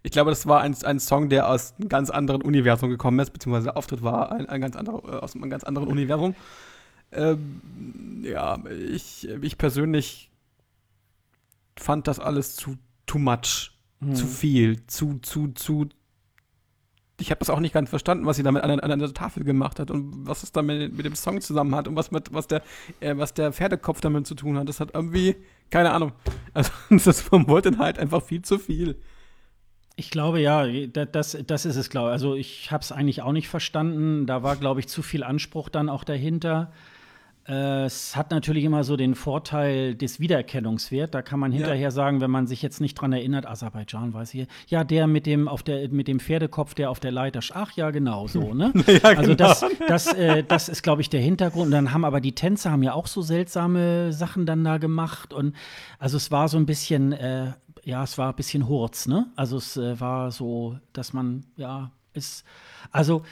ich 0.02 0.10
glaube, 0.10 0.30
das 0.30 0.46
war 0.46 0.60
ein, 0.60 0.74
ein 0.84 0.98
Song, 0.98 1.28
der 1.28 1.48
aus 1.48 1.74
einem 1.78 1.88
ganz 1.88 2.10
anderen 2.10 2.42
Universum 2.42 2.90
gekommen 2.90 3.18
ist, 3.20 3.32
beziehungsweise 3.32 3.66
der 3.66 3.76
Auftritt 3.76 4.02
war 4.02 4.32
ein, 4.32 4.48
ein 4.48 4.60
ganz 4.60 4.74
anderer, 4.76 5.02
äh, 5.04 5.16
aus 5.18 5.34
einem 5.34 5.48
ganz 5.48 5.64
anderen 5.64 5.88
Universum. 5.88 6.34
Ähm, 7.12 8.22
ja, 8.24 8.58
ich, 8.90 9.28
ich 9.28 9.58
persönlich 9.58 10.30
fand 11.78 12.08
das 12.08 12.18
alles 12.18 12.56
zu 12.56 12.76
too 13.06 13.18
much, 13.18 13.72
hm. 14.00 14.14
zu 14.14 14.26
viel, 14.26 14.86
zu, 14.86 15.18
zu, 15.22 15.48
zu. 15.48 15.88
Ich 17.20 17.30
habe 17.30 17.38
das 17.38 17.50
auch 17.50 17.60
nicht 17.60 17.74
ganz 17.74 17.90
verstanden, 17.90 18.26
was 18.26 18.36
sie 18.36 18.42
damit 18.42 18.64
an, 18.64 18.80
an, 18.80 18.98
der 18.98 19.14
Tafel 19.14 19.44
gemacht 19.44 19.78
hat 19.78 19.92
und 19.92 20.26
was 20.26 20.42
es 20.42 20.50
damit 20.50 20.96
mit 20.96 21.06
dem 21.06 21.14
Song 21.14 21.40
zusammen 21.40 21.76
hat 21.76 21.86
und 21.86 21.94
was 21.94 22.10
mit, 22.10 22.32
was 22.32 22.48
der, 22.48 22.62
äh, 22.98 23.16
was 23.16 23.34
der 23.34 23.52
Pferdekopf 23.52 24.00
damit 24.00 24.26
zu 24.26 24.34
tun 24.34 24.58
hat. 24.58 24.68
Das 24.68 24.80
hat 24.80 24.90
irgendwie, 24.94 25.36
keine 25.70 25.92
Ahnung. 25.92 26.12
Also 26.54 26.72
das 26.90 27.20
vom 27.20 27.46
Wort 27.46 27.78
halt 27.78 28.00
einfach 28.00 28.22
viel 28.22 28.42
zu 28.42 28.58
viel. 28.58 28.96
Ich 30.02 30.10
glaube 30.10 30.40
ja, 30.40 30.66
das, 30.66 31.38
das 31.46 31.64
ist 31.64 31.76
es, 31.76 31.88
glaube 31.88 32.08
ich. 32.08 32.12
Also 32.12 32.34
ich 32.34 32.72
habe 32.72 32.82
es 32.82 32.90
eigentlich 32.90 33.22
auch 33.22 33.30
nicht 33.30 33.48
verstanden. 33.48 34.26
Da 34.26 34.42
war, 34.42 34.56
glaube 34.56 34.80
ich, 34.80 34.88
zu 34.88 35.00
viel 35.00 35.22
Anspruch 35.22 35.68
dann 35.68 35.88
auch 35.88 36.02
dahinter. 36.02 36.72
Äh, 37.46 37.84
es 37.84 38.16
hat 38.16 38.32
natürlich 38.32 38.64
immer 38.64 38.82
so 38.82 38.96
den 38.96 39.14
Vorteil 39.14 39.94
des 39.94 40.18
Wiedererkennungswert. 40.18 41.14
Da 41.14 41.22
kann 41.22 41.38
man 41.38 41.52
hinterher 41.52 41.76
ja. 41.76 41.90
sagen, 41.92 42.20
wenn 42.20 42.32
man 42.32 42.48
sich 42.48 42.62
jetzt 42.62 42.80
nicht 42.80 42.96
dran 42.96 43.12
erinnert, 43.12 43.46
Aserbaidschan 43.46 44.12
weiß 44.12 44.34
ich, 44.34 44.48
ja, 44.66 44.82
der 44.82 45.06
mit 45.06 45.24
dem 45.24 45.46
auf 45.46 45.62
der 45.62 45.88
mit 45.88 46.08
dem 46.08 46.18
Pferdekopf, 46.18 46.74
der 46.74 46.90
auf 46.90 46.98
der 46.98 47.12
Leiter, 47.12 47.38
ach 47.54 47.70
ja, 47.76 47.92
genau 47.92 48.26
so, 48.26 48.54
ne? 48.54 48.72
ja, 48.88 49.10
also 49.10 49.22
genau. 49.22 49.34
das, 49.34 49.64
das, 49.86 50.12
äh, 50.14 50.42
das 50.42 50.68
ist, 50.68 50.82
glaube 50.82 51.02
ich, 51.02 51.10
der 51.10 51.20
Hintergrund. 51.20 51.66
Und 51.66 51.70
dann 51.70 51.92
haben 51.92 52.04
aber 52.04 52.20
die 52.20 52.34
Tänzer 52.34 52.72
haben 52.72 52.82
ja 52.82 52.92
auch 52.92 53.06
so 53.06 53.22
seltsame 53.22 54.12
Sachen 54.12 54.46
dann 54.46 54.64
da 54.64 54.78
gemacht 54.78 55.32
und 55.32 55.54
also 56.00 56.16
es 56.16 56.32
war 56.32 56.48
so 56.48 56.56
ein 56.56 56.66
bisschen 56.66 57.12
äh, 57.12 57.52
ja, 57.84 58.02
es 58.02 58.18
war 58.18 58.30
ein 58.30 58.36
bisschen 58.36 58.68
Hurz, 58.68 59.06
ne? 59.06 59.26
Also 59.36 59.56
es 59.56 59.76
äh, 59.76 59.98
war 60.00 60.30
so, 60.30 60.78
dass 60.92 61.12
man, 61.12 61.44
ja, 61.56 61.90
ist, 62.12 62.44
also 62.90 63.22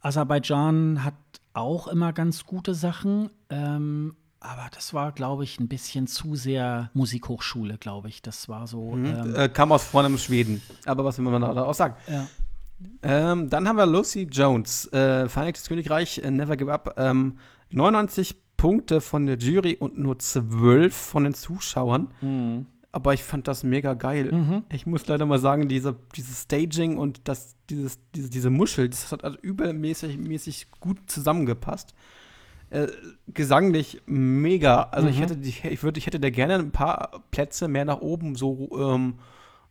Aserbaidschan 0.00 1.04
hat 1.04 1.14
auch 1.54 1.88
immer 1.88 2.12
ganz 2.12 2.44
gute 2.44 2.74
Sachen, 2.74 3.30
ähm, 3.50 4.16
aber 4.40 4.68
das 4.74 4.92
war, 4.92 5.12
glaube 5.12 5.44
ich, 5.44 5.60
ein 5.60 5.68
bisschen 5.68 6.08
zu 6.08 6.34
sehr 6.34 6.90
Musikhochschule, 6.94 7.78
glaube 7.78 8.08
ich. 8.08 8.22
Das 8.22 8.48
war 8.48 8.66
so. 8.66 8.90
Mhm. 8.96 9.06
Ähm, 9.06 9.34
äh, 9.36 9.48
kam 9.48 9.70
aus 9.70 9.84
vorne 9.84 10.18
Schweden. 10.18 10.60
Aber 10.84 11.04
was 11.04 11.18
will 11.18 11.24
man 11.24 11.42
da 11.42 11.62
auch 11.62 11.74
sagen? 11.74 11.94
Ja. 12.08 12.26
Ähm, 13.02 13.48
dann 13.48 13.68
haben 13.68 13.76
wir 13.76 13.86
Lucy 13.86 14.22
Jones, 14.22 14.92
äh, 14.92 15.28
Vereinigtes 15.28 15.68
Königreich, 15.68 16.18
äh, 16.18 16.30
Never 16.32 16.56
Give 16.56 16.72
Up. 16.72 16.94
Ähm, 16.96 17.38
99 17.70 18.34
Punkte 18.56 19.00
von 19.00 19.26
der 19.26 19.38
Jury 19.38 19.76
und 19.76 19.96
nur 19.96 20.18
12 20.18 20.92
von 20.92 21.22
den 21.22 21.34
Zuschauern. 21.34 22.08
Mhm 22.20 22.66
aber 22.92 23.14
ich 23.14 23.24
fand 23.24 23.48
das 23.48 23.64
mega 23.64 23.94
geil. 23.94 24.30
Mhm. 24.30 24.64
Ich 24.70 24.86
muss 24.86 25.06
leider 25.06 25.24
mal 25.24 25.38
sagen, 25.38 25.66
diese, 25.66 25.96
dieses 26.14 26.42
Staging 26.42 26.98
und 26.98 27.22
das, 27.24 27.56
dieses, 27.70 27.98
diese, 28.14 28.28
diese 28.28 28.50
Muschel, 28.50 28.90
das 28.90 29.10
hat 29.10 29.24
also 29.24 29.38
übermäßig 29.40 30.18
mäßig 30.18 30.70
gut 30.80 30.98
zusammengepasst. 31.06 31.94
Äh, 32.68 32.88
gesanglich 33.28 34.02
mega. 34.06 34.84
Also 34.84 35.08
mhm. 35.08 35.14
ich 35.14 35.20
hätte 35.20 35.68
ich 35.68 35.82
würde, 35.82 35.98
ich 35.98 36.06
hätte 36.06 36.20
da 36.20 36.30
gerne 36.30 36.54
ein 36.54 36.70
paar 36.70 37.22
Plätze 37.30 37.66
mehr 37.66 37.86
nach 37.86 38.00
oben 38.00 38.34
so, 38.34 38.68
ähm, 38.78 39.14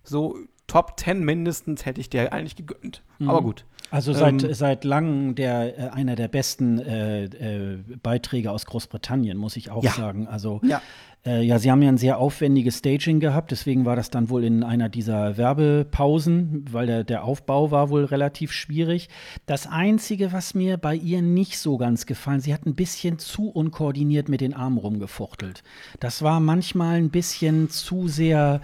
so 0.03 0.37
Top 0.67 0.99
10 0.99 1.23
mindestens 1.23 1.85
hätte 1.85 1.99
ich 1.99 2.09
dir 2.09 2.31
eigentlich 2.31 2.55
gegönnt. 2.55 3.03
Mhm. 3.19 3.29
Aber 3.29 3.41
gut. 3.41 3.65
Also 3.89 4.13
seit, 4.13 4.41
ähm, 4.43 4.53
seit 4.53 4.85
langem 4.85 5.35
der, 5.35 5.77
äh, 5.77 5.89
einer 5.89 6.15
der 6.15 6.29
besten 6.29 6.79
äh, 6.79 7.25
äh, 7.25 7.83
Beiträge 8.01 8.49
aus 8.49 8.65
Großbritannien, 8.65 9.37
muss 9.37 9.57
ich 9.57 9.69
auch 9.69 9.83
ja. 9.83 9.91
sagen. 9.91 10.27
Also 10.27 10.61
ja. 10.63 10.81
Äh, 11.23 11.43
ja, 11.43 11.59
sie 11.59 11.69
haben 11.69 11.83
ja 11.83 11.89
ein 11.89 11.97
sehr 11.97 12.17
aufwendiges 12.17 12.79
Staging 12.79 13.19
gehabt, 13.19 13.51
deswegen 13.51 13.85
war 13.85 13.95
das 13.95 14.09
dann 14.09 14.29
wohl 14.29 14.43
in 14.43 14.63
einer 14.63 14.89
dieser 14.89 15.37
Werbepausen, 15.37 16.65
weil 16.71 16.87
der, 16.87 17.03
der 17.03 17.23
Aufbau 17.23 17.69
war 17.69 17.89
wohl 17.89 18.05
relativ 18.05 18.51
schwierig. 18.51 19.07
Das 19.45 19.67
Einzige, 19.67 20.31
was 20.31 20.55
mir 20.55 20.77
bei 20.77 20.95
ihr 20.95 21.21
nicht 21.21 21.59
so 21.59 21.77
ganz 21.77 22.07
gefallen, 22.07 22.41
sie 22.41 22.53
hat 22.53 22.65
ein 22.65 22.75
bisschen 22.75 23.19
zu 23.19 23.49
unkoordiniert 23.49 24.29
mit 24.29 24.41
den 24.41 24.55
Armen 24.55 24.79
rumgefuchtelt. 24.79 25.61
Das 25.99 26.23
war 26.23 26.39
manchmal 26.39 26.95
ein 26.95 27.11
bisschen 27.11 27.69
zu 27.69 28.07
sehr 28.07 28.61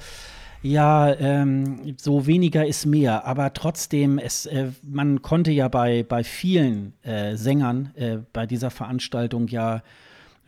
ja, 0.63 1.13
ähm, 1.13 1.95
so 1.97 2.25
weniger 2.25 2.65
ist 2.65 2.87
mehr, 2.87 3.25
aber 3.25 3.53
trotzdem, 3.53 4.17
es, 4.17 4.47
äh, 4.47 4.71
man 4.81 5.21
konnte 5.21 5.51
ja 5.51 5.67
bei, 5.67 6.03
bei 6.03 6.23
vielen 6.23 6.93
äh, 7.03 7.35
Sängern 7.35 7.91
äh, 7.95 8.17
bei 8.33 8.47
dieser 8.47 8.71
Veranstaltung 8.71 9.47
ja 9.47 9.83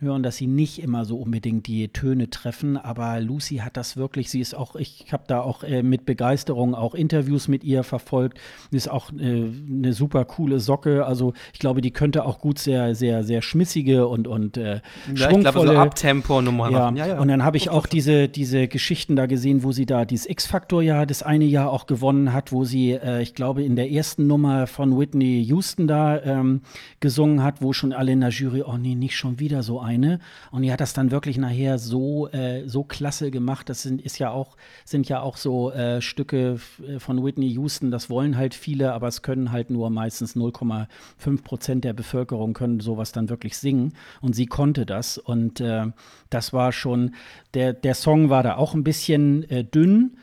hören, 0.00 0.22
dass 0.22 0.36
sie 0.36 0.46
nicht 0.46 0.82
immer 0.82 1.04
so 1.04 1.18
unbedingt 1.18 1.66
die 1.66 1.88
Töne 1.88 2.30
treffen, 2.30 2.76
aber 2.76 3.20
Lucy 3.20 3.56
hat 3.56 3.76
das 3.76 3.96
wirklich, 3.96 4.30
sie 4.30 4.40
ist 4.40 4.54
auch, 4.54 4.74
ich 4.76 5.06
habe 5.12 5.24
da 5.26 5.40
auch 5.40 5.62
äh, 5.62 5.82
mit 5.82 6.06
Begeisterung 6.06 6.74
auch 6.74 6.94
Interviews 6.94 7.48
mit 7.48 7.64
ihr 7.64 7.84
verfolgt, 7.84 8.38
ist 8.70 8.90
auch 8.90 9.12
äh, 9.12 9.50
eine 9.70 9.92
super 9.92 10.24
coole 10.24 10.60
Socke, 10.60 11.04
also 11.04 11.34
ich 11.52 11.58
glaube, 11.58 11.80
die 11.82 11.90
könnte 11.90 12.24
auch 12.24 12.38
gut 12.38 12.58
sehr, 12.58 12.94
sehr, 12.94 13.24
sehr 13.24 13.42
schmissige 13.42 14.08
und, 14.08 14.26
und 14.26 14.56
äh, 14.56 14.80
ja, 15.14 15.30
ich 15.30 15.40
glaube, 15.40 15.60
so 15.66 15.76
Abtempo-Nummer 15.76 16.70
ja, 16.70 16.92
ja, 16.92 17.06
ja, 17.06 17.20
Und 17.20 17.28
dann 17.28 17.44
habe 17.44 17.58
ich 17.58 17.68
auch 17.68 17.86
diese, 17.86 18.28
diese 18.28 18.68
Geschichten 18.68 19.16
da 19.16 19.26
gesehen, 19.26 19.62
wo 19.62 19.72
sie 19.72 19.86
da 19.86 20.04
dieses 20.04 20.28
X-Factor-Jahr, 20.28 21.04
das 21.04 21.22
eine 21.22 21.44
Jahr 21.44 21.70
auch 21.70 21.86
gewonnen 21.86 22.32
hat, 22.32 22.52
wo 22.52 22.64
sie, 22.64 22.92
äh, 22.92 23.22
ich 23.22 23.34
glaube, 23.34 23.62
in 23.62 23.76
der 23.76 23.90
ersten 23.90 24.26
Nummer 24.26 24.66
von 24.66 24.98
Whitney 24.98 25.42
Houston 25.42 25.86
da 25.86 26.22
ähm, 26.22 26.62
gesungen 27.00 27.42
hat, 27.42 27.60
wo 27.60 27.72
schon 27.72 27.92
alle 27.92 28.12
in 28.12 28.20
der 28.20 28.30
Jury, 28.30 28.62
oh 28.62 28.78
nee, 28.78 28.94
nicht 28.94 29.16
schon 29.16 29.38
wieder 29.38 29.62
so 29.62 29.80
ein 29.80 29.89
eine. 29.90 30.20
Und 30.50 30.62
die 30.62 30.72
hat 30.72 30.80
das 30.80 30.92
dann 30.92 31.10
wirklich 31.10 31.38
nachher 31.38 31.78
so, 31.78 32.28
äh, 32.28 32.66
so 32.66 32.84
klasse 32.84 33.30
gemacht. 33.30 33.68
Das 33.68 33.82
sind, 33.82 34.00
ist 34.00 34.18
ja 34.18 34.30
auch, 34.30 34.56
sind 34.84 35.08
ja 35.08 35.20
auch 35.20 35.36
so 35.36 35.72
äh, 35.72 36.00
Stücke 36.00 36.60
äh, 36.86 36.98
von 36.98 37.24
Whitney 37.24 37.48
Houston, 37.52 37.90
das 37.90 38.08
wollen 38.10 38.36
halt 38.36 38.54
viele, 38.54 38.92
aber 38.92 39.08
es 39.08 39.22
können 39.22 39.52
halt 39.52 39.70
nur 39.70 39.90
meistens 39.90 40.36
0,5 40.36 41.42
Prozent 41.42 41.84
der 41.84 41.92
Bevölkerung 41.92 42.54
können 42.54 42.80
sowas 42.80 43.12
dann 43.12 43.28
wirklich 43.28 43.56
singen. 43.58 43.94
Und 44.20 44.34
sie 44.34 44.46
konnte 44.46 44.86
das. 44.86 45.18
Und 45.18 45.60
äh, 45.60 45.86
das 46.30 46.52
war 46.52 46.72
schon, 46.72 47.14
der, 47.54 47.72
der 47.72 47.94
Song 47.94 48.30
war 48.30 48.42
da 48.42 48.56
auch 48.56 48.74
ein 48.74 48.84
bisschen 48.84 49.48
äh, 49.50 49.64
dünn. 49.64 50.16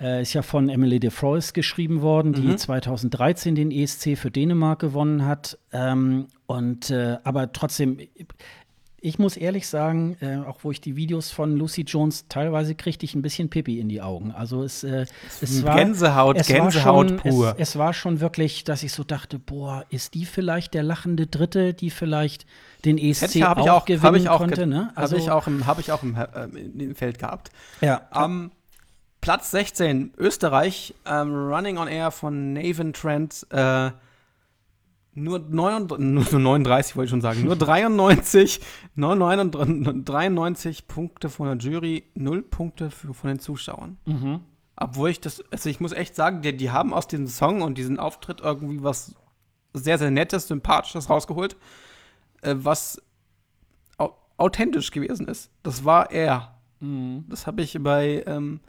Äh, 0.00 0.22
ist 0.22 0.32
ja 0.32 0.42
von 0.42 0.68
Emily 0.68 1.00
de 1.00 1.10
Frois 1.10 1.52
geschrieben 1.52 2.02
worden, 2.02 2.32
die 2.32 2.42
mhm. 2.42 2.58
2013 2.58 3.54
den 3.54 3.70
ESC 3.70 4.16
für 4.16 4.30
Dänemark 4.30 4.78
gewonnen 4.78 5.24
hat. 5.24 5.58
Ähm, 5.72 6.26
und 6.46 6.90
äh, 6.90 7.18
aber 7.24 7.52
trotzdem, 7.52 7.98
ich 9.00 9.18
muss 9.18 9.36
ehrlich 9.36 9.68
sagen, 9.68 10.16
äh, 10.20 10.38
auch 10.38 10.58
wo 10.62 10.70
ich 10.70 10.80
die 10.80 10.96
Videos 10.96 11.30
von 11.30 11.56
Lucy 11.56 11.82
Jones 11.82 12.26
teilweise 12.28 12.74
kriegte 12.74 13.04
ich 13.04 13.14
ein 13.14 13.22
bisschen 13.22 13.48
Pipi 13.48 13.78
in 13.78 13.88
die 13.88 14.02
Augen. 14.02 14.32
Also 14.32 14.62
es, 14.62 14.82
äh, 14.82 15.06
es 15.40 15.64
war 15.64 15.76
Gänsehaut, 15.76 16.36
es 16.36 16.48
Gänsehaut 16.48 16.84
war 16.84 17.08
schon, 17.08 17.16
pur. 17.18 17.54
Es, 17.58 17.70
es, 17.70 17.78
war 17.78 17.92
schon 17.92 18.20
wirklich, 18.20 18.64
dass 18.64 18.82
ich 18.82 18.92
so 18.92 19.04
dachte, 19.04 19.38
boah, 19.38 19.84
ist 19.90 20.14
die 20.14 20.24
vielleicht 20.24 20.74
der 20.74 20.82
lachende 20.82 21.26
Dritte, 21.26 21.74
die 21.74 21.90
vielleicht 21.90 22.46
den 22.84 22.98
ESC 22.98 23.42
auch, 23.42 23.56
auch 23.68 23.84
gewinnen 23.84 24.16
ich 24.16 24.28
auch 24.28 24.38
konnte? 24.38 24.66
Ne? 24.66 24.90
Also, 24.96 25.16
habe 25.16 25.22
ich 25.22 25.30
auch, 25.30 25.46
im, 25.46 25.66
hab 25.66 25.78
ich 25.78 25.92
auch 25.92 26.02
im, 26.02 26.16
äh, 26.16 26.44
im 26.44 26.94
Feld 26.94 27.18
gehabt. 27.18 27.50
Ja. 27.80 28.08
Ähm, 28.14 28.50
Platz 29.20 29.50
16, 29.52 30.14
Österreich, 30.18 30.94
ähm, 31.06 31.34
Running 31.34 31.78
on 31.78 31.88
Air 31.88 32.10
von 32.10 32.52
Nathan 32.52 32.92
Trent. 32.92 33.46
Äh, 33.50 33.90
nur, 35.22 35.38
39, 35.38 36.32
nur 36.32 36.40
39, 36.40 36.96
wollte 36.96 37.04
ich 37.04 37.10
schon 37.10 37.20
sagen, 37.20 37.44
nur 37.44 37.56
93, 37.56 38.60
99, 38.94 40.04
93 40.04 40.88
Punkte 40.88 41.28
von 41.28 41.46
der 41.46 41.56
Jury, 41.56 42.04
0 42.14 42.42
Punkte 42.42 42.90
für, 42.90 43.14
von 43.14 43.28
den 43.28 43.38
Zuschauern. 43.38 43.98
Mhm. 44.06 44.40
Obwohl 44.76 45.10
ich 45.10 45.20
das, 45.20 45.42
also 45.50 45.68
ich 45.68 45.80
muss 45.80 45.92
echt 45.92 46.14
sagen, 46.14 46.42
die, 46.42 46.56
die 46.56 46.70
haben 46.70 46.94
aus 46.94 47.08
diesem 47.08 47.26
Song 47.26 47.62
und 47.62 47.78
diesem 47.78 47.98
Auftritt 47.98 48.40
irgendwie 48.40 48.82
was 48.82 49.14
sehr, 49.74 49.98
sehr 49.98 50.10
Nettes, 50.10 50.48
Sympathisches 50.48 51.10
rausgeholt, 51.10 51.56
äh, 52.42 52.54
was 52.56 53.02
au 53.96 54.14
authentisch 54.36 54.90
gewesen 54.90 55.26
ist. 55.26 55.50
Das 55.62 55.84
war 55.84 56.10
er. 56.10 56.54
Mhm. 56.80 57.24
Das 57.28 57.46
habe 57.46 57.62
ich 57.62 57.76
bei, 57.80 58.22
ähm, 58.26 58.60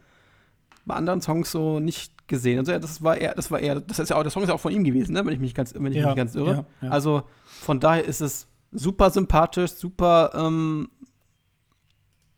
bei 0.86 0.96
anderen 0.96 1.22
Songs 1.22 1.52
so 1.52 1.80
nicht 1.80 2.19
gesehen. 2.30 2.60
Also 2.60 2.78
das 2.78 3.04
war 3.04 3.18
er, 3.18 3.36
das 3.36 3.52
war 3.52 3.60
er, 3.60 3.82
das 3.82 4.00
ist 4.00 4.10
ja 4.10 4.16
auch, 4.16 4.24
der 4.24 4.32
Song 4.32 4.44
ist 4.44 4.50
ja 4.50 4.56
auch 4.56 4.60
von 4.60 4.72
ihm 4.72 4.86
gewesen, 4.86 5.14
ne? 5.14 5.26
wenn 5.26 5.34
ich 5.34 5.40
mich 5.40 5.54
ganz, 5.54 5.74
wenn 5.76 5.92
ich 5.92 5.98
ja, 5.98 6.08
mich 6.08 6.16
ganz 6.16 6.36
irre. 6.36 6.66
Ja, 6.82 6.88
ja. 6.88 6.90
Also 6.90 7.24
von 7.44 7.82
daher 7.82 8.06
ist 8.06 8.22
es 8.22 8.48
super 8.72 9.10
sympathisch, 9.10 9.72
super, 9.72 10.32
ähm, 10.34 10.90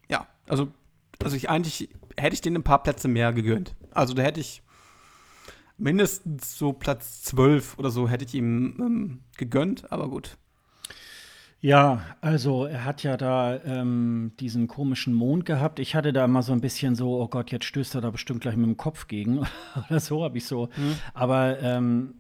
ja, 0.10 0.26
also, 0.48 0.70
also 1.24 1.36
ich 1.36 1.50
eigentlich 1.50 1.90
hätte 2.18 2.34
ich 2.34 2.42
den 2.42 2.56
ein 2.56 2.64
paar 2.64 2.82
Plätze 2.82 3.08
mehr 3.08 3.34
gegönnt. 3.34 3.76
Also 3.92 4.14
da 4.14 4.24
hätte 4.24 4.40
ich 4.40 4.64
mindestens 5.78 6.58
so 6.58 6.74
Platz 6.74 7.24
12 7.24 7.78
oder 7.78 7.90
so 7.90 8.08
hätte 8.08 8.26
ich 8.26 8.34
ihm 8.34 8.76
ähm, 8.80 9.20
gegönnt, 9.38 9.92
aber 9.92 10.10
gut. 10.10 10.38
Ja, 11.64 12.02
also 12.22 12.66
er 12.66 12.86
hat 12.86 13.04
ja 13.04 13.18
da 13.18 13.64
ähm, 13.64 14.32
diesen 14.40 14.68
komischen 14.68 15.14
Mond 15.14 15.46
gehabt. 15.46 15.78
Ich 15.78 15.94
hatte 15.94 16.12
da 16.12 16.28
mal 16.28 16.42
so 16.42 16.54
ein 16.54 16.62
bisschen 16.62 16.96
so, 16.96 17.22
oh 17.22 17.28
Gott, 17.28 17.52
jetzt 17.52 17.66
stößt 17.66 17.94
er 17.94 18.02
da 18.02 18.10
bestimmt 18.10 18.42
gleich 18.42 18.56
mit 18.56 18.66
dem 18.66 18.78
Kopf 18.78 19.08
gegen. 19.08 19.46
Oder 19.90 20.00
so 20.00 20.24
habe 20.24 20.40
ich 20.40 20.46
so. 20.46 20.70
Mhm. 20.76 20.96
Aber 21.14 21.60
ähm, 21.62 22.16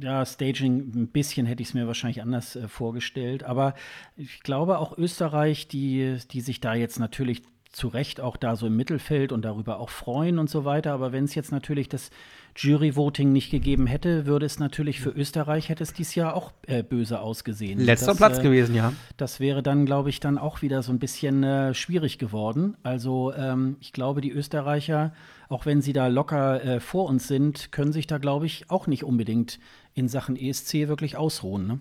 ja, 0.00 0.24
Staging, 0.24 0.92
ein 0.94 1.08
bisschen 1.08 1.44
hätte 1.44 1.60
ich 1.60 1.70
es 1.70 1.74
mir 1.74 1.88
wahrscheinlich 1.88 2.22
anders 2.22 2.54
äh, 2.54 2.68
vorgestellt. 2.68 3.42
Aber 3.42 3.74
ich 4.16 4.40
glaube 4.40 4.78
auch 4.78 4.96
Österreich, 4.96 5.66
die, 5.66 6.16
die 6.30 6.40
sich 6.40 6.60
da 6.60 6.74
jetzt 6.74 7.00
natürlich 7.00 7.42
zu 7.72 7.88
Recht 7.88 8.20
auch 8.20 8.36
da 8.36 8.54
so 8.54 8.68
im 8.68 8.76
Mittelfeld 8.76 9.32
und 9.32 9.44
darüber 9.44 9.80
auch 9.80 9.90
freuen 9.90 10.38
und 10.38 10.48
so 10.48 10.64
weiter. 10.64 10.92
Aber 10.92 11.10
wenn 11.10 11.24
es 11.24 11.34
jetzt 11.34 11.50
natürlich 11.50 11.88
das 11.88 12.10
Jury-Voting 12.56 13.32
nicht 13.32 13.50
gegeben 13.50 13.86
hätte, 13.86 14.26
würde 14.26 14.46
es 14.46 14.58
natürlich 14.58 15.00
für 15.00 15.10
Österreich 15.10 15.68
hätte 15.68 15.82
es 15.82 15.92
dies 15.92 16.14
Jahr 16.14 16.34
auch 16.34 16.52
äh, 16.66 16.82
böse 16.82 17.20
ausgesehen. 17.20 17.78
Letzter 17.78 18.08
das, 18.08 18.16
Platz 18.16 18.38
äh, 18.38 18.42
gewesen, 18.42 18.74
ja. 18.74 18.92
Das 19.16 19.40
wäre 19.40 19.62
dann, 19.62 19.86
glaube 19.86 20.08
ich, 20.08 20.20
dann 20.20 20.38
auch 20.38 20.62
wieder 20.62 20.82
so 20.82 20.92
ein 20.92 20.98
bisschen 20.98 21.42
äh, 21.42 21.74
schwierig 21.74 22.18
geworden. 22.18 22.76
Also 22.82 23.32
ähm, 23.34 23.76
ich 23.80 23.92
glaube, 23.92 24.20
die 24.20 24.32
Österreicher, 24.32 25.12
auch 25.48 25.66
wenn 25.66 25.82
sie 25.82 25.92
da 25.92 26.06
locker 26.06 26.64
äh, 26.64 26.80
vor 26.80 27.08
uns 27.08 27.28
sind, 27.28 27.72
können 27.72 27.92
sich 27.92 28.06
da, 28.06 28.18
glaube 28.18 28.46
ich, 28.46 28.70
auch 28.70 28.86
nicht 28.86 29.04
unbedingt 29.04 29.58
in 29.94 30.08
Sachen 30.08 30.36
ESC 30.36 30.88
wirklich 30.88 31.16
ausruhen. 31.16 31.66
Ne? 31.66 31.80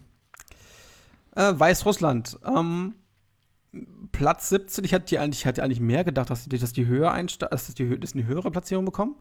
Äh, 1.36 1.60
Weißrussland. 1.60 2.38
Ähm 2.46 2.96
Platz 4.12 4.50
17, 4.50 4.86
ich 4.86 4.94
hatte 4.94 5.20
eigentlich, 5.20 5.42
ich 5.42 5.46
hatte 5.46 5.62
eigentlich 5.62 5.82
mehr 5.82 6.06
gedacht, 6.06 6.30
dass 6.30 6.48
die, 6.48 6.58
dass 6.58 6.72
die 6.72 6.86
höher 6.86 7.12
einsteigen, 7.12 7.52
dass 7.52 7.74
die, 7.74 8.00
dass 8.00 8.14
die 8.14 8.20
eine 8.20 8.28
höhere 8.28 8.50
Platzierung 8.50 8.86
bekommen. 8.86 9.16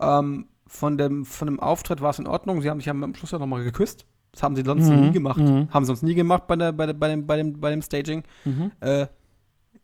Ähm, 0.00 0.46
von, 0.72 0.96
dem, 0.96 1.26
von 1.26 1.46
dem 1.46 1.60
Auftritt 1.60 2.00
war 2.00 2.10
es 2.10 2.18
in 2.18 2.26
Ordnung. 2.26 2.62
Sie 2.62 2.70
haben 2.70 2.80
sich 2.80 2.88
am 2.88 3.14
Schluss 3.14 3.30
ja 3.30 3.38
nochmal 3.38 3.62
geküsst. 3.62 4.06
Das 4.32 4.42
haben 4.42 4.56
sie 4.56 4.62
sonst 4.64 4.88
mhm. 4.88 5.00
nie 5.00 5.10
gemacht. 5.12 5.38
Mhm. 5.38 5.68
Haben 5.70 5.84
sie 5.84 5.88
sonst 5.88 6.02
nie 6.02 6.14
gemacht 6.14 6.46
bei, 6.46 6.56
der, 6.56 6.72
bei, 6.72 6.86
der, 6.86 6.94
bei, 6.94 7.08
dem, 7.08 7.26
bei, 7.26 7.36
dem, 7.36 7.60
bei 7.60 7.70
dem 7.70 7.82
Staging. 7.82 8.24
Mhm. 8.46 8.72
Äh, 8.80 9.06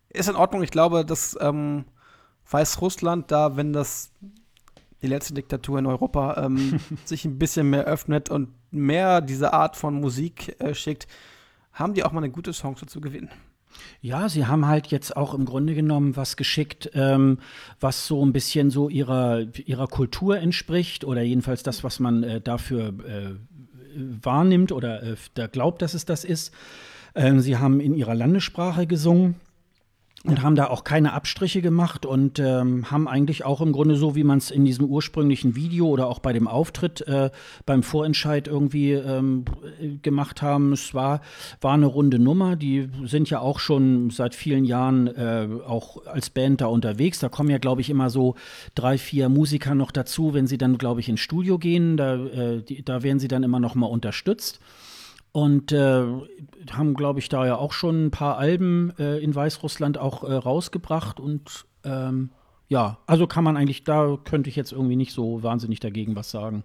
ist 0.09 0.31
in 0.31 0.35
Ordnung. 0.35 0.63
Ich 0.63 0.71
glaube, 0.71 1.05
dass 1.05 1.37
ähm, 1.43 1.85
Weißrussland 2.51 3.31
da, 3.31 3.57
wenn 3.57 3.75
das 3.75 4.13
die 5.03 5.09
letzte 5.09 5.35
Diktatur 5.35 5.79
in 5.79 5.85
Europa 5.85 6.43
ähm, 6.43 6.81
sich 7.05 7.27
ein 7.27 7.39
bisschen 7.39 7.69
mehr 7.69 7.85
öffnet 7.85 8.31
und 8.31 8.49
mehr 8.71 9.21
diese 9.21 9.53
Art 9.53 9.77
von 9.77 10.01
Musik 10.01 10.57
äh, 10.59 10.75
schickt, 10.75 11.07
haben 11.75 11.93
die 11.93 12.03
auch 12.03 12.13
mal 12.13 12.21
eine 12.21 12.31
gute 12.33 12.53
Chance 12.53 12.87
zu 12.87 13.03
gewinnen. 13.03 13.29
Ja, 14.01 14.29
sie 14.29 14.47
haben 14.47 14.67
halt 14.67 14.89
jetzt 14.89 15.17
auch 15.17 15.35
im 15.35 15.45
Grunde 15.45 15.75
genommen 15.75 16.17
was 16.17 16.37
geschickt, 16.37 16.91
ähm, 16.95 17.39
was 17.81 18.07
so 18.07 18.25
ein 18.25 18.33
bisschen 18.33 18.71
so 18.71 18.89
ihrer, 18.89 19.47
ihrer 19.67 19.87
Kultur 19.87 20.39
entspricht 20.39 21.05
oder 21.05 21.23
jedenfalls 21.23 21.63
das, 21.63 21.85
was 21.85 22.01
man 22.01 22.23
äh, 22.23 22.41
dafür 22.41 22.89
äh, 22.89 23.35
wahrnimmt 23.95 24.73
oder 24.73 25.03
äh, 25.03 25.17
da 25.35 25.47
glaubt, 25.47 25.83
dass 25.83 25.95
es 25.95 26.05
das 26.05 26.25
ist. 26.25 26.53
Ähm, 27.15 27.41
sie 27.41 27.57
haben 27.57 27.81
in 27.81 27.95
ihrer 27.95 28.15
Landessprache 28.15 28.87
gesungen 28.87 29.37
und 30.25 30.39
ja. 30.39 30.43
haben 30.43 30.57
da 30.57 30.67
auch 30.67 30.83
keine 30.83 31.13
Abstriche 31.13 31.63
gemacht 31.63 32.05
und 32.05 32.41
ähm, 32.41 32.91
haben 32.91 33.07
eigentlich 33.07 33.45
auch 33.45 33.61
im 33.61 33.71
Grunde 33.73 33.95
so, 33.95 34.17
wie 34.17 34.25
man 34.25 34.39
es 34.39 34.51
in 34.51 34.65
diesem 34.65 34.87
ursprünglichen 34.87 35.55
Video 35.55 35.87
oder 35.87 36.09
auch 36.09 36.19
bei 36.19 36.33
dem 36.33 36.49
Auftritt 36.49 37.03
äh, 37.03 37.31
beim 37.67 37.85
Vorentscheid 37.85 38.49
irgendwie 38.49 38.93
ähm, 38.93 39.45
gemacht 40.03 40.43
haben. 40.43 40.73
Es 40.73 40.93
war, 40.93 41.21
war 41.61 41.75
eine 41.75 41.87
runde 41.87 42.19
Nummer. 42.19 42.57
Die 42.57 42.89
sind 43.05 43.31
ja 43.31 43.39
auch 43.39 43.61
schon 43.61 44.11
seit 44.11 44.35
vielen 44.35 44.65
Jahren 44.65 45.07
äh, 45.07 45.49
auch 45.65 46.05
als 46.07 46.31
Band 46.31 46.63
da 46.63 46.67
unterwegs. 46.67 47.21
Da 47.21 47.29
kommen 47.29 47.51
ja, 47.51 47.59
glaube 47.59 47.81
ich, 47.81 47.89
immer 47.89 48.11
so 48.11 48.35
drei, 48.75 48.99
vier 48.99 49.29
Musiker 49.29 49.77
noch 49.77 49.93
dazu, 49.93 50.35
wenn 50.35 50.49
sie 50.49 50.59
dann, 50.59 50.79
glaube 50.79 50.99
ich, 50.99 51.09
ins 51.09 51.21
Studio 51.21 51.59
gehen. 51.59 51.97
Da, 51.97 52.17
äh, 52.17 52.63
die, 52.63 52.85
da 52.85 53.05
werden 53.05 53.21
sie 53.21 53.29
dann 53.29 53.45
immer 53.45 53.61
noch 53.61 53.77
mal 53.77 53.87
unterstützt. 53.87 54.59
Und 55.33 55.73
äh, 55.73 56.05
haben, 56.71 56.95
glaube 56.95 57.19
ich, 57.21 57.29
da 57.29 57.47
ja 57.47 57.57
auch 57.57 57.73
schon 57.73 58.07
ein 58.07 58.11
paar 58.11 58.39
Alben 58.39 58.93
äh, 58.99 59.19
in 59.19 59.35
Weißrussland 59.35 59.99
auch 59.99 60.25
äh, 60.25 60.33
rausgebracht. 60.33 61.21
Und 61.21 61.67
ähm, 61.85 62.31
ja, 62.69 62.99
also 63.07 63.27
kann 63.27 63.45
man 63.45 63.57
eigentlich, 63.57 63.85
da 63.85 64.19
könnte 64.25 64.51
ich 64.51 64.57
jetzt 64.57 64.73
irgendwie 64.73 64.97
nicht 64.97 65.13
so 65.13 65.43
wahnsinnig 65.43 65.81
dagegen 65.81 66.17
was 66.17 66.31
sagen. 66.31 66.65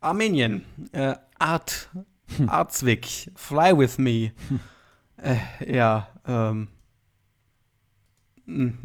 Armenien, 0.00 0.64
äh, 0.92 1.14
Art, 1.38 1.88
hm. 2.36 2.48
Arzwig, 2.48 3.30
Fly 3.36 3.78
With 3.78 3.98
Me. 3.98 4.32
Hm. 4.48 4.60
Äh, 5.16 5.72
ja, 5.72 6.08
ähm. 6.26 6.68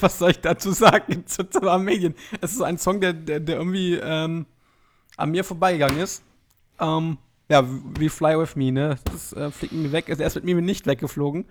Was 0.00 0.18
soll 0.18 0.32
ich 0.32 0.40
dazu 0.40 0.72
sagen 0.72 1.24
zu, 1.26 1.48
zu 1.48 1.62
Armenien? 1.62 2.14
Es 2.40 2.52
ist 2.52 2.62
ein 2.62 2.78
Song, 2.78 3.00
der, 3.00 3.12
der, 3.12 3.40
der 3.40 3.56
irgendwie 3.56 3.94
ähm, 3.94 4.46
an 5.16 5.30
mir 5.30 5.44
vorbeigegangen 5.44 6.00
ist. 6.00 6.22
Ähm, 6.80 7.18
ja, 7.48 7.64
wie 7.98 8.08
Fly 8.08 8.38
With 8.38 8.56
Me, 8.56 8.70
ne? 8.72 8.96
Das 9.04 9.32
äh, 9.32 9.50
fliegt 9.50 9.72
mir 9.72 9.92
weg. 9.92 10.08
Also 10.08 10.22
er 10.22 10.26
ist 10.26 10.34
mit 10.34 10.44
mir 10.44 10.60
nicht 10.60 10.86
weggeflogen. 10.86 11.46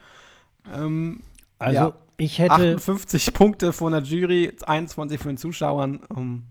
Ähm, 0.74 1.22
also, 1.60 1.80
ja, 1.80 1.94
ich 2.18 2.40
hätte. 2.40 2.76
58 2.76 3.34
Punkte 3.34 3.74
von 3.74 3.94
der 3.94 4.04
Jury, 4.04 4.54
21 4.66 5.20
von 5.20 5.32
den 5.32 5.38
Zuschauern. 5.38 6.02
Um, 6.10 6.44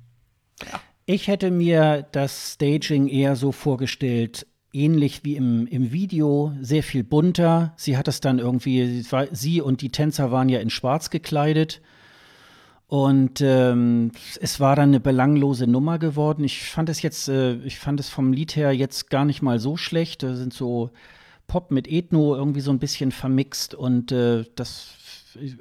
ja. 0.62 0.80
Ich 1.04 1.28
hätte 1.28 1.50
mir 1.50 2.06
das 2.10 2.54
Staging 2.54 3.06
eher 3.06 3.36
so 3.36 3.52
vorgestellt, 3.52 4.46
ähnlich 4.72 5.24
wie 5.24 5.36
im, 5.36 5.68
im 5.68 5.92
Video, 5.92 6.52
sehr 6.60 6.82
viel 6.82 7.04
bunter. 7.04 7.74
Sie 7.76 7.96
hat 7.96 8.08
es 8.08 8.20
dann 8.20 8.40
irgendwie, 8.40 9.04
sie 9.30 9.60
und 9.60 9.80
die 9.82 9.90
Tänzer 9.90 10.32
waren 10.32 10.48
ja 10.48 10.58
in 10.58 10.70
Schwarz 10.70 11.10
gekleidet. 11.10 11.80
Und 12.88 13.40
ähm, 13.40 14.12
es 14.40 14.60
war 14.60 14.76
dann 14.76 14.90
eine 14.90 15.00
belanglose 15.00 15.66
Nummer 15.66 15.98
geworden. 15.98 16.44
Ich 16.44 16.70
fand 16.70 16.88
es 16.88 17.02
jetzt, 17.02 17.28
äh, 17.28 17.54
ich 17.64 17.80
fand 17.80 17.98
es 17.98 18.08
vom 18.08 18.32
Lied 18.32 18.54
her 18.54 18.72
jetzt 18.72 19.10
gar 19.10 19.24
nicht 19.24 19.42
mal 19.42 19.58
so 19.58 19.76
schlecht. 19.76 20.22
Da 20.22 20.36
sind 20.36 20.52
so 20.52 20.90
Pop 21.48 21.72
mit 21.72 21.88
Ethno 21.88 22.36
irgendwie 22.36 22.60
so 22.60 22.70
ein 22.70 22.78
bisschen 22.78 23.10
vermixt 23.10 23.74
und 23.74 24.12
äh, 24.12 24.44
das 24.54 24.94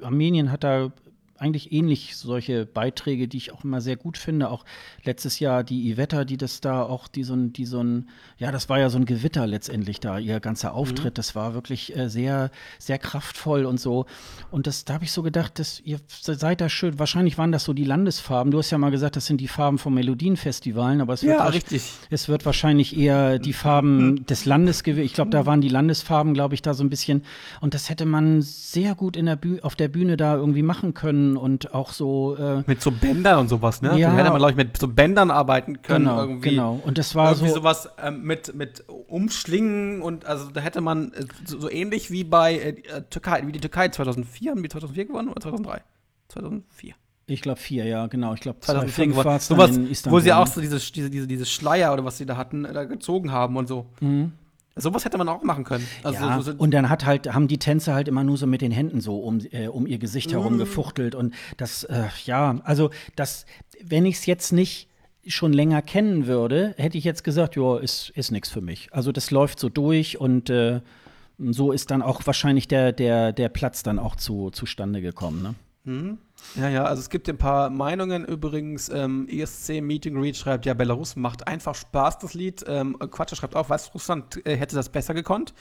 Armenien 0.02 0.52
hat 0.52 0.62
da 0.62 0.92
eigentlich 1.38 1.72
ähnlich 1.72 2.16
solche 2.16 2.66
Beiträge, 2.66 3.28
die 3.28 3.36
ich 3.36 3.52
auch 3.52 3.64
immer 3.64 3.80
sehr 3.80 3.96
gut 3.96 4.18
finde. 4.18 4.50
Auch 4.50 4.64
letztes 5.04 5.38
Jahr 5.38 5.64
die 5.64 5.90
Ivetta, 5.90 6.24
die 6.24 6.36
das 6.36 6.60
da 6.60 6.82
auch, 6.82 7.08
die 7.08 7.24
so 7.24 7.34
ein, 7.34 7.52
die 7.52 7.66
so 7.66 7.82
ein, 7.82 8.08
ja, 8.38 8.52
das 8.52 8.68
war 8.68 8.78
ja 8.78 8.90
so 8.90 8.98
ein 8.98 9.04
Gewitter 9.04 9.46
letztendlich 9.46 10.00
da, 10.00 10.18
ihr 10.18 10.40
ganzer 10.40 10.74
Auftritt. 10.74 11.14
Mhm. 11.14 11.14
Das 11.14 11.34
war 11.34 11.54
wirklich 11.54 11.96
äh, 11.96 12.08
sehr, 12.08 12.50
sehr 12.78 12.98
kraftvoll 12.98 13.66
und 13.66 13.78
so. 13.78 14.06
Und 14.50 14.66
das, 14.66 14.84
da 14.84 14.94
habe 14.94 15.04
ich 15.04 15.12
so 15.12 15.22
gedacht, 15.22 15.58
dass 15.58 15.80
ihr 15.80 15.98
seid 16.08 16.60
da 16.60 16.68
schön. 16.68 16.98
Wahrscheinlich 16.98 17.38
waren 17.38 17.52
das 17.52 17.64
so 17.64 17.72
die 17.72 17.84
Landesfarben. 17.84 18.50
Du 18.50 18.58
hast 18.58 18.70
ja 18.70 18.78
mal 18.78 18.90
gesagt, 18.90 19.16
das 19.16 19.26
sind 19.26 19.40
die 19.40 19.48
Farben 19.48 19.78
vom 19.78 19.94
Melodienfestivalen, 19.94 21.00
aber 21.00 21.14
es 21.14 21.22
wird, 21.22 21.38
ja, 21.38 21.46
richtig. 21.46 21.82
es 22.10 22.28
wird 22.28 22.46
wahrscheinlich 22.46 22.96
eher 22.96 23.38
die 23.38 23.52
Farben 23.52 24.10
mhm. 24.10 24.26
des 24.26 24.44
Landes 24.44 24.82
gewesen. 24.82 25.04
Ich 25.04 25.14
glaube, 25.14 25.30
da 25.30 25.46
waren 25.46 25.60
die 25.60 25.68
Landesfarben, 25.68 26.34
glaube 26.34 26.54
ich, 26.54 26.62
da 26.62 26.74
so 26.74 26.82
ein 26.84 26.90
bisschen. 26.90 27.22
Und 27.60 27.74
das 27.74 27.90
hätte 27.90 28.06
man 28.06 28.42
sehr 28.42 28.94
gut 28.94 29.16
in 29.16 29.26
der 29.26 29.36
Büh 29.36 29.60
auf 29.62 29.76
der 29.76 29.88
Bühne 29.88 30.16
da 30.16 30.36
irgendwie 30.36 30.62
machen 30.62 30.94
können 30.94 31.25
und 31.34 31.72
auch 31.72 31.92
so. 31.92 32.36
Äh, 32.36 32.62
mit 32.66 32.82
so 32.82 32.90
Bändern 32.90 33.38
und 33.38 33.48
sowas, 33.48 33.80
ne? 33.80 33.98
Ja. 33.98 34.10
Da 34.10 34.16
hätte 34.16 34.30
man, 34.30 34.38
glaube 34.38 34.50
ich, 34.52 34.56
mit 34.56 34.76
so 34.76 34.86
Bändern 34.86 35.30
arbeiten 35.30 35.80
können. 35.80 36.04
Genau, 36.04 36.20
irgendwie. 36.20 36.50
genau. 36.50 36.80
Und 36.84 36.98
das 36.98 37.14
war 37.14 37.30
irgendwie 37.30 37.48
so. 37.48 37.56
sowas 37.56 37.88
ähm, 38.02 38.22
mit, 38.24 38.54
mit 38.54 38.84
Umschlingen 38.88 40.02
und 40.02 40.26
also 40.26 40.50
da 40.50 40.60
hätte 40.60 40.82
man 40.82 41.12
äh, 41.12 41.24
so, 41.46 41.58
so, 41.58 41.70
ähnlich 41.70 42.10
wie 42.10 42.24
bei 42.24 42.54
äh, 42.54 42.68
äh 42.68 43.02
Türkei, 43.08 43.42
wie 43.46 43.52
die 43.52 43.60
Türkei 43.60 43.88
2004, 43.88 44.50
haben 44.50 44.62
die 44.62 44.68
2004 44.68 45.06
gewonnen 45.06 45.28
oder 45.28 45.40
2003? 45.40 45.82
2004. 46.28 46.94
Ich 47.28 47.42
glaube 47.42 47.58
vier, 47.58 47.86
ja, 47.86 48.06
genau. 48.06 48.34
Ich 48.34 48.40
glaube 48.40 48.60
2005 48.60 49.16
war 49.16 49.36
es 49.36 49.48
sowas, 49.48 49.78
wo 50.04 50.20
sie 50.20 50.32
auch 50.32 50.46
so 50.46 50.60
diese, 50.60 50.78
diese, 50.78 51.10
diese, 51.10 51.26
diese 51.26 51.46
Schleier 51.46 51.92
oder 51.92 52.04
was 52.04 52.18
sie 52.18 52.26
da 52.26 52.36
hatten, 52.36 52.64
äh, 52.64 52.72
da 52.72 52.84
gezogen 52.84 53.32
haben 53.32 53.56
und 53.56 53.66
so. 53.66 53.86
Mhm. 54.00 54.32
Sowas 54.78 55.06
hätte 55.06 55.16
man 55.16 55.28
auch 55.28 55.42
machen 55.42 55.64
können. 55.64 55.86
Also 56.02 56.22
ja, 56.22 56.36
so, 56.36 56.52
so 56.52 56.58
und 56.58 56.72
dann 56.72 56.90
hat 56.90 57.06
halt, 57.06 57.32
haben 57.32 57.48
die 57.48 57.58
Tänzer 57.58 57.94
halt 57.94 58.08
immer 58.08 58.24
nur 58.24 58.36
so 58.36 58.46
mit 58.46 58.60
den 58.60 58.72
Händen 58.72 59.00
so 59.00 59.18
um, 59.18 59.40
äh, 59.50 59.68
um 59.68 59.86
ihr 59.86 59.98
Gesicht 59.98 60.32
herum 60.32 60.56
mm. 60.56 60.58
gefuchtelt. 60.58 61.14
Und 61.14 61.34
das, 61.56 61.84
äh, 61.84 62.04
ja, 62.26 62.60
also 62.62 62.90
das, 63.16 63.46
wenn 63.82 64.04
ich 64.04 64.16
es 64.16 64.26
jetzt 64.26 64.52
nicht 64.52 64.90
schon 65.26 65.54
länger 65.54 65.80
kennen 65.80 66.26
würde, 66.26 66.74
hätte 66.76 66.98
ich 66.98 67.04
jetzt 67.04 67.24
gesagt, 67.24 67.56
ja, 67.56 67.78
ist, 67.78 68.10
ist 68.10 68.30
nichts 68.30 68.50
für 68.50 68.60
mich. 68.60 68.88
Also 68.92 69.12
das 69.12 69.30
läuft 69.30 69.58
so 69.58 69.70
durch 69.70 70.20
und 70.20 70.50
äh, 70.50 70.82
so 71.38 71.72
ist 71.72 71.90
dann 71.90 72.02
auch 72.02 72.26
wahrscheinlich 72.26 72.68
der, 72.68 72.92
der, 72.92 73.32
der 73.32 73.48
Platz 73.48 73.82
dann 73.82 73.98
auch 73.98 74.16
zu, 74.16 74.50
zustande 74.50 75.00
gekommen. 75.00 75.42
Ne? 75.42 75.54
Mhm. 75.84 76.18
Ja, 76.54 76.68
ja, 76.68 76.84
also 76.84 77.00
es 77.00 77.10
gibt 77.10 77.28
ein 77.28 77.38
paar 77.38 77.70
Meinungen 77.70 78.24
übrigens. 78.24 78.88
Ähm, 78.88 79.26
ESC 79.28 79.80
Meeting 79.80 80.18
Read 80.18 80.36
schreibt, 80.36 80.66
ja, 80.66 80.74
Belarus 80.74 81.16
macht 81.16 81.46
einfach 81.46 81.74
Spaß, 81.74 82.18
das 82.18 82.34
Lied. 82.34 82.64
Ähm, 82.66 82.96
Quatsch 83.10 83.34
schreibt 83.34 83.56
auch, 83.56 83.68
Weißrussland 83.68 84.46
äh, 84.46 84.56
hätte 84.56 84.76
das 84.76 84.88
besser 84.88 85.14
gekonnt. 85.14 85.54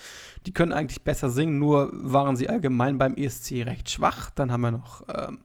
Die 0.46 0.54
können 0.54 0.72
eigentlich 0.72 1.04
besser 1.04 1.30
singen, 1.30 1.60
nur 1.60 1.90
waren 1.94 2.36
sie 2.36 2.50
allgemein 2.50 2.98
beim 2.98 3.16
ESC 3.16 3.66
recht 3.66 3.90
schwach. 3.90 4.30
Dann 4.32 4.52
haben 4.52 4.62
wir 4.62 4.72
noch 4.72 5.04
ähm, 5.08 5.40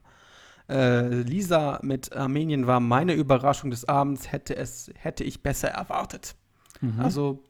äh, 0.69 1.09
Lisa 1.09 1.81
mit 1.83 2.15
Armenien 2.15 2.67
war 2.67 2.81
meine 2.81 3.15
Überraschung 3.15 3.71
des 3.71 3.87
Abends, 3.87 4.31
hätte 4.31 4.57
es, 4.57 4.91
hätte 4.97 5.25
ich 5.25 5.43
besser 5.43 5.69
erwartet. 5.69 6.37
Mhm. 6.81 7.01
Also 7.01 7.43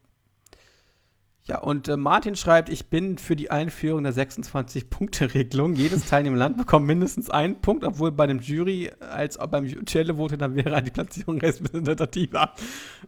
ja, 1.51 1.59
und 1.59 1.89
äh, 1.89 1.97
Martin 1.97 2.37
schreibt, 2.37 2.69
ich 2.69 2.91
bin 2.91 3.19
für 3.19 3.35
die 3.35 3.51
Einführung 3.51 4.05
der 4.05 4.15
26-Punkte-Regelung. 4.15 5.75
Jedes 5.75 6.07
teilnehmende 6.07 6.39
Land 6.39 6.57
bekommt 6.57 6.87
mindestens 6.87 7.29
einen 7.29 7.61
Punkt, 7.61 7.83
obwohl 7.83 8.13
bei 8.13 8.29
dem 8.29 8.39
Jury 8.39 8.93
als 9.01 9.37
auch 9.37 9.49
beim 9.49 9.67
Televote 9.85 10.39
dann 10.39 10.55
wäre 10.55 10.81
die 10.81 10.93
Platzierung 10.93 11.39
repräsentativer. 11.41 12.53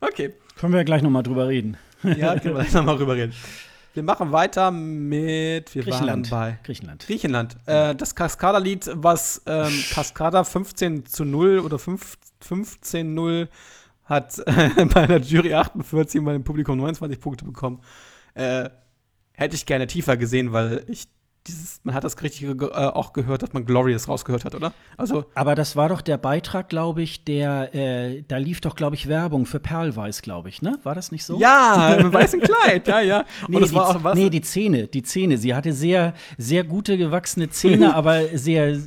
Okay. 0.00 0.34
Können 0.58 0.72
wir 0.72 0.78
ja 0.78 0.84
gleich 0.84 1.02
nochmal 1.02 1.22
drüber 1.22 1.46
reden. 1.46 1.76
ja, 2.02 2.36
können 2.36 2.56
wir 2.56 2.62
gleich 2.62 2.72
nochmal 2.72 2.96
drüber 2.96 3.14
reden. 3.14 3.32
Wir 3.94 4.02
machen 4.02 4.32
weiter 4.32 4.72
mit 4.72 5.72
wir 5.72 5.84
Griechenland. 5.84 6.32
Waren 6.32 6.54
bei 6.54 6.58
Griechenland. 6.64 7.06
Griechenland. 7.06 7.56
Äh, 7.66 7.94
das 7.94 8.16
Cascada-Lied, 8.16 8.90
was 8.94 9.40
ähm, 9.46 9.72
Cascada 9.92 10.42
15 10.42 11.06
zu 11.06 11.24
0 11.24 11.60
oder 11.60 11.78
5, 11.78 12.18
15 12.40 13.14
0 13.14 13.48
hat 14.04 14.36
äh, 14.46 14.84
bei 14.86 15.06
der 15.06 15.20
Jury 15.20 15.54
48 15.54 16.18
und 16.18 16.24
bei 16.24 16.32
dem 16.32 16.42
Publikum 16.42 16.78
29 16.78 17.20
Punkte 17.20 17.44
bekommen. 17.44 17.80
Äh, 18.34 18.70
hätte 19.32 19.56
ich 19.56 19.66
gerne 19.66 19.86
tiefer 19.86 20.16
gesehen, 20.16 20.52
weil 20.52 20.84
ich 20.88 21.08
dieses, 21.46 21.80
man 21.82 21.94
hat 21.94 22.04
das 22.04 22.20
richtig 22.22 22.48
äh, 22.48 22.74
auch 22.74 23.12
gehört, 23.12 23.42
dass 23.42 23.52
man 23.52 23.64
Glorious 23.64 24.08
rausgehört 24.08 24.44
hat, 24.44 24.54
oder? 24.54 24.72
Also 24.96 25.24
aber 25.34 25.54
das 25.54 25.74
war 25.74 25.88
doch 25.88 26.00
der 26.00 26.16
Beitrag, 26.16 26.68
glaube 26.68 27.02
ich, 27.02 27.24
der 27.24 27.74
äh, 27.74 28.22
da 28.28 28.36
lief 28.36 28.60
doch, 28.60 28.76
glaube 28.76 28.94
ich, 28.94 29.08
Werbung 29.08 29.46
für 29.46 29.58
Perlweiß, 29.58 30.22
glaube 30.22 30.48
ich, 30.48 30.62
ne? 30.62 30.78
War 30.84 30.94
das 30.94 31.10
nicht 31.10 31.24
so? 31.24 31.38
Ja, 31.38 31.94
im 31.94 32.12
weißen 32.12 32.40
Kleid, 32.40 32.86
ja, 32.86 33.00
ja. 33.00 33.24
nee, 33.48 33.58
das 33.58 33.70
die, 33.70 33.74
war 33.74 33.88
auch 33.88 34.04
was? 34.04 34.14
nee, 34.14 34.30
die 34.30 34.42
Zähne, 34.42 34.86
die 34.86 35.02
Zähne. 35.02 35.36
Sie 35.36 35.54
hatte 35.54 35.72
sehr, 35.72 36.14
sehr 36.38 36.62
gute 36.62 36.96
gewachsene 36.96 37.50
Zähne, 37.50 37.94
aber 37.94 38.38
sehr 38.38 38.78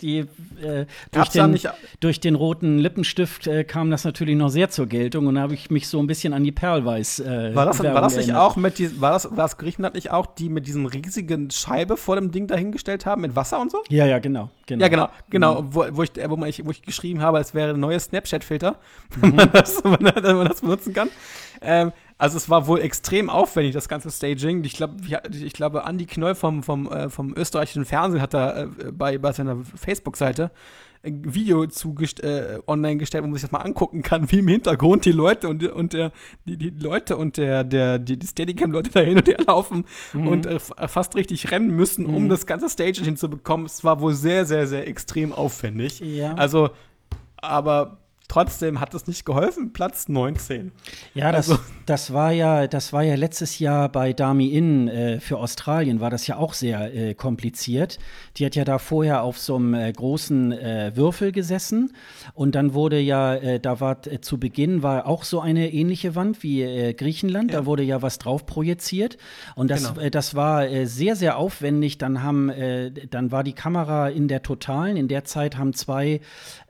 die, 0.00 0.18
äh, 0.62 0.86
durch, 1.12 1.28
den, 1.30 1.58
durch 2.00 2.20
den 2.20 2.34
roten 2.34 2.78
Lippenstift 2.78 3.46
äh, 3.46 3.64
kam 3.64 3.90
das 3.90 4.04
natürlich 4.04 4.36
noch 4.36 4.50
sehr 4.50 4.68
zur 4.68 4.86
Geltung 4.86 5.26
und 5.26 5.36
da 5.36 5.40
habe 5.42 5.54
ich 5.54 5.70
mich 5.70 5.88
so 5.88 5.98
ein 5.98 6.06
bisschen 6.06 6.34
an 6.34 6.44
die 6.44 6.52
Perlweiß. 6.52 7.20
Äh, 7.20 7.54
war 7.54 7.64
das, 7.64 7.82
war 7.82 8.00
das 8.02 8.16
nicht 8.16 8.34
auch 8.34 8.56
mit 8.56 8.78
die, 8.78 9.00
war 9.00 9.12
das, 9.12 9.30
war 9.30 9.36
das 9.36 9.56
Griechenland 9.56 9.94
nicht 9.94 10.10
auch 10.10 10.26
die 10.26 10.50
mit 10.50 10.66
diesen 10.66 10.84
riesigen 10.86 11.50
Scheiben 11.50 11.85
Scheibe 11.86 11.96
vor 11.96 12.16
dem 12.16 12.30
Ding 12.30 12.46
dahingestellt 12.46 13.06
haben 13.06 13.22
mit 13.22 13.36
Wasser 13.36 13.60
und 13.60 13.70
so? 13.70 13.82
Ja, 13.88 14.06
ja, 14.06 14.18
genau. 14.18 14.50
genau. 14.66 14.82
Ja, 14.82 14.88
genau, 14.88 15.08
genau. 15.30 15.62
Mhm. 15.62 15.74
Wo, 15.74 15.86
wo, 15.92 16.02
ich, 16.02 16.10
wo, 16.28 16.44
ich, 16.44 16.64
wo 16.66 16.70
ich 16.70 16.82
geschrieben 16.82 17.22
habe, 17.22 17.38
es 17.38 17.54
wäre 17.54 17.74
ein 17.74 17.80
neues 17.80 18.04
Snapchat-Filter, 18.04 18.76
mhm. 19.16 19.22
wenn, 19.22 19.36
man 19.36 19.50
das, 19.52 19.84
wenn 19.84 20.36
man 20.36 20.48
das 20.48 20.60
benutzen 20.60 20.92
kann. 20.92 21.08
Ähm, 21.60 21.92
also 22.18 22.38
es 22.38 22.48
war 22.48 22.66
wohl 22.66 22.80
extrem 22.80 23.28
aufwendig, 23.28 23.74
das 23.74 23.88
ganze 23.88 24.10
Staging. 24.10 24.64
Ich 24.64 24.74
glaube, 24.74 24.94
ich 25.30 25.52
glaube, 25.52 25.84
Andi 25.84 26.06
Knoll 26.06 26.34
vom, 26.34 26.62
vom, 26.62 26.90
äh, 26.90 27.10
vom 27.10 27.34
österreichischen 27.36 27.84
Fernsehen 27.84 28.22
hat 28.22 28.34
da 28.34 28.62
äh, 28.62 28.66
bei, 28.90 29.18
bei 29.18 29.32
seiner 29.32 29.58
Facebook-Seite 29.76 30.50
Video 31.06 31.66
zu 31.66 31.94
äh, 32.22 32.58
online 32.66 32.98
gestellt, 32.98 33.24
wo 33.24 33.28
man 33.28 33.34
sich 33.34 33.42
das 33.42 33.52
mal 33.52 33.60
angucken 33.60 34.02
kann, 34.02 34.30
wie 34.30 34.40
im 34.40 34.48
Hintergrund 34.48 35.04
die 35.04 35.12
Leute 35.12 35.48
und, 35.48 35.62
und 35.64 35.92
der, 35.92 36.12
die, 36.44 36.56
die 36.56 36.70
Leute 36.70 37.16
und 37.16 37.36
der, 37.36 37.64
der, 37.64 37.98
die, 37.98 38.18
die 38.18 38.26
Steadicam-Leute 38.26 38.90
da 38.90 39.00
hin 39.00 39.18
und 39.18 39.28
her 39.28 39.38
laufen 39.46 39.84
mhm. 40.12 40.28
und 40.28 40.46
äh, 40.46 40.58
fast 40.58 41.16
richtig 41.16 41.50
rennen 41.50 41.70
müssen, 41.70 42.06
um 42.06 42.24
mhm. 42.24 42.28
das 42.28 42.46
ganze 42.46 42.68
Stage 42.68 43.02
hinzubekommen. 43.02 43.66
Es 43.66 43.84
war 43.84 44.00
wohl 44.00 44.14
sehr, 44.14 44.44
sehr, 44.44 44.66
sehr 44.66 44.86
extrem 44.86 45.32
aufwendig. 45.32 46.00
Ja. 46.00 46.34
Also, 46.34 46.70
aber 47.36 47.98
Trotzdem 48.28 48.80
hat 48.80 48.92
es 48.92 49.06
nicht 49.06 49.24
geholfen, 49.24 49.72
Platz 49.72 50.08
19. 50.08 50.72
Ja, 51.14 51.30
das, 51.30 51.48
also. 51.48 51.62
das, 51.86 52.12
war 52.12 52.32
ja, 52.32 52.66
das 52.66 52.92
war 52.92 53.04
ja 53.04 53.14
letztes 53.14 53.60
Jahr 53.60 53.88
bei 53.88 54.12
Dami 54.12 54.48
Inn 54.48 54.88
äh, 54.88 55.20
für 55.20 55.38
Australien, 55.38 56.00
war 56.00 56.10
das 56.10 56.26
ja 56.26 56.36
auch 56.36 56.52
sehr 56.52 56.92
äh, 56.92 57.14
kompliziert. 57.14 57.98
Die 58.36 58.44
hat 58.44 58.56
ja 58.56 58.64
da 58.64 58.78
vorher 58.78 59.22
auf 59.22 59.38
so 59.38 59.54
einem 59.54 59.74
äh, 59.74 59.92
großen 59.92 60.50
äh, 60.50 60.92
Würfel 60.96 61.30
gesessen 61.30 61.92
und 62.34 62.56
dann 62.56 62.74
wurde 62.74 62.98
ja, 62.98 63.36
äh, 63.36 63.60
da 63.60 63.78
war 63.78 64.04
äh, 64.06 64.20
zu 64.20 64.38
Beginn 64.38 64.82
war 64.82 65.06
auch 65.06 65.22
so 65.22 65.40
eine 65.40 65.72
ähnliche 65.72 66.16
Wand 66.16 66.42
wie 66.42 66.94
Griechenland, 66.94 67.52
ja. 67.52 67.60
da 67.60 67.66
wurde 67.66 67.84
ja 67.84 68.02
was 68.02 68.18
drauf 68.18 68.44
projiziert 68.44 69.18
und 69.54 69.70
das, 69.70 69.94
genau. 69.94 70.08
das 70.10 70.34
war 70.34 70.86
sehr, 70.86 71.14
sehr 71.16 71.38
aufwendig. 71.38 71.98
Dann 71.98 72.22
haben, 72.22 72.50
dann 73.10 73.30
war 73.30 73.44
die 73.44 73.52
Kamera 73.52 74.08
in 74.08 74.28
der 74.28 74.42
Totalen, 74.42 74.96
in 74.96 75.08
der 75.08 75.24
Zeit 75.24 75.56
haben 75.56 75.72
zwei 75.72 76.20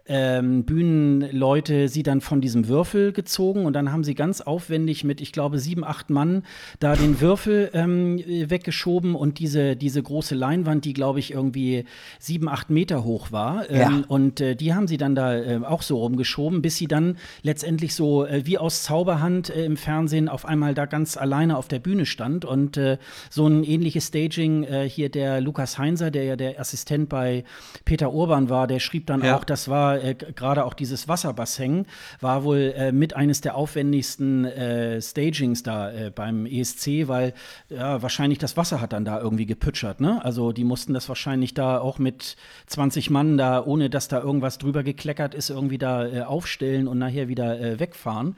ähm, 0.09 0.65
Bühnenleute 0.65 1.89
sie 1.89 2.03
dann 2.03 2.21
von 2.21 2.41
diesem 2.41 2.69
Würfel 2.69 3.13
gezogen 3.13 3.67
und 3.67 3.73
dann 3.73 3.93
haben 3.93 4.05
sie 4.05 4.15
ganz 4.15 4.41
aufwendig 4.41 5.05
mit, 5.05 5.21
ich 5.21 5.33
glaube, 5.33 5.59
sieben, 5.59 5.85
acht 5.85 6.11
Mann 6.11 6.45
da 6.79 6.95
den 6.95 7.21
Würfel 7.21 7.71
ähm, 7.73 8.19
weggeschoben 8.27 9.15
und 9.15 9.39
diese, 9.39 9.77
diese 9.77 10.03
große 10.03 10.35
Leinwand, 10.35 10.85
die, 10.85 10.93
glaube 10.93 11.19
ich, 11.19 11.33
irgendwie 11.33 11.85
sieben, 12.19 12.49
acht 12.49 12.71
Meter 12.71 13.05
hoch 13.05 13.33
war. 13.33 13.69
Ähm, 13.71 13.79
ja. 13.79 14.03
Und 14.09 14.41
äh, 14.41 14.55
die 14.55 14.75
haben 14.75 14.87
sie 14.87 14.97
dann 14.97 15.15
da 15.15 15.37
äh, 15.37 15.61
auch 15.65 15.83
so 15.83 15.99
rumgeschoben, 15.99 16.63
bis 16.63 16.77
sie 16.77 16.87
dann 16.87 17.17
letztendlich 17.43 17.95
so 17.95 18.25
äh, 18.25 18.47
wie 18.47 18.59
aus 18.59 18.85
Zauberhand 18.85 19.51
äh, 19.51 19.65
im 19.65 19.77
Fernsehen 19.77 20.29
auf 20.29 20.45
einmal 20.45 20.75
da 20.75 20.87
ganz 20.87 21.17
alleine 21.17 21.57
auf 21.57 21.69
der 21.69 21.79
Bühne 21.79 22.07
stand. 22.07 22.45
Und 22.45 22.77
äh, 22.77 22.99
so 23.31 23.47
ein 23.47 23.65
ähnliches 23.65 24.09
Staging 24.09 24.65
äh, 24.65 24.89
hier 24.89 25.09
der 25.09 25.41
Lukas 25.41 25.79
Heinzer, 25.79 26.11
der 26.11 26.25
ja 26.25 26.37
der 26.37 26.61
Assistent 26.61 27.09
bei 27.09 27.45
Peter 27.85 28.13
Urban 28.13 28.49
war, 28.49 28.67
der 28.67 28.81
schrieb 28.81 29.07
dann 29.07 29.23
ja. 29.23 29.37
auch, 29.37 29.45
das 29.45 29.69
war 29.69 29.96
äh, 30.03 30.15
gerade 30.15 30.65
auch 30.65 30.75
dieses 30.75 31.09
Wasserbassin, 31.09 31.87
war 32.21 32.45
wohl 32.45 32.75
äh, 32.77 32.93
mit 32.93 33.15
eines 33.15 33.41
der 33.41 33.57
aufwendigsten 33.57 34.45
äh, 34.45 35.01
Stagings 35.01 35.63
da 35.63 35.91
äh, 35.91 36.11
beim 36.11 36.47
ESC, 36.47 37.09
weil 37.09 37.35
ja, 37.69 38.03
wahrscheinlich 38.03 38.39
das 38.39 38.57
Wasser 38.57 38.81
hat 38.81 38.93
dann 38.93 39.05
da 39.05 39.21
irgendwie 39.21 39.47
gepütschert. 39.47 40.01
Ne? 40.01 40.25
Also 40.25 40.53
die 40.53 40.65
mussten 40.65 40.95
das 40.95 41.09
wahrscheinlich 41.09 41.55
da 41.55 41.79
auch 41.79 41.99
mit 41.99 42.37
20 42.67 43.11
Mann 43.11 43.37
da, 43.37 43.65
ohne 43.65 43.91
dass 43.91 44.09
da 44.09 44.21
irgendwas 44.21 44.59
drüber 44.59 44.83
gekleckert 44.83 45.35
ist, 45.35 45.51
irgendwie 45.51 45.79
da 45.79 46.07
äh, 46.07 46.23
aufstellen 46.23 46.89
und 46.89 46.99
nachher 46.99 47.29
wieder 47.29 47.79
wegfahren. 47.79 48.37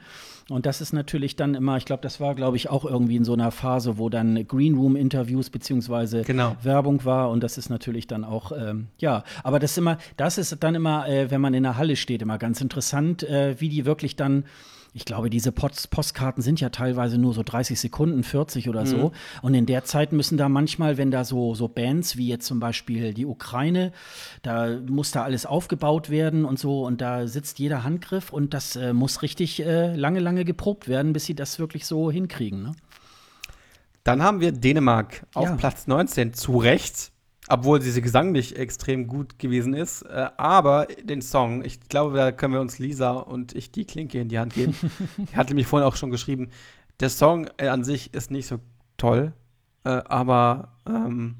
Und 0.49 0.65
das 0.65 0.81
ist 0.81 0.93
natürlich 0.93 1.35
dann 1.35 1.53
immer, 1.53 1.77
ich 1.77 1.85
glaube, 1.85 2.01
das 2.01 2.19
war, 2.19 2.33
glaube 2.35 2.57
ich, 2.57 2.69
auch 2.69 2.85
irgendwie 2.85 3.15
in 3.15 3.23
so 3.23 3.33
einer 3.33 3.51
Phase, 3.51 3.97
wo 3.97 4.09
dann 4.09 4.47
Greenroom-Interviews 4.47 5.49
beziehungsweise 5.49 6.23
genau. 6.23 6.55
Werbung 6.63 7.05
war. 7.05 7.29
Und 7.29 7.43
das 7.43 7.57
ist 7.57 7.69
natürlich 7.69 8.07
dann 8.07 8.23
auch, 8.23 8.51
ähm, 8.51 8.87
ja, 8.97 9.23
aber 9.43 9.59
das 9.59 9.71
ist 9.71 9.77
immer, 9.77 9.97
das 10.17 10.37
ist 10.37 10.57
dann 10.61 10.75
immer, 10.75 11.07
äh, 11.07 11.29
wenn 11.29 11.41
man 11.41 11.53
in 11.53 11.63
der 11.63 11.77
Halle 11.77 11.95
steht, 11.95 12.21
immer 12.21 12.37
ganz 12.37 12.61
interessant, 12.61 13.23
äh, 13.23 13.59
wie 13.59 13.69
die 13.69 13.85
wirklich 13.85 14.15
dann 14.15 14.45
ich 14.93 15.05
glaube, 15.05 15.29
diese 15.29 15.51
Post 15.51 15.91
Postkarten 15.91 16.41
sind 16.41 16.59
ja 16.59 16.69
teilweise 16.69 17.17
nur 17.17 17.33
so 17.33 17.43
30 17.43 17.79
Sekunden, 17.79 18.23
40 18.23 18.69
oder 18.69 18.81
mhm. 18.81 18.87
so. 18.87 19.11
Und 19.41 19.53
in 19.53 19.65
der 19.65 19.83
Zeit 19.83 20.11
müssen 20.11 20.37
da 20.37 20.49
manchmal, 20.49 20.97
wenn 20.97 21.11
da 21.11 21.23
so, 21.23 21.53
so 21.53 21.67
Bands 21.67 22.17
wie 22.17 22.27
jetzt 22.27 22.47
zum 22.47 22.59
Beispiel 22.59 23.13
die 23.13 23.25
Ukraine, 23.25 23.91
da 24.41 24.79
muss 24.87 25.11
da 25.11 25.23
alles 25.23 25.45
aufgebaut 25.45 26.09
werden 26.09 26.45
und 26.45 26.57
so. 26.57 26.85
Und 26.85 27.01
da 27.01 27.27
sitzt 27.27 27.59
jeder 27.59 27.83
Handgriff 27.83 28.31
und 28.31 28.53
das 28.53 28.75
äh, 28.75 28.93
muss 28.93 29.21
richtig 29.21 29.63
äh, 29.63 29.95
lange, 29.95 30.19
lange 30.19 30.43
geprobt 30.43 30.87
werden, 30.87 31.13
bis 31.13 31.25
sie 31.25 31.35
das 31.35 31.59
wirklich 31.59 31.85
so 31.85 32.09
hinkriegen. 32.11 32.63
Ne? 32.63 32.71
Dann 34.03 34.23
haben 34.23 34.41
wir 34.41 34.51
Dänemark 34.51 35.25
auf 35.35 35.45
ja. 35.45 35.55
Platz 35.55 35.85
19 35.85 36.33
zu 36.33 36.57
Recht 36.57 37.11
obwohl 37.49 37.81
sie 37.81 38.01
gesanglich 38.01 38.57
extrem 38.57 39.07
gut 39.07 39.39
gewesen 39.39 39.73
ist. 39.73 40.03
Äh, 40.03 40.29
aber 40.37 40.87
den 41.03 41.21
Song, 41.21 41.65
ich 41.65 41.81
glaube, 41.89 42.15
da 42.15 42.31
können 42.31 42.53
wir 42.53 42.61
uns 42.61 42.79
Lisa 42.79 43.11
und 43.11 43.55
ich 43.55 43.71
die 43.71 43.85
Klinke 43.85 44.19
in 44.19 44.29
die 44.29 44.39
Hand 44.39 44.53
geben. 44.53 44.75
die 45.17 45.35
hatte 45.35 45.55
mich 45.55 45.67
vorhin 45.67 45.87
auch 45.87 45.95
schon 45.95 46.11
geschrieben. 46.11 46.49
Der 46.99 47.09
Song 47.09 47.49
äh, 47.57 47.67
an 47.67 47.83
sich 47.83 48.13
ist 48.13 48.29
nicht 48.29 48.47
so 48.47 48.59
toll, 48.97 49.33
äh, 49.83 49.89
aber 49.89 50.77
ähm, 50.87 51.35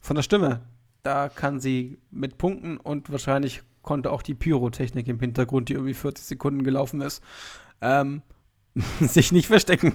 von 0.00 0.16
der 0.16 0.22
Stimme, 0.22 0.62
da 1.02 1.28
kann 1.28 1.60
sie 1.60 1.98
mit 2.10 2.38
Punkten 2.38 2.76
und 2.76 3.10
wahrscheinlich 3.10 3.62
konnte 3.82 4.10
auch 4.10 4.22
die 4.22 4.34
Pyrotechnik 4.34 5.06
im 5.06 5.20
Hintergrund, 5.20 5.68
die 5.68 5.74
irgendwie 5.74 5.94
40 5.94 6.24
Sekunden 6.24 6.64
gelaufen 6.64 7.00
ist, 7.00 7.22
ähm, 7.80 8.22
sich 9.00 9.30
nicht 9.30 9.46
verstecken. 9.46 9.94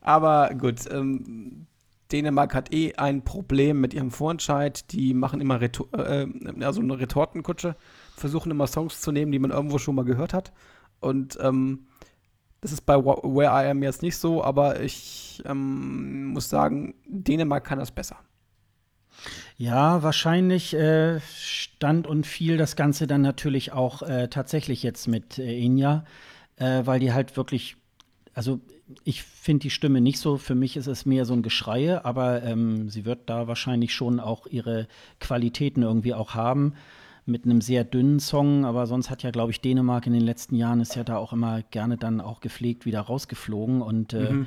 Aber 0.00 0.50
gut, 0.54 0.88
ähm, 0.90 1.66
Dänemark 2.12 2.54
hat 2.54 2.72
eh 2.72 2.94
ein 2.94 3.24
Problem 3.24 3.80
mit 3.80 3.94
ihrem 3.94 4.10
Vorentscheid. 4.10 4.92
Die 4.92 5.14
machen 5.14 5.40
immer 5.40 5.60
Retor 5.60 5.88
äh, 5.98 6.26
also 6.62 6.80
eine 6.80 6.98
Retortenkutsche, 6.98 7.76
versuchen 8.16 8.50
immer 8.50 8.66
Songs 8.66 9.00
zu 9.00 9.12
nehmen, 9.12 9.32
die 9.32 9.38
man 9.38 9.50
irgendwo 9.50 9.78
schon 9.78 9.94
mal 9.94 10.04
gehört 10.04 10.34
hat. 10.34 10.52
Und 11.00 11.38
ähm, 11.40 11.86
das 12.60 12.72
ist 12.72 12.82
bei 12.82 12.96
Where 12.96 13.64
I 13.64 13.70
Am 13.70 13.82
jetzt 13.82 14.02
nicht 14.02 14.16
so, 14.16 14.42
aber 14.42 14.80
ich 14.80 15.42
ähm, 15.44 16.26
muss 16.26 16.48
sagen, 16.48 16.94
Dänemark 17.06 17.64
kann 17.64 17.78
das 17.78 17.90
besser. 17.90 18.16
Ja, 19.56 20.02
wahrscheinlich 20.02 20.74
äh, 20.74 21.20
stand 21.20 22.06
und 22.06 22.26
fiel 22.26 22.56
das 22.56 22.74
Ganze 22.74 23.06
dann 23.06 23.20
natürlich 23.20 23.72
auch 23.72 24.02
äh, 24.02 24.28
tatsächlich 24.28 24.82
jetzt 24.82 25.06
mit 25.06 25.38
äh, 25.38 25.58
Inja, 25.58 26.04
äh, 26.56 26.82
weil 26.84 27.00
die 27.00 27.12
halt 27.12 27.36
wirklich, 27.36 27.76
also 28.34 28.60
ich 29.04 29.22
finde 29.22 29.62
die 29.62 29.70
Stimme 29.70 30.00
nicht 30.00 30.18
so. 30.18 30.36
Für 30.36 30.54
mich 30.54 30.76
ist 30.76 30.86
es 30.86 31.06
mehr 31.06 31.24
so 31.24 31.32
ein 31.32 31.42
Geschreie, 31.42 32.04
aber 32.04 32.42
ähm, 32.42 32.90
sie 32.90 33.04
wird 33.04 33.30
da 33.30 33.46
wahrscheinlich 33.46 33.94
schon 33.94 34.20
auch 34.20 34.46
ihre 34.46 34.88
Qualitäten 35.20 35.82
irgendwie 35.82 36.14
auch 36.14 36.34
haben 36.34 36.74
mit 37.26 37.46
einem 37.46 37.62
sehr 37.62 37.84
dünnen 37.84 38.20
Song, 38.20 38.66
aber 38.66 38.86
sonst 38.86 39.08
hat 39.08 39.22
ja, 39.22 39.30
glaube 39.30 39.50
ich, 39.50 39.62
Dänemark 39.62 40.06
in 40.06 40.12
den 40.12 40.22
letzten 40.22 40.56
Jahren 40.56 40.80
ist 40.80 40.94
ja 40.94 41.04
da 41.04 41.16
auch 41.16 41.32
immer 41.32 41.62
gerne 41.62 41.96
dann 41.96 42.20
auch 42.20 42.40
gepflegt 42.40 42.84
wieder 42.84 43.00
rausgeflogen. 43.00 43.80
Und 43.80 44.12
äh, 44.12 44.30
mhm 44.30 44.46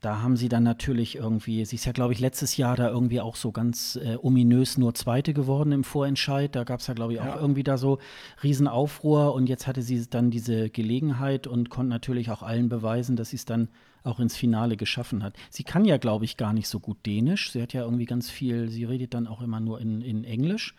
da 0.00 0.22
haben 0.22 0.36
sie 0.36 0.48
dann 0.48 0.62
natürlich 0.62 1.16
irgendwie, 1.16 1.64
sie 1.64 1.74
ist 1.74 1.84
ja, 1.84 1.92
glaube 1.92 2.12
ich, 2.12 2.20
letztes 2.20 2.56
Jahr 2.56 2.76
da 2.76 2.88
irgendwie 2.88 3.20
auch 3.20 3.34
so 3.34 3.50
ganz 3.50 3.96
äh, 3.96 4.16
ominös 4.22 4.78
nur 4.78 4.94
Zweite 4.94 5.34
geworden 5.34 5.72
im 5.72 5.82
Vorentscheid. 5.82 6.54
Da 6.54 6.62
gab 6.62 6.80
es 6.80 6.86
ja, 6.86 6.94
glaube 6.94 7.14
ich, 7.14 7.20
auch 7.20 7.26
ja. 7.26 7.40
irgendwie 7.40 7.64
da 7.64 7.78
so 7.78 7.98
Riesenaufruhr 8.44 9.34
und 9.34 9.48
jetzt 9.48 9.66
hatte 9.66 9.82
sie 9.82 10.06
dann 10.08 10.30
diese 10.30 10.70
Gelegenheit 10.70 11.48
und 11.48 11.68
konnte 11.68 11.90
natürlich 11.90 12.30
auch 12.30 12.42
allen 12.42 12.68
beweisen, 12.68 13.16
dass 13.16 13.30
sie 13.30 13.36
es 13.36 13.44
dann 13.44 13.68
auch 14.04 14.20
ins 14.20 14.36
Finale 14.36 14.76
geschaffen 14.76 15.24
hat. 15.24 15.34
Sie 15.50 15.64
kann 15.64 15.84
ja, 15.84 15.96
glaube 15.96 16.24
ich, 16.24 16.36
gar 16.36 16.52
nicht 16.52 16.68
so 16.68 16.78
gut 16.78 17.04
Dänisch. 17.04 17.50
Sie 17.50 17.60
hat 17.60 17.72
ja 17.72 17.82
irgendwie 17.82 18.06
ganz 18.06 18.30
viel, 18.30 18.68
sie 18.68 18.84
redet 18.84 19.14
dann 19.14 19.26
auch 19.26 19.42
immer 19.42 19.58
nur 19.58 19.80
in, 19.80 20.00
in 20.00 20.22
Englisch. 20.22 20.76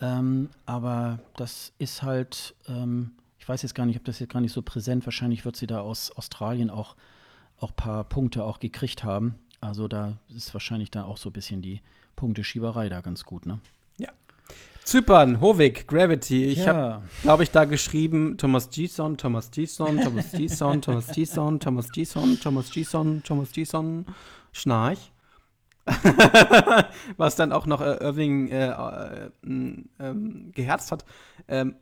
Ähm, 0.00 0.50
aber 0.64 1.18
das 1.36 1.72
ist 1.78 2.04
halt, 2.04 2.54
ähm, 2.68 3.12
ich 3.38 3.48
weiß 3.48 3.62
jetzt 3.62 3.74
gar 3.74 3.84
nicht, 3.84 3.96
ob 3.96 4.04
das 4.04 4.20
jetzt 4.20 4.32
gar 4.32 4.40
nicht 4.40 4.52
so 4.52 4.62
präsent, 4.62 5.04
wahrscheinlich 5.06 5.44
wird 5.44 5.56
sie 5.56 5.66
da 5.66 5.80
aus 5.80 6.12
Australien 6.12 6.70
auch 6.70 6.94
auch 7.58 7.70
ein 7.70 7.76
paar 7.76 8.04
Punkte 8.04 8.44
auch 8.44 8.60
gekriegt 8.60 9.04
haben. 9.04 9.36
Also 9.60 9.88
da 9.88 10.18
ist 10.34 10.52
wahrscheinlich 10.54 10.90
dann 10.90 11.04
auch 11.04 11.16
so 11.16 11.30
ein 11.30 11.32
bisschen 11.32 11.62
die 11.62 11.80
Punkteschieberei 12.16 12.88
da 12.88 13.00
ganz 13.00 13.24
gut, 13.24 13.46
ne? 13.46 13.60
Ja. 13.98 14.10
Zypern, 14.84 15.40
Hovig, 15.40 15.86
Gravity. 15.86 16.44
Ich 16.44 16.58
ja. 16.58 16.66
habe, 16.66 17.02
glaube 17.22 17.42
ich, 17.42 17.50
da 17.50 17.64
geschrieben 17.64 18.36
Thomas 18.36 18.68
Gison, 18.70 19.16
Thomas 19.16 19.50
Gison, 19.50 20.00
Thomas 20.00 20.32
Gison, 20.32 20.82
Thomas 20.82 21.12
Gison, 21.12 21.60
Thomas 21.60 21.90
Gison, 21.90 22.40
Thomas 22.40 22.70
Gison, 22.70 23.22
Thomas 23.22 23.52
Gison, 23.52 24.06
Schnarch. 24.52 25.12
Was 27.16 27.36
dann 27.36 27.52
auch 27.52 27.66
noch 27.66 27.80
äh, 27.80 27.96
Irving 28.00 28.48
äh, 28.48 28.68
äh, 28.68 29.30
äh, 29.98 30.14
geherzt 30.52 30.92
hat. 30.92 31.04
Ähm, 31.48 31.76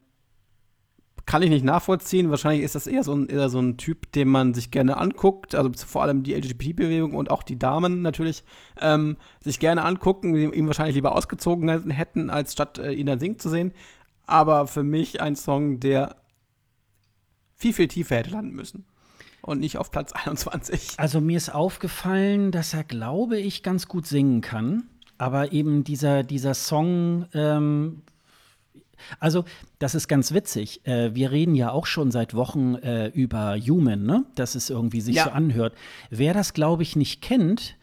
kann 1.27 1.43
ich 1.43 1.51
nicht 1.51 1.65
nachvollziehen. 1.65 2.31
Wahrscheinlich 2.31 2.65
ist 2.65 2.75
das 2.75 2.87
eher 2.87 3.05
so 3.05 3.15
ein, 3.15 3.29
eher 3.29 3.49
so 3.49 3.61
ein 3.61 3.77
Typ, 3.77 4.11
den 4.13 4.29
man 4.29 4.55
sich 4.55 4.71
gerne 4.71 4.97
anguckt. 4.97 5.55
Also 5.55 5.71
vor 5.87 6.03
allem 6.03 6.23
die 6.23 6.35
LGBT-Bewegung 6.35 7.15
und 7.15 7.31
auch 7.31 7.43
die 7.43 7.59
Damen 7.59 8.03
natürlich 8.03 8.45
ähm, 8.81 9.17
sich 9.41 9.61
gerne 9.61 9.85
angucken, 9.85 10.35
die 10.35 10.45
ihn 10.45 10.67
wahrscheinlich 10.67 10.97
lieber 10.97 11.15
ausgezogen 11.15 11.91
hätten, 11.91 12.31
als 12.31 12.53
statt 12.53 12.79
äh, 12.79 12.93
ihn 12.93 13.07
dann 13.07 13.21
singen 13.21 13.39
zu 13.39 13.49
sehen. 13.49 13.73
Aber 14.27 14.67
für 14.67 14.83
mich 14.83 15.21
ein 15.21 15.37
Song, 15.37 15.81
der 15.81 16.17
viel, 17.55 17.73
viel 17.73 17.89
tiefer 17.89 18.17
hätte 18.17 18.31
landen 18.31 18.55
müssen. 18.55 18.85
Und 19.43 19.61
nicht 19.61 19.79
auf 19.79 19.91
Platz 19.91 20.13
21. 20.13 20.95
Also 20.99 21.21
mir 21.21 21.37
ist 21.37 21.53
aufgefallen, 21.53 22.53
dass 22.53 22.75
er, 22.75 22.85
glaube 22.85 23.39
ich, 23.39 23.63
ganz 23.63 23.89
gut 23.89 24.07
singen 24.07 24.41
kann. 24.41 24.85
Aber 25.19 25.53
eben 25.53 25.85
dieser, 25.85 26.23
dieser 26.23 26.55
Song 26.55 27.27
ähm, 27.35 28.03
also, 29.19 29.45
das 29.79 29.95
ist 29.95 30.09
ganz 30.09 30.33
witzig. 30.33 30.87
Äh, 30.87 31.15
wir 31.15 31.31
reden 31.31 31.55
ja 31.55 31.71
auch 31.71 31.87
schon 31.87 32.11
seit 32.11 32.35
Wochen 32.35 32.75
äh, 32.77 33.09
über 33.09 33.57
Human, 33.57 34.05
ne? 34.05 34.25
Dass 34.35 34.55
es 34.55 34.71
irgendwie 34.71 35.01
sich 35.01 35.17
ja. 35.17 35.25
so 35.25 35.31
anhört. 35.31 35.75
Wer 36.11 36.35
das, 36.35 36.55
glaube 36.55 36.83
ich, 36.83 36.97
nicht 36.97 37.23
kennt, 37.23 37.77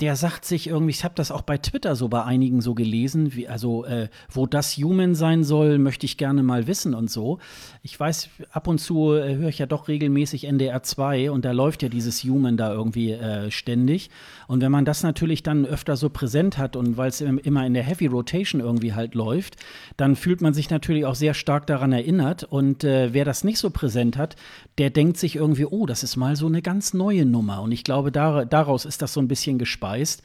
der 0.00 0.14
sagt 0.14 0.44
sich 0.44 0.68
irgendwie, 0.68 0.90
ich 0.90 1.02
habe 1.02 1.14
das 1.16 1.32
auch 1.32 1.42
bei 1.42 1.58
Twitter 1.58 1.96
so 1.96 2.08
bei 2.08 2.22
einigen 2.22 2.60
so 2.60 2.74
gelesen, 2.74 3.34
wie, 3.34 3.48
also 3.48 3.84
äh, 3.84 4.08
wo 4.30 4.46
das 4.46 4.76
Human 4.76 5.16
sein 5.16 5.42
soll, 5.42 5.78
möchte 5.78 6.06
ich 6.06 6.16
gerne 6.16 6.44
mal 6.44 6.68
wissen 6.68 6.94
und 6.94 7.10
so. 7.10 7.40
Ich 7.82 7.98
weiß, 7.98 8.28
ab 8.52 8.68
und 8.68 8.78
zu 8.78 9.14
äh, 9.14 9.34
höre 9.34 9.48
ich 9.48 9.58
ja 9.58 9.66
doch 9.66 9.88
regelmäßig 9.88 10.44
NDR 10.44 10.84
2 10.84 11.32
und 11.32 11.44
da 11.44 11.50
läuft 11.50 11.82
ja 11.82 11.88
dieses 11.88 12.22
Human 12.22 12.56
da 12.56 12.72
irgendwie 12.72 13.10
äh, 13.10 13.50
ständig. 13.50 14.10
Und 14.48 14.62
wenn 14.62 14.72
man 14.72 14.86
das 14.86 15.02
natürlich 15.02 15.42
dann 15.42 15.66
öfter 15.66 15.98
so 15.98 16.08
präsent 16.08 16.56
hat 16.56 16.74
und 16.74 16.96
weil 16.96 17.10
es 17.10 17.20
immer 17.20 17.66
in 17.66 17.74
der 17.74 17.82
Heavy 17.82 18.06
Rotation 18.06 18.62
irgendwie 18.62 18.94
halt 18.94 19.14
läuft, 19.14 19.56
dann 19.98 20.16
fühlt 20.16 20.40
man 20.40 20.54
sich 20.54 20.70
natürlich 20.70 21.04
auch 21.04 21.14
sehr 21.14 21.34
stark 21.34 21.66
daran 21.66 21.92
erinnert. 21.92 22.44
Und 22.44 22.82
äh, 22.82 23.12
wer 23.12 23.26
das 23.26 23.44
nicht 23.44 23.58
so 23.58 23.68
präsent 23.68 24.16
hat, 24.16 24.36
der 24.78 24.88
denkt 24.88 25.18
sich 25.18 25.36
irgendwie, 25.36 25.66
oh, 25.66 25.84
das 25.84 26.02
ist 26.02 26.16
mal 26.16 26.34
so 26.34 26.46
eine 26.46 26.62
ganz 26.62 26.94
neue 26.94 27.26
Nummer. 27.26 27.60
Und 27.60 27.72
ich 27.72 27.84
glaube, 27.84 28.10
dar 28.10 28.46
daraus 28.46 28.86
ist 28.86 29.02
das 29.02 29.12
so 29.12 29.20
ein 29.20 29.28
bisschen 29.28 29.58
gespeist, 29.58 30.22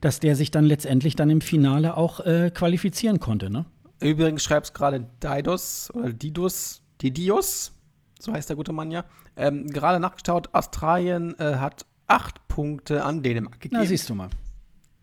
dass 0.00 0.18
der 0.18 0.34
sich 0.34 0.50
dann 0.50 0.64
letztendlich 0.64 1.14
dann 1.14 1.30
im 1.30 1.40
Finale 1.40 1.96
auch 1.96 2.18
äh, 2.26 2.50
qualifizieren 2.52 3.20
konnte. 3.20 3.50
Ne? 3.50 3.66
Übrigens 4.00 4.42
schreibt 4.42 4.66
es 4.66 4.72
gerade 4.72 5.06
Didos 5.22 5.92
oder 5.94 6.12
Didus, 6.12 6.82
Didius, 7.00 7.72
so 8.18 8.32
heißt 8.32 8.48
der 8.48 8.56
gute 8.56 8.72
Mann 8.72 8.90
ja. 8.90 9.04
Ähm, 9.36 9.68
gerade 9.68 10.00
nachgeschaut, 10.00 10.48
Australien 10.52 11.38
äh, 11.38 11.56
hat 11.56 11.86
acht 12.06 12.46
Punkte 12.48 13.04
an 13.04 13.22
Dänemark 13.22 13.60
gegeben. 13.60 13.80
Na, 13.80 13.86
siehst 13.86 14.08
du 14.08 14.14
mal. 14.14 14.28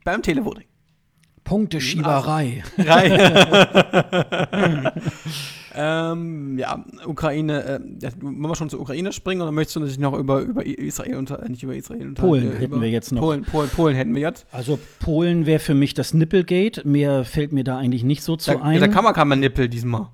Beim 0.04 0.22
Televoting. 0.22 0.66
Punkteschieberei. 1.44 2.64
ähm, 5.76 6.58
ja, 6.58 6.86
Ukraine, 7.06 7.64
äh, 7.64 8.12
wollen 8.22 8.42
wir 8.42 8.56
schon 8.56 8.70
zur 8.70 8.80
Ukraine 8.80 9.12
springen 9.12 9.42
oder 9.42 9.52
möchtest 9.52 9.76
du 9.76 9.80
natürlich 9.82 10.00
noch 10.00 10.14
über, 10.14 10.42
über 10.42 10.66
Israel 10.66 11.18
unter, 11.18 11.44
äh, 11.44 11.50
nicht 11.50 11.64
über 11.64 11.76
Israel 11.76 12.10
unter, 12.10 12.22
Polen 12.22 12.54
äh, 12.54 12.60
hätten 12.60 12.80
wir 12.80 12.90
jetzt 12.90 13.12
noch. 13.12 13.22
Polen, 13.22 13.44
Polen, 13.44 13.70
Polen 13.70 13.96
hätten 13.96 14.14
wir 14.14 14.22
jetzt. 14.22 14.46
Also 14.52 14.80
Polen 15.00 15.46
wäre 15.46 15.60
für 15.60 15.74
mich 15.74 15.94
das 15.94 16.14
Nippelgate. 16.14 16.88
Mehr 16.88 17.26
fällt 17.26 17.52
mir 17.52 17.64
da 17.64 17.78
eigentlich 17.78 18.04
nicht 18.04 18.24
so 18.24 18.36
zu 18.36 18.52
da, 18.52 18.62
ein. 18.62 18.80
Da 18.80 18.88
kann 18.88 19.04
man, 19.04 19.14
kann 19.14 19.28
man 19.28 19.40
Nippel 19.40 19.68
diesmal. 19.68 20.10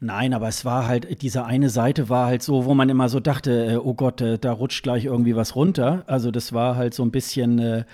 Nein, 0.00 0.34
aber 0.34 0.48
es 0.48 0.64
war 0.64 0.86
halt, 0.86 1.22
diese 1.22 1.44
eine 1.44 1.70
Seite 1.70 2.08
war 2.08 2.26
halt 2.26 2.42
so, 2.42 2.64
wo 2.64 2.74
man 2.74 2.88
immer 2.88 3.08
so 3.08 3.20
dachte, 3.20 3.72
äh, 3.72 3.76
oh 3.76 3.94
Gott, 3.94 4.20
äh, 4.20 4.38
da 4.38 4.52
rutscht 4.52 4.82
gleich 4.82 5.04
irgendwie 5.04 5.36
was 5.36 5.56
runter. 5.56 6.04
Also 6.06 6.30
das 6.30 6.52
war 6.52 6.76
halt 6.76 6.94
so 6.94 7.02
ein 7.02 7.10
bisschen, 7.10 7.58
äh, 7.58 7.84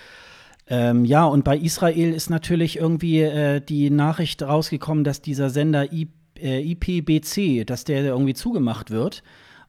ähm, 0.69 1.05
ja, 1.05 1.25
und 1.25 1.45
bei 1.45 1.57
Israel 1.57 2.13
ist 2.13 2.31
natürlich 2.31 2.77
irgendwie 2.79 3.21
äh, 3.21 3.61
die 3.61 3.91
Nachricht 3.91 4.43
rausgekommen, 4.43 5.05
dass 5.05 5.23
dieser 5.23 5.51
Sender 5.51 5.93
I, 5.93 6.09
äh, 6.39 6.61
IPBC, 6.73 7.65
dass 7.65 7.85
der 7.85 8.05
irgendwie 8.05 8.35
zugemacht 8.35 8.91
wird. 8.91 9.23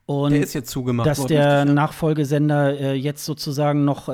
Und 0.06 0.32
der 0.32 0.42
ist 0.42 0.54
jetzt 0.54 0.72
zugemacht. 0.72 1.08
Dass 1.08 1.20
worden, 1.20 1.34
der 1.34 1.58
richtig, 1.58 1.68
ja. 1.68 1.74
Nachfolgesender 1.74 2.80
äh, 2.80 2.94
jetzt 2.94 3.26
sozusagen 3.26 3.86
noch 3.86 4.10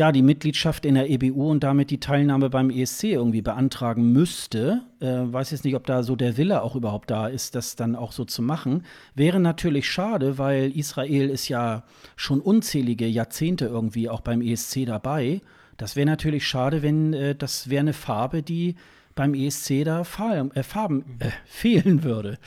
ja, 0.00 0.12
die 0.12 0.22
Mitgliedschaft 0.22 0.86
in 0.86 0.94
der 0.94 1.10
EBU 1.10 1.50
und 1.50 1.62
damit 1.62 1.90
die 1.90 2.00
Teilnahme 2.00 2.48
beim 2.48 2.70
ESC 2.70 3.04
irgendwie 3.04 3.42
beantragen 3.42 4.12
müsste. 4.12 4.80
Äh, 4.98 5.06
weiß 5.06 5.50
jetzt 5.50 5.66
nicht, 5.66 5.76
ob 5.76 5.84
da 5.84 6.02
so 6.02 6.16
der 6.16 6.38
Wille 6.38 6.62
auch 6.62 6.74
überhaupt 6.74 7.10
da 7.10 7.26
ist, 7.26 7.54
das 7.54 7.76
dann 7.76 7.94
auch 7.94 8.12
so 8.12 8.24
zu 8.24 8.40
machen. 8.40 8.86
Wäre 9.14 9.40
natürlich 9.40 9.90
schade, 9.90 10.38
weil 10.38 10.74
Israel 10.74 11.28
ist 11.28 11.48
ja 11.48 11.84
schon 12.16 12.40
unzählige 12.40 13.06
Jahrzehnte 13.06 13.66
irgendwie 13.66 14.08
auch 14.08 14.22
beim 14.22 14.40
ESC 14.40 14.86
dabei. 14.86 15.42
Das 15.76 15.96
wäre 15.96 16.06
natürlich 16.06 16.48
schade, 16.48 16.80
wenn 16.80 17.12
äh, 17.12 17.34
das 17.34 17.68
wäre 17.68 17.80
eine 17.80 17.92
Farbe, 17.92 18.42
die 18.42 18.76
beim 19.20 19.34
ESC 19.34 19.84
da 19.84 20.02
Farben, 20.02 20.50
äh, 20.52 20.62
Farben 20.62 21.04
äh, 21.18 21.28
fehlen 21.44 22.04
würde. 22.04 22.38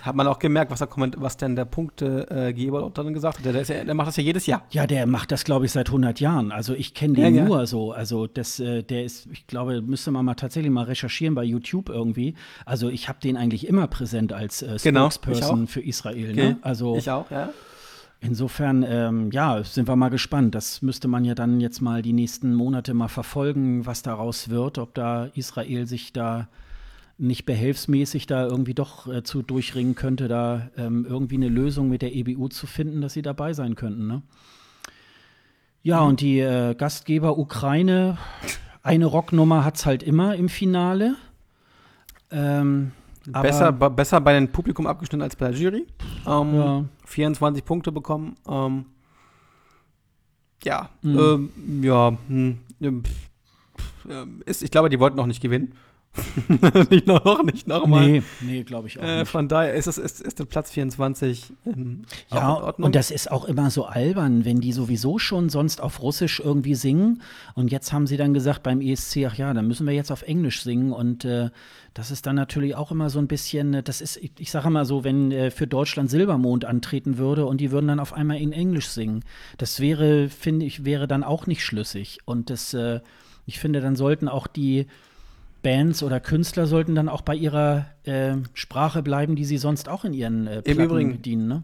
Hat 0.00 0.16
man 0.16 0.26
auch 0.26 0.38
gemerkt, 0.38 0.70
was, 0.70 0.80
er 0.80 0.88
was 1.18 1.36
denn 1.36 1.56
der 1.56 1.66
Punktegeber 1.66 2.90
dann 2.94 3.12
gesagt 3.12 3.36
hat. 3.36 3.44
Der, 3.44 3.52
der, 3.52 3.64
ja, 3.64 3.84
der, 3.84 3.94
macht 3.94 4.08
das 4.08 4.16
ja 4.16 4.22
jedes 4.22 4.46
Jahr. 4.46 4.64
Ja, 4.70 4.86
der 4.86 5.06
macht 5.06 5.30
das, 5.30 5.44
glaube 5.44 5.66
ich, 5.66 5.72
seit 5.72 5.88
100 5.88 6.20
Jahren. 6.20 6.50
Also 6.50 6.72
ich 6.72 6.94
kenne 6.94 7.16
den 7.16 7.34
ja, 7.34 7.44
nur 7.44 7.58
ja. 7.58 7.66
so. 7.66 7.92
Also 7.92 8.26
das, 8.26 8.58
äh, 8.60 8.82
der 8.82 9.04
ist, 9.04 9.26
ich 9.30 9.46
glaube, 9.46 9.82
müsste 9.82 10.10
man 10.10 10.24
mal 10.24 10.34
tatsächlich 10.34 10.72
mal 10.72 10.84
recherchieren 10.84 11.34
bei 11.34 11.44
YouTube 11.44 11.90
irgendwie. 11.90 12.34
Also 12.64 12.88
ich 12.88 13.10
habe 13.10 13.18
den 13.22 13.36
eigentlich 13.36 13.68
immer 13.68 13.86
präsent 13.86 14.32
als 14.32 14.62
äh, 14.62 14.78
genau, 14.82 15.10
Spokesperson 15.10 15.66
für 15.66 15.82
Israel. 15.82 16.30
Okay. 16.30 16.48
Ne? 16.48 16.58
Also 16.62 16.96
ich 16.96 17.10
auch, 17.10 17.30
ja. 17.30 17.50
Insofern, 18.24 18.84
ähm, 18.86 19.30
ja, 19.32 19.64
sind 19.64 19.88
wir 19.88 19.96
mal 19.96 20.08
gespannt. 20.08 20.54
Das 20.54 20.80
müsste 20.80 21.08
man 21.08 21.24
ja 21.24 21.34
dann 21.34 21.60
jetzt 21.60 21.80
mal 21.80 22.02
die 22.02 22.12
nächsten 22.12 22.54
Monate 22.54 22.94
mal 22.94 23.08
verfolgen, 23.08 23.84
was 23.84 24.02
daraus 24.02 24.48
wird, 24.48 24.78
ob 24.78 24.94
da 24.94 25.26
Israel 25.34 25.88
sich 25.88 26.12
da 26.12 26.48
nicht 27.18 27.46
behelfsmäßig 27.46 28.28
da 28.28 28.46
irgendwie 28.46 28.74
doch 28.74 29.12
äh, 29.12 29.24
zu 29.24 29.42
durchringen 29.42 29.96
könnte, 29.96 30.28
da 30.28 30.70
ähm, 30.76 31.04
irgendwie 31.08 31.34
eine 31.34 31.48
Lösung 31.48 31.88
mit 31.88 32.00
der 32.00 32.14
EBU 32.14 32.48
zu 32.48 32.68
finden, 32.68 33.00
dass 33.00 33.12
sie 33.12 33.22
dabei 33.22 33.54
sein 33.54 33.74
könnten. 33.74 34.06
Ne? 34.06 34.22
Ja, 35.82 36.00
und 36.02 36.20
die 36.20 36.38
äh, 36.38 36.76
Gastgeber 36.76 37.38
Ukraine, 37.38 38.18
eine 38.84 39.06
Rocknummer 39.06 39.64
hat 39.64 39.76
es 39.76 39.84
halt 39.84 40.04
immer 40.04 40.36
im 40.36 40.48
Finale. 40.48 41.16
Ähm, 42.30 42.92
besser, 43.30 43.72
besser 43.72 44.20
bei 44.20 44.34
dem 44.34 44.48
Publikum 44.48 44.86
abgeschnitten 44.86 45.22
als 45.22 45.36
bei 45.36 45.50
der 45.50 45.58
Jury. 45.58 45.86
Ähm, 46.26 46.54
ja. 46.54 46.84
24 47.06 47.64
Punkte 47.64 47.92
bekommen. 47.92 48.36
Ähm, 48.48 48.86
ja, 50.64 50.90
mhm. 51.02 51.18
ähm, 51.18 51.82
ja, 51.82 52.16
hm, 52.28 52.58
ist, 54.44 54.62
ich 54.62 54.70
glaube, 54.70 54.88
die 54.88 55.00
wollten 55.00 55.16
noch 55.16 55.26
nicht 55.26 55.40
gewinnen. 55.40 55.74
nicht 56.90 57.06
noch, 57.06 57.42
nicht 57.42 57.66
nochmal. 57.66 58.06
Nee, 58.06 58.22
nee 58.42 58.62
glaube 58.64 58.88
ich 58.88 58.98
auch 58.98 59.02
äh, 59.02 59.20
nicht. 59.20 59.30
Von 59.30 59.48
daher 59.48 59.72
ist 59.72 59.86
es 59.86 59.96
ist, 59.96 60.20
ist 60.20 60.38
der 60.38 60.44
Platz 60.44 60.70
24 60.70 61.52
ähm, 61.64 62.02
Ja, 62.30 62.52
und 62.52 62.94
das 62.94 63.10
ist 63.10 63.30
auch 63.30 63.46
immer 63.46 63.70
so 63.70 63.86
albern, 63.86 64.44
wenn 64.44 64.60
die 64.60 64.72
sowieso 64.72 65.18
schon 65.18 65.48
sonst 65.48 65.80
auf 65.80 66.02
Russisch 66.02 66.40
irgendwie 66.40 66.74
singen. 66.74 67.22
Und 67.54 67.72
jetzt 67.72 67.94
haben 67.94 68.06
sie 68.06 68.18
dann 68.18 68.34
gesagt 68.34 68.62
beim 68.62 68.82
ESC, 68.82 69.24
ach 69.26 69.36
ja, 69.36 69.54
dann 69.54 69.66
müssen 69.66 69.86
wir 69.86 69.94
jetzt 69.94 70.12
auf 70.12 70.22
Englisch 70.22 70.62
singen. 70.62 70.92
Und 70.92 71.24
äh, 71.24 71.48
das 71.94 72.10
ist 72.10 72.26
dann 72.26 72.36
natürlich 72.36 72.74
auch 72.74 72.90
immer 72.90 73.08
so 73.08 73.18
ein 73.18 73.28
bisschen, 73.28 73.72
äh, 73.72 73.82
das 73.82 74.02
ist, 74.02 74.18
ich, 74.18 74.32
ich 74.38 74.50
sage 74.50 74.68
mal 74.68 74.84
so, 74.84 75.04
wenn 75.04 75.32
äh, 75.32 75.50
für 75.50 75.66
Deutschland 75.66 76.10
Silbermond 76.10 76.66
antreten 76.66 77.16
würde 77.16 77.46
und 77.46 77.58
die 77.58 77.70
würden 77.70 77.88
dann 77.88 78.00
auf 78.00 78.12
einmal 78.12 78.38
in 78.38 78.52
Englisch 78.52 78.88
singen, 78.88 79.24
das 79.56 79.80
wäre, 79.80 80.28
finde 80.28 80.66
ich, 80.66 80.84
wäre 80.84 81.08
dann 81.08 81.24
auch 81.24 81.46
nicht 81.46 81.64
schlüssig. 81.64 82.18
Und 82.26 82.50
das, 82.50 82.74
äh, 82.74 83.00
ich 83.46 83.58
finde, 83.58 83.80
dann 83.80 83.96
sollten 83.96 84.28
auch 84.28 84.46
die 84.46 84.88
Bands 85.62 86.02
oder 86.02 86.20
Künstler 86.20 86.66
sollten 86.66 86.94
dann 86.94 87.08
auch 87.08 87.22
bei 87.22 87.34
ihrer 87.34 87.86
äh, 88.04 88.36
Sprache 88.52 89.02
bleiben, 89.02 89.36
die 89.36 89.44
sie 89.44 89.58
sonst 89.58 89.88
auch 89.88 90.04
in 90.04 90.12
ihren 90.12 90.46
äh, 90.46 90.62
Platten 90.62 90.80
Im 90.80 90.84
Übrigen, 90.84 91.12
bedienen. 91.12 91.48
Ne? 91.48 91.62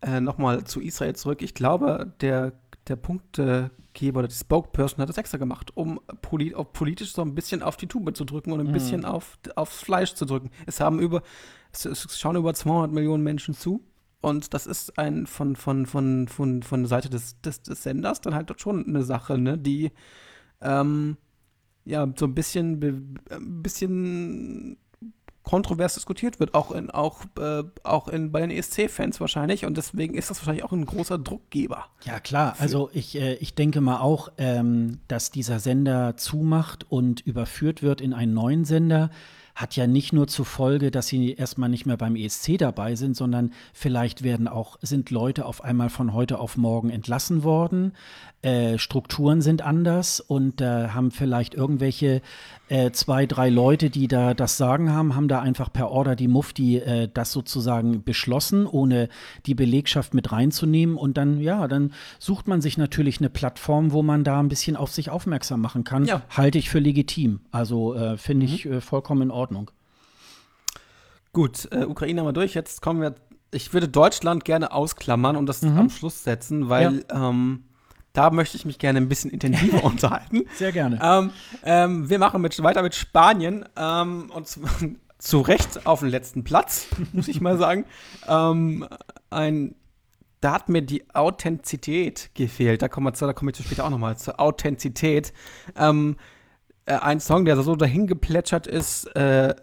Äh, 0.00 0.20
Nochmal 0.20 0.64
zu 0.64 0.80
Israel 0.80 1.16
zurück. 1.16 1.42
Ich 1.42 1.54
glaube, 1.54 2.12
der, 2.20 2.52
der 2.86 2.96
Punktegeber 2.96 4.20
oder 4.20 4.28
die 4.28 4.34
Spokesperson 4.34 5.00
hat 5.00 5.08
das 5.08 5.18
extra 5.18 5.38
gemacht, 5.38 5.72
um 5.76 6.00
polit 6.22 6.54
politisch 6.72 7.12
so 7.12 7.22
ein 7.22 7.34
bisschen 7.34 7.62
auf 7.62 7.76
die 7.76 7.86
Tube 7.86 8.16
zu 8.16 8.24
drücken 8.24 8.52
und 8.52 8.60
ein 8.60 8.68
mhm. 8.68 8.72
bisschen 8.72 9.04
auf, 9.04 9.38
aufs 9.56 9.80
Fleisch 9.80 10.14
zu 10.14 10.26
drücken. 10.26 10.50
Es 10.66 10.80
haben 10.80 11.00
über, 11.00 11.22
es, 11.72 11.84
es 11.84 12.18
schauen 12.18 12.36
über 12.36 12.54
200 12.54 12.92
Millionen 12.92 13.24
Menschen 13.24 13.54
zu. 13.54 13.82
Und 14.20 14.54
das 14.54 14.66
ist 14.66 14.98
ein 14.98 15.26
von, 15.26 15.54
von, 15.54 15.84
von, 15.84 16.28
von, 16.28 16.62
von 16.62 16.82
der 16.82 16.88
Seite 16.88 17.10
des, 17.10 17.40
des, 17.42 17.62
des 17.62 17.82
Senders 17.82 18.22
dann 18.22 18.34
halt 18.34 18.58
schon 18.58 18.86
eine 18.86 19.02
Sache, 19.02 19.36
ne, 19.36 19.58
die 19.58 19.90
ähm, 20.62 21.18
ja, 21.84 22.06
so 22.16 22.26
ein 22.26 22.34
bisschen, 22.34 23.18
ein 23.30 23.62
bisschen 23.62 24.76
kontrovers 25.44 25.94
diskutiert 25.94 26.40
wird, 26.40 26.54
auch 26.54 26.72
in, 26.72 26.90
auch, 26.90 27.24
äh, 27.38 27.62
auch 27.84 28.08
in, 28.08 28.32
bei 28.32 28.40
den 28.40 28.50
ESC-Fans 28.50 29.20
wahrscheinlich. 29.20 29.66
Und 29.66 29.76
deswegen 29.76 30.14
ist 30.14 30.30
das 30.30 30.40
wahrscheinlich 30.40 30.64
auch 30.64 30.72
ein 30.72 30.86
großer 30.86 31.18
Druckgeber. 31.18 31.84
Ja, 32.04 32.18
klar. 32.18 32.56
Also 32.58 32.90
ich, 32.92 33.14
äh, 33.16 33.34
ich 33.34 33.54
denke 33.54 33.80
mal 33.80 34.00
auch, 34.00 34.32
ähm, 34.38 34.98
dass 35.06 35.30
dieser 35.30 35.60
Sender 35.60 36.16
zumacht 36.16 36.90
und 36.90 37.20
überführt 37.20 37.82
wird 37.82 38.00
in 38.00 38.14
einen 38.14 38.34
neuen 38.34 38.64
Sender 38.64 39.10
hat 39.54 39.76
ja 39.76 39.86
nicht 39.86 40.12
nur 40.12 40.26
zur 40.26 40.44
Folge, 40.44 40.90
dass 40.90 41.06
sie 41.06 41.34
erstmal 41.34 41.68
nicht 41.68 41.86
mehr 41.86 41.96
beim 41.96 42.16
ESC 42.16 42.58
dabei 42.58 42.96
sind, 42.96 43.16
sondern 43.16 43.52
vielleicht 43.72 44.24
werden 44.24 44.48
auch, 44.48 44.78
sind 44.82 45.10
Leute 45.10 45.46
auf 45.46 45.62
einmal 45.62 45.90
von 45.90 46.12
heute 46.12 46.40
auf 46.40 46.56
morgen 46.56 46.90
entlassen 46.90 47.44
worden. 47.44 47.92
Äh, 48.44 48.78
Strukturen 48.78 49.40
sind 49.40 49.62
anders 49.62 50.20
und 50.20 50.60
äh, 50.60 50.88
haben 50.88 51.10
vielleicht 51.10 51.54
irgendwelche 51.54 52.20
äh, 52.68 52.90
zwei, 52.90 53.24
drei 53.24 53.48
Leute, 53.48 53.88
die 53.88 54.06
da 54.06 54.34
das 54.34 54.58
Sagen 54.58 54.92
haben, 54.92 55.16
haben 55.16 55.28
da 55.28 55.40
einfach 55.40 55.72
per 55.72 55.90
Order 55.90 56.14
die 56.14 56.28
Mufti 56.28 56.76
äh, 56.76 57.08
das 57.12 57.32
sozusagen 57.32 58.04
beschlossen, 58.04 58.66
ohne 58.66 59.08
die 59.46 59.54
Belegschaft 59.54 60.12
mit 60.12 60.30
reinzunehmen. 60.30 60.98
Und 60.98 61.16
dann, 61.16 61.40
ja, 61.40 61.66
dann 61.68 61.94
sucht 62.18 62.46
man 62.46 62.60
sich 62.60 62.76
natürlich 62.76 63.18
eine 63.18 63.30
Plattform, 63.30 63.92
wo 63.92 64.02
man 64.02 64.24
da 64.24 64.40
ein 64.40 64.48
bisschen 64.48 64.76
auf 64.76 64.92
sich 64.92 65.08
aufmerksam 65.08 65.62
machen 65.62 65.84
kann. 65.84 66.04
Ja. 66.04 66.20
Halte 66.28 66.58
ich 66.58 66.68
für 66.68 66.80
legitim. 66.80 67.40
Also 67.50 67.94
äh, 67.94 68.18
finde 68.18 68.44
ich 68.44 68.66
mhm. 68.66 68.72
Äh, 68.74 68.80
vollkommen 68.82 69.22
in 69.22 69.30
Ordnung. 69.30 69.70
Gut, 71.32 71.66
Ukraine 71.72 72.20
haben 72.20 72.28
wir 72.28 72.32
durch. 72.34 72.52
Jetzt 72.52 72.82
kommen 72.82 73.00
wir. 73.00 73.14
Ich 73.52 73.72
würde 73.72 73.88
Deutschland 73.88 74.44
gerne 74.44 74.70
ausklammern 74.72 75.34
und 75.34 75.46
das 75.46 75.62
mhm. 75.62 75.78
am 75.78 75.90
Schluss 75.90 76.22
setzen, 76.24 76.68
weil 76.68 77.04
ja. 77.08 77.30
ähm, 77.30 77.64
da 78.14 78.30
möchte 78.30 78.56
ich 78.56 78.64
mich 78.64 78.78
gerne 78.78 79.00
ein 79.00 79.08
bisschen 79.08 79.30
intensiver 79.30 79.84
unterhalten. 79.84 80.44
Sehr 80.54 80.72
gerne. 80.72 80.98
Ähm, 81.02 81.30
ähm, 81.64 82.08
wir 82.08 82.18
machen 82.18 82.40
mit, 82.40 82.60
weiter 82.62 82.82
mit 82.82 82.94
Spanien 82.94 83.66
ähm, 83.76 84.30
und 84.34 84.48
zu, 84.48 84.60
zu, 85.18 85.40
Recht 85.42 85.86
auf 85.86 86.00
den 86.00 86.08
letzten 86.08 86.44
Platz, 86.44 86.86
muss 87.12 87.28
ich 87.28 87.42
mal 87.42 87.58
sagen. 87.58 87.84
Ähm, 88.26 88.88
ein, 89.28 89.74
da 90.40 90.52
hat 90.52 90.68
mir 90.68 90.82
die 90.82 91.04
Authentizität 91.12 92.30
gefehlt. 92.34 92.82
Da 92.82 92.88
kommen 92.88 93.06
wir, 93.06 93.14
zu, 93.14 93.26
da 93.26 93.32
komme 93.32 93.50
ich 93.50 93.64
später 93.64 93.84
auch 93.84 93.90
nochmal 93.90 94.16
zur 94.16 94.40
Authentizität. 94.40 95.32
Ähm, 95.76 96.16
äh, 96.86 96.94
ein 96.94 97.18
Song, 97.18 97.44
der 97.44 97.60
so 97.60 97.74
dahin 97.74 98.06
geplätschert 98.06 98.68
ist, 98.68 99.06
äh, 99.16 99.54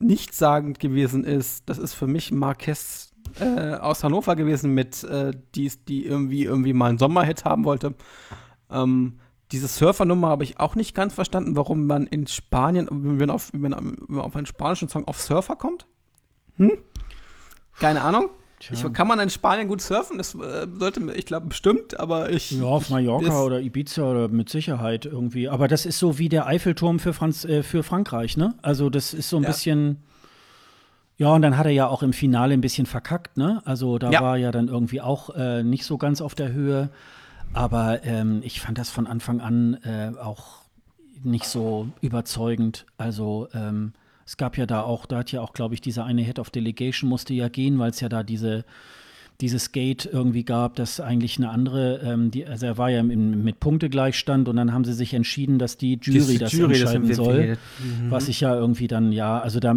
nichtssagend 0.00 0.80
gewesen 0.80 1.24
ist. 1.24 1.68
Das 1.68 1.78
ist 1.78 1.94
für 1.94 2.08
mich 2.08 2.32
Marquez 2.32 3.09
äh, 3.38 3.74
aus 3.74 4.02
Hannover 4.02 4.36
gewesen 4.36 4.72
mit, 4.72 5.04
äh, 5.04 5.32
die, 5.54 5.70
die 5.88 6.06
irgendwie, 6.06 6.44
irgendwie 6.44 6.72
mal 6.72 6.88
einen 6.88 6.98
Sommerhit 6.98 7.44
haben 7.44 7.64
wollte. 7.64 7.94
Ähm, 8.70 9.18
diese 9.52 9.68
Surfer-Nummer 9.68 10.28
habe 10.28 10.44
ich 10.44 10.60
auch 10.60 10.74
nicht 10.74 10.94
ganz 10.94 11.14
verstanden, 11.14 11.56
warum 11.56 11.86
man 11.86 12.06
in 12.06 12.26
Spanien, 12.26 12.88
wenn 12.90 13.16
man 13.16 13.30
auf, 13.30 13.50
wenn 13.52 13.70
man 14.08 14.20
auf 14.20 14.36
einen 14.36 14.46
spanischen 14.46 14.88
Song 14.88 15.06
auf 15.08 15.20
Surfer 15.20 15.56
kommt. 15.56 15.86
Hm? 16.56 16.72
Keine 17.78 18.02
Ahnung. 18.02 18.30
Ich, 18.70 18.92
kann 18.92 19.08
man 19.08 19.18
in 19.20 19.30
Spanien 19.30 19.68
gut 19.68 19.80
surfen? 19.80 20.18
Das 20.18 20.34
äh, 20.34 20.66
sollte, 20.78 21.00
ich 21.14 21.24
glaube, 21.24 21.46
bestimmt, 21.46 21.98
aber 21.98 22.30
ich. 22.30 22.50
Ja, 22.50 22.64
auf 22.64 22.90
Mallorca 22.90 23.42
oder 23.42 23.58
Ibiza 23.60 24.02
oder 24.02 24.28
mit 24.28 24.50
Sicherheit 24.50 25.06
irgendwie. 25.06 25.48
Aber 25.48 25.66
das 25.66 25.86
ist 25.86 25.98
so 25.98 26.18
wie 26.18 26.28
der 26.28 26.46
Eiffelturm 26.46 26.98
für, 26.98 27.14
Franz, 27.14 27.46
äh, 27.46 27.62
für 27.62 27.82
Frankreich, 27.82 28.36
ne? 28.36 28.54
Also, 28.60 28.90
das 28.90 29.14
ist 29.14 29.30
so 29.30 29.38
ein 29.38 29.44
ja. 29.44 29.48
bisschen. 29.48 30.02
Ja, 31.20 31.34
und 31.34 31.42
dann 31.42 31.58
hat 31.58 31.66
er 31.66 31.72
ja 31.72 31.86
auch 31.86 32.02
im 32.02 32.14
Finale 32.14 32.54
ein 32.54 32.62
bisschen 32.62 32.86
verkackt, 32.86 33.36
ne? 33.36 33.60
Also 33.66 33.98
da 33.98 34.10
ja. 34.10 34.22
war 34.22 34.38
ja 34.38 34.50
dann 34.50 34.68
irgendwie 34.68 35.02
auch 35.02 35.28
äh, 35.36 35.62
nicht 35.62 35.84
so 35.84 35.98
ganz 35.98 36.22
auf 36.22 36.34
der 36.34 36.50
Höhe. 36.50 36.88
Aber 37.52 38.02
ähm, 38.04 38.40
ich 38.42 38.62
fand 38.62 38.78
das 38.78 38.88
von 38.88 39.06
Anfang 39.06 39.42
an 39.42 39.74
äh, 39.84 40.12
auch 40.18 40.62
nicht 41.22 41.44
so 41.44 41.88
überzeugend. 42.00 42.86
Also 42.96 43.48
ähm, 43.52 43.92
es 44.24 44.38
gab 44.38 44.56
ja 44.56 44.64
da 44.64 44.80
auch, 44.80 45.04
da 45.04 45.18
hat 45.18 45.30
ja 45.30 45.42
auch, 45.42 45.52
glaube 45.52 45.74
ich, 45.74 45.82
dieser 45.82 46.06
eine 46.06 46.22
Head 46.22 46.38
of 46.38 46.48
Delegation 46.48 47.10
musste 47.10 47.34
ja 47.34 47.50
gehen, 47.50 47.78
weil 47.78 47.90
es 47.90 48.00
ja 48.00 48.08
da 48.08 48.22
diese 48.22 48.64
dieses 49.40 49.72
Gate 49.72 50.08
irgendwie 50.10 50.44
gab, 50.44 50.76
das 50.76 51.00
eigentlich 51.00 51.38
eine 51.38 51.50
andere, 51.50 52.00
ähm, 52.04 52.30
die, 52.30 52.46
also 52.46 52.66
er 52.66 52.78
war 52.78 52.90
ja 52.90 53.00
im, 53.00 53.42
mit 53.42 53.60
Punktegleichstand 53.60 54.48
und 54.48 54.56
dann 54.56 54.72
haben 54.72 54.84
sie 54.84 54.92
sich 54.92 55.14
entschieden, 55.14 55.58
dass 55.58 55.76
die 55.76 55.98
Jury 56.00 56.32
die 56.32 56.38
das 56.38 56.52
Jury 56.52 56.80
entscheiden 56.80 57.08
das 57.08 57.16
soll. 57.16 57.56
Mhm. 57.78 58.10
Was 58.10 58.28
ich 58.28 58.40
ja 58.40 58.54
irgendwie 58.54 58.86
dann, 58.86 59.12
ja, 59.12 59.38
also 59.38 59.60
da, 59.60 59.74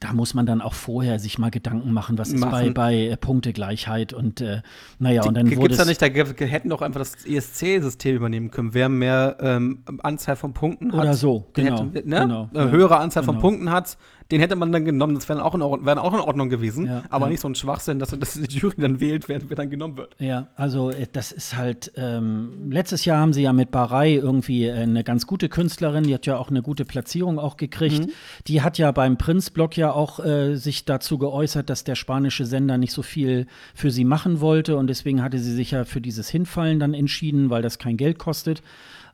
da 0.00 0.12
muss 0.12 0.34
man 0.34 0.46
dann 0.46 0.60
auch 0.60 0.74
vorher 0.74 1.18
sich 1.18 1.38
mal 1.38 1.50
Gedanken 1.50 1.92
machen, 1.92 2.18
was 2.18 2.32
machen. 2.32 2.42
ist 2.42 2.50
bei, 2.50 2.70
bei 2.70 3.08
äh, 3.08 3.16
Punktegleichheit 3.16 4.12
und 4.12 4.40
äh, 4.40 4.62
naja, 4.98 5.22
die, 5.22 5.28
und 5.28 5.34
dann 5.34 5.46
wurde 5.50 5.60
Gibt's 5.60 5.78
da 5.78 5.84
nicht, 5.84 6.00
da 6.00 6.06
hätten 6.06 6.70
doch 6.70 6.82
einfach 6.82 7.00
das 7.00 7.24
ESC-System 7.26 8.16
übernehmen 8.16 8.50
können. 8.50 8.74
Wer 8.74 8.88
mehr 8.88 9.36
ähm, 9.40 9.82
Anzahl 10.02 10.36
von 10.36 10.54
Punkten 10.54 10.92
hat. 10.92 11.00
Oder 11.00 11.14
so, 11.14 11.46
genau. 11.52 11.84
Hätte, 11.92 12.08
ne? 12.08 12.20
genau 12.20 12.48
Eine 12.54 12.70
höhere 12.70 12.98
Anzahl 12.98 13.22
genau. 13.22 13.34
von 13.34 13.40
Punkten 13.40 13.70
hat, 13.70 13.98
den 14.32 14.40
hätte 14.40 14.56
man 14.56 14.72
dann 14.72 14.86
genommen, 14.86 15.14
das 15.14 15.28
wäre 15.28 15.44
auch, 15.44 15.54
wär 15.54 16.02
auch 16.02 16.14
in 16.14 16.20
Ordnung 16.20 16.48
gewesen, 16.48 16.86
ja, 16.86 17.02
aber 17.10 17.26
ja. 17.26 17.32
nicht 17.32 17.40
so 17.40 17.48
ein 17.48 17.54
Schwachsinn, 17.54 17.98
dass, 17.98 18.18
dass 18.18 18.32
die 18.32 18.58
Jury 18.58 18.76
dann 18.78 18.98
wählt, 18.98 19.28
wer, 19.28 19.40
wer 19.46 19.56
dann 19.56 19.68
genommen 19.68 19.98
wird. 19.98 20.16
Ja, 20.18 20.48
also 20.56 20.90
äh, 20.90 21.06
das 21.12 21.32
ist 21.32 21.56
halt, 21.56 21.92
ähm, 21.96 22.70
letztes 22.70 23.04
Jahr 23.04 23.18
haben 23.18 23.34
sie 23.34 23.42
ja 23.42 23.52
mit 23.52 23.70
Barei 23.70 24.14
irgendwie 24.14 24.64
äh, 24.64 24.72
eine 24.72 25.04
ganz 25.04 25.26
gute 25.26 25.50
Künstlerin, 25.50 26.04
die 26.04 26.14
hat 26.14 26.24
ja 26.24 26.38
auch 26.38 26.48
eine 26.48 26.62
gute 26.62 26.86
Platzierung 26.86 27.38
auch 27.38 27.58
gekriegt. 27.58 28.06
Mhm. 28.06 28.12
Die 28.46 28.62
hat 28.62 28.78
ja 28.78 28.90
beim 28.90 29.18
Prinz-Blog 29.18 29.76
ja 29.76 29.92
auch 29.92 30.18
äh, 30.24 30.56
sich 30.56 30.86
dazu 30.86 31.18
geäußert, 31.18 31.68
dass 31.68 31.84
der 31.84 31.94
spanische 31.94 32.46
Sender 32.46 32.78
nicht 32.78 32.92
so 32.92 33.02
viel 33.02 33.46
für 33.74 33.90
sie 33.90 34.06
machen 34.06 34.40
wollte 34.40 34.78
und 34.78 34.86
deswegen 34.86 35.22
hatte 35.22 35.38
sie 35.38 35.52
sich 35.52 35.72
ja 35.72 35.84
für 35.84 36.00
dieses 36.00 36.30
Hinfallen 36.30 36.80
dann 36.80 36.94
entschieden, 36.94 37.50
weil 37.50 37.60
das 37.60 37.78
kein 37.78 37.98
Geld 37.98 38.18
kostet. 38.18 38.62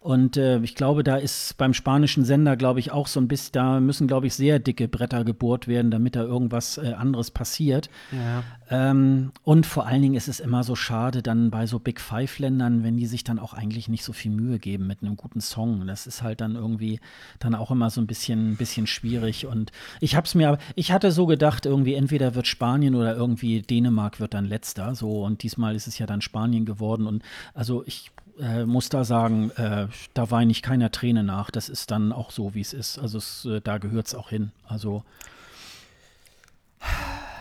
Und 0.01 0.37
äh, 0.37 0.61
ich 0.61 0.77
glaube, 0.77 1.03
da 1.03 1.16
ist 1.16 1.57
beim 1.59 1.75
spanischen 1.75 2.25
Sender, 2.25 2.57
glaube 2.57 2.79
ich, 2.79 2.93
auch 2.93 3.09
so 3.09 3.20
ein 3.20 3.27
bisschen, 3.27 3.53
da 3.53 3.81
müssen, 3.81 4.07
glaube 4.07 4.29
ich, 4.29 4.35
sehr 4.35 4.61
dicke 4.61 4.87
Bretter 4.87 5.25
gebohrt 5.25 5.66
werden, 5.66 5.91
damit 5.91 6.15
da 6.15 6.23
irgendwas 6.23 6.79
äh, 6.79 6.93
anderes 6.93 7.33
passiert. 7.33 7.91
Ja. 8.12 8.45
Ähm, 8.70 9.33
und 9.43 9.66
vor 9.66 9.87
allen 9.87 10.03
Dingen 10.03 10.15
ist 10.15 10.29
es 10.29 10.39
immer 10.39 10.62
so 10.62 10.77
schade, 10.77 11.20
dann 11.20 11.51
bei 11.51 11.66
so 11.66 11.81
Big 11.81 12.01
Five-Ländern, 12.01 12.85
wenn 12.85 12.97
die 12.97 13.07
sich 13.07 13.25
dann 13.25 13.41
auch 13.41 13.55
eigentlich 13.55 13.89
nicht 13.89 14.05
so 14.05 14.12
viel 14.12 14.31
Mühe 14.31 14.61
geben 14.61 14.87
mit 14.87 15.03
einem 15.03 15.16
guten 15.16 15.41
Song. 15.41 15.85
Das 15.89 16.07
ist 16.07 16.23
halt 16.23 16.41
dann 16.41 16.55
irgendwie 16.55 17.01
dann 17.41 17.57
auch 17.57 17.73
immer 17.73 17.91
so 17.91 18.01
ein 18.01 18.07
bisschen, 18.07 18.57
bisschen 18.57 18.87
schwierig. 18.87 19.47
Und 19.47 19.73
ich 20.01 20.15
habe 20.15 20.27
es 20.27 20.35
mir, 20.37 20.59
ich 20.77 20.93
hatte 20.93 21.11
so 21.11 21.27
gedacht, 21.27 21.66
irgendwie 21.66 21.95
entweder 21.95 22.37
wird 22.37 22.47
Spanien 22.47 22.95
oder 22.95 23.16
irgendwie 23.16 23.62
Dänemark 23.62 24.20
wird 24.20 24.33
dann 24.35 24.45
letzter. 24.45 24.95
So 24.95 25.25
und 25.25 25.43
diesmal 25.43 25.75
ist 25.75 25.89
es 25.89 25.99
ja 25.99 26.07
dann 26.07 26.20
Spanien 26.20 26.66
geworden. 26.66 27.09
Und 27.09 27.25
also 27.53 27.83
ich 27.85 28.12
äh, 28.40 28.65
muss 28.65 28.89
da 28.89 29.05
sagen, 29.05 29.51
äh, 29.56 29.89
da 30.15 30.31
weine 30.31 30.51
ich 30.51 30.62
keiner 30.62 30.90
Träne 30.90 31.24
nach. 31.24 31.51
Das 31.51 31.69
ist 31.69 31.90
dann 31.90 32.12
auch 32.12 32.31
so, 32.31 32.55
wie 32.55 32.60
es 32.60 32.73
ist. 32.73 32.98
Also 32.98 33.19
es, 33.19 33.44
äh, 33.44 33.60
da 33.60 33.78
gehört 33.78 34.06
es 34.06 34.15
auch 34.15 34.31
hin. 34.31 34.52
Also, 34.66 35.02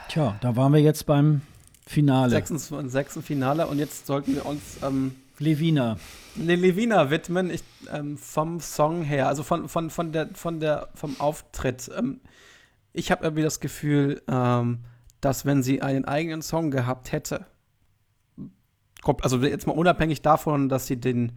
tja, 0.10 0.36
da 0.42 0.56
waren 0.56 0.74
wir 0.74 0.82
jetzt 0.82 1.06
beim 1.06 1.42
Finale. 1.86 2.32
Sechsten, 2.32 2.90
sechsten 2.90 3.24
Finale 3.24 3.68
und 3.68 3.80
jetzt 3.80 4.08
sollten 4.08 4.36
wir 4.36 4.46
uns 4.46 4.62
ähm, 4.84 5.16
Levina. 5.40 5.98
Le 6.36 6.56
Levina 6.56 7.10
widmen, 7.10 7.50
ich, 7.50 7.64
ähm, 7.92 8.18
vom 8.18 8.60
Song 8.60 9.04
her, 9.04 9.28
also 9.28 9.44
von, 9.44 9.70
von, 9.70 9.90
von 9.90 10.12
der, 10.12 10.30
von 10.34 10.60
der, 10.60 10.90
vom 10.96 11.20
Auftritt. 11.20 11.90
Ähm, 11.98 12.20
ich 12.94 13.12
habe 13.12 13.24
irgendwie 13.24 13.44
das 13.44 13.60
Gefühl, 13.60 14.22
ähm, 14.28 14.80
dass 15.22 15.46
wenn 15.46 15.64
sie 15.64 15.82
einen 15.82 16.06
eigenen 16.06 16.42
Song 16.42 16.72
gehabt 16.72 17.12
hätte, 17.12 17.46
also 19.22 19.42
jetzt 19.42 19.68
mal 19.68 19.74
unabhängig 19.74 20.22
davon, 20.22 20.70
dass 20.70 20.88
sie 20.88 20.98
den 20.98 21.34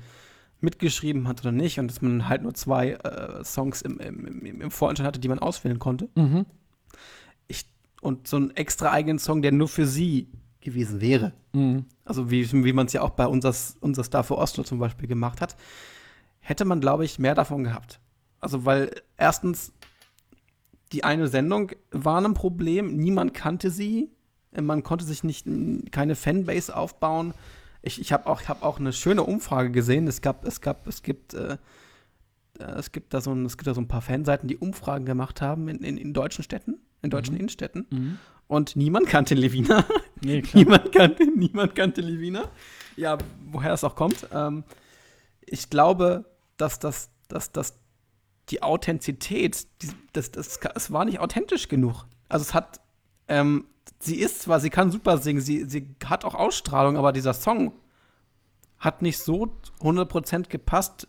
mitgeschrieben 0.60 1.26
hat 1.26 1.40
oder 1.40 1.52
nicht 1.52 1.78
und 1.78 1.88
dass 1.88 2.02
man 2.02 2.28
halt 2.28 2.42
nur 2.42 2.54
zwei 2.54 2.92
äh, 2.92 3.42
Songs 3.44 3.82
im, 3.82 3.98
im, 3.98 4.44
im, 4.44 4.60
im 4.60 4.70
Vorentscheid 4.70 5.06
hatte, 5.06 5.20
die 5.20 5.28
man 5.28 5.38
auswählen 5.38 5.78
konnte. 5.78 6.08
Mhm. 6.14 6.44
Ich, 7.48 7.64
und 8.02 8.28
so 8.28 8.36
einen 8.36 8.50
extra 8.56 8.90
eigenen 8.90 9.18
Song, 9.18 9.40
der 9.42 9.52
nur 9.52 9.68
für 9.68 9.86
sie 9.86 10.28
gewesen 10.60 11.00
wäre. 11.00 11.32
Mhm. 11.52 11.86
Also 12.04 12.30
wie, 12.30 12.50
wie 12.52 12.72
man 12.72 12.86
es 12.86 12.92
ja 12.92 13.00
auch 13.00 13.10
bei 13.10 13.26
unser, 13.26 13.54
unser 13.80 14.04
Star 14.04 14.22
für 14.22 14.36
Oslo 14.36 14.62
zum 14.62 14.78
Beispiel 14.78 15.08
gemacht 15.08 15.40
hat, 15.40 15.56
hätte 16.40 16.64
man, 16.64 16.80
glaube 16.80 17.04
ich, 17.04 17.18
mehr 17.18 17.34
davon 17.34 17.64
gehabt. 17.64 18.00
Also 18.40 18.64
weil 18.64 18.90
erstens 19.16 19.72
die 20.92 21.04
eine 21.04 21.28
Sendung 21.28 21.70
war 21.90 22.20
ein 22.20 22.34
Problem, 22.34 22.96
niemand 22.96 23.32
kannte 23.32 23.70
sie, 23.70 24.10
man 24.60 24.82
konnte 24.82 25.04
sich 25.04 25.22
nicht 25.22 25.46
keine 25.92 26.16
Fanbase 26.16 26.76
aufbauen. 26.76 27.34
Ich, 27.82 28.00
ich 28.00 28.12
habe 28.12 28.26
auch, 28.26 28.42
hab 28.42 28.62
auch 28.62 28.78
eine 28.78 28.92
schöne 28.92 29.22
Umfrage 29.22 29.70
gesehen. 29.70 30.06
Es 30.06 30.20
gab, 30.20 30.44
es 30.44 30.60
gab, 30.60 30.86
es 30.86 31.02
gibt, 31.02 31.34
äh, 31.34 31.56
äh, 32.58 32.64
es 32.78 32.92
gibt 32.92 33.14
da 33.14 33.20
so 33.20 33.32
ein, 33.32 33.46
es 33.46 33.56
gibt 33.56 33.66
da 33.66 33.74
so 33.74 33.80
ein 33.80 33.88
paar 33.88 34.02
Fanseiten, 34.02 34.48
die 34.48 34.58
Umfragen 34.58 35.06
gemacht 35.06 35.40
haben 35.40 35.68
in, 35.68 35.78
in, 35.78 35.96
in 35.96 36.12
deutschen 36.12 36.44
Städten, 36.44 36.78
in 37.02 37.10
deutschen 37.10 37.34
mhm. 37.34 37.40
Innenstädten. 37.40 37.86
Mhm. 37.90 38.18
Und 38.46 38.76
niemand 38.76 39.06
kannte 39.06 39.34
Levina. 39.34 39.84
Nee, 40.22 40.42
niemand, 40.52 40.92
kannte, 40.92 41.24
niemand 41.34 41.74
kannte 41.74 42.02
Levina. 42.02 42.50
Ja, 42.94 43.16
woher 43.50 43.70
das 43.70 43.84
auch 43.84 43.94
kommt. 43.94 44.26
Ähm, 44.34 44.64
ich 45.40 45.70
glaube, 45.70 46.26
dass 46.58 46.78
das, 46.78 47.10
dass, 47.28 47.52
dass 47.52 47.78
die 48.50 48.62
Authentizität, 48.62 49.66
die, 49.80 49.88
das, 50.12 50.30
das, 50.30 50.60
es 50.74 50.92
war 50.92 51.06
nicht 51.06 51.20
authentisch 51.20 51.68
genug. 51.68 52.04
Also 52.28 52.42
es 52.42 52.52
hat 52.52 52.82
ähm, 53.28 53.64
sie 53.98 54.16
ist 54.16 54.42
zwar, 54.42 54.60
sie 54.60 54.70
kann 54.70 54.90
super 54.90 55.18
singen, 55.18 55.40
sie, 55.40 55.64
sie 55.64 55.88
hat 56.04 56.24
auch 56.24 56.34
Ausstrahlung, 56.34 56.96
aber 56.96 57.12
dieser 57.12 57.34
Song 57.34 57.72
hat 58.78 59.02
nicht 59.02 59.18
so 59.18 59.54
100% 59.80 60.48
gepasst, 60.48 61.06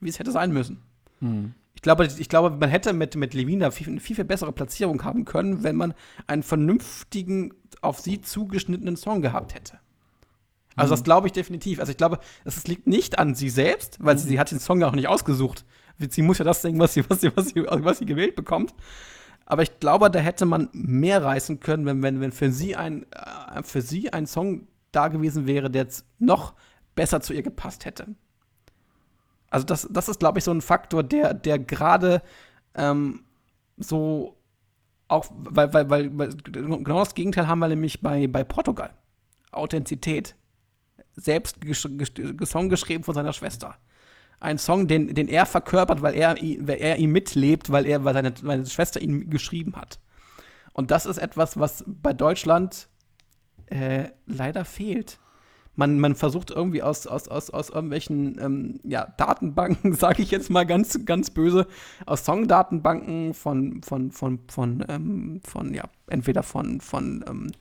wie 0.00 0.08
es 0.08 0.18
hätte 0.18 0.32
sein 0.32 0.52
müssen. 0.52 0.82
Mhm. 1.20 1.54
Ich 1.74 1.82
glaube, 1.82 2.06
ich 2.06 2.28
glaube, 2.28 2.50
man 2.50 2.68
hätte 2.68 2.92
mit, 2.92 3.16
mit 3.16 3.34
Levina 3.34 3.70
viel, 3.70 3.88
eine 3.88 4.00
viel, 4.00 4.16
viel 4.16 4.24
bessere 4.24 4.52
Platzierung 4.52 5.02
haben 5.04 5.24
können, 5.24 5.62
wenn 5.62 5.76
man 5.76 5.94
einen 6.26 6.42
vernünftigen, 6.42 7.54
auf 7.80 8.00
sie 8.00 8.20
zugeschnittenen 8.20 8.96
Song 8.96 9.22
gehabt 9.22 9.54
hätte. 9.54 9.80
Also, 10.76 10.92
mhm. 10.92 10.96
das 10.96 11.04
glaube 11.04 11.26
ich 11.26 11.32
definitiv. 11.32 11.80
Also, 11.80 11.90
ich 11.90 11.96
glaube, 11.96 12.18
es 12.44 12.66
liegt 12.66 12.86
nicht 12.86 13.18
an 13.18 13.34
sie 13.34 13.50
selbst, 13.50 13.98
weil 14.00 14.14
mhm. 14.14 14.18
sie, 14.18 14.28
sie 14.28 14.40
hat 14.40 14.50
den 14.50 14.60
Song 14.60 14.80
ja 14.80 14.88
auch 14.88 14.94
nicht 14.94 15.08
ausgesucht. 15.08 15.64
Sie 15.98 16.22
muss 16.22 16.38
ja 16.38 16.44
das 16.44 16.62
singen, 16.62 16.78
was 16.78 16.94
sie, 16.94 17.08
was 17.08 17.20
sie, 17.20 17.36
was 17.36 17.48
sie, 17.48 17.64
was 17.66 17.98
sie 17.98 18.06
gewählt 18.06 18.36
bekommt. 18.36 18.74
Aber 19.46 19.62
ich 19.62 19.80
glaube, 19.80 20.10
da 20.10 20.18
hätte 20.18 20.46
man 20.46 20.68
mehr 20.72 21.22
reißen 21.22 21.60
können, 21.60 21.84
wenn, 21.86 22.02
wenn, 22.02 22.20
wenn 22.20 22.32
für 22.32 22.52
sie 22.52 22.76
ein, 22.76 23.06
äh, 23.12 23.62
für 23.62 23.82
sie 23.82 24.12
ein 24.12 24.26
Song 24.26 24.68
da 24.92 25.08
gewesen 25.08 25.46
wäre, 25.46 25.70
der 25.70 25.82
jetzt 25.82 26.06
noch 26.18 26.54
besser 26.94 27.20
zu 27.20 27.32
ihr 27.32 27.42
gepasst 27.42 27.84
hätte. 27.84 28.06
Also 29.50 29.66
das, 29.66 29.86
das 29.90 30.08
ist, 30.08 30.20
glaube 30.20 30.38
ich, 30.38 30.44
so 30.44 30.50
ein 30.50 30.60
Faktor, 30.60 31.02
der, 31.02 31.34
der 31.34 31.58
gerade 31.58 32.22
ähm, 32.74 33.24
so 33.76 34.38
auch, 35.08 35.26
weil, 35.30 35.72
weil, 35.74 35.90
weil, 35.90 36.18
weil, 36.18 36.30
genau 36.30 37.00
das 37.00 37.14
Gegenteil 37.14 37.46
haben 37.46 37.58
wir 37.58 37.68
nämlich 37.68 38.00
bei, 38.00 38.26
bei 38.28 38.44
Portugal. 38.44 38.94
Authentizität. 39.50 40.34
Selbst 41.14 41.58
Song 42.44 42.68
geschrieben 42.70 43.04
von 43.04 43.14
seiner 43.14 43.34
Schwester 43.34 43.76
ein 44.42 44.58
Song, 44.58 44.88
den, 44.88 45.14
den 45.14 45.28
er 45.28 45.46
verkörpert, 45.46 46.02
weil 46.02 46.14
er, 46.14 46.36
weil 46.36 46.80
er 46.80 46.98
ihn 46.98 47.10
mitlebt, 47.10 47.70
weil 47.70 47.86
er, 47.86 48.04
weil 48.04 48.14
seine, 48.14 48.34
seine 48.40 48.66
Schwester 48.66 49.00
ihn 49.00 49.30
geschrieben 49.30 49.76
hat. 49.76 50.00
Und 50.72 50.90
das 50.90 51.06
ist 51.06 51.18
etwas, 51.18 51.58
was 51.58 51.84
bei 51.86 52.12
Deutschland 52.12 52.88
äh, 53.66 54.08
leider 54.26 54.64
fehlt. 54.64 55.18
Man, 55.74 55.98
man 55.98 56.14
versucht 56.14 56.50
irgendwie 56.50 56.82
aus, 56.82 57.06
aus, 57.06 57.28
aus, 57.28 57.48
aus 57.48 57.70
irgendwelchen 57.70 58.38
ähm, 58.38 58.80
ja, 58.82 59.06
Datenbanken, 59.16 59.92
sage 59.94 60.22
ich 60.22 60.30
jetzt 60.30 60.50
mal 60.50 60.66
ganz, 60.66 61.04
ganz 61.06 61.30
böse, 61.30 61.66
aus 62.04 62.24
Songdatenbanken 62.24 63.32
von, 63.34 63.82
von, 63.82 64.10
von, 64.10 64.40
von, 64.48 64.84
ähm, 64.88 65.40
von 65.44 65.72
ja, 65.72 65.84
entweder 66.08 66.42
von, 66.42 66.80
von 66.80 67.24
ähm, 67.28 67.52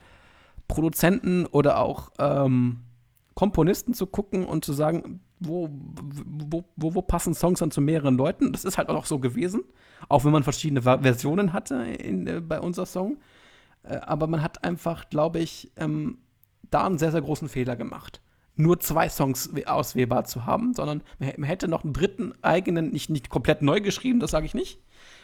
Produzenten 0.67 1.45
oder 1.45 1.79
auch 1.79 2.11
ähm, 2.19 2.81
Komponisten 3.35 3.93
zu 3.93 4.07
gucken 4.07 4.45
und 4.45 4.65
zu 4.65 4.73
sagen, 4.73 5.21
wo, 5.41 5.69
wo, 5.71 6.63
wo, 6.75 6.95
wo, 6.95 7.01
passen 7.01 7.33
Songs 7.33 7.59
dann 7.59 7.71
zu 7.71 7.81
mehreren 7.81 8.15
Leuten. 8.15 8.51
Das 8.53 8.63
ist 8.63 8.77
halt 8.77 8.89
auch 8.89 9.05
so 9.05 9.19
gewesen, 9.19 9.63
auch 10.07 10.23
wenn 10.23 10.31
man 10.31 10.43
verschiedene 10.43 10.81
Versionen 10.81 11.51
hatte 11.51 11.75
in, 11.75 12.27
äh, 12.27 12.41
bei 12.41 12.59
unser 12.61 12.85
Song. 12.85 13.17
Äh, 13.83 13.95
aber 13.97 14.27
man 14.27 14.43
hat 14.43 14.63
einfach, 14.63 15.09
glaube 15.09 15.39
ich, 15.39 15.71
ähm, 15.77 16.19
da 16.69 16.85
einen 16.85 16.99
sehr, 16.99 17.11
sehr 17.11 17.21
großen 17.21 17.49
Fehler 17.49 17.75
gemacht. 17.75 18.21
Nur 18.55 18.79
zwei 18.79 19.09
Songs 19.09 19.49
auswählbar 19.65 20.25
zu 20.25 20.45
haben, 20.45 20.73
sondern 20.73 21.01
man 21.19 21.43
hätte 21.43 21.67
noch 21.67 21.83
einen 21.83 21.93
dritten 21.93 22.33
eigenen, 22.41 22.91
nicht, 22.91 23.09
nicht 23.09 23.29
komplett 23.29 23.61
neu 23.61 23.81
geschrieben, 23.81 24.19
das 24.19 24.31
sage 24.31 24.45
ich 24.45 24.53
nicht. 24.53 24.79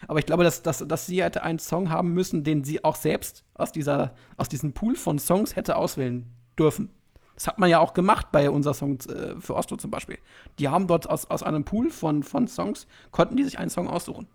Aber 0.08 0.18
ich 0.18 0.26
glaube, 0.26 0.44
dass, 0.44 0.62
dass, 0.62 0.86
dass 0.86 1.06
sie 1.06 1.22
hätte 1.22 1.42
einen 1.42 1.58
Song 1.58 1.90
haben 1.90 2.12
müssen, 2.12 2.42
den 2.42 2.64
sie 2.64 2.84
auch 2.84 2.96
selbst 2.96 3.44
aus, 3.54 3.70
dieser, 3.70 4.14
aus 4.36 4.48
diesem 4.48 4.72
Pool 4.72 4.96
von 4.96 5.18
Songs 5.18 5.56
hätte 5.56 5.76
auswählen 5.76 6.26
dürfen. 6.58 6.90
Das 7.38 7.46
hat 7.46 7.60
man 7.60 7.70
ja 7.70 7.78
auch 7.78 7.94
gemacht 7.94 8.32
bei 8.32 8.50
unser 8.50 8.74
Song 8.74 8.98
äh, 9.08 9.40
für 9.40 9.54
Oslo 9.54 9.76
zum 9.76 9.92
Beispiel. 9.92 10.18
Die 10.58 10.68
haben 10.68 10.88
dort 10.88 11.08
aus, 11.08 11.26
aus 11.26 11.44
einem 11.44 11.62
Pool 11.62 11.88
von, 11.88 12.24
von 12.24 12.48
Songs, 12.48 12.88
konnten 13.12 13.36
die 13.36 13.44
sich 13.44 13.60
einen 13.60 13.70
Song 13.70 13.86
aussuchen. 13.86 14.26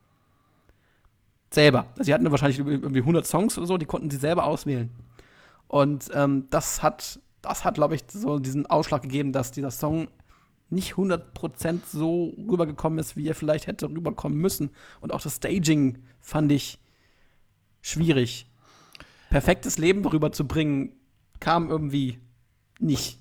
Selber. 1.51 1.85
Sie 1.99 2.13
hatten 2.13 2.31
wahrscheinlich 2.31 2.59
irgendwie 2.59 3.01
100 3.01 3.27
Songs 3.27 3.57
oder 3.57 3.67
so, 3.67 3.77
die 3.77 3.85
konnten 3.85 4.09
sie 4.09 4.15
selber 4.15 4.45
auswählen. 4.45 4.89
Und 5.67 6.11
ähm, 6.13 6.47
das 6.49 6.81
hat, 6.81 7.19
das 7.41 7.65
hat, 7.65 7.75
glaube 7.75 7.95
ich, 7.95 8.05
so 8.07 8.39
diesen 8.39 8.67
Ausschlag 8.67 9.01
gegeben, 9.01 9.33
dass 9.33 9.51
dieser 9.51 9.71
Song 9.71 10.07
nicht 10.69 10.93
100% 10.93 11.79
so 11.91 12.33
rübergekommen 12.37 12.99
ist, 12.99 13.17
wie 13.17 13.27
er 13.27 13.35
vielleicht 13.35 13.67
hätte 13.67 13.89
rüberkommen 13.89 14.37
müssen. 14.37 14.69
Und 15.01 15.11
auch 15.11 15.21
das 15.21 15.35
Staging 15.35 15.97
fand 16.21 16.53
ich 16.53 16.79
schwierig. 17.81 18.49
Perfektes 19.29 19.77
Leben 19.77 20.05
rüberzubringen, 20.05 20.93
kam 21.41 21.69
irgendwie 21.69 22.21
nicht 22.79 23.19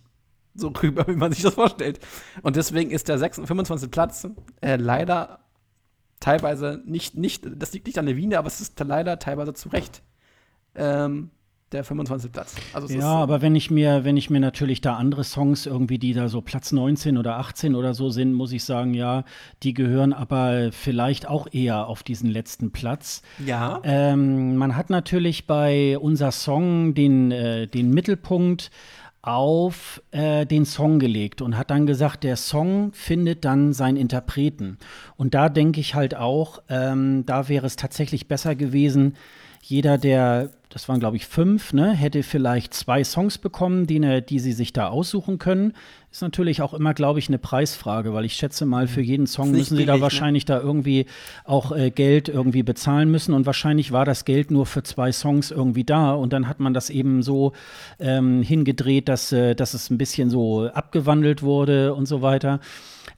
so 0.55 0.69
rüber, 0.69 1.07
wie 1.09 1.16
man 1.16 1.33
sich 1.33 1.43
das 1.43 1.55
vorstellt. 1.55 2.01
Und 2.43 2.57
deswegen 2.57 2.91
ist 2.91 3.09
der 3.09 3.19
26, 3.19 3.49
25. 3.49 3.91
Platz 3.91 4.29
äh, 4.61 4.77
leider 4.77 5.41
teilweise 6.20 6.81
nicht, 6.87 7.16
nicht, 7.16 7.47
das 7.57 7.73
liegt 7.73 7.87
nicht 7.87 7.99
an 7.99 8.07
der 8.07 8.16
Wiener, 8.16 8.39
aber 8.39 8.49
es 8.49 8.61
ist 8.61 8.79
leider 8.81 9.19
teilweise 9.19 9.55
zu 9.55 9.69
Recht 9.70 10.03
ähm, 10.74 11.31
der 11.73 11.85
25. 11.85 12.31
Platz. 12.31 12.55
Also 12.74 12.95
ja, 12.95 13.09
aber 13.09 13.43
wenn 13.43 13.57
ich 13.57 13.70
mir, 13.70 14.05
wenn 14.05 14.16
ich 14.16 14.31
mir 14.31 14.41
natürlich 14.41 14.81
da 14.81 14.97
andere 14.97 15.24
Songs 15.24 15.66
irgendwie, 15.66 15.99
die 15.99 16.12
da 16.12 16.29
so 16.29 16.43
Platz 16.43 16.70
19 16.70 17.16
oder 17.19 17.39
18 17.39 17.74
oder 17.74 17.95
so 17.95 18.11
sind, 18.11 18.35
muss 18.35 18.53
ich 18.53 18.65
sagen, 18.65 18.95
ja, 18.95 19.24
die 19.62 19.74
gehören 19.74 20.12
aber 20.12 20.70
vielleicht 20.70 21.29
auch 21.29 21.49
eher 21.51 21.87
auf 21.87 22.03
diesen 22.03 22.31
letzten 22.31 22.73
Platz. 22.73 23.23
Ja. 23.45 23.81
Ähm, 23.85 24.57
man 24.57 24.77
hat 24.77 24.91
natürlich 24.91 25.47
bei 25.47 25.99
unser 25.99 26.31
Song 26.31 26.95
den, 26.95 27.33
äh, 27.33 27.66
den 27.66 27.91
Mittelpunkt 27.91 28.70
auf 29.23 30.03
äh, 30.11 30.44
den 30.44 30.65
Song 30.65 30.99
gelegt 30.99 31.43
und 31.43 31.57
hat 31.57 31.70
dann 31.70 31.86
gesagt, 31.86 32.24
der 32.24 32.36
Song 32.36 32.93
findet 32.93 33.44
dann 33.44 33.73
seinen 33.73 33.97
Interpreten. 33.97 34.78
Und 35.16 35.35
da 35.35 35.49
denke 35.49 35.81
ich 35.81 35.94
halt 35.94 36.16
auch, 36.16 36.61
ähm, 36.69 37.24
da 37.24 37.49
wäre 37.49 37.66
es 37.66 37.77
tatsächlich 37.77 38.27
besser 38.27 38.57
gewesen, 38.57 39.15
jeder 39.65 39.97
der, 39.97 40.51
das 40.70 40.89
waren 40.89 40.99
glaube 40.99 41.16
ich 41.16 41.27
fünf, 41.27 41.73
ne, 41.73 41.93
hätte 41.93 42.24
vielleicht 42.24 42.74
zwei 42.74 43.05
Songs 43.05 43.39
bekommen, 43.39 43.86
die, 43.86 44.01
ne, 44.01 44.20
die 44.20 44.40
sie 44.40 44.53
sich 44.53 44.73
da 44.73 44.89
aussuchen 44.89 45.39
können. 45.39 45.74
Ist 46.12 46.20
natürlich 46.20 46.60
auch 46.60 46.74
immer, 46.74 46.93
glaube 46.93 47.20
ich, 47.20 47.28
eine 47.28 47.39
Preisfrage, 47.39 48.12
weil 48.12 48.26
ich 48.26 48.34
schätze 48.34 48.66
mal, 48.66 48.86
für 48.86 49.01
jeden 49.01 49.26
Song 49.26 49.51
müssen 49.51 49.78
sie 49.78 49.86
da 49.86 49.94
ne? 49.97 50.02
wahrscheinlich 50.02 50.47
ne? 50.47 50.56
da 50.56 50.60
irgendwie 50.60 51.06
auch 51.47 51.72
äh, 51.72 51.90
Geld 51.90 52.28
irgendwie 52.28 52.62
bezahlen 52.62 53.10
müssen. 53.10 53.32
Und 53.32 53.47
wahrscheinlich 53.47 53.93
war 53.93 54.05
das 54.05 54.26
Geld 54.26 54.51
nur 54.51 54.66
für 54.66 54.82
zwei 54.82 55.10
Songs 55.10 55.51
irgendwie 55.51 55.84
da. 55.84 56.12
Und 56.12 56.34
dann 56.34 56.48
hat 56.48 56.60
man 56.60 56.74
das 56.74 56.90
eben 56.90 57.22
so 57.22 57.55
ähm, 57.98 58.43
hingedreht, 58.43 59.09
dass, 59.09 59.32
äh, 59.32 59.55
dass 59.55 59.72
es 59.72 59.89
ein 59.89 59.97
bisschen 59.97 60.28
so 60.28 60.66
abgewandelt 60.66 61.43
wurde 61.43 61.94
und 61.94 62.05
so 62.05 62.20
weiter. 62.20 62.60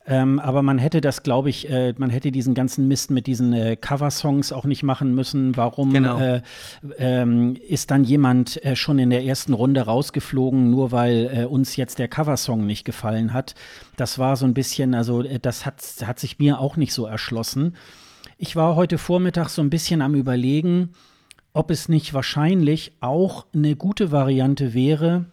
Ähm, 0.07 0.39
aber 0.39 0.63
man 0.63 0.79
hätte 0.79 1.01
das, 1.01 1.23
glaube 1.23 1.49
ich, 1.49 1.71
äh, 1.71 1.95
man 1.97 2.11
hätte 2.11 2.31
diesen 2.31 2.55
ganzen 2.55 2.89
Mist 2.89 3.11
mit 3.11 3.27
diesen 3.27 3.53
äh, 3.53 3.77
Cover-Songs 3.77 4.53
auch 4.53 4.65
nicht 4.65 4.83
machen 4.83 5.15
müssen. 5.15 5.57
Warum 5.57 5.93
genau. 5.93 6.19
äh, 6.21 6.43
ähm, 6.99 7.57
ist 7.69 7.91
dann 7.91 8.05
jemand 8.05 8.63
äh, 8.65 8.77
schon 8.77 8.99
in 8.99 9.11
der 9.11 9.25
ersten 9.25 9.55
Runde 9.55 9.83
rausgeflogen, 9.83 10.71
nur 10.71 10.93
weil 10.93 11.31
äh, 11.33 11.45
uns 11.45 11.77
jetzt 11.77 11.99
der 11.99 12.09
Cover-Song 12.09 12.67
nicht 12.67 12.85
gefallen 12.85 13.33
hat? 13.33 13.55
Das 13.97 14.19
war 14.19 14.37
so 14.37 14.45
ein 14.45 14.55
bisschen, 14.55 14.95
also 14.95 15.23
äh, 15.23 15.39
das 15.39 15.65
hat, 15.65 15.83
hat 16.05 16.19
sich 16.19 16.39
mir 16.39 16.61
auch 16.61 16.77
nicht 16.77 16.93
so 16.93 17.07
erschlossen. 17.07 17.75
Ich 18.37 18.57
war 18.57 18.77
heute 18.77 18.99
Vormittag 18.99 19.49
so 19.49 19.63
ein 19.63 19.71
bisschen 19.71 20.03
am 20.03 20.15
Überlegen, 20.15 20.91
ob 21.55 21.71
es 21.71 21.89
nicht 21.89 22.13
wahrscheinlich 22.13 22.93
auch 23.01 23.47
eine 23.55 23.77
gute 23.77 24.13
Variante 24.13 24.75
wäre, 24.75 25.27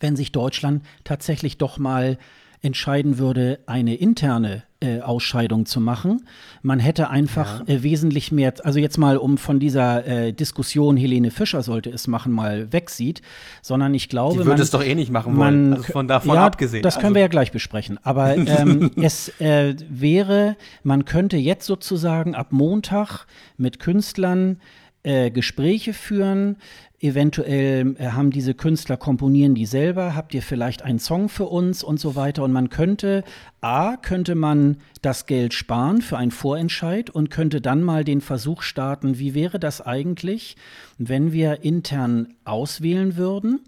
wenn 0.00 0.16
sich 0.16 0.32
Deutschland 0.32 0.84
tatsächlich 1.04 1.56
doch 1.56 1.78
mal 1.78 2.18
entscheiden 2.66 3.18
würde, 3.18 3.60
eine 3.66 3.94
interne 3.94 4.64
äh, 4.80 5.00
Ausscheidung 5.00 5.66
zu 5.66 5.80
machen. 5.80 6.26
Man 6.62 6.80
hätte 6.80 7.08
einfach 7.08 7.60
ja. 7.66 7.76
äh, 7.76 7.82
wesentlich 7.84 8.32
mehr, 8.32 8.52
also 8.64 8.80
jetzt 8.80 8.98
mal, 8.98 9.16
um 9.16 9.38
von 9.38 9.60
dieser 9.60 10.04
äh, 10.04 10.32
Diskussion, 10.32 10.96
Helene 10.96 11.30
Fischer 11.30 11.62
sollte 11.62 11.90
es 11.90 12.08
machen, 12.08 12.32
mal 12.32 12.72
wegsieht, 12.72 13.22
sondern 13.62 13.94
ich 13.94 14.08
glaube. 14.08 14.40
Die 14.40 14.46
würde 14.46 14.62
es 14.62 14.70
doch 14.70 14.82
eh 14.82 14.96
nicht 14.96 15.12
machen 15.12 15.36
wollen, 15.36 15.70
man, 15.70 15.78
also 15.78 15.92
von 15.92 16.08
davon 16.08 16.34
ja, 16.34 16.44
abgesehen. 16.44 16.82
Das 16.82 16.96
können 16.96 17.06
also. 17.06 17.14
wir 17.14 17.22
ja 17.22 17.28
gleich 17.28 17.52
besprechen. 17.52 17.98
Aber 18.02 18.36
ähm, 18.36 18.90
es 18.96 19.28
äh, 19.40 19.76
wäre, 19.88 20.56
man 20.82 21.04
könnte 21.04 21.36
jetzt 21.36 21.66
sozusagen 21.66 22.34
ab 22.34 22.48
Montag 22.50 23.26
mit 23.56 23.78
Künstlern 23.78 24.58
äh, 25.06 25.30
Gespräche 25.30 25.92
führen, 25.92 26.56
Eventuell 26.98 27.94
äh, 27.98 28.08
haben 28.08 28.30
diese 28.30 28.54
Künstler 28.54 28.96
komponieren 28.96 29.54
die 29.54 29.66
selber, 29.66 30.14
habt 30.14 30.32
ihr 30.32 30.42
vielleicht 30.42 30.82
einen 30.82 30.98
Song 30.98 31.28
für 31.28 31.44
uns 31.44 31.82
und 31.82 32.00
so 32.00 32.16
weiter. 32.16 32.42
Und 32.42 32.52
man 32.52 32.70
könnte, 32.70 33.22
A, 33.60 33.96
könnte 33.96 34.34
man 34.34 34.78
das 35.02 35.26
Geld 35.26 35.52
sparen 35.52 36.00
für 36.00 36.16
einen 36.16 36.30
Vorentscheid 36.30 37.10
und 37.10 37.30
könnte 37.30 37.60
dann 37.60 37.82
mal 37.82 38.04
den 38.04 38.20
Versuch 38.22 38.62
starten, 38.62 39.18
wie 39.18 39.34
wäre 39.34 39.58
das 39.58 39.80
eigentlich, 39.80 40.56
wenn 40.96 41.32
wir 41.32 41.62
intern 41.64 42.34
auswählen 42.44 43.16
würden 43.16 43.60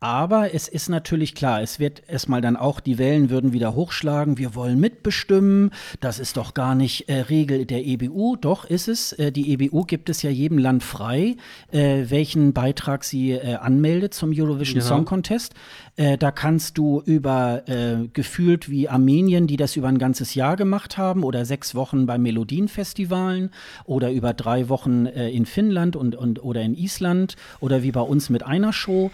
aber 0.00 0.54
es 0.54 0.68
ist 0.68 0.88
natürlich 0.88 1.34
klar, 1.34 1.62
es 1.62 1.80
wird 1.80 2.02
erstmal 2.06 2.40
dann 2.40 2.56
auch, 2.56 2.80
die 2.80 2.98
Wellen 2.98 3.30
würden 3.30 3.52
wieder 3.52 3.74
hochschlagen, 3.74 4.36
wir 4.36 4.54
wollen 4.54 4.78
mitbestimmen, 4.78 5.70
das 6.00 6.18
ist 6.18 6.36
doch 6.36 6.54
gar 6.54 6.74
nicht 6.74 7.08
äh, 7.08 7.20
Regel 7.20 7.64
der 7.64 7.84
EBU. 7.84 8.36
Doch 8.36 8.64
ist 8.64 8.88
es, 8.88 9.12
äh, 9.14 9.32
die 9.32 9.52
EBU 9.52 9.84
gibt 9.84 10.10
es 10.10 10.22
ja 10.22 10.30
jedem 10.30 10.58
Land 10.58 10.82
frei, 10.82 11.36
äh, 11.72 12.04
welchen 12.08 12.52
Beitrag 12.52 13.04
sie 13.04 13.32
äh, 13.32 13.54
anmeldet 13.54 14.12
zum 14.12 14.32
Eurovision 14.34 14.80
ja. 14.80 14.86
Song 14.86 15.04
Contest. 15.06 15.54
Äh, 15.96 16.18
da 16.18 16.30
kannst 16.30 16.78
du 16.78 17.02
über 17.04 17.62
äh, 17.68 18.08
gefühlt 18.12 18.70
wie 18.70 18.88
Armenien, 18.88 19.46
die 19.46 19.56
das 19.56 19.76
über 19.76 19.88
ein 19.88 19.98
ganzes 19.98 20.34
Jahr 20.34 20.56
gemacht 20.56 20.98
haben, 20.98 21.24
oder 21.24 21.44
sechs 21.44 21.74
Wochen 21.74 22.06
bei 22.06 22.18
Melodienfestivalen 22.18 23.50
oder 23.84 24.12
über 24.12 24.34
drei 24.34 24.68
Wochen 24.68 25.06
in 25.06 25.46
Finnland 25.46 25.96
und, 25.96 26.14
und, 26.14 26.42
oder 26.42 26.62
in 26.62 26.74
Island 26.74 27.36
oder 27.60 27.82
wie 27.82 27.92
bei 27.92 28.00
uns 28.00 28.30
mit 28.30 28.42
einer 28.44 28.72
Show. 28.72 29.10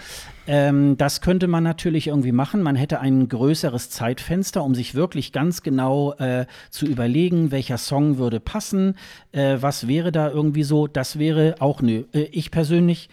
Ähm, 0.46 0.96
das 0.96 1.20
könnte 1.20 1.46
man 1.46 1.62
natürlich 1.62 2.08
irgendwie 2.08 2.32
machen. 2.32 2.62
Man 2.62 2.76
hätte 2.76 3.00
ein 3.00 3.28
größeres 3.28 3.90
Zeitfenster, 3.90 4.62
um 4.62 4.74
sich 4.74 4.94
wirklich 4.94 5.32
ganz 5.32 5.62
genau 5.62 6.14
äh, 6.14 6.46
zu 6.70 6.86
überlegen, 6.86 7.50
welcher 7.50 7.78
Song 7.78 8.18
würde 8.18 8.40
passen, 8.40 8.96
äh, 9.30 9.58
was 9.60 9.86
wäre 9.86 10.10
da 10.10 10.30
irgendwie 10.30 10.64
so. 10.64 10.86
Das 10.86 11.18
wäre 11.18 11.56
auch 11.60 11.80
nö. 11.80 12.04
Äh, 12.12 12.22
ich 12.32 12.50
persönlich 12.50 13.08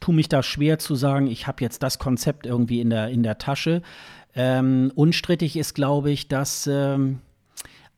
tue 0.00 0.14
mich 0.14 0.28
da 0.28 0.42
schwer 0.42 0.78
zu 0.78 0.94
sagen, 0.94 1.26
ich 1.26 1.46
habe 1.46 1.62
jetzt 1.62 1.82
das 1.82 1.98
Konzept 1.98 2.46
irgendwie 2.46 2.80
in 2.80 2.90
der, 2.90 3.08
in 3.08 3.22
der 3.22 3.38
Tasche. 3.38 3.82
Ähm, 4.34 4.92
unstrittig 4.94 5.56
ist, 5.56 5.74
glaube 5.74 6.10
ich, 6.10 6.28
dass. 6.28 6.66
Ähm, 6.66 7.20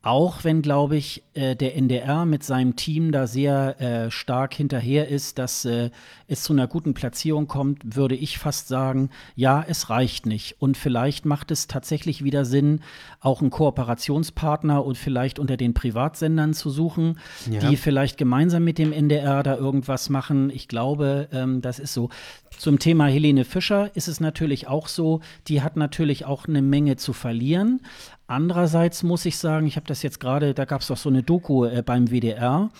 auch 0.02 0.44
wenn, 0.44 0.62
glaube 0.62 0.96
ich, 0.96 1.22
äh, 1.34 1.54
der 1.54 1.76
NDR 1.76 2.24
mit 2.24 2.42
seinem 2.42 2.74
Team 2.74 3.12
da 3.12 3.26
sehr 3.26 3.80
äh, 3.80 4.10
stark 4.10 4.54
hinterher 4.54 5.08
ist, 5.08 5.38
dass 5.38 5.66
äh, 5.66 5.90
es 6.26 6.42
zu 6.42 6.54
einer 6.54 6.66
guten 6.66 6.94
Platzierung 6.94 7.48
kommt, 7.48 7.96
würde 7.96 8.14
ich 8.14 8.38
fast 8.38 8.68
sagen, 8.68 9.10
ja, 9.36 9.62
es 9.66 9.90
reicht 9.90 10.24
nicht. 10.24 10.56
Und 10.58 10.78
vielleicht 10.78 11.26
macht 11.26 11.50
es 11.50 11.66
tatsächlich 11.66 12.24
wieder 12.24 12.46
Sinn, 12.46 12.80
auch 13.20 13.42
einen 13.42 13.50
Kooperationspartner 13.50 14.82
und 14.82 14.96
vielleicht 14.96 15.38
unter 15.38 15.58
den 15.58 15.74
Privatsendern 15.74 16.54
zu 16.54 16.70
suchen, 16.70 17.18
ja. 17.50 17.68
die 17.68 17.76
vielleicht 17.76 18.16
gemeinsam 18.16 18.64
mit 18.64 18.78
dem 18.78 18.92
NDR 18.92 19.42
da 19.42 19.56
irgendwas 19.56 20.08
machen. 20.08 20.48
Ich 20.48 20.66
glaube, 20.66 21.28
ähm, 21.30 21.60
das 21.60 21.78
ist 21.78 21.92
so. 21.92 22.08
Zum 22.56 22.78
Thema 22.78 23.06
Helene 23.06 23.44
Fischer 23.44 23.90
ist 23.94 24.08
es 24.08 24.20
natürlich 24.20 24.66
auch 24.66 24.88
so, 24.88 25.20
die 25.46 25.62
hat 25.62 25.76
natürlich 25.76 26.24
auch 26.24 26.46
eine 26.46 26.62
Menge 26.62 26.96
zu 26.96 27.12
verlieren. 27.12 27.80
Andererseits 28.30 29.02
muss 29.02 29.26
ich 29.26 29.38
sagen, 29.38 29.66
ich 29.66 29.74
habe 29.74 29.88
das 29.88 30.04
jetzt 30.04 30.20
gerade, 30.20 30.54
da 30.54 30.64
gab 30.64 30.82
es 30.82 30.86
doch 30.86 30.96
so 30.96 31.08
eine 31.08 31.24
Doku 31.24 31.64
äh, 31.64 31.82
beim 31.84 32.12
WDR, 32.12 32.70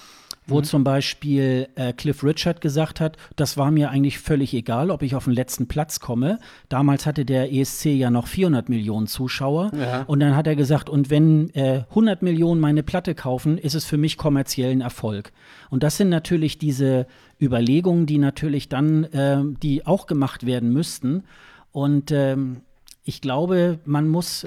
wo 0.47 0.59
mhm. 0.59 0.65
zum 0.65 0.85
Beispiel 0.85 1.67
äh, 1.75 1.93
Cliff 1.93 2.23
Richard 2.23 2.61
gesagt 2.61 3.01
hat, 3.01 3.17
das 3.35 3.57
war 3.57 3.73
mir 3.73 3.91
eigentlich 3.91 4.21
völlig 4.21 4.55
egal, 4.55 4.93
ob 4.93 5.03
ich 5.03 5.17
auf 5.17 5.25
den 5.25 5.33
letzten 5.33 5.67
Platz 5.67 5.99
komme. 5.99 6.39
Damals 6.69 7.05
hatte 7.05 7.25
der 7.25 7.53
ESC 7.53 7.87
ja 7.87 8.13
noch 8.13 8.29
400 8.29 8.69
Millionen 8.69 9.09
Zuschauer. 9.09 9.73
Ja. 9.77 10.05
Und 10.07 10.21
dann 10.21 10.37
hat 10.37 10.47
er 10.47 10.55
gesagt, 10.55 10.89
und 10.89 11.11
wenn 11.11 11.53
äh, 11.57 11.83
100 11.89 12.23
Millionen 12.23 12.61
meine 12.61 12.85
Platte 12.85 13.17
kaufen, 13.17 13.59
ist 13.59 13.75
es 13.75 13.85
für 13.85 13.99
mich 13.99 14.17
kommerziellen 14.17 14.83
Erfolg. 14.83 15.33
Und 15.69 15.83
das 15.83 15.97
sind 15.97 16.11
natürlich 16.11 16.59
diese 16.59 17.09
Überlegungen, 17.41 18.07
die 18.07 18.19
natürlich 18.19 18.69
dann, 18.69 19.03
äh, 19.03 19.43
die 19.61 19.85
auch 19.85 20.07
gemacht 20.07 20.47
werden 20.47 20.73
müssten. 20.73 21.25
Und 21.73 22.13
ähm, 22.13 22.61
ich 23.03 23.21
glaube, 23.21 23.81
man 23.85 24.07
muss 24.07 24.47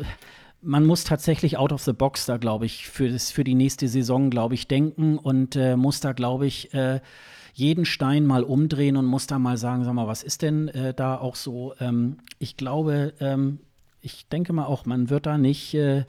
man 0.64 0.86
muss 0.86 1.04
tatsächlich 1.04 1.58
out 1.58 1.72
of 1.72 1.82
the 1.84 1.94
box 1.94 2.26
da, 2.26 2.38
glaube 2.38 2.66
ich, 2.66 2.88
für, 2.88 3.10
das, 3.10 3.32
für 3.32 3.44
die 3.44 3.56
nächste 3.56 3.88
Saison, 3.88 4.30
glaube 4.30 4.56
ich, 4.56 4.68
denken 4.68 5.18
und 5.18 5.56
äh, 5.56 5.76
muss 5.76 6.00
da, 6.00 6.14
glaube 6.14 6.48
ich, 6.48 6.74
äh, 6.74 7.02
jeden 7.54 7.86
Stein 7.86 8.26
mal 8.26 8.44
umdrehen 8.44 8.98
und 8.98 9.06
muss 9.06 9.28
da 9.28 9.38
mal 9.38 9.58
sagen, 9.58 9.84
sag 9.84 9.94
mal, 9.94 10.08
was 10.08 10.24
ist 10.24 10.42
denn 10.42 10.70
äh, 10.70 10.94
da 10.94 11.18
auch 11.18 11.36
so? 11.36 11.74
Ähm, 11.80 12.18
ich 12.40 12.58
glaube, 12.58 13.14
ähm, 13.20 13.60
ich 14.02 14.28
denke 14.28 14.54
mal 14.54 14.66
auch, 14.66 14.86
man 14.86 15.10
wird 15.10 15.28
da 15.28 15.38
nicht 15.38 15.74
äh, 15.76 16.06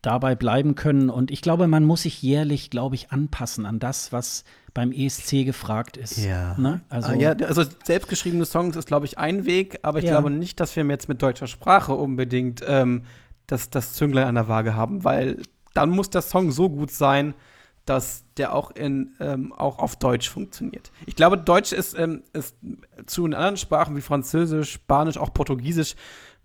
dabei 0.00 0.34
bleiben 0.34 0.74
können 0.74 1.10
und 1.10 1.30
ich 1.30 1.42
glaube, 1.42 1.66
man 1.66 1.84
muss 1.84 2.02
sich 2.02 2.22
jährlich, 2.22 2.70
glaube 2.70 2.94
ich, 2.94 3.10
anpassen 3.10 3.66
an 3.66 3.78
das, 3.78 4.12
was 4.12 4.44
beim 4.72 4.92
ESC 4.92 5.44
gefragt 5.44 5.96
ist. 5.96 6.18
Ja. 6.18 6.56
Ne? 6.58 6.80
Also, 6.88 7.10
ah, 7.10 7.14
ja, 7.14 7.32
also 7.32 7.64
selbstgeschriebene 7.84 8.44
Songs 8.44 8.76
ist, 8.76 8.86
glaube 8.86 9.06
ich, 9.06 9.18
ein 9.18 9.46
Weg, 9.46 9.80
aber 9.82 9.98
ich 9.98 10.04
ja. 10.04 10.12
glaube 10.12 10.30
nicht, 10.30 10.60
dass 10.60 10.76
wir 10.76 10.84
jetzt 10.84 11.08
mit 11.08 11.22
deutscher 11.22 11.46
Sprache 11.46 11.92
unbedingt 11.92 12.62
ähm, 12.66 13.02
das, 13.46 13.70
das 13.70 13.94
Zünglein 13.94 14.26
an 14.26 14.34
der 14.34 14.48
Waage 14.48 14.74
haben, 14.74 15.04
weil 15.04 15.42
dann 15.74 15.90
muss 15.90 16.10
der 16.10 16.22
Song 16.22 16.50
so 16.50 16.68
gut 16.68 16.90
sein, 16.90 17.34
dass 17.84 18.24
der 18.36 18.52
auch, 18.54 18.72
in, 18.72 19.14
ähm, 19.20 19.52
auch 19.52 19.78
auf 19.78 19.96
Deutsch 19.96 20.28
funktioniert. 20.28 20.90
Ich 21.06 21.14
glaube, 21.14 21.38
Deutsch 21.38 21.72
ist, 21.72 21.96
ähm, 21.96 22.24
ist 22.32 22.56
zu 23.06 23.22
den 23.22 23.34
anderen 23.34 23.56
Sprachen 23.56 23.96
wie 23.96 24.00
Französisch, 24.00 24.72
Spanisch, 24.72 25.16
auch 25.16 25.32
Portugiesisch, 25.32 25.94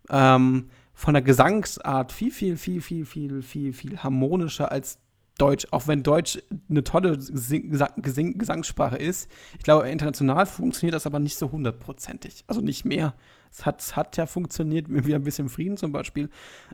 ähm, 0.10 0.70
von 0.94 1.16
der 1.16 1.24
Gesangsart 1.24 2.12
viel, 2.12 2.32
viel, 2.32 2.58
viel, 2.58 2.82
viel, 2.82 3.06
viel, 3.06 3.42
viel, 3.42 3.74
viel 3.74 3.98
harmonischer 3.98 4.72
als 4.72 5.00
Deutsch, 5.40 5.66
auch 5.72 5.88
wenn 5.88 6.04
Deutsch 6.04 6.38
eine 6.70 6.84
tolle 6.84 7.18
Gesangssprache 7.18 8.98
ist. 8.98 9.28
Ich 9.58 9.64
glaube, 9.64 9.90
international 9.90 10.46
funktioniert 10.46 10.94
das 10.94 11.08
aber 11.08 11.20
nicht 11.20 11.38
so 11.38 11.52
hundertprozentig. 11.52 12.44
Also 12.46 12.62
nicht 12.62 12.86
mehr. 12.86 13.16
Es 13.52 13.66
hat, 13.66 13.82
es 13.82 13.96
hat 13.96 14.18
ja 14.18 14.26
funktioniert, 14.26 14.86
wie 14.90 15.16
ein 15.16 15.24
bisschen 15.24 15.50
Frieden 15.50 15.78
zum 15.78 15.92
Beispiel. 15.92 16.30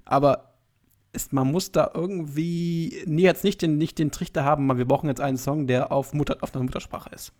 Aber 0.05 0.53
ist, 1.13 1.33
man 1.33 1.51
muss 1.51 1.71
da 1.71 1.91
irgendwie 1.93 3.03
nee, 3.05 3.23
jetzt 3.23 3.43
nicht 3.43 3.61
den, 3.61 3.77
nicht 3.77 3.97
den 3.97 4.11
Trichter 4.11 4.43
haben, 4.43 4.77
wir 4.77 4.85
brauchen 4.85 5.07
jetzt 5.07 5.21
einen 5.21 5.37
Song, 5.37 5.67
der 5.67 5.91
auf, 5.91 6.13
Mutter, 6.13 6.37
auf 6.41 6.53
einer 6.53 6.63
Muttersprache 6.63 7.09
ist. 7.09 7.33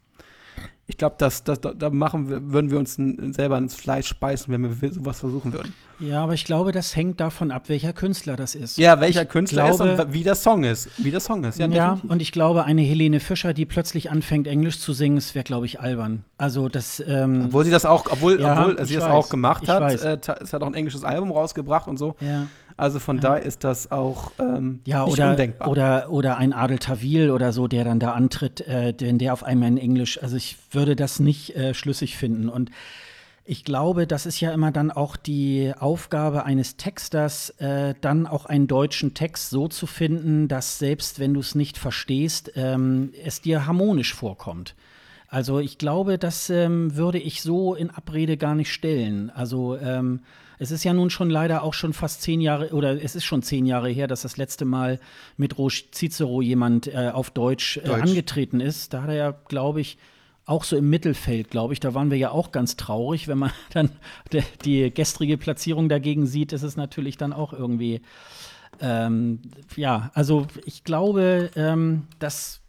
Ich 0.90 0.98
glaube, 0.98 1.16
das, 1.18 1.44
das, 1.44 1.60
da 1.60 1.90
machen 1.90 2.30
wir, 2.30 2.52
würden 2.52 2.72
wir 2.72 2.80
uns 2.80 2.96
selber 3.36 3.58
ins 3.58 3.76
Fleisch 3.76 4.08
speisen, 4.08 4.54
wenn 4.54 4.82
wir 4.82 4.94
sowas 4.94 5.20
versuchen 5.20 5.52
würden. 5.52 5.74
Ja, 6.00 6.24
aber 6.24 6.34
ich 6.34 6.46
glaube, 6.46 6.72
das 6.72 6.96
hängt 6.96 7.20
davon 7.20 7.52
ab, 7.52 7.68
welcher 7.68 7.92
Künstler 7.92 8.38
das 8.38 8.56
ist. 8.56 8.78
Ja, 8.78 9.02
welcher 9.02 9.24
ich 9.24 9.30
Künstler 9.30 9.66
glaube, 9.68 9.90
ist 9.90 10.00
und 10.00 10.14
wie 10.14 10.24
der 10.24 10.36
Song 10.36 10.64
ist. 10.64 10.90
Wie 10.98 11.12
der 11.12 11.20
Song 11.20 11.44
ist. 11.44 11.60
Ja, 11.60 11.68
ja 11.68 12.00
und 12.08 12.22
ich 12.22 12.32
glaube, 12.32 12.64
eine 12.64 12.84
Helene 12.84 13.20
Fischer, 13.20 13.54
die 13.54 13.66
plötzlich 13.66 14.10
anfängt, 14.12 14.48
Englisch 14.48 14.80
zu 14.80 14.94
singen, 14.94 15.18
das 15.18 15.36
wäre, 15.36 15.44
glaube 15.44 15.66
ich, 15.66 15.82
albern. 15.82 16.24
Also 16.38 16.70
das. 16.70 17.04
Ähm, 17.06 17.46
obwohl 17.48 17.66
sie 17.66 17.72
das 17.72 17.84
auch, 17.84 18.06
obwohl, 18.10 18.40
ja, 18.40 18.58
obwohl 18.58 18.86
sie 18.86 18.96
das 18.96 19.04
weiß, 19.04 19.12
auch 19.12 19.30
gemacht 19.30 19.68
hat, 19.68 19.92
äh, 20.02 20.20
es 20.40 20.54
hat 20.54 20.62
auch 20.62 20.68
ein 20.68 20.74
englisches 20.74 21.04
Album 21.04 21.32
rausgebracht 21.32 21.90
und 21.90 21.98
so. 21.98 22.16
Ja. 22.22 22.48
Also 22.78 23.00
von 23.00 23.18
ja. 23.18 23.24
daher 23.24 23.44
ist 23.44 23.64
das 23.64 23.92
auch 23.92 24.32
ähm, 24.40 24.82
ja, 24.86 25.04
nicht 25.04 25.14
oder, 25.14 25.32
undenkbar. 25.32 25.68
Oder, 25.68 26.10
oder 26.12 26.38
ein 26.38 26.54
Adel 26.54 26.78
Tawil 26.78 27.32
oder 27.32 27.52
so, 27.52 27.68
der 27.68 27.84
dann 27.84 28.00
da 28.00 28.12
antritt, 28.12 28.62
äh, 28.62 28.94
denn 28.94 29.18
der 29.18 29.34
auf 29.34 29.44
einmal 29.44 29.70
in 29.70 29.78
Englisch, 29.78 30.22
also 30.22 30.36
ich 30.36 30.58
würde 30.72 30.96
das 30.96 31.20
nicht 31.20 31.56
äh, 31.56 31.74
schlüssig 31.74 32.16
finden. 32.18 32.50
Und 32.50 32.70
ich 33.46 33.64
glaube, 33.64 34.06
das 34.06 34.28
ist 34.28 34.40
ja 34.42 34.52
immer 34.52 34.72
dann 34.72 34.92
auch 34.92 35.16
die 35.16 35.74
Aufgabe 35.80 36.46
eines 36.46 36.78
Texters, 36.78 37.50
äh, 37.60 37.96
dann 38.00 38.28
auch 38.28 38.46
einen 38.46 38.68
deutschen 38.68 39.16
Text 39.16 39.50
so 39.50 39.68
zu 39.68 39.88
finden, 39.88 40.48
dass 40.48 40.78
selbst 40.78 41.20
wenn 41.20 41.34
du 41.34 41.40
es 41.40 41.56
nicht 41.56 41.80
verstehst, 41.80 42.52
ähm, 42.56 43.12
es 43.24 43.42
dir 43.42 43.66
harmonisch 43.66 44.14
vorkommt. 44.14 44.76
Also 45.30 45.60
ich 45.60 45.80
glaube, 45.80 46.18
das 46.18 46.50
ähm, 46.52 46.96
würde 46.96 47.18
ich 47.18 47.42
so 47.42 47.74
in 47.74 47.90
Abrede 47.90 48.38
gar 48.38 48.54
nicht 48.54 48.72
stellen. 48.72 49.30
Also 49.30 49.78
ähm, 49.78 50.22
es 50.60 50.72
ist 50.72 50.84
ja 50.84 50.94
nun 50.94 51.10
schon 51.10 51.30
leider 51.30 51.64
auch 51.64 51.74
schon 51.74 51.94
fast 51.94 52.22
zehn 52.22 52.42
Jahre, 52.42 52.74
oder 52.74 53.02
es 53.02 53.16
ist 53.16 53.26
schon 53.26 53.44
zehn 53.44 53.66
Jahre 53.66 53.90
her, 53.90 54.08
dass 54.08 54.22
das 54.24 54.38
letzte 54.38 54.66
Mal 54.66 55.00
mit 55.38 55.58
Roche 55.58 55.86
Cicero 55.92 56.42
jemand 56.42 56.88
äh, 56.88 57.12
auf 57.14 57.30
Deutsch, 57.30 57.78
äh, 57.78 57.82
Deutsch, 57.82 58.02
angetreten 58.02 58.60
ist. 58.60 58.94
Da 58.94 59.04
hat 59.04 59.10
er 59.10 59.16
ja, 59.16 59.32
glaube 59.48 59.82
ich, 59.82 59.98
auch 60.46 60.64
so 60.64 60.78
im 60.78 60.90
Mittelfeld, 60.90 61.52
glaube 61.52 61.74
ich, 61.74 61.80
da 61.80 61.94
waren 61.94 62.10
wir 62.10 62.18
ja 62.18 62.32
auch 62.32 62.52
ganz 62.52 62.78
traurig. 62.78 63.28
Wenn 63.28 63.38
man 63.38 63.52
dann 63.74 63.92
de, 64.32 64.44
die 64.66 64.92
gestrige 64.94 65.38
Platzierung 65.38 65.90
dagegen 65.90 66.26
sieht, 66.26 66.54
ist 66.54 66.64
es 66.64 66.78
natürlich 66.78 67.18
dann 67.18 67.34
auch 67.34 67.54
irgendwie, 67.54 68.02
ähm, 68.80 69.42
ja, 69.76 70.12
also 70.14 70.48
ich 70.66 70.84
glaube, 70.84 71.52
ähm, 71.56 72.08
dass 72.20 72.62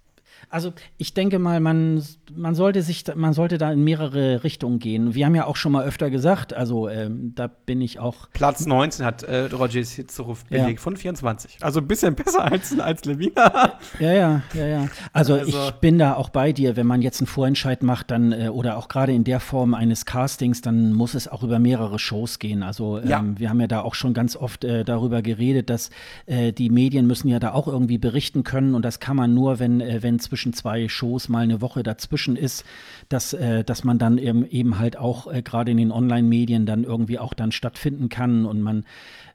also 0.50 0.72
ich 0.96 1.14
denke 1.14 1.38
mal, 1.38 1.60
man, 1.60 2.02
man, 2.34 2.54
sollte 2.54 2.82
sich, 2.82 3.04
man 3.14 3.32
sollte 3.32 3.58
da 3.58 3.72
in 3.72 3.84
mehrere 3.84 4.44
Richtungen 4.44 4.78
gehen. 4.78 5.14
Wir 5.14 5.26
haben 5.26 5.34
ja 5.34 5.46
auch 5.46 5.56
schon 5.56 5.72
mal 5.72 5.84
öfter 5.84 6.10
gesagt, 6.10 6.54
also 6.54 6.88
ähm, 6.88 7.32
da 7.34 7.48
bin 7.48 7.80
ich 7.80 7.98
auch. 7.98 8.28
Platz 8.32 8.64
19 8.66 9.04
hat 9.04 9.22
äh, 9.22 9.44
Roger 9.46 9.80
Hitzeruf 9.80 10.44
belegt 10.46 10.78
ja. 10.78 10.82
von 10.82 10.96
24. 10.96 11.58
Also 11.60 11.80
ein 11.80 11.86
bisschen 11.86 12.14
besser 12.14 12.44
als, 12.50 12.78
als 12.78 13.04
Levina. 13.04 13.78
ja, 13.98 14.12
ja, 14.12 14.42
ja, 14.54 14.66
ja. 14.66 14.88
Also, 15.12 15.34
also, 15.34 15.46
ich 15.46 15.70
bin 15.80 15.98
da 15.98 16.14
auch 16.14 16.30
bei 16.30 16.52
dir, 16.52 16.76
wenn 16.76 16.86
man 16.86 17.02
jetzt 17.02 17.20
einen 17.20 17.26
Vorentscheid 17.26 17.82
macht, 17.82 18.10
dann 18.10 18.32
äh, 18.32 18.48
oder 18.48 18.78
auch 18.78 18.88
gerade 18.88 19.12
in 19.12 19.24
der 19.24 19.40
Form 19.40 19.74
eines 19.74 20.06
Castings, 20.06 20.62
dann 20.62 20.92
muss 20.92 21.14
es 21.14 21.28
auch 21.28 21.42
über 21.42 21.58
mehrere 21.58 21.98
Shows 21.98 22.38
gehen. 22.38 22.62
Also 22.62 22.98
ähm, 22.98 23.08
ja. 23.08 23.24
wir 23.36 23.50
haben 23.50 23.60
ja 23.60 23.66
da 23.66 23.82
auch 23.82 23.94
schon 23.94 24.14
ganz 24.14 24.36
oft 24.36 24.64
äh, 24.64 24.84
darüber 24.84 25.20
geredet, 25.22 25.68
dass 25.68 25.90
äh, 26.26 26.52
die 26.52 26.70
Medien 26.70 27.06
müssen 27.06 27.28
ja 27.28 27.38
da 27.38 27.52
auch 27.52 27.68
irgendwie 27.68 27.98
berichten 27.98 28.44
können 28.44 28.74
und 28.74 28.82
das 28.84 28.98
kann 29.00 29.16
man 29.16 29.34
nur, 29.34 29.58
wenn, 29.58 29.80
äh, 29.80 30.02
wenn 30.02 30.18
zwischen 30.18 30.37
zwischen 30.38 30.52
zwei 30.52 30.88
Shows 30.88 31.28
mal 31.28 31.42
eine 31.42 31.60
Woche 31.60 31.82
dazwischen 31.82 32.36
ist, 32.36 32.64
dass, 33.08 33.32
äh, 33.32 33.64
dass 33.64 33.82
man 33.82 33.98
dann 33.98 34.18
eben, 34.18 34.46
eben 34.46 34.78
halt 34.78 34.96
auch 34.96 35.26
äh, 35.26 35.42
gerade 35.42 35.72
in 35.72 35.76
den 35.76 35.90
Online-Medien 35.90 36.64
dann 36.64 36.84
irgendwie 36.84 37.18
auch 37.18 37.34
dann 37.34 37.50
stattfinden 37.50 38.08
kann 38.08 38.46
und 38.46 38.62
man 38.62 38.84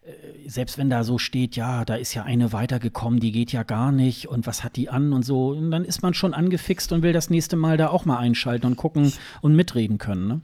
äh, 0.05 0.47
selbst 0.47 0.77
wenn 0.77 0.89
da 0.89 1.03
so 1.03 1.17
steht, 1.17 1.57
ja, 1.57 1.83
da 1.83 1.95
ist 1.95 2.13
ja 2.13 2.23
eine 2.23 2.53
weitergekommen, 2.53 3.19
die 3.19 3.33
geht 3.33 3.51
ja 3.51 3.63
gar 3.63 3.91
nicht 3.91 4.29
und 4.29 4.47
was 4.47 4.63
hat 4.63 4.77
die 4.77 4.89
an 4.89 5.11
und 5.11 5.23
so, 5.23 5.49
und 5.49 5.71
dann 5.71 5.83
ist 5.83 6.01
man 6.03 6.13
schon 6.13 6.33
angefixt 6.33 6.93
und 6.93 7.01
will 7.03 7.11
das 7.11 7.29
nächste 7.29 7.57
Mal 7.57 7.75
da 7.75 7.89
auch 7.89 8.05
mal 8.05 8.17
einschalten 8.17 8.65
und 8.65 8.77
gucken 8.77 9.11
und 9.41 9.57
mitreden 9.57 9.97
können. 9.97 10.27
Ne? 10.27 10.41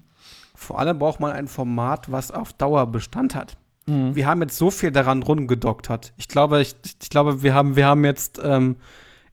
Vor 0.55 0.77
allem 0.77 0.99
braucht 0.99 1.21
man 1.21 1.31
ein 1.31 1.47
Format, 1.47 2.11
was 2.11 2.31
auf 2.31 2.51
Dauer 2.51 2.85
Bestand 2.87 3.33
hat. 3.33 3.55
Mhm. 3.85 4.13
Wir 4.13 4.27
haben 4.27 4.41
jetzt 4.41 4.57
so 4.57 4.71
viel 4.71 4.91
daran 4.91 5.23
rumgedoktert. 5.23 6.11
Ich 6.17 6.27
glaube, 6.27 6.59
ich, 6.59 6.75
ich 7.01 7.09
glaube, 7.09 7.43
wir 7.43 7.53
haben, 7.53 7.77
wir 7.77 7.85
haben 7.85 8.03
jetzt 8.03 8.41
ähm, 8.43 8.75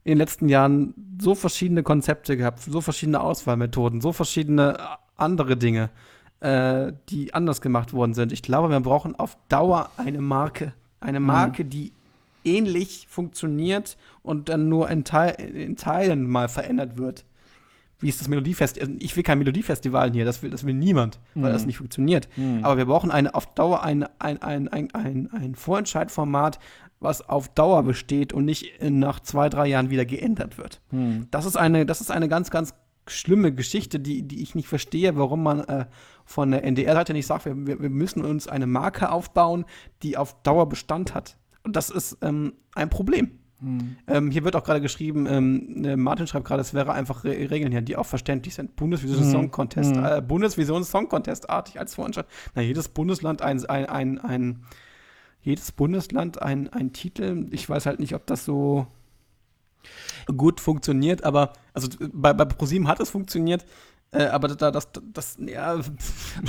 in 0.07 0.11
den 0.11 0.19
letzten 0.19 0.47
Jahren 0.47 0.93
so 1.19 1.35
verschiedene 1.35 1.83
Konzepte 1.83 2.37
gehabt, 2.37 2.61
so 2.61 2.79
verschiedene 2.79 3.19
Auswahlmethoden, 3.19 3.99
so 3.99 4.13
verschiedene 4.13 4.77
andere 5.17 5.57
Dinge, 5.57 5.89
äh, 6.39 6.93
die 7.09 7.33
anders 7.33 7.59
gemacht 7.59 7.91
worden 7.91 8.13
sind. 8.13 8.31
Ich 8.31 8.41
glaube, 8.41 8.69
wir 8.69 8.79
brauchen 8.79 9.15
auf 9.15 9.37
Dauer 9.49 9.91
eine 9.97 10.21
Marke. 10.21 10.71
Eine 11.01 11.19
mhm. 11.19 11.25
Marke, 11.25 11.65
mhm. 11.65 11.69
die 11.71 11.91
ähnlich 12.45 13.05
funktioniert 13.09 13.97
und 14.23 14.47
dann 14.47 14.69
nur 14.69 14.89
in, 14.89 15.03
Teil, 15.03 15.31
in 15.31 15.75
Teilen 15.75 16.25
mal 16.25 16.47
verändert 16.47 16.97
wird. 16.97 17.25
Wie 17.99 18.07
ist 18.07 18.21
das 18.21 18.29
Melodiefestival? 18.29 18.87
Also 18.87 18.99
ich 19.01 19.13
will 19.17 19.23
kein 19.23 19.39
Melodiefestival 19.39 20.13
hier, 20.13 20.23
das 20.23 20.41
will, 20.41 20.51
das 20.51 20.65
will 20.65 20.73
niemand, 20.73 21.19
weil 21.35 21.49
mhm. 21.49 21.53
das 21.53 21.65
nicht 21.65 21.79
funktioniert. 21.79 22.29
Mhm. 22.37 22.63
Aber 22.63 22.77
wir 22.77 22.85
brauchen 22.85 23.11
eine, 23.11 23.35
auf 23.35 23.53
Dauer 23.55 23.83
ein, 23.83 24.05
ein, 24.19 24.41
ein, 24.41 24.69
ein, 24.69 24.93
ein, 24.93 25.29
ein 25.33 25.55
Vorentscheidformat, 25.55 26.59
was 26.99 27.27
auf 27.27 27.49
Dauer 27.49 27.83
besteht 27.83 28.33
und 28.33 28.45
nicht 28.45 28.81
nach 28.81 29.19
zwei, 29.19 29.49
drei 29.49 29.67
Jahren 29.67 29.89
wieder 29.89 30.05
geändert 30.05 30.57
wird. 30.57 30.81
Hm. 30.89 31.27
Das, 31.31 31.45
ist 31.45 31.55
eine, 31.55 31.85
das 31.85 32.01
ist 32.01 32.11
eine 32.11 32.27
ganz, 32.27 32.49
ganz 32.49 32.73
schlimme 33.07 33.53
Geschichte, 33.53 33.99
die, 33.99 34.23
die 34.23 34.41
ich 34.41 34.55
nicht 34.55 34.67
verstehe, 34.67 35.15
warum 35.15 35.43
man 35.43 35.61
äh, 35.61 35.85
von 36.25 36.51
der 36.51 36.63
NDR-Seite 36.63 37.13
nicht 37.13 37.27
sagt, 37.27 37.45
wir, 37.45 37.55
wir 37.55 37.89
müssen 37.89 38.25
uns 38.25 38.47
eine 38.47 38.67
Marke 38.67 39.11
aufbauen, 39.11 39.65
die 40.03 40.17
auf 40.17 40.41
Dauer 40.43 40.67
Bestand 40.67 41.13
hat. 41.13 41.37
Und 41.63 41.75
das 41.75 41.89
ist 41.89 42.17
ähm, 42.21 42.53
ein 42.73 42.89
Problem. 42.89 43.31
Hm. 43.59 43.97
Ähm, 44.07 44.31
hier 44.31 44.43
wird 44.43 44.55
auch 44.55 44.63
gerade 44.63 44.81
geschrieben, 44.81 45.25
ähm, 45.25 45.83
äh, 45.83 45.95
Martin 45.95 46.27
schreibt 46.27 46.45
gerade, 46.45 46.61
es 46.61 46.73
wäre 46.73 46.93
einfach 46.93 47.23
Re 47.23 47.49
Regeln 47.49 47.71
hier, 47.71 47.81
die 47.81 47.95
auch 47.95 48.05
verständlich 48.05 48.53
sind. 48.53 48.75
Bundesvision 48.75 49.23
hm. 49.23 49.31
Song 49.31 49.51
Contest, 49.51 49.95
hm. 49.95 50.05
äh, 50.05 50.21
Bundesvision 50.21 50.83
Song 50.83 51.09
Contest 51.09 51.49
artig 51.49 51.79
als 51.79 51.95
Voranschlag. 51.95 52.27
Na, 52.53 52.61
jedes 52.61 52.89
Bundesland 52.89 53.41
ein, 53.41 53.65
ein, 53.65 53.87
ein, 53.87 54.19
ein 54.19 54.63
jedes 55.41 55.71
Bundesland 55.71 56.41
ein, 56.41 56.71
ein 56.73 56.93
Titel. 56.93 57.47
Ich 57.51 57.69
weiß 57.69 57.85
halt 57.85 57.99
nicht, 57.99 58.15
ob 58.15 58.25
das 58.25 58.45
so 58.45 58.87
gut 60.35 60.59
funktioniert, 60.59 61.23
aber 61.23 61.53
also 61.73 61.87
bei, 62.11 62.33
bei 62.33 62.45
ProSieben 62.45 62.87
hat 62.87 62.99
es 62.99 63.09
funktioniert. 63.09 63.65
Äh, 64.11 64.27
aber 64.27 64.47
da, 64.47 64.71
das, 64.71 64.87
das, 65.13 65.37
ja. 65.39 65.79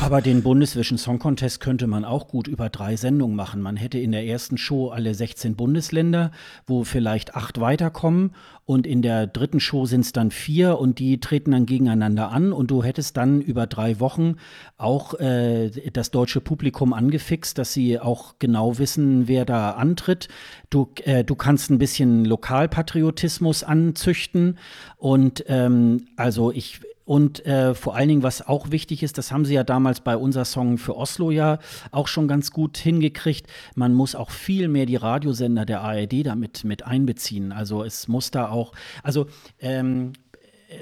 Aber 0.01 0.22
den 0.22 0.43
Bundesvision 0.43 0.97
Song 0.97 1.18
Contest 1.18 1.59
könnte 1.60 1.89
man 1.89 2.05
auch 2.05 2.28
gut 2.28 2.47
über 2.47 2.68
drei 2.68 2.94
Sendungen 2.94 3.35
machen. 3.35 3.60
Man 3.60 3.76
hätte 3.76 3.98
in 3.98 4.12
der 4.12 4.24
ersten 4.24 4.59
Show 4.59 4.90
alle 4.90 5.12
16 5.12 5.56
Bundesländer, 5.56 6.30
wo 6.68 6.85
vielleicht 6.85 7.35
acht 7.35 7.60
weiterkommen. 7.60 8.32
Und 8.64 8.86
in 8.86 9.02
der 9.02 9.26
dritten 9.26 9.59
Show 9.59 9.86
sind 9.86 10.02
es 10.02 10.12
dann 10.12 10.30
vier 10.30 10.78
und 10.78 11.01
die 11.01 11.18
treten 11.18 11.51
dann 11.51 11.66
gegeneinander 11.66 12.30
an. 12.30 12.52
Und 12.52 12.70
du 12.70 12.85
hättest 12.85 13.16
dann 13.16 13.40
über 13.40 13.66
drei 13.66 13.98
Wochen 13.98 14.36
auch 14.76 15.14
äh, 15.14 15.70
das 15.90 16.12
deutsche 16.12 16.40
Publikum 16.40 16.93
angefixt, 16.93 17.59
dass 17.59 17.72
sie 17.72 17.98
auch 17.98 18.35
genau 18.39 18.78
wissen, 18.78 19.26
wer 19.26 19.44
da 19.44 19.72
antritt. 19.72 20.28
Du, 20.70 20.90
äh, 21.05 21.24
du 21.24 21.35
kannst 21.35 21.70
ein 21.70 21.78
bisschen 21.78 22.24
Lokalpatriotismus 22.24 23.64
anzüchten. 23.64 24.59
Und 24.97 25.44
ähm, 25.48 26.06
also 26.16 26.52
ich 26.52 26.82
und 27.09 27.47
äh, 27.47 27.74
vor 27.74 27.97
allen 27.97 28.09
Dingen, 28.09 28.22
was 28.22 28.47
auch 28.47 28.70
wichtig 28.70 29.02
ist, 29.02 29.16
das 29.16 29.32
haben 29.32 29.47
sie 29.47 29.55
ja 29.55 29.64
damals 29.64 30.01
bei 30.01 30.14
unser 30.14 30.44
Song 30.44 30.76
für 30.76 30.94
Oslo 30.94 31.30
ja 31.30 31.59
auch 31.90 32.06
schon 32.06 32.28
ganz 32.28 32.51
gut 32.51 32.76
hingekriegt. 32.76 33.47
Man 33.74 33.94
muss 33.94 34.14
auch 34.14 34.30
viel 34.30 34.68
mehr 34.68 34.85
die 34.85 34.97
Radiosender 34.97 35.64
der 35.64 35.80
ARD 35.80 36.26
damit 36.26 36.64
mit 36.64 36.85
einbeziehen. 36.85 37.51
Also 37.51 37.82
es 37.82 38.09
muss 38.09 38.30
da 38.30 38.51
auch, 38.51 38.72
also 39.02 39.24
ähm, 39.59 40.12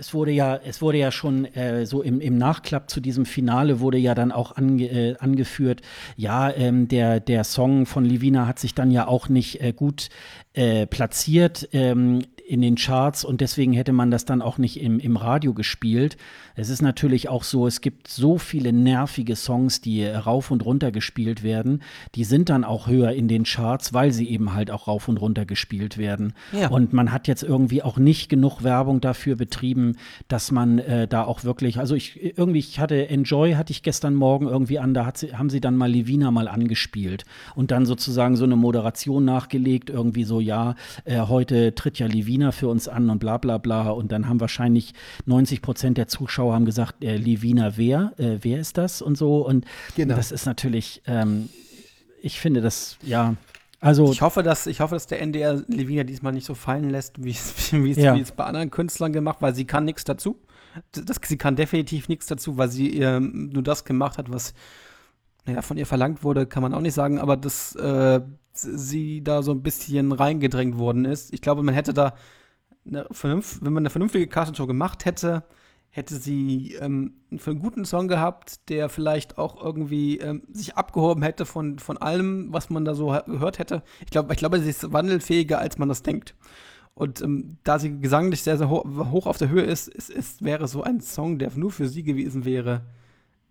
es 0.00 0.14
wurde 0.14 0.32
ja, 0.32 0.56
es 0.56 0.82
wurde 0.82 0.98
ja 0.98 1.12
schon 1.12 1.44
äh, 1.44 1.86
so 1.86 2.02
im, 2.02 2.20
im 2.20 2.38
Nachklapp 2.38 2.90
zu 2.90 3.00
diesem 3.00 3.24
Finale 3.24 3.78
wurde 3.78 3.98
ja 3.98 4.16
dann 4.16 4.32
auch 4.32 4.56
ange, 4.56 4.86
äh, 4.86 5.16
angeführt, 5.18 5.82
ja, 6.16 6.50
ähm, 6.50 6.88
der, 6.88 7.20
der 7.20 7.44
Song 7.44 7.86
von 7.86 8.04
Livina 8.04 8.48
hat 8.48 8.58
sich 8.58 8.74
dann 8.74 8.90
ja 8.90 9.06
auch 9.06 9.28
nicht 9.28 9.60
äh, 9.60 9.72
gut 9.72 10.08
äh, 10.54 10.86
platziert. 10.86 11.68
Ähm, 11.72 12.22
in 12.46 12.62
den 12.62 12.76
Charts 12.76 13.24
und 13.24 13.40
deswegen 13.40 13.72
hätte 13.72 13.92
man 13.92 14.10
das 14.10 14.24
dann 14.24 14.40
auch 14.40 14.56
nicht 14.56 14.80
im, 14.80 15.00
im 15.00 15.16
Radio 15.16 15.52
gespielt. 15.52 16.16
Es 16.54 16.70
ist 16.70 16.80
natürlich 16.80 17.28
auch 17.28 17.42
so, 17.42 17.66
es 17.66 17.80
gibt 17.80 18.08
so 18.08 18.38
viele 18.38 18.72
nervige 18.72 19.34
Songs, 19.34 19.80
die 19.80 20.06
rauf 20.06 20.50
und 20.50 20.64
runter 20.64 20.92
gespielt 20.92 21.42
werden. 21.42 21.82
Die 22.14 22.24
sind 22.24 22.48
dann 22.48 22.64
auch 22.64 22.86
höher 22.86 23.12
in 23.12 23.26
den 23.26 23.44
Charts, 23.44 23.92
weil 23.92 24.12
sie 24.12 24.28
eben 24.28 24.54
halt 24.54 24.70
auch 24.70 24.86
rauf 24.86 25.08
und 25.08 25.20
runter 25.20 25.44
gespielt 25.44 25.98
werden. 25.98 26.34
Ja. 26.52 26.68
Und 26.68 26.92
man 26.92 27.10
hat 27.10 27.26
jetzt 27.26 27.42
irgendwie 27.42 27.82
auch 27.82 27.98
nicht 27.98 28.28
genug 28.28 28.62
Werbung 28.62 29.00
dafür 29.00 29.34
betrieben, 29.34 29.96
dass 30.28 30.52
man 30.52 30.78
äh, 30.78 31.08
da 31.08 31.24
auch 31.24 31.42
wirklich, 31.42 31.78
also 31.78 31.96
ich 31.96 32.38
irgendwie, 32.38 32.60
ich 32.60 32.78
hatte 32.78 33.08
Enjoy, 33.08 33.54
hatte 33.54 33.72
ich 33.72 33.82
gestern 33.82 34.14
Morgen 34.14 34.46
irgendwie 34.46 34.78
an, 34.78 34.94
da 34.94 35.12
sie, 35.14 35.34
haben 35.34 35.50
sie 35.50 35.60
dann 35.60 35.76
mal 35.76 35.90
Levina 35.90 36.30
mal 36.30 36.46
angespielt 36.46 37.24
und 37.56 37.72
dann 37.72 37.86
sozusagen 37.86 38.36
so 38.36 38.44
eine 38.44 38.56
Moderation 38.56 39.24
nachgelegt, 39.24 39.90
irgendwie 39.90 40.24
so, 40.24 40.40
ja, 40.40 40.76
äh, 41.04 41.20
heute 41.20 41.74
tritt 41.74 41.98
ja 41.98 42.06
Levina 42.06 42.35
für 42.52 42.68
uns 42.68 42.88
an 42.88 43.10
und 43.10 43.18
bla 43.18 43.38
bla 43.38 43.58
bla. 43.58 43.90
Und 43.90 44.12
dann 44.12 44.28
haben 44.28 44.40
wahrscheinlich 44.40 44.94
90 45.24 45.62
Prozent 45.62 45.98
der 45.98 46.08
Zuschauer 46.08 46.54
haben 46.54 46.64
gesagt, 46.64 47.02
äh, 47.04 47.16
Levina 47.16 47.76
wer? 47.76 48.12
Äh, 48.18 48.38
wer 48.42 48.60
ist 48.60 48.78
das? 48.78 49.02
Und 49.02 49.16
so. 49.16 49.46
Und 49.46 49.64
genau. 49.94 50.16
das 50.16 50.32
ist 50.32 50.46
natürlich, 50.46 51.02
ähm, 51.06 51.48
ich 52.22 52.40
finde 52.40 52.60
das, 52.60 52.98
ja, 53.02 53.34
also 53.80 54.10
ich 54.10 54.22
hoffe, 54.22 54.42
dass 54.42 54.66
ich 54.66 54.80
hoffe, 54.80 54.94
dass 54.94 55.06
der 55.06 55.20
NDR 55.20 55.62
Levina 55.68 56.02
diesmal 56.02 56.32
nicht 56.32 56.46
so 56.46 56.54
fallen 56.54 56.90
lässt, 56.90 57.22
wie 57.22 57.30
es, 57.30 57.70
ja. 57.96 58.16
bei 58.36 58.44
anderen 58.44 58.70
Künstlern 58.70 59.12
gemacht, 59.12 59.38
weil 59.40 59.54
sie 59.54 59.66
kann 59.66 59.84
nichts 59.84 60.04
dazu. 60.04 60.40
Das, 60.92 61.18
sie 61.24 61.38
kann 61.38 61.56
definitiv 61.56 62.08
nichts 62.08 62.26
dazu, 62.26 62.56
weil 62.58 62.68
sie 62.68 62.98
ähm, 63.00 63.50
nur 63.52 63.62
das 63.62 63.84
gemacht 63.84 64.18
hat, 64.18 64.30
was 64.30 64.54
naja, 65.46 65.62
von 65.62 65.76
ihr 65.76 65.86
verlangt 65.86 66.24
wurde, 66.24 66.46
kann 66.46 66.62
man 66.62 66.74
auch 66.74 66.80
nicht 66.80 66.94
sagen, 66.94 67.18
aber 67.18 67.36
dass 67.36 67.74
äh, 67.76 68.20
sie 68.62 69.22
da 69.22 69.42
so 69.42 69.52
ein 69.52 69.62
bisschen 69.62 70.12
reingedrängt 70.12 70.78
worden 70.78 71.04
ist. 71.04 71.32
Ich 71.32 71.40
glaube, 71.40 71.62
man 71.62 71.74
hätte 71.74 71.94
da, 71.94 72.14
eine 72.86 73.06
Vernunft, 73.10 73.64
wenn 73.64 73.72
man 73.72 73.82
eine 73.82 73.90
vernünftige 73.90 74.26
Castingshow 74.26 74.66
gemacht 74.66 75.04
hätte, 75.04 75.44
hätte 75.90 76.16
sie 76.16 76.74
ähm, 76.74 77.14
einen 77.30 77.58
guten 77.58 77.84
Song 77.84 78.06
gehabt, 78.06 78.68
der 78.68 78.88
vielleicht 78.88 79.38
auch 79.38 79.62
irgendwie 79.62 80.18
ähm, 80.18 80.42
sich 80.52 80.76
abgehoben 80.76 81.22
hätte 81.22 81.46
von, 81.46 81.78
von 81.78 81.96
allem, 81.96 82.52
was 82.52 82.68
man 82.68 82.84
da 82.84 82.94
so 82.94 83.06
gehört 83.26 83.58
hätte. 83.58 83.82
Ich 84.04 84.10
glaube, 84.10 84.32
ich 84.32 84.38
glaube, 84.38 84.60
sie 84.60 84.70
ist 84.70 84.92
wandelfähiger, 84.92 85.58
als 85.58 85.78
man 85.78 85.88
das 85.88 86.02
denkt. 86.02 86.34
Und 86.94 87.22
ähm, 87.22 87.58
da 87.64 87.78
sie 87.78 87.98
gesanglich 87.98 88.42
sehr, 88.42 88.58
sehr 88.58 88.70
ho 88.70 88.84
hoch 89.10 89.26
auf 89.26 89.38
der 89.38 89.48
Höhe 89.48 89.62
ist, 89.62 89.88
ist, 89.88 90.42
wäre 90.42 90.68
so 90.68 90.82
ein 90.82 91.00
Song, 91.00 91.38
der 91.38 91.50
nur 91.54 91.70
für 91.70 91.88
sie 91.88 92.02
gewesen 92.02 92.44
wäre, 92.44 92.82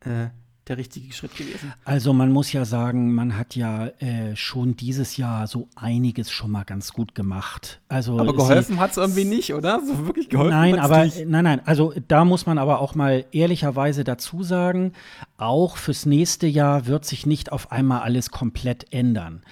äh, 0.01 0.27
der 0.67 0.77
richtige 0.77 1.13
Schritt 1.13 1.35
gewesen. 1.35 1.73
Also 1.83 2.11
man 2.13 2.31
muss 2.31 2.51
ja 2.51 2.65
sagen, 2.65 3.13
man 3.13 3.37
hat 3.37 3.55
ja 3.55 3.87
äh, 3.99 4.35
schon 4.35 4.75
dieses 4.75 5.17
Jahr 5.17 5.45
so 5.45 5.67
einiges 5.75 6.31
schon 6.31 6.51
mal 6.51 6.63
ganz 6.63 6.91
gut 6.93 7.13
gemacht. 7.13 7.79
Also 7.87 8.19
aber 8.19 8.35
geholfen 8.35 8.79
hat 8.79 8.91
es 8.91 8.97
irgendwie 8.97 9.25
nicht, 9.25 9.53
oder? 9.53 9.79
So 9.85 10.07
wirklich 10.07 10.29
geholfen 10.29 10.51
Nein, 10.51 10.79
aber 10.79 11.05
nicht. 11.05 11.27
nein, 11.27 11.43
nein. 11.43 11.61
Also 11.65 11.93
da 12.07 12.25
muss 12.25 12.47
man 12.47 12.57
aber 12.57 12.79
auch 12.79 12.95
mal 12.95 13.25
ehrlicherweise 13.31 14.03
dazu 14.03 14.41
sagen, 14.41 14.93
auch 15.37 15.77
fürs 15.77 16.05
nächste 16.05 16.47
Jahr 16.47 16.87
wird 16.87 17.05
sich 17.05 17.25
nicht 17.25 17.51
auf 17.51 17.71
einmal 17.71 18.01
alles 18.01 18.31
komplett 18.31 18.91
ändern. 18.91 19.43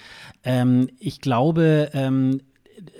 Ähm, 0.42 0.88
ich 0.98 1.20
glaube, 1.20 1.90
ähm, 1.92 2.40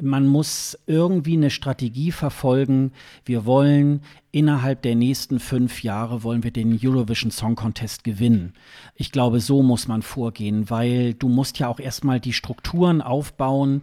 man 0.01 0.27
muss 0.27 0.79
irgendwie 0.87 1.35
eine 1.35 1.51
Strategie 1.51 2.13
verfolgen. 2.13 2.93
Wir 3.25 3.45
wollen 3.45 4.03
innerhalb 4.35 4.83
der 4.83 4.97
nächsten 4.97 5.39
fünf 5.39 5.85
Jahre 5.85 6.25
wollen 6.25 6.43
wir 6.43 6.51
den 6.51 6.77
Eurovision 6.83 7.31
Song 7.31 7.55
Contest 7.55 8.03
gewinnen. 8.03 8.53
Ich 8.97 9.13
glaube, 9.13 9.39
so 9.39 9.63
muss 9.63 9.87
man 9.87 10.03
vorgehen, 10.03 10.69
weil 10.71 11.15
du 11.15 11.29
musst 11.29 11.61
ja 11.61 11.69
auch 11.69 11.79
erstmal 11.79 12.19
die 12.19 12.33
Strukturen 12.33 13.01
aufbauen, 13.01 13.83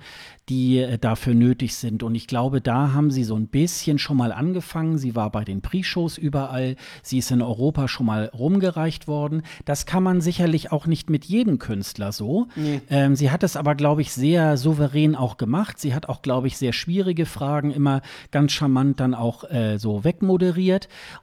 die 0.49 0.79
äh, 0.79 0.97
dafür 0.97 1.33
nötig 1.33 1.75
sind. 1.75 2.03
Und 2.03 2.15
ich 2.15 2.27
glaube, 2.27 2.59
da 2.59 2.91
haben 2.91 3.11
sie 3.11 3.23
so 3.23 3.35
ein 3.35 3.47
bisschen 3.47 3.97
schon 3.97 4.17
mal 4.17 4.33
angefangen. 4.33 4.97
Sie 4.97 5.15
war 5.15 5.31
bei 5.31 5.45
den 5.45 5.61
Pre-Shows 5.61 6.17
überall. 6.17 6.75
Sie 7.01 7.19
ist 7.19 7.31
in 7.31 7.41
Europa 7.41 7.87
schon 7.87 8.07
mal 8.07 8.29
rumgereicht 8.33 9.07
worden. 9.07 9.43
Das 9.63 9.85
kann 9.85 10.03
man 10.03 10.19
sicherlich 10.19 10.73
auch 10.73 10.85
nicht 10.85 11.09
mit 11.09 11.23
jedem 11.23 11.59
Künstler 11.59 12.11
so. 12.11 12.47
Nee. 12.57 12.81
Ähm, 12.89 13.15
sie 13.15 13.31
hat 13.31 13.43
es 13.43 13.55
aber, 13.55 13.75
glaube 13.75 14.01
ich, 14.01 14.11
sehr 14.11 14.57
souverän 14.57 15.15
auch 15.15 15.37
gemacht. 15.37 15.79
Sie 15.79 15.93
hat 15.93 16.09
auch, 16.09 16.21
glaube 16.21 16.47
ich, 16.47 16.57
sehr 16.57 16.73
schwierige 16.73 17.25
Fragen 17.25 17.71
immer 17.71 18.01
ganz 18.31 18.51
charmant 18.51 18.99
dann 18.99 19.13
auch 19.13 19.49
äh, 19.49 19.77
so 19.77 20.03
wegmoderiert. 20.03 20.40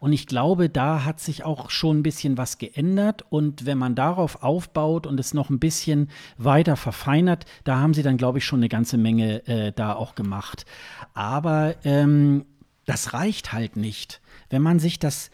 Und 0.01 0.13
ich 0.13 0.27
glaube, 0.27 0.69
da 0.69 1.05
hat 1.05 1.21
sich 1.21 1.45
auch 1.45 1.71
schon 1.71 1.99
ein 1.99 2.03
bisschen 2.03 2.39
was 2.39 2.59
geändert. 2.59 3.25
Und 3.29 3.67
wenn 3.67 3.79
man 3.79 3.95
darauf 3.95 4.43
aufbaut 4.43 5.07
und 5.07 5.19
es 5.19 5.35
noch 5.35 5.51
ein 5.51 5.59
bisschen 5.59 6.09
weiter 6.37 6.77
verfeinert, 6.77 7.45
da 7.65 7.79
haben 7.79 7.95
sie 7.95 8.03
dann, 8.03 8.17
glaube 8.17 8.39
ich, 8.39 8.45
schon 8.45 8.61
eine 8.61 8.69
ganze 8.69 8.99
Menge 8.99 9.47
äh, 9.47 9.73
da 9.73 9.95
auch 9.95 10.15
gemacht. 10.15 10.67
Aber 11.15 11.75
ähm, 11.85 12.45
das 12.87 13.13
reicht 13.13 13.53
halt 13.53 13.77
nicht. 13.77 14.21
Wenn 14.51 14.63
man 14.63 14.79
sich 14.79 14.99
das 14.99 15.31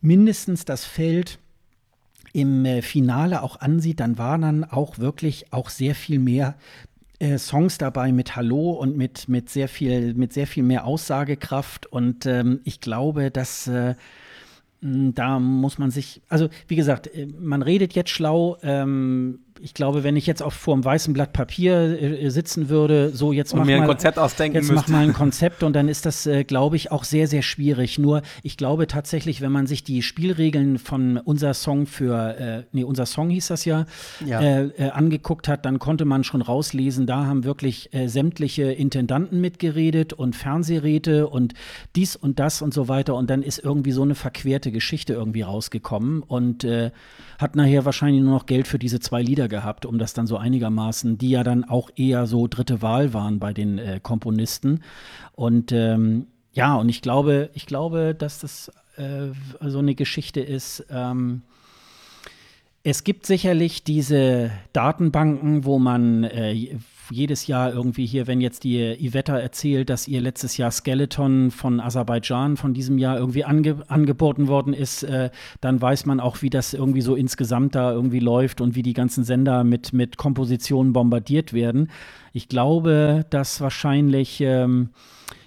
mindestens 0.00 0.64
das 0.64 0.84
Feld 0.84 1.38
im 2.32 2.64
äh, 2.64 2.82
Finale 2.82 3.42
auch 3.42 3.60
ansieht, 3.60 4.00
dann 4.00 4.18
waren 4.18 4.42
dann 4.42 4.64
auch 4.64 4.98
wirklich 4.98 5.52
auch 5.52 5.70
sehr 5.70 5.94
viel 5.94 6.18
mehr 6.18 6.56
äh, 7.22 7.38
Songs 7.38 7.78
dabei 7.78 8.10
mit 8.10 8.34
Hallo 8.34 8.72
und 8.72 8.96
mit, 8.96 9.28
mit, 9.28 9.48
sehr 9.48 9.68
viel, 9.68 10.14
mit 10.14 10.32
sehr 10.32 10.48
viel 10.48 10.64
mehr 10.64 10.84
Aussagekraft. 10.84 11.86
Und 11.86 12.26
ähm, 12.26 12.60
ich 12.64 12.80
glaube, 12.80 13.30
dass 13.30 13.68
äh, 13.68 13.94
da 14.80 15.38
muss 15.38 15.78
man 15.78 15.92
sich, 15.92 16.22
also 16.28 16.48
wie 16.66 16.74
gesagt, 16.74 17.06
äh, 17.06 17.26
man 17.38 17.62
redet 17.62 17.94
jetzt 17.94 18.10
schlau. 18.10 18.58
Ähm, 18.62 19.38
ich 19.62 19.74
glaube, 19.74 20.02
wenn 20.02 20.16
ich 20.16 20.26
jetzt 20.26 20.42
auf 20.42 20.54
vor 20.54 20.74
einem 20.74 20.84
weißen 20.84 21.14
Blatt 21.14 21.32
Papier 21.32 22.00
äh, 22.02 22.30
sitzen 22.30 22.68
würde, 22.68 23.10
so 23.14 23.32
jetzt 23.32 23.54
mach 23.54 23.64
mir 23.64 23.76
mal 23.76 23.82
ein 23.84 23.88
Konzept 23.88 24.18
ausdenken 24.18 24.56
jetzt 24.56 24.70
müsste. 24.70 24.90
mach 24.90 24.98
mal 24.98 25.04
ein 25.04 25.12
Konzept 25.12 25.62
und 25.62 25.74
dann 25.74 25.88
ist 25.88 26.04
das, 26.04 26.26
äh, 26.26 26.42
glaube 26.42 26.74
ich, 26.74 26.90
auch 26.90 27.04
sehr 27.04 27.28
sehr 27.28 27.42
schwierig. 27.42 27.98
Nur 27.98 28.22
ich 28.42 28.56
glaube 28.56 28.88
tatsächlich, 28.88 29.40
wenn 29.40 29.52
man 29.52 29.68
sich 29.68 29.84
die 29.84 30.02
Spielregeln 30.02 30.78
von 30.78 31.16
unser 31.16 31.54
Song 31.54 31.86
für, 31.86 32.36
äh, 32.38 32.62
nee, 32.72 32.82
unser 32.82 33.06
Song 33.06 33.30
hieß 33.30 33.46
das 33.48 33.64
ja, 33.64 33.86
ja. 34.26 34.40
Äh, 34.40 34.66
äh 34.76 34.90
angeguckt 34.90 35.46
hat, 35.46 35.64
dann 35.64 35.78
konnte 35.78 36.04
man 36.04 36.24
schon 36.24 36.42
rauslesen, 36.42 37.06
da 37.06 37.26
haben 37.26 37.44
wirklich 37.44 37.94
äh, 37.94 38.08
sämtliche 38.08 38.64
Intendanten 38.64 39.40
mitgeredet 39.40 40.12
und 40.12 40.34
Fernsehräte 40.34 41.28
und 41.28 41.54
dies 41.94 42.16
und 42.16 42.40
das 42.40 42.62
und 42.62 42.74
so 42.74 42.88
weiter 42.88 43.14
und 43.14 43.30
dann 43.30 43.42
ist 43.42 43.60
irgendwie 43.60 43.92
so 43.92 44.02
eine 44.02 44.16
verquerte 44.16 44.72
Geschichte 44.72 45.12
irgendwie 45.12 45.42
rausgekommen 45.42 46.22
und 46.22 46.66
hat 47.38 47.56
nachher 47.56 47.84
wahrscheinlich 47.84 48.22
nur 48.22 48.34
noch 48.34 48.46
Geld 48.46 48.66
für 48.66 48.78
diese 48.78 49.00
zwei 49.00 49.22
Lieder 49.22 49.48
gehabt, 49.48 49.86
um 49.86 49.98
das 49.98 50.14
dann 50.14 50.26
so 50.26 50.36
einigermaßen, 50.36 51.18
die 51.18 51.30
ja 51.30 51.42
dann 51.42 51.64
auch 51.64 51.90
eher 51.96 52.26
so 52.26 52.46
dritte 52.46 52.82
Wahl 52.82 53.14
waren 53.14 53.38
bei 53.38 53.52
den 53.52 53.78
äh, 53.78 54.00
Komponisten. 54.02 54.82
Und 55.34 55.72
ähm, 55.72 56.26
ja, 56.52 56.74
und 56.76 56.88
ich 56.88 57.02
glaube, 57.02 57.50
ich 57.54 57.66
glaube, 57.66 58.14
dass 58.14 58.40
das 58.40 58.70
äh, 58.96 59.28
so 59.60 59.78
eine 59.78 59.94
Geschichte 59.94 60.40
ist. 60.40 60.86
Ähm, 60.90 61.42
es 62.84 63.04
gibt 63.04 63.26
sicherlich 63.26 63.84
diese 63.84 64.50
Datenbanken, 64.72 65.64
wo 65.64 65.78
man 65.78 66.24
äh, 66.24 66.76
jedes 67.12 67.46
Jahr 67.46 67.72
irgendwie 67.72 68.06
hier, 68.06 68.26
wenn 68.26 68.40
jetzt 68.40 68.64
die 68.64 68.78
Iveta 68.78 69.38
erzählt, 69.38 69.90
dass 69.90 70.08
ihr 70.08 70.20
letztes 70.20 70.56
Jahr 70.56 70.70
Skeleton 70.70 71.50
von 71.50 71.80
Aserbaidschan 71.80 72.56
von 72.56 72.74
diesem 72.74 72.98
Jahr 72.98 73.18
irgendwie 73.18 73.44
ange 73.44 73.76
angeboten 73.88 74.48
worden 74.48 74.74
ist, 74.74 75.02
äh, 75.02 75.30
dann 75.60 75.80
weiß 75.80 76.06
man 76.06 76.20
auch, 76.20 76.42
wie 76.42 76.50
das 76.50 76.74
irgendwie 76.74 77.02
so 77.02 77.14
insgesamt 77.14 77.74
da 77.74 77.92
irgendwie 77.92 78.20
läuft 78.20 78.60
und 78.60 78.74
wie 78.74 78.82
die 78.82 78.94
ganzen 78.94 79.24
Sender 79.24 79.64
mit, 79.64 79.92
mit 79.92 80.16
Kompositionen 80.16 80.92
bombardiert 80.92 81.52
werden. 81.52 81.90
Ich 82.32 82.48
glaube, 82.48 83.26
dass 83.30 83.60
wahrscheinlich 83.60 84.40
ähm, 84.40 84.90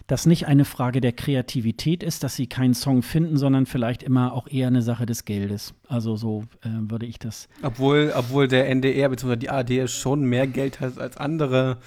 das 0.07 0.25
nicht 0.25 0.47
eine 0.47 0.65
Frage 0.65 1.01
der 1.01 1.13
Kreativität 1.13 2.03
ist, 2.03 2.23
dass 2.23 2.35
sie 2.35 2.47
keinen 2.47 2.73
Song 2.73 3.01
finden, 3.01 3.37
sondern 3.37 3.65
vielleicht 3.65 4.03
immer 4.03 4.33
auch 4.33 4.47
eher 4.47 4.67
eine 4.67 4.81
Sache 4.81 5.05
des 5.05 5.25
Geldes. 5.25 5.73
Also 5.87 6.15
so 6.15 6.43
äh, 6.61 6.69
würde 6.89 7.05
ich 7.05 7.17
das. 7.17 7.47
Obwohl, 7.63 8.13
obwohl 8.15 8.47
der 8.47 8.69
NDR 8.69 9.09
bzw. 9.09 9.35
die 9.35 9.49
ARD 9.49 9.89
schon 9.89 10.23
mehr 10.25 10.47
Geld 10.47 10.79
hat 10.79 10.99
als 10.99 11.17
andere 11.17 11.77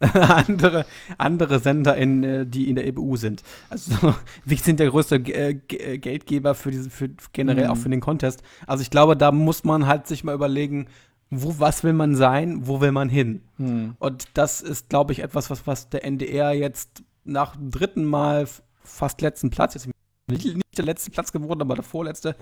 andere, 0.14 0.86
andere 1.18 1.58
Sender, 1.58 1.96
in, 1.96 2.22
äh, 2.22 2.46
die 2.46 2.68
in 2.68 2.76
der 2.76 2.86
EBU 2.86 3.16
sind. 3.16 3.42
Also 3.68 4.14
wir 4.44 4.56
sind 4.56 4.78
der 4.78 4.90
größte 4.90 5.16
äh, 5.16 5.54
Geldgeber 5.54 6.54
für 6.54 6.70
diese, 6.70 6.88
für 6.88 7.10
generell 7.32 7.64
mhm. 7.64 7.70
auch 7.70 7.76
für 7.76 7.88
den 7.88 8.00
Contest. 8.00 8.42
Also 8.66 8.82
ich 8.82 8.90
glaube, 8.90 9.16
da 9.16 9.32
muss 9.32 9.64
man 9.64 9.86
halt 9.86 10.06
sich 10.06 10.22
mal 10.22 10.34
überlegen, 10.34 10.86
wo, 11.30 11.58
was 11.58 11.84
will 11.84 11.92
man 11.92 12.14
sein, 12.14 12.66
wo 12.66 12.80
will 12.80 12.92
man 12.92 13.08
hin? 13.08 13.42
Mhm. 13.58 13.96
Und 13.98 14.28
das 14.34 14.60
ist, 14.60 14.88
glaube 14.88 15.12
ich, 15.12 15.20
etwas, 15.20 15.50
was, 15.50 15.66
was 15.66 15.88
der 15.88 16.04
NDR 16.04 16.52
jetzt 16.52 17.02
nach 17.28 17.56
dem 17.56 17.70
dritten 17.70 18.04
Mal 18.04 18.48
fast 18.82 19.20
letzten 19.20 19.50
Platz, 19.50 19.74
jetzt 19.74 19.88
nicht, 20.28 20.44
nicht 20.44 20.78
der 20.78 20.84
letzte 20.84 21.10
Platz 21.10 21.32
geworden, 21.32 21.60
aber 21.60 21.74
der 21.74 21.84
vorletzte, 21.84 22.36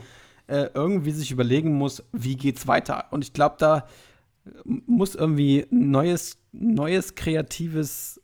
äh, 0.47 0.69
irgendwie 0.75 1.11
sich 1.11 1.31
überlegen 1.31 1.75
muss, 1.75 2.03
wie 2.13 2.37
geht's 2.37 2.67
weiter. 2.67 3.07
Und 3.11 3.25
ich 3.25 3.33
glaube, 3.33 3.57
da 3.59 3.87
muss 4.65 5.15
irgendwie 5.15 5.67
neues, 5.71 6.39
neues 6.53 7.15
kreatives 7.15 8.21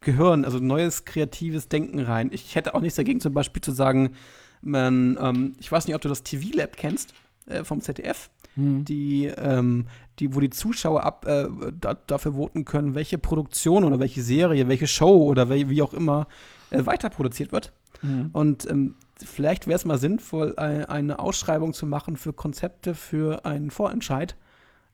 Gehirn, 0.00 0.44
also 0.44 0.58
neues 0.58 1.04
kreatives 1.04 1.68
Denken 1.68 2.00
rein. 2.00 2.30
Ich 2.32 2.54
hätte 2.54 2.74
auch 2.74 2.80
nichts 2.80 2.96
dagegen, 2.96 3.20
zum 3.20 3.34
Beispiel 3.34 3.62
zu 3.62 3.72
sagen, 3.72 4.14
man, 4.60 5.18
ähm, 5.20 5.54
ich 5.58 5.70
weiß 5.70 5.86
nicht, 5.86 5.96
ob 5.96 6.02
du 6.02 6.08
das 6.08 6.22
TV 6.22 6.56
Lab 6.56 6.76
kennst 6.76 7.14
äh, 7.46 7.64
vom 7.64 7.80
ZDF. 7.80 8.30
Hm. 8.58 8.84
die, 8.84 9.26
ähm, 9.26 9.86
die, 10.18 10.34
wo 10.34 10.40
die 10.40 10.50
Zuschauer 10.50 11.04
ab, 11.04 11.24
äh, 11.26 11.46
da, 11.80 11.94
dafür 11.94 12.34
voten 12.34 12.64
können, 12.64 12.94
welche 12.94 13.18
Produktion 13.18 13.84
oder 13.84 14.00
welche 14.00 14.22
Serie, 14.22 14.68
welche 14.68 14.88
Show 14.88 15.22
oder 15.22 15.48
wie, 15.48 15.70
wie 15.70 15.80
auch 15.80 15.94
immer 15.94 16.26
äh, 16.70 16.84
weiter 16.84 17.08
produziert 17.08 17.52
wird. 17.52 17.72
Hm. 18.00 18.30
Und 18.32 18.68
ähm, 18.68 18.96
vielleicht 19.24 19.66
wäre 19.66 19.76
es 19.76 19.84
mal 19.84 19.98
sinnvoll, 19.98 20.56
eine 20.56 21.18
Ausschreibung 21.18 21.72
zu 21.72 21.86
machen 21.86 22.16
für 22.16 22.32
Konzepte 22.32 22.94
für 22.94 23.44
einen 23.44 23.70
Vorentscheid, 23.70 24.36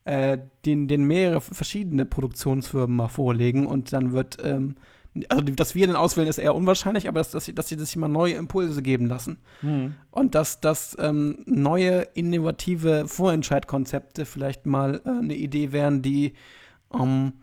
äh, 0.04 0.38
den, 0.64 0.86
den 0.86 1.04
mehrere 1.04 1.40
verschiedene 1.40 2.04
Produktionsfirmen 2.04 2.94
mal 2.94 3.08
vorlegen 3.08 3.66
und 3.66 3.92
dann 3.92 4.12
wird 4.12 4.38
ähm, 4.42 4.76
also 5.28 5.44
dass 5.44 5.74
wir 5.74 5.86
den 5.86 5.96
auswählen, 5.96 6.28
ist 6.28 6.38
eher 6.38 6.54
unwahrscheinlich, 6.54 7.08
aber 7.08 7.20
dass, 7.20 7.30
dass, 7.30 7.44
sie, 7.44 7.54
dass 7.54 7.68
sie 7.68 7.76
das 7.76 7.94
immer 7.94 8.08
neue 8.08 8.34
Impulse 8.34 8.82
geben 8.82 9.06
lassen. 9.06 9.38
Mhm. 9.62 9.94
Und 10.10 10.34
dass, 10.34 10.60
dass 10.60 10.96
ähm, 10.98 11.38
neue, 11.46 12.02
innovative 12.14 13.06
Vorentscheidkonzepte 13.06 14.26
vielleicht 14.26 14.66
mal 14.66 15.00
äh, 15.04 15.10
eine 15.10 15.34
Idee 15.34 15.72
wären, 15.72 16.02
die 16.02 16.34
ähm, 16.92 17.34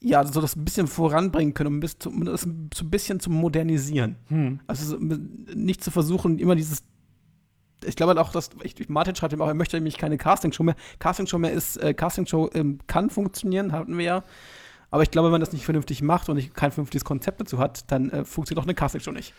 ja, 0.00 0.24
so 0.24 0.40
das 0.40 0.56
ein 0.56 0.64
bisschen 0.64 0.86
voranbringen 0.86 1.52
können, 1.52 1.74
um 1.74 1.80
bis 1.80 1.98
zu, 1.98 2.10
das 2.24 2.42
so 2.42 2.48
ein 2.48 2.90
bisschen 2.90 3.20
zu 3.20 3.30
modernisieren. 3.30 4.16
Mhm. 4.28 4.60
Also 4.66 4.96
nicht 4.98 5.82
zu 5.82 5.90
versuchen, 5.90 6.38
immer 6.38 6.54
dieses 6.54 6.84
ich 7.84 7.94
glaube 7.94 8.18
auch, 8.20 8.32
dass 8.32 8.50
ich, 8.62 8.88
Martin 8.88 9.14
schreibt 9.14 9.34
ihm 9.34 9.42
auch, 9.42 9.48
er 9.48 9.54
möchte 9.54 9.76
nämlich 9.76 9.98
keine 9.98 10.16
Castingshow 10.16 10.62
mehr. 10.62 10.76
Castingshow 10.98 11.38
mehr 11.38 11.52
ist, 11.52 11.76
äh, 11.76 11.92
Castingshow 11.92 12.50
ähm, 12.54 12.78
kann 12.86 13.10
funktionieren, 13.10 13.72
hatten 13.72 13.98
wir 13.98 14.04
ja. 14.04 14.24
Aber 14.90 15.02
ich 15.02 15.10
glaube, 15.10 15.26
wenn 15.26 15.32
man 15.32 15.40
das 15.40 15.52
nicht 15.52 15.64
vernünftig 15.64 16.02
macht 16.02 16.28
und 16.28 16.54
kein 16.54 16.70
vernünftiges 16.70 17.04
Konzept 17.04 17.40
dazu 17.40 17.58
hat, 17.58 17.90
dann 17.90 18.10
äh, 18.10 18.24
funktioniert 18.24 18.62
auch 18.62 18.66
eine 18.66 18.74
Casting 18.74 19.00
schon 19.00 19.14
nicht. 19.14 19.34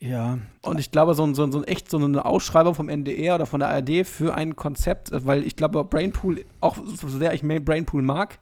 Ja. 0.00 0.38
Und 0.62 0.78
ich 0.78 0.90
glaube, 0.90 1.14
so 1.14 1.24
ein, 1.24 1.34
so, 1.34 1.42
ein, 1.42 1.50
so 1.50 1.58
ein 1.58 1.64
echt 1.64 1.90
so 1.90 1.98
eine 1.98 2.24
Ausschreibung 2.24 2.74
vom 2.74 2.88
NDR 2.88 3.34
oder 3.34 3.46
von 3.46 3.60
der 3.60 3.70
ARD 3.70 4.06
für 4.06 4.34
ein 4.34 4.54
Konzept, 4.54 5.12
äh, 5.12 5.26
weil 5.26 5.46
ich 5.46 5.56
glaube, 5.56 5.82
Brainpool, 5.84 6.44
auch 6.60 6.76
so 6.84 7.08
sehr 7.08 7.34
ich 7.34 7.42
Brainpool 7.42 8.02
mag, 8.02 8.38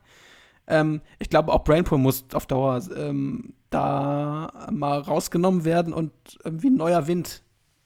ähm, 0.66 1.00
ich 1.18 1.30
glaube, 1.30 1.52
auch 1.52 1.64
Brainpool 1.64 1.98
muss 1.98 2.24
auf 2.32 2.46
Dauer 2.46 2.82
ähm, 2.96 3.54
da 3.70 4.68
mal 4.72 5.00
rausgenommen 5.00 5.64
werden 5.64 5.92
und 5.92 6.12
irgendwie 6.44 6.70
neuer 6.70 7.06
Wind 7.06 7.42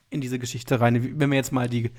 in 0.09 0.20
diese 0.20 0.39
Geschichte 0.39 0.81
rein. 0.81 1.20
Wenn 1.20 1.31
wir 1.31 1.36
jetzt 1.36 1.52
mal 1.52 1.68
die 1.68 1.90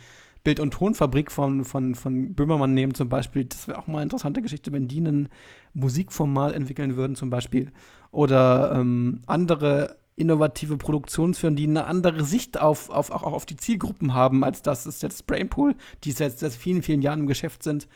Bild- 0.43 0.59
und 0.59 0.73
Tonfabrik 0.73 1.31
von, 1.31 1.65
von, 1.65 1.95
von 1.95 2.33
Böhmermann 2.33 2.73
nehmen 2.73 2.93
zum 2.93 3.09
Beispiel, 3.09 3.45
das 3.45 3.67
wäre 3.67 3.77
auch 3.77 3.87
mal 3.87 3.97
eine 3.97 4.03
interessante 4.03 4.41
Geschichte, 4.41 4.71
wenn 4.71 4.87
die 4.87 5.01
ein 5.01 5.29
Musikformat 5.73 6.53
entwickeln 6.53 6.95
würden 6.95 7.15
zum 7.15 7.29
Beispiel. 7.29 7.71
Oder 8.11 8.73
ähm, 8.75 9.21
andere 9.27 9.97
innovative 10.15 10.77
Produktionsfirmen, 10.77 11.55
die 11.55 11.67
eine 11.67 11.85
andere 11.85 12.23
Sicht 12.23 12.59
auf, 12.59 12.89
auf, 12.89 13.11
auch 13.11 13.23
auf 13.23 13.45
die 13.45 13.57
Zielgruppen 13.57 14.13
haben, 14.13 14.43
als 14.43 14.61
das 14.61 14.85
ist 14.85 15.01
jetzt 15.03 15.25
Brainpool, 15.27 15.75
die 16.03 16.11
seit, 16.11 16.37
seit 16.37 16.53
vielen, 16.53 16.83
vielen 16.83 17.01
Jahren 17.01 17.21
im 17.21 17.27
Geschäft 17.27 17.63
sind, 17.63 17.87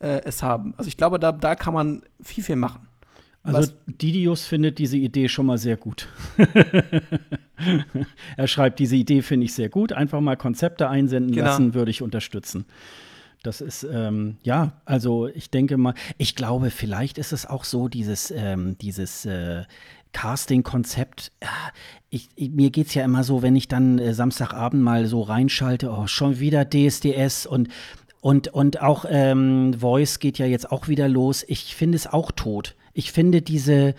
äh, 0.00 0.22
es 0.24 0.42
haben. 0.42 0.74
Also 0.76 0.88
ich 0.88 0.96
glaube, 0.96 1.18
da, 1.18 1.32
da 1.32 1.54
kann 1.54 1.74
man 1.74 2.02
viel, 2.20 2.42
viel 2.42 2.56
machen. 2.56 2.87
Also 3.42 3.72
Didius 3.86 4.44
findet 4.44 4.78
diese 4.78 4.96
Idee 4.96 5.28
schon 5.28 5.46
mal 5.46 5.58
sehr 5.58 5.76
gut. 5.76 6.08
er 8.36 8.46
schreibt, 8.46 8.78
diese 8.78 8.96
Idee 8.96 9.22
finde 9.22 9.46
ich 9.46 9.54
sehr 9.54 9.68
gut. 9.68 9.92
Einfach 9.92 10.20
mal 10.20 10.36
Konzepte 10.36 10.88
einsenden 10.88 11.34
genau. 11.34 11.46
lassen, 11.46 11.74
würde 11.74 11.90
ich 11.90 12.02
unterstützen. 12.02 12.66
Das 13.42 13.60
ist, 13.60 13.86
ähm, 13.90 14.36
ja, 14.42 14.72
also 14.84 15.28
ich 15.28 15.50
denke 15.50 15.76
mal, 15.76 15.94
ich 16.18 16.34
glaube, 16.34 16.70
vielleicht 16.70 17.18
ist 17.18 17.32
es 17.32 17.46
auch 17.46 17.64
so, 17.64 17.88
dieses, 17.88 18.32
ähm, 18.32 18.76
dieses 18.78 19.24
äh, 19.26 19.62
Casting-Konzept. 20.12 21.32
Ich, 22.10 22.28
ich, 22.34 22.50
mir 22.50 22.70
geht 22.70 22.88
es 22.88 22.94
ja 22.94 23.04
immer 23.04 23.22
so, 23.22 23.42
wenn 23.42 23.54
ich 23.54 23.68
dann 23.68 23.98
äh, 23.98 24.12
Samstagabend 24.12 24.82
mal 24.82 25.06
so 25.06 25.22
reinschalte, 25.22 25.90
oh, 25.90 26.06
schon 26.06 26.40
wieder 26.40 26.68
DSDS 26.68 27.46
und 27.46 27.68
und, 28.20 28.48
und 28.48 28.82
auch 28.82 29.04
ähm, 29.08 29.74
Voice 29.78 30.18
geht 30.18 30.38
ja 30.38 30.46
jetzt 30.46 30.72
auch 30.72 30.88
wieder 30.88 31.08
los. 31.08 31.44
Ich 31.46 31.76
finde 31.76 31.94
es 31.94 32.08
auch 32.08 32.32
tot. 32.32 32.74
Ich 32.92 33.12
finde 33.12 33.42
diese, 33.42 33.94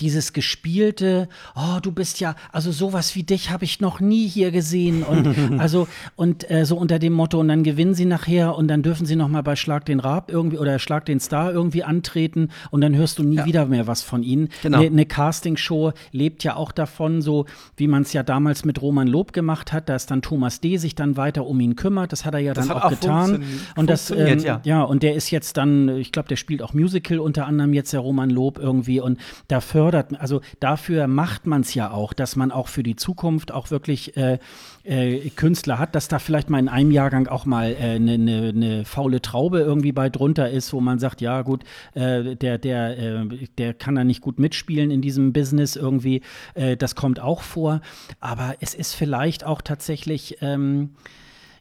dieses 0.00 0.32
gespielte, 0.32 1.28
oh, 1.56 1.80
du 1.82 1.90
bist 1.92 2.20
ja, 2.20 2.36
also 2.52 2.70
sowas 2.70 3.14
wie 3.16 3.24
dich 3.24 3.50
habe 3.50 3.64
ich 3.64 3.80
noch 3.80 4.00
nie 4.00 4.28
hier 4.28 4.50
gesehen 4.50 5.02
und 5.02 5.36
also 5.58 5.88
und 6.14 6.48
äh, 6.50 6.64
so 6.64 6.76
unter 6.76 6.98
dem 6.98 7.12
Motto 7.12 7.40
und 7.40 7.48
dann 7.48 7.64
gewinnen 7.64 7.94
sie 7.94 8.04
nachher 8.04 8.54
und 8.54 8.68
dann 8.68 8.82
dürfen 8.82 9.06
sie 9.06 9.16
noch 9.16 9.28
mal 9.28 9.42
bei 9.42 9.56
Schlag 9.56 9.84
den 9.86 9.98
Rab 10.00 10.30
irgendwie 10.30 10.58
oder 10.58 10.78
Schlag 10.78 11.04
den 11.04 11.18
Star 11.18 11.52
irgendwie 11.52 11.82
antreten 11.82 12.50
und 12.70 12.80
dann 12.80 12.94
hörst 12.94 13.18
du 13.18 13.24
nie 13.24 13.36
ja. 13.36 13.44
wieder 13.44 13.66
mehr 13.66 13.86
was 13.86 14.02
von 14.02 14.22
ihnen. 14.22 14.50
Genau. 14.62 14.78
Eine 14.78 14.90
ne, 14.90 15.06
Castingshow 15.06 15.92
lebt 16.12 16.44
ja 16.44 16.54
auch 16.54 16.70
davon, 16.70 17.20
so 17.20 17.46
wie 17.76 17.88
man 17.88 18.02
es 18.02 18.12
ja 18.12 18.22
damals 18.22 18.64
mit 18.64 18.80
Roman 18.80 19.08
Lob 19.08 19.32
gemacht 19.32 19.72
hat, 19.72 19.88
dass 19.88 20.06
dann 20.06 20.22
Thomas 20.22 20.60
D. 20.60 20.76
sich 20.76 20.94
dann 20.94 21.16
weiter 21.16 21.44
um 21.44 21.58
ihn 21.60 21.74
kümmert. 21.74 22.12
Das 22.12 22.24
hat 22.24 22.34
er 22.34 22.40
ja 22.40 22.54
das 22.54 22.68
dann 22.68 22.76
auch, 22.76 22.84
auch 22.84 22.90
getan 22.90 23.42
und 23.74 23.90
das 23.90 24.10
ähm, 24.10 24.38
ja. 24.38 24.60
ja 24.64 24.82
und 24.82 25.02
der 25.02 25.14
ist 25.14 25.30
jetzt 25.30 25.56
dann, 25.56 25.88
ich 25.88 26.12
glaube, 26.12 26.28
der 26.28 26.36
spielt 26.36 26.62
auch 26.62 26.72
Musical 26.72 27.18
unter 27.18 27.46
anderem 27.46 27.72
jetzt 27.72 27.92
der 27.92 28.00
Roman 28.00 28.30
Lob 28.30 28.58
irgendwie 28.58 29.00
und 29.00 29.18
da 29.48 29.60
fördert 29.60 29.87
fördert, 29.88 30.20
also 30.20 30.42
dafür 30.60 31.06
macht 31.06 31.46
man 31.46 31.62
es 31.62 31.72
ja 31.72 31.90
auch, 31.90 32.12
dass 32.12 32.36
man 32.36 32.52
auch 32.52 32.68
für 32.68 32.82
die 32.82 32.94
Zukunft 32.94 33.52
auch 33.52 33.70
wirklich 33.70 34.18
äh, 34.18 34.38
äh, 34.84 35.30
Künstler 35.30 35.78
hat, 35.78 35.94
dass 35.94 36.08
da 36.08 36.18
vielleicht 36.18 36.50
mal 36.50 36.58
in 36.58 36.68
einem 36.68 36.90
Jahrgang 36.90 37.26
auch 37.26 37.46
mal 37.46 37.74
eine 37.74 37.94
äh, 37.94 37.98
ne, 37.98 38.18
ne, 38.18 38.52
ne 38.52 38.84
faule 38.84 39.22
Traube 39.22 39.60
irgendwie 39.60 39.92
bei 39.92 40.10
drunter 40.10 40.50
ist, 40.50 40.74
wo 40.74 40.80
man 40.82 40.98
sagt, 40.98 41.22
ja 41.22 41.40
gut, 41.40 41.64
äh, 41.94 42.36
der, 42.36 42.58
der, 42.58 42.98
äh, 42.98 43.46
der 43.56 43.72
kann 43.72 43.94
da 43.94 44.04
nicht 44.04 44.20
gut 44.20 44.38
mitspielen 44.38 44.90
in 44.90 45.00
diesem 45.00 45.32
Business 45.32 45.74
irgendwie. 45.74 46.20
Äh, 46.52 46.76
das 46.76 46.94
kommt 46.94 47.18
auch 47.18 47.40
vor. 47.40 47.80
Aber 48.20 48.56
es 48.60 48.74
ist 48.74 48.94
vielleicht 48.94 49.44
auch 49.44 49.62
tatsächlich 49.62 50.36
ähm, 50.42 50.90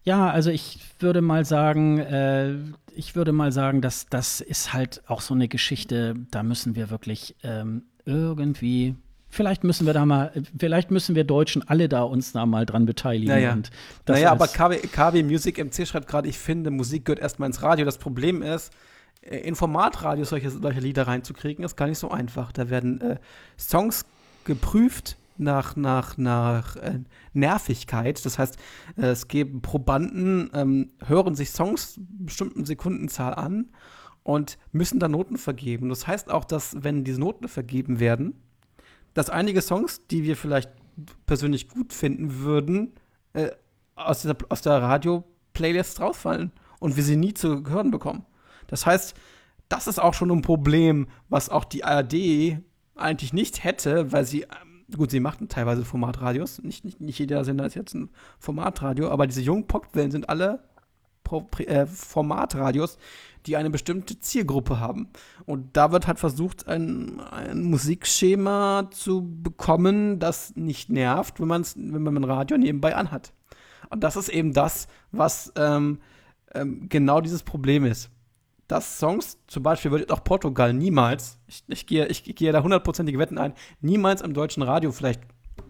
ja, 0.04 0.30
also 0.30 0.50
ich 0.52 0.80
würde 1.00 1.22
mal 1.22 1.44
sagen, 1.44 2.74
ich 2.96 3.16
würde 3.16 3.34
mal 3.34 3.52
sagen, 3.52 3.82
dass 3.82 4.06
das 4.06 4.40
ist 4.40 4.72
halt 4.72 5.02
auch 5.08 5.20
so 5.20 5.34
eine 5.34 5.50
Geschichte, 5.50 6.16
da 6.32 6.44
müssen 6.44 6.76
wir 6.76 6.90
wirklich 6.90 7.36
ähm, 7.44 7.84
irgendwie 8.08 8.96
Vielleicht 9.30 9.64
müssen 9.64 9.86
wir 9.86 9.94
da 9.94 10.06
mal, 10.06 10.32
vielleicht 10.58 10.90
müssen 10.90 11.14
wir 11.14 11.26
Deutschen 11.26 11.68
alle 11.68 11.90
da 11.90 12.04
uns 12.04 12.32
da 12.32 12.46
mal 12.46 12.66
dran 12.66 12.86
beteiligen. 12.86 13.28
Naja, 13.28 13.58
naja 14.08 14.32
aber 14.32 14.48
KW, 14.48 14.78
KW 14.78 15.22
Music 15.22 15.58
MC 15.58 15.86
schreibt 15.86 16.08
gerade, 16.08 16.30
ich 16.30 16.40
finde, 16.40 16.72
Musik 16.72 17.06
gehört 17.06 17.20
erstmal 17.20 17.48
ins 17.48 17.62
Radio. 17.62 17.86
Das 17.86 17.98
Problem 17.98 18.42
ist, 18.42 18.72
äh, 19.22 19.38
in 19.40 19.56
Formatradios 19.56 20.30
solche, 20.30 20.50
solche 20.50 20.80
Lieder 20.80 21.08
reinzukriegen, 21.08 21.66
ist 21.66 21.76
gar 21.76 21.88
nicht 21.88 22.00
so 22.00 22.10
einfach. 22.10 22.54
Da 22.54 22.70
werden 22.70 23.02
äh, 23.02 23.18
Songs 23.60 24.06
geprüft 24.46 25.18
nach, 25.38 25.76
nach, 25.76 26.18
nach 26.18 26.78
äh, 26.78 27.00
Nervigkeit. 27.34 28.26
Das 28.26 28.40
heißt, 28.40 28.58
äh, 28.96 29.08
es 29.08 29.28
geben 29.28 29.62
Probanden, 29.62 30.50
ähm, 30.54 30.92
hören 31.06 31.36
sich 31.36 31.52
Songs 31.52 32.00
bestimmten 32.00 32.66
Sekundenzahl 32.66 33.36
an 33.36 33.68
und 34.28 34.58
müssen 34.74 35.00
da 35.00 35.08
Noten 35.08 35.38
vergeben. 35.38 35.88
Das 35.88 36.06
heißt 36.06 36.30
auch, 36.30 36.44
dass, 36.44 36.84
wenn 36.84 37.06
diese 37.06 37.22
Noten 37.22 37.48
vergeben 37.48 38.02
werden, 38.02 38.36
dass 39.14 39.30
einige 39.30 39.62
Songs, 39.62 40.06
die 40.08 40.26
wir 40.26 40.36
vielleicht 40.36 40.70
persönlich 41.26 41.70
gut 41.70 41.94
finden 41.94 42.40
würden, 42.40 42.92
äh, 43.32 43.52
aus 43.96 44.24
der, 44.24 44.36
aus 44.50 44.62
der 44.62 44.82
Radio-Playlist 44.82 46.02
rausfallen 46.02 46.52
und 46.80 46.98
wir 46.98 47.04
sie 47.04 47.16
nie 47.16 47.34
zu 47.34 47.64
hören 47.70 47.90
bekommen. 47.90 48.26
Das 48.68 48.86
heißt, 48.86 49.16
das 49.70 49.88
ist 49.88 49.98
auch 49.98 50.14
schon 50.14 50.30
ein 50.30 50.42
Problem, 50.42 51.08
was 51.30 51.50
auch 51.50 51.64
die 51.64 51.86
ARD 51.86 52.58
eigentlich 52.96 53.32
nicht 53.32 53.64
hätte, 53.64 54.12
weil 54.12 54.26
sie, 54.26 54.42
ähm, 54.42 54.84
gut, 54.98 55.10
sie 55.10 55.22
machten 55.22 55.48
teilweise 55.48 55.86
Formatradios, 55.86 56.62
nicht, 56.64 56.84
nicht, 56.84 57.00
nicht 57.00 57.18
jeder 57.18 57.46
Sender 57.46 57.66
ist 57.66 57.76
jetzt 57.76 57.94
ein 57.94 58.10
Formatradio, 58.40 59.10
aber 59.10 59.26
diese 59.26 59.42
jungen 59.42 59.68
Popwellen 59.68 60.12
sind 60.12 60.28
alle 60.28 60.68
äh, 61.60 61.86
Formatradios, 61.86 62.98
die 63.48 63.58
eine 63.58 63.70
bestimmte 63.70 64.20
Zielgruppe 64.20 64.80
haben. 64.80 65.10
Und 65.46 65.78
da 65.78 65.92
wird 65.92 66.06
halt 66.06 66.20
versucht, 66.20 66.68
ein, 66.68 67.20
ein 67.20 67.64
Musikschema 67.64 68.90
zu 68.92 69.26
bekommen, 69.42 70.20
das 70.20 70.56
nicht 70.56 70.90
nervt, 70.90 71.40
wenn, 71.40 71.48
man's, 71.48 71.76
wenn 71.78 72.04
man 72.04 72.18
ein 72.18 72.24
Radio 72.26 72.58
nebenbei 72.58 72.96
anhat. 72.96 73.32
Und 73.90 74.04
das 74.04 74.18
ist 74.18 74.30
eben 74.30 74.54
das, 74.54 74.88
was 75.12 75.54
ähm, 75.56 76.00
ähm, 76.54 76.90
genau 76.90 77.22
dieses 77.22 77.44
Problem 77.44 77.86
ist. 77.86 78.10
Dass 78.68 79.00
Songs, 79.00 79.38
zum 79.48 79.64
Beispiel 79.64 79.92
wird 79.92 80.12
auch 80.12 80.26
Portugal 80.26 80.74
niemals, 80.74 81.40
ich, 81.48 81.64
ich 81.68 81.88
gehe 81.88 82.08
ich, 82.08 82.24
gehe 82.24 82.52
da 82.52 82.62
hundertprozentige 82.62 83.18
Wetten 83.18 83.38
ein, 83.38 83.54
niemals 83.80 84.22
im 84.22 84.34
deutschen 84.34 84.62
Radio 84.62 84.92
vielleicht 84.92 85.22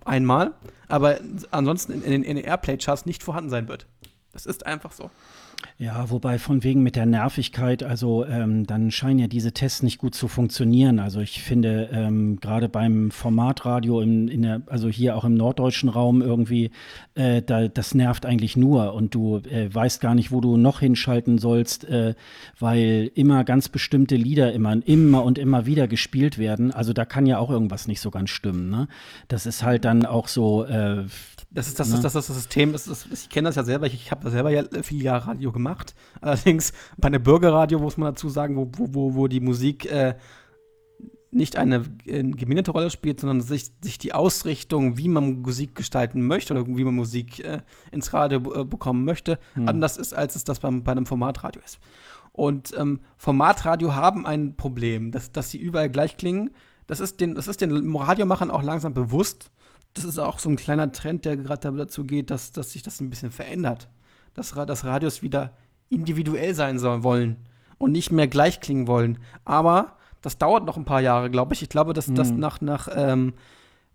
einmal, 0.03 0.55
aber 0.87 1.19
ansonsten 1.51 1.91
in, 1.91 2.01
in, 2.01 2.23
in 2.23 2.35
den 2.37 2.45
Airplay-Charts 2.45 3.05
nicht 3.05 3.21
vorhanden 3.21 3.51
sein 3.51 3.67
wird. 3.67 3.85
Das 4.31 4.47
ist 4.47 4.65
einfach 4.65 4.91
so. 4.91 5.11
Ja, 5.79 6.09
wobei 6.09 6.39
von 6.39 6.63
wegen 6.63 6.81
mit 6.81 6.95
der 6.95 7.05
Nervigkeit, 7.05 7.84
also 7.84 8.25
ähm, 8.25 8.65
dann 8.65 8.89
scheinen 8.89 9.19
ja 9.19 9.27
diese 9.27 9.51
Tests 9.51 9.84
nicht 9.84 9.99
gut 9.99 10.15
zu 10.15 10.27
funktionieren. 10.27 10.97
Also 10.97 11.19
ich 11.19 11.43
finde 11.43 11.89
ähm, 11.91 12.39
gerade 12.39 12.67
beim 12.67 13.11
Formatradio 13.11 14.01
in, 14.01 14.27
in 14.27 14.41
der, 14.41 14.61
also 14.65 14.88
hier 14.88 15.15
auch 15.15 15.23
im 15.23 15.35
norddeutschen 15.35 15.89
Raum 15.89 16.23
irgendwie, 16.23 16.71
äh, 17.13 17.43
da, 17.43 17.67
das 17.67 17.93
nervt 17.93 18.25
eigentlich 18.25 18.57
nur 18.57 18.95
und 18.95 19.13
du 19.13 19.38
äh, 19.38 19.73
weißt 19.73 20.01
gar 20.01 20.15
nicht, 20.15 20.31
wo 20.31 20.41
du 20.41 20.57
noch 20.57 20.79
hinschalten 20.79 21.38
sollst, 21.38 21.85
äh, 21.85 22.15
weil 22.59 23.11
immer 23.13 23.43
ganz 23.43 23.69
bestimmte 23.69 24.15
Lieder 24.15 24.53
immer, 24.53 24.75
immer 24.88 25.23
und 25.23 25.38
immer 25.38 25.67
wieder 25.67 25.88
gespielt 25.88 26.39
werden. 26.39 26.71
Also 26.71 26.91
da 26.91 27.05
kann 27.05 27.27
ja 27.27 27.38
auch 27.38 27.51
irgendwas 27.51 27.88
nicht 27.88 28.01
so 28.01 28.09
ganz 28.09 28.31
stimmen. 28.31 28.71
Ne? 28.71 28.88
Das 29.27 29.45
ist 29.45 29.63
halt 29.63 29.85
dann 29.85 30.05
auch 30.05 30.27
so. 30.27 30.65
Das 31.49 31.68
ist 31.68 31.80
das, 31.80 31.90
ne? 31.90 31.99
das, 32.02 32.14
das, 32.14 32.28
das 32.28 32.36
System. 32.36 32.74
Das, 32.74 32.86
das, 32.86 33.06
ich 33.11 33.30
kenne 33.30 33.49
das 33.49 33.56
ja 33.56 33.64
selber. 33.64 33.88
Ich, 33.88 33.94
ich 33.94 34.11
habe 34.11 34.30
selber 34.30 34.49
ja 34.49 34.64
viele 34.84 35.03
Jahre 35.03 35.28
Radio 35.28 35.52
gemacht. 35.52 35.95
Allerdings 36.22 36.74
bei 36.98 37.07
einem 37.07 37.24
Bürgerradio 37.24 37.80
muss 37.80 37.98
man 37.98 38.14
dazu 38.14 38.30
sagen, 38.30 38.56
wo, 38.57 38.69
wo, 38.78 39.15
wo 39.15 39.28
die 39.28 39.40
Musik 39.40 39.90
äh, 39.90 40.15
nicht 41.32 41.56
eine 41.57 41.84
äh, 42.06 42.24
geminderte 42.24 42.72
Rolle 42.72 42.90
spielt, 42.90 43.19
sondern 43.19 43.41
sich, 43.41 43.72
sich 43.82 43.98
die 43.98 44.14
Ausrichtung, 44.14 44.98
wie 44.98 45.07
man 45.07 45.41
Musik 45.41 45.76
gestalten 45.76 46.26
möchte 46.26 46.53
oder 46.53 46.68
wie 46.68 46.84
man 46.84 46.95
Musik 46.95 47.44
äh, 47.44 47.61
ins 47.91 48.14
Radio 48.14 48.40
äh, 48.53 48.65
bekommen 48.65 49.06
möchte, 49.06 49.40
hm. 49.53 49.68
anders 49.68 49.98
ist, 49.98 50.14
als 50.14 50.36
es 50.36 50.44
das 50.44 50.60
beim, 50.60 50.84
bei 50.84 50.91
einem 50.91 51.06
Formatradio 51.06 51.61
ist. 51.64 51.80
Und 52.32 52.74
ähm, 52.78 52.99
Formatradio 53.18 53.95
haben 53.95 54.26
ein 54.26 54.56
Problem, 54.56 55.11
dass, 55.11 55.32
dass 55.32 55.49
sie 55.49 55.57
überall 55.57 55.90
gleich 55.90 56.18
klingen. 56.18 56.52
Das 56.86 56.99
ist, 56.99 57.19
den, 57.19 57.36
das 57.36 57.48
ist 57.48 57.61
den 57.61 57.95
Radiomachern 57.95 58.52
auch 58.52 58.64
langsam 58.64 58.94
bewusst. 58.94 59.52
Das 59.98 60.06
ist 60.06 60.19
auch 60.19 60.38
so 60.38 60.49
ein 60.49 60.56
kleiner 60.57 60.91
Trend, 60.91 61.26
der 61.26 61.38
gerade 61.38 61.72
dazu 61.76 62.03
geht, 62.03 62.30
dass, 62.30 62.52
dass 62.52 62.72
sich 62.72 62.84
das 62.84 63.02
ein 63.02 63.10
bisschen 63.10 63.32
verändert. 63.32 63.90
Dass, 64.36 64.52
dass 64.52 64.86
Radios 64.86 65.24
wieder 65.24 65.53
individuell 65.90 66.53
sein 66.53 66.78
sollen 66.78 67.03
wollen 67.03 67.38
und 67.80 67.91
nicht 67.91 68.11
mehr 68.11 68.28
gleich 68.28 68.60
klingen 68.60 68.88
wollen. 68.88 69.18
Aber 69.44 69.98
das 70.22 70.38
dauert 70.38 70.65
noch 70.65 70.78
ein 70.78 70.86
paar 70.86 71.02
Jahre, 71.02 71.32
glaube 71.32 71.56
ich. 71.56 71.64
Ich 71.64 71.69
glaube, 71.69 71.94
dass 71.94 72.14
das 72.14 72.32
mhm. 72.32 72.40
nach, 72.40 72.61
nach 72.61 72.90
ähm, 72.94 73.34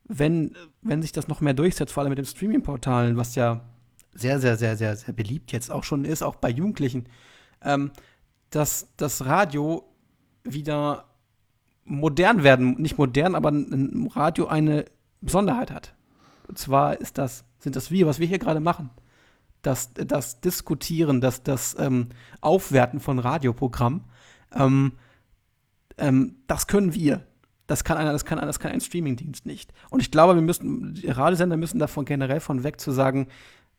wenn, 0.04 0.56
wenn 0.80 1.02
sich 1.02 1.12
das 1.12 1.28
noch 1.28 1.40
mehr 1.40 1.54
durchsetzt, 1.54 1.92
vor 1.92 2.02
allem 2.02 2.10
mit 2.10 2.18
den 2.18 2.24
Streaming-Portalen, 2.24 3.16
was 3.16 3.36
ja 3.36 3.60
sehr, 4.12 4.40
sehr, 4.40 4.56
sehr, 4.56 4.76
sehr, 4.76 4.96
sehr 4.96 5.14
beliebt 5.14 5.52
jetzt 5.52 5.70
auch 5.70 5.84
schon 5.84 6.04
ist, 6.04 6.22
auch 6.22 6.34
bei 6.34 6.50
Jugendlichen, 6.50 7.06
ähm, 7.62 7.92
dass 8.50 8.88
das 8.96 9.24
Radio 9.24 9.84
wieder 10.42 11.04
modern 11.84 12.42
werden, 12.42 12.74
nicht 12.80 12.98
modern, 12.98 13.36
aber 13.36 13.50
ein 13.50 14.10
Radio 14.14 14.46
eine 14.48 14.84
Besonderheit 15.22 15.70
hat. 15.70 15.94
Und 16.48 16.58
zwar 16.58 17.00
ist 17.00 17.18
das, 17.18 17.44
sind 17.58 17.76
das 17.76 17.90
wir, 17.90 18.06
was 18.06 18.18
wir 18.18 18.26
hier 18.26 18.38
gerade 18.38 18.60
machen. 18.60 18.90
Das, 19.62 19.92
das 19.94 20.40
Diskutieren, 20.40 21.20
das, 21.20 21.42
das 21.42 21.76
ähm, 21.78 22.08
Aufwerten 22.40 23.00
von 23.00 23.18
Radioprogrammen. 23.18 24.04
Ähm, 24.54 24.92
ähm, 25.98 26.36
das 26.48 26.66
können 26.66 26.94
wir. 26.94 27.24
Das 27.68 27.84
kann 27.84 27.96
einer, 27.96 28.12
das 28.12 28.24
kann 28.24 28.38
einer, 28.38 28.48
das 28.48 28.58
kann 28.58 28.72
ein 28.72 28.80
Streamingdienst 28.80 29.46
nicht. 29.46 29.72
Und 29.88 30.00
ich 30.00 30.10
glaube, 30.10 30.34
wir 30.34 30.42
müssen, 30.42 30.94
die 30.94 31.08
Radiosender 31.08 31.56
müssen 31.56 31.78
davon 31.78 32.04
generell 32.04 32.40
von 32.40 32.64
weg 32.64 32.80
zu 32.80 32.90
sagen, 32.90 33.28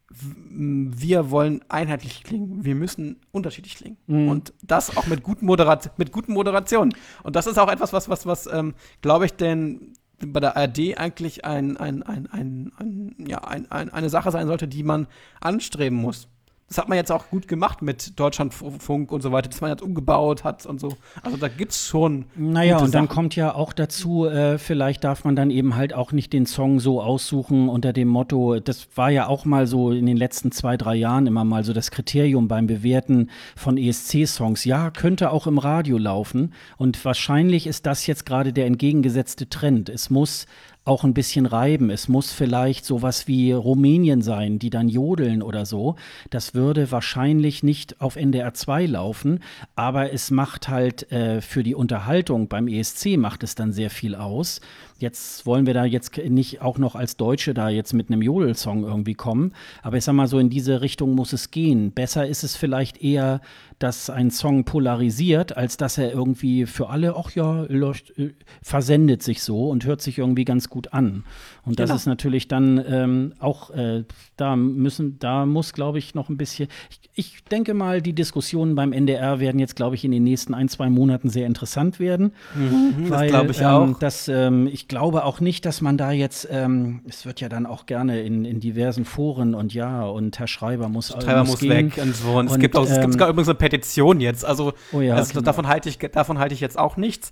wir 0.10 1.32
wollen 1.32 1.62
einheitlich 1.70 2.24
klingen, 2.24 2.64
wir 2.64 2.76
müssen 2.76 3.20
unterschiedlich 3.32 3.76
klingen. 3.76 3.98
Mhm. 4.08 4.28
Und 4.30 4.54
das 4.62 4.96
auch 4.96 5.08
mit 5.08 5.24
guten, 5.24 5.46
Moderat 5.46 5.98
mit 5.98 6.12
guten 6.12 6.34
Moderationen. 6.34 6.94
Und 7.24 7.36
das 7.36 7.48
ist 7.48 7.58
auch 7.58 7.70
etwas, 7.70 7.94
was, 7.94 8.10
was, 8.10 8.26
was 8.26 8.48
ähm, 8.48 8.74
glaube 9.02 9.26
ich, 9.26 9.34
denn 9.34 9.94
bei 10.20 10.40
der 10.40 10.56
ARD 10.58 10.98
eigentlich 10.98 11.46
ein, 11.46 11.78
ein, 11.78 12.04
ein, 12.04 12.28
ein, 12.32 12.72
ein 12.78 13.16
ja, 13.28 13.40
ein, 13.40 13.70
ein, 13.72 13.90
eine 13.92 14.10
Sache 14.10 14.32
sein 14.32 14.48
sollte, 14.48 14.68
die 14.68 14.84
man 14.84 15.08
anstreben 15.42 15.98
muss. 15.98 16.28
Das 16.68 16.78
hat 16.78 16.90
man 16.90 16.98
jetzt 16.98 17.12
auch 17.12 17.30
gut 17.30 17.48
gemacht 17.48 17.82
mit 17.82 18.20
Deutschlandfunk 18.20 19.12
und 19.12 19.22
so 19.22 19.32
weiter, 19.32 19.50
dass 19.50 19.62
man 19.62 19.70
jetzt 19.70 19.84
umgebaut 19.84 20.44
hat 20.44 20.66
und 20.66 20.80
so. 20.80 20.96
Also 21.22 21.38
da 21.38 21.48
gibt 21.48 21.72
es 21.72 21.86
schon. 21.86 22.26
Naja, 22.36 22.78
und 22.80 22.96
dann 22.96 23.08
kommt 23.08 23.36
ja 23.36 23.54
auch 23.54 23.74
dazu, 23.74 24.26
äh, 24.26 24.58
vielleicht 24.58 25.04
darf 25.04 25.24
man 25.24 25.36
dann 25.36 25.52
eben 25.52 25.76
halt 25.76 25.94
auch 25.94 26.12
nicht 26.12 26.34
den 26.34 26.46
Song 26.46 26.80
so 26.80 27.02
aussuchen 27.02 27.70
unter 27.70 27.94
dem 27.94 28.08
Motto, 28.08 28.60
das 28.60 28.88
war 28.96 29.10
ja 29.10 29.28
auch 29.28 29.46
mal 29.46 29.68
so 29.68 29.92
in 29.92 30.06
den 30.06 30.18
letzten 30.18 30.52
zwei, 30.52 30.78
drei 30.78 30.96
Jahren 30.96 31.28
immer 31.28 31.44
mal 31.44 31.64
so 31.64 31.74
das 31.74 31.92
Kriterium 31.92 32.48
beim 32.48 32.66
Bewerten 32.68 33.30
von 33.56 33.78
ESC-Songs. 33.78 34.66
Ja, 34.66 34.90
könnte 34.90 35.32
auch 35.32 35.48
im 35.48 35.58
Radio 35.58 35.98
laufen. 35.98 36.54
Und 36.78 37.04
wahrscheinlich 37.06 37.68
ist 37.68 37.86
das 37.86 38.08
jetzt 38.08 38.26
gerade 38.26 38.54
der 38.54 38.66
entgegengesetzte 38.66 39.50
Trend. 39.50 39.90
Es 39.90 40.10
muss 40.10 40.48
auch 40.86 41.04
ein 41.04 41.14
bisschen 41.14 41.46
reiben. 41.46 41.90
Es 41.90 42.08
muss 42.08 42.32
vielleicht 42.32 42.86
sowas 42.86 43.28
wie 43.28 43.52
Rumänien 43.52 44.22
sein, 44.22 44.60
die 44.60 44.70
dann 44.70 44.90
jodeln 44.90 45.42
oder 45.42 45.66
so. 45.66 45.96
Das 46.30 46.54
würde 46.54 46.92
wahrscheinlich 46.92 47.64
nicht 47.64 48.02
auf 48.02 48.16
NDR 48.16 48.54
2 48.54 48.88
laufen, 48.88 49.40
aber 49.76 50.12
es 50.12 50.32
macht 50.32 50.68
halt 50.68 51.12
äh, 51.12 51.42
für 51.42 51.64
die 51.64 51.76
Unterhaltung 51.76 52.48
beim 52.48 52.68
ESC 52.68 53.18
macht 53.18 53.44
es 53.44 53.56
dann 53.56 53.72
sehr 53.72 53.90
viel 53.90 54.16
aus. 54.16 54.60
Jetzt 55.00 55.46
wollen 55.46 55.66
wir 55.66 55.74
da 55.74 55.86
jetzt 55.86 56.18
nicht 56.18 56.62
auch 56.62 56.78
noch 56.78 56.96
als 56.96 57.18
Deutsche 57.18 57.54
da 57.54 57.70
jetzt 57.70 57.94
mit 57.94 58.10
einem 58.10 58.22
Jodel-Song 58.22 58.84
irgendwie 58.84 59.16
kommen, 59.16 59.54
aber 59.82 59.98
ich 59.98 60.04
sag 60.04 60.14
mal 60.14 60.28
so, 60.28 60.40
in 60.40 60.50
diese 60.50 60.82
Richtung 60.82 61.16
muss 61.16 61.34
es 61.34 61.52
gehen. 61.52 61.92
Besser 61.92 62.28
ist 62.28 62.44
es 62.44 62.56
vielleicht 62.56 63.02
eher, 63.02 63.42
dass 63.80 64.10
ein 64.10 64.32
Song 64.32 64.64
polarisiert, 64.64 65.58
als 65.58 65.78
dass 65.78 65.98
er 65.98 66.14
irgendwie 66.14 66.66
für 66.66 66.90
alle, 66.90 67.16
ach 67.18 67.32
ja, 67.32 67.66
läuft, 67.68 68.18
äh, 68.18 68.34
versendet 68.62 69.24
sich 69.24 69.42
so 69.42 69.70
und 69.70 69.86
hört 69.86 70.02
sich 70.02 70.20
irgendwie 70.20 70.46
ganz 70.46 70.70
gut 70.70 70.94
an. 70.94 71.26
Und 71.66 71.80
das 71.80 71.90
genau. 71.90 71.96
ist 71.96 72.06
natürlich 72.08 72.50
dann 72.50 72.84
ähm, 72.86 73.34
auch, 73.40 73.70
äh, 73.70 74.04
da 74.36 74.58
müssen, 74.58 75.18
da 75.20 75.46
muss, 75.46 75.72
glaube 75.72 75.98
ich, 75.98 76.14
noch 76.14 76.28
ein 76.28 76.36
bisschen, 76.36 76.68
ich, 76.90 77.10
ich, 77.16 77.44
denke 77.46 77.74
mal, 77.74 78.02
die 78.02 78.14
Diskussionen 78.14 78.76
beim 78.76 78.92
NDR 78.92 79.40
werden 79.40 79.60
jetzt, 79.60 79.78
glaube 79.78 79.96
ich, 79.96 80.04
in 80.04 80.12
den 80.12 80.24
nächsten 80.24 80.54
ein, 80.54 80.68
zwei 80.68 80.90
Monaten 80.90 81.30
sehr 81.30 81.48
interessant 81.48 82.02
werden. 82.02 82.34
Mhm, 82.54 83.10
weil, 83.10 83.30
das 83.30 83.30
glaube 83.30 83.52
ich 83.52 83.62
ähm, 83.62 83.66
auch. 83.66 84.00
Das, 84.00 84.28
ähm, 84.28 84.68
ich 84.68 84.90
glaube 84.90 85.24
auch 85.24 85.40
nicht, 85.40 85.66
dass 85.66 85.80
man 85.80 85.98
da 85.98 86.12
jetzt, 86.12 86.50
ähm, 86.52 87.02
es 87.08 87.26
wird 87.26 87.40
ja 87.40 87.48
dann 87.48 87.66
auch 87.66 87.86
gerne 87.86 88.22
in, 88.24 88.44
in 88.44 88.60
diversen 88.60 89.06
Foren 89.06 89.56
und 89.56 89.74
ja, 89.74 90.04
und 90.04 90.38
Herr 90.40 90.48
Schreiber 90.48 90.90
muss, 90.90 91.10
Schreiber 91.10 91.46
muss, 91.46 91.62
muss 91.62 91.70
weg 91.70 91.98
und 92.02 92.14
so. 92.14 92.32
Und, 92.32 92.48
und 92.48 92.56
es 92.56 92.60
gibt 92.60 92.76
auch, 92.76 92.86
es 92.86 93.00
gibt 93.00 93.14
sogar 93.14 93.30
übrigens 93.30 93.48
eine 93.48 93.58
Petition 93.58 94.20
jetzt. 94.20 94.44
Also, 94.44 94.74
oh 94.92 95.00
ja, 95.00 95.16
also 95.16 95.32
genau. 95.32 95.44
davon 95.44 95.68
halte 95.70 95.88
ich, 95.88 95.98
davon 95.98 96.40
halte 96.40 96.54
ich 96.54 96.60
jetzt 96.60 96.78
auch 96.78 96.98
nichts. 96.98 97.32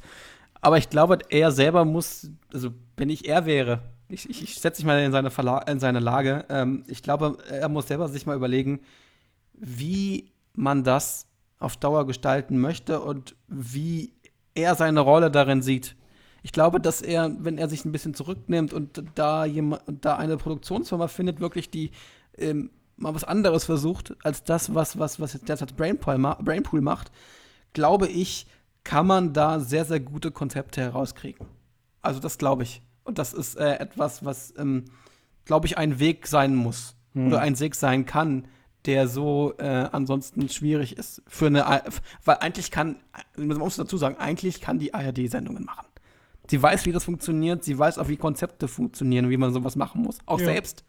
Aber 0.61 0.77
ich 0.77 0.89
glaube, 0.89 1.17
er 1.29 1.51
selber 1.51 1.83
muss, 1.85 2.29
also 2.53 2.69
wenn 2.95 3.09
ich 3.09 3.27
er 3.27 3.45
wäre, 3.45 3.81
ich, 4.11 4.29
ich, 4.29 4.43
ich 4.43 4.55
setze 4.55 4.81
mich 4.81 4.87
mal 4.87 5.01
in 5.01 5.11
seine, 5.11 5.31
Verla 5.31 5.59
in 5.59 5.79
seine 5.79 5.99
Lage. 5.99 6.45
Ähm, 6.49 6.83
ich 6.87 7.01
glaube, 7.01 7.37
er 7.49 7.69
muss 7.69 7.87
selber 7.87 8.07
sich 8.07 8.25
mal 8.25 8.35
überlegen, 8.35 8.81
wie 9.53 10.31
man 10.53 10.83
das 10.83 11.27
auf 11.59 11.77
Dauer 11.77 12.07
gestalten 12.07 12.59
möchte 12.59 13.01
und 13.01 13.35
wie 13.47 14.13
er 14.55 14.75
seine 14.75 14.99
Rolle 14.99 15.31
darin 15.31 15.61
sieht. 15.61 15.95
Ich 16.43 16.51
glaube, 16.51 16.79
dass 16.81 17.01
er, 17.01 17.31
wenn 17.39 17.57
er 17.57 17.69
sich 17.69 17.85
ein 17.85 17.91
bisschen 17.91 18.15
zurücknimmt 18.15 18.73
und 18.73 19.03
da 19.15 19.45
jemand, 19.45 19.83
da 20.03 20.17
eine 20.17 20.37
Produktionsfirma 20.37 21.07
findet, 21.07 21.39
wirklich 21.39 21.69
die 21.69 21.91
ähm, 22.37 22.71
mal 22.97 23.13
was 23.13 23.23
anderes 23.23 23.65
versucht 23.65 24.15
als 24.23 24.43
das, 24.43 24.73
was 24.73 24.97
was 24.97 25.19
was 25.19 25.33
jetzt 25.33 25.47
derzeit 25.47 25.75
Brainpool, 25.77 26.17
ma 26.17 26.37
Brainpool 26.41 26.81
macht, 26.81 27.11
glaube 27.73 28.07
ich, 28.07 28.47
kann 28.83 29.05
man 29.05 29.33
da 29.33 29.59
sehr 29.59 29.85
sehr 29.85 29.99
gute 29.99 30.31
Konzepte 30.31 30.81
herauskriegen. 30.81 31.45
Also 32.01 32.19
das 32.19 32.37
glaube 32.39 32.63
ich. 32.63 32.81
Und 33.03 33.17
das 33.17 33.33
ist 33.33 33.55
äh, 33.55 33.75
etwas, 33.75 34.23
was, 34.23 34.53
ähm, 34.57 34.85
glaube 35.45 35.67
ich, 35.67 35.77
ein 35.77 35.99
Weg 35.99 36.27
sein 36.27 36.55
muss. 36.55 36.95
Hm. 37.13 37.27
Oder 37.27 37.41
ein 37.41 37.59
Weg 37.59 37.75
sein 37.75 38.05
kann, 38.05 38.47
der 38.85 39.07
so 39.07 39.53
äh, 39.57 39.89
ansonsten 39.91 40.49
schwierig 40.49 40.97
ist. 40.97 41.21
Für 41.27 41.47
eine, 41.47 41.83
weil 42.25 42.37
eigentlich 42.37 42.71
kann, 42.71 42.97
man 43.35 43.57
muss 43.57 43.75
dazu 43.75 43.97
sagen, 43.97 44.15
eigentlich 44.17 44.61
kann 44.61 44.79
die 44.79 44.93
ARD 44.93 45.29
Sendungen 45.29 45.65
machen. 45.65 45.87
Sie 46.49 46.61
weiß, 46.61 46.85
wie 46.85 46.91
das 46.91 47.03
funktioniert, 47.03 47.63
sie 47.63 47.77
weiß 47.77 47.97
auch, 47.97 48.07
wie 48.07 48.17
Konzepte 48.17 48.67
funktionieren, 48.67 49.29
wie 49.29 49.37
man 49.37 49.53
sowas 49.53 49.75
machen 49.75 50.01
muss. 50.01 50.17
Auch 50.25 50.39
ja. 50.39 50.45
selbst. 50.45 50.83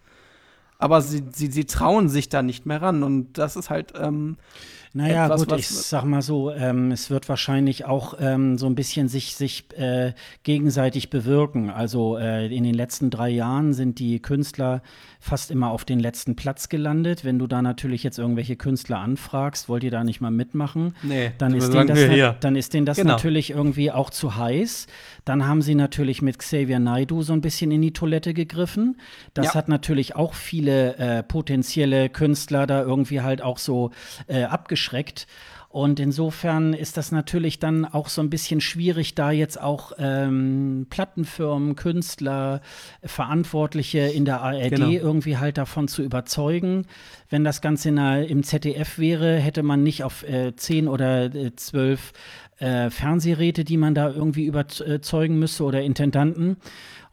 Aber 0.79 1.01
sie, 1.01 1.23
sie, 1.33 1.47
sie 1.53 1.67
trauen 1.67 2.09
sich 2.09 2.29
da 2.29 2.43
nicht 2.43 2.67
mehr 2.67 2.83
ran. 2.83 3.03
Und 3.03 3.39
das 3.39 3.57
ist 3.57 3.71
halt. 3.71 3.93
Ähm, 3.97 4.37
naja, 4.95 5.25
etwas, 5.25 5.47
gut, 5.47 5.59
ich 5.59 5.69
sag 5.69 6.05
mal 6.05 6.21
so, 6.21 6.51
ähm, 6.51 6.93
es 6.93 7.09
wird 7.09 7.27
wahrscheinlich 7.29 7.87
auch 7.87 8.15
ähm, 8.21 8.59
so 8.59 8.67
ein 8.67 8.75
bisschen 8.75 9.09
sich, 9.09 9.37
sich 9.37 9.65
äh, 9.79 10.13
gegenseitig 10.43 11.09
bewirken. 11.09 11.71
Also 11.71 12.19
äh, 12.19 12.55
in 12.55 12.63
den 12.63 12.75
letzten 12.75 13.09
drei 13.09 13.31
Jahren 13.31 13.73
sind 13.73 13.99
die 13.99 14.21
Künstler 14.21 14.83
fast 15.19 15.51
immer 15.51 15.71
auf 15.71 15.87
den 15.87 15.99
letzten 15.99 16.37
Platz 16.37 16.69
gelandet. 16.69 17.25
Wenn 17.25 17.39
du 17.39 17.47
da 17.47 17.63
natürlich 17.63 18.03
jetzt 18.03 18.19
irgendwelche 18.19 18.57
Künstler 18.57 18.99
anfragst, 18.99 19.69
wollt 19.69 19.83
ihr 19.83 19.91
da 19.91 20.05
nicht 20.05 20.21
mal 20.21 20.31
mitmachen? 20.31 20.95
Nee, 21.03 21.31
dann 21.39 21.55
ist, 21.55 21.73
denen 21.73 21.87
das, 21.87 22.37
dann 22.41 22.57
ist 22.57 22.75
denen 22.75 22.85
das 22.85 22.99
genau. 22.99 23.13
natürlich 23.13 23.51
irgendwie 23.51 23.91
auch 23.91 24.11
zu 24.11 24.37
heiß. 24.37 24.89
Dann 25.25 25.47
haben 25.47 25.63
sie 25.63 25.75
natürlich 25.75 26.21
mit 26.21 26.39
Xavier 26.39 26.81
Naidu 26.81 27.23
so 27.23 27.33
ein 27.33 27.41
bisschen 27.41 27.71
in 27.71 27.81
die 27.81 27.93
Toilette 27.95 28.35
gegriffen. 28.35 29.01
Das 29.33 29.47
ja. 29.47 29.55
hat 29.55 29.69
natürlich 29.69 30.17
auch 30.17 30.35
viele 30.35 30.97
äh, 30.97 31.23
potenzielle 31.23 32.11
Künstler 32.11 32.67
da 32.67 32.83
irgendwie 32.83 33.23
halt 33.23 33.41
auch 33.41 33.59
so 33.59 33.91
äh, 34.27 34.43
abgeschlossen 34.43 34.82
abgeschreckt. 34.83 35.27
Und 35.69 36.01
insofern 36.01 36.75
ist 36.75 36.99
das 36.99 37.13
natürlich 37.13 37.59
dann 37.59 37.87
auch 37.87 38.11
so 38.11 38.21
ein 38.21 38.29
bisschen 38.29 38.61
schwierig, 38.61 39.15
da 39.15 39.31
jetzt 39.31 39.59
auch 39.59 39.93
ähm, 39.97 40.87
Plattenfirmen, 40.91 41.77
Künstler, 41.77 42.61
Verantwortliche 43.03 44.01
in 44.01 44.27
der 44.27 44.43
ARD 44.43 44.69
genau. 44.69 44.91
irgendwie 44.91 45.39
halt 45.39 45.57
davon 45.57 45.89
zu 45.89 46.03
überzeugen. 46.03 46.87
Wenn 47.31 47.43
das 47.43 47.63
Ganze 47.63 47.91
der, 47.91 48.27
im 48.27 48.43
ZDF 48.43 48.99
wäre, 48.99 49.37
hätte 49.37 49.63
man 49.63 49.83
nicht 49.83 50.05
auf 50.05 50.25
äh, 50.25 50.55
10 50.55 50.89
oder 50.89 51.35
äh, 51.35 51.57
12 51.57 52.13
äh, 52.59 52.91
Fernsehräte, 52.91 53.65
die 53.65 53.79
man 53.79 53.95
da 53.95 54.11
irgendwie 54.11 54.45
überzeugen 54.45 55.39
müsste 55.39 55.65
oder 55.65 55.81
Intendanten. 55.81 56.59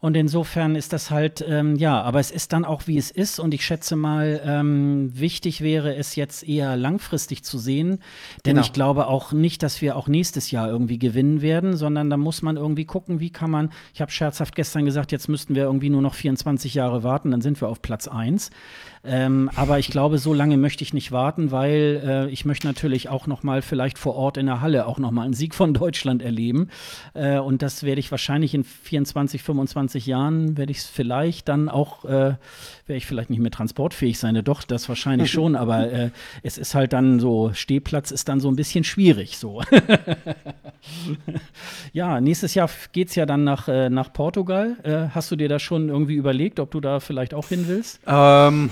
Und 0.00 0.16
insofern 0.16 0.76
ist 0.76 0.94
das 0.94 1.10
halt, 1.10 1.44
ähm, 1.46 1.76
ja, 1.76 2.00
aber 2.00 2.20
es 2.20 2.30
ist 2.30 2.54
dann 2.54 2.64
auch, 2.64 2.86
wie 2.86 2.96
es 2.96 3.10
ist. 3.10 3.38
Und 3.38 3.52
ich 3.52 3.64
schätze 3.66 3.96
mal, 3.96 4.40
ähm, 4.44 5.10
wichtig 5.14 5.60
wäre 5.60 5.94
es 5.94 6.16
jetzt 6.16 6.48
eher 6.48 6.74
langfristig 6.76 7.44
zu 7.44 7.58
sehen. 7.58 7.98
Denn 8.46 8.54
genau. 8.54 8.62
ich 8.62 8.72
glaube 8.72 9.08
auch 9.08 9.32
nicht, 9.32 9.62
dass 9.62 9.82
wir 9.82 9.96
auch 9.96 10.08
nächstes 10.08 10.50
Jahr 10.50 10.68
irgendwie 10.68 10.98
gewinnen 10.98 11.42
werden, 11.42 11.76
sondern 11.76 12.08
da 12.08 12.16
muss 12.16 12.40
man 12.40 12.56
irgendwie 12.56 12.86
gucken, 12.86 13.20
wie 13.20 13.30
kann 13.30 13.50
man, 13.50 13.70
ich 13.92 14.00
habe 14.00 14.10
scherzhaft 14.10 14.54
gestern 14.54 14.86
gesagt, 14.86 15.12
jetzt 15.12 15.28
müssten 15.28 15.54
wir 15.54 15.64
irgendwie 15.64 15.90
nur 15.90 16.02
noch 16.02 16.14
24 16.14 16.72
Jahre 16.72 17.02
warten, 17.02 17.30
dann 17.30 17.42
sind 17.42 17.60
wir 17.60 17.68
auf 17.68 17.82
Platz 17.82 18.08
1. 18.08 18.50
Ähm, 19.02 19.50
aber 19.54 19.78
ich 19.78 19.90
glaube, 19.90 20.18
so 20.18 20.34
lange 20.34 20.56
möchte 20.58 20.84
ich 20.84 20.92
nicht 20.92 21.10
warten, 21.10 21.50
weil 21.50 22.02
äh, 22.04 22.30
ich 22.30 22.44
möchte 22.44 22.66
natürlich 22.66 23.08
auch 23.08 23.26
noch 23.26 23.42
mal 23.42 23.62
vielleicht 23.62 23.98
vor 23.98 24.14
Ort 24.14 24.36
in 24.36 24.46
der 24.46 24.60
Halle 24.60 24.86
auch 24.86 24.98
noch 24.98 25.10
mal 25.10 25.22
einen 25.22 25.32
Sieg 25.32 25.54
von 25.54 25.72
Deutschland 25.74 26.22
erleben. 26.22 26.68
Äh, 27.14 27.38
und 27.38 27.62
das 27.62 27.82
werde 27.82 28.00
ich 28.00 28.10
wahrscheinlich 28.10 28.54
in 28.54 28.64
24, 28.64 29.42
25 29.42 29.89
Jahren, 29.98 30.56
werde 30.56 30.72
ich 30.72 30.78
es 30.78 30.86
vielleicht 30.86 31.48
dann 31.48 31.68
auch, 31.68 32.04
äh, 32.04 32.08
werde 32.08 32.38
ich 32.86 33.06
vielleicht 33.06 33.30
nicht 33.30 33.40
mehr 33.40 33.50
transportfähig 33.50 34.18
sein. 34.18 34.36
Ja, 34.36 34.42
doch, 34.42 34.62
das 34.62 34.88
wahrscheinlich 34.88 35.30
schon, 35.32 35.56
aber 35.56 35.90
äh, 35.90 36.10
es 36.42 36.58
ist 36.58 36.74
halt 36.74 36.92
dann 36.92 37.20
so, 37.20 37.52
Stehplatz 37.52 38.10
ist 38.10 38.28
dann 38.28 38.40
so 38.40 38.48
ein 38.48 38.56
bisschen 38.56 38.84
schwierig 38.84 39.38
so. 39.38 39.62
ja, 41.92 42.20
nächstes 42.20 42.54
Jahr 42.54 42.70
geht 42.92 43.08
es 43.08 43.14
ja 43.14 43.26
dann 43.26 43.44
nach, 43.44 43.68
äh, 43.68 43.90
nach 43.90 44.12
Portugal. 44.12 44.76
Äh, 44.82 45.14
hast 45.14 45.30
du 45.30 45.36
dir 45.36 45.48
da 45.48 45.58
schon 45.58 45.88
irgendwie 45.88 46.14
überlegt, 46.14 46.60
ob 46.60 46.70
du 46.70 46.80
da 46.80 47.00
vielleicht 47.00 47.34
auch 47.34 47.48
hin 47.48 47.64
willst? 47.66 48.00
Ähm 48.06 48.70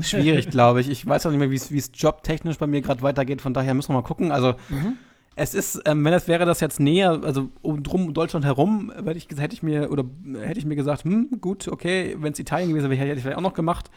Schwierig, 0.00 0.50
glaube 0.50 0.80
ich. 0.80 0.88
Ich 0.88 1.06
weiß 1.06 1.26
auch 1.26 1.30
nicht 1.30 1.38
mehr, 1.38 1.50
wie 1.50 1.56
es 1.56 1.90
jobtechnisch 1.94 2.58
bei 2.58 2.66
mir 2.66 2.80
gerade 2.80 3.02
weitergeht. 3.02 3.40
Von 3.40 3.54
daher 3.54 3.74
müssen 3.74 3.90
wir 3.90 3.94
mal 3.94 4.02
gucken. 4.02 4.32
Also, 4.32 4.54
mhm. 4.68 4.96
Es 5.38 5.54
ist, 5.54 5.80
ähm, 5.84 6.04
wenn 6.04 6.12
es 6.12 6.28
wäre 6.28 6.44
das 6.44 6.60
jetzt 6.60 6.80
näher, 6.80 7.20
also 7.22 7.48
um 7.62 7.82
drum 7.82 8.12
Deutschland 8.14 8.44
herum, 8.44 8.92
hätte 9.04 9.18
ich, 9.18 9.28
hätte 9.38 9.54
ich 9.54 9.62
mir 9.62 9.90
oder 9.90 10.04
hätte 10.40 10.58
ich 10.58 10.66
mir 10.66 10.76
gesagt, 10.76 11.04
hm, 11.04 11.38
gut, 11.40 11.68
okay, 11.68 12.16
wenn 12.18 12.32
es 12.32 12.38
Italien 12.38 12.70
gewesen 12.70 12.90
wäre, 12.90 13.00
hätte 13.00 13.14
ich 13.14 13.22
vielleicht 13.22 13.38
auch 13.38 13.42
noch 13.42 13.54
gemacht. 13.54 13.90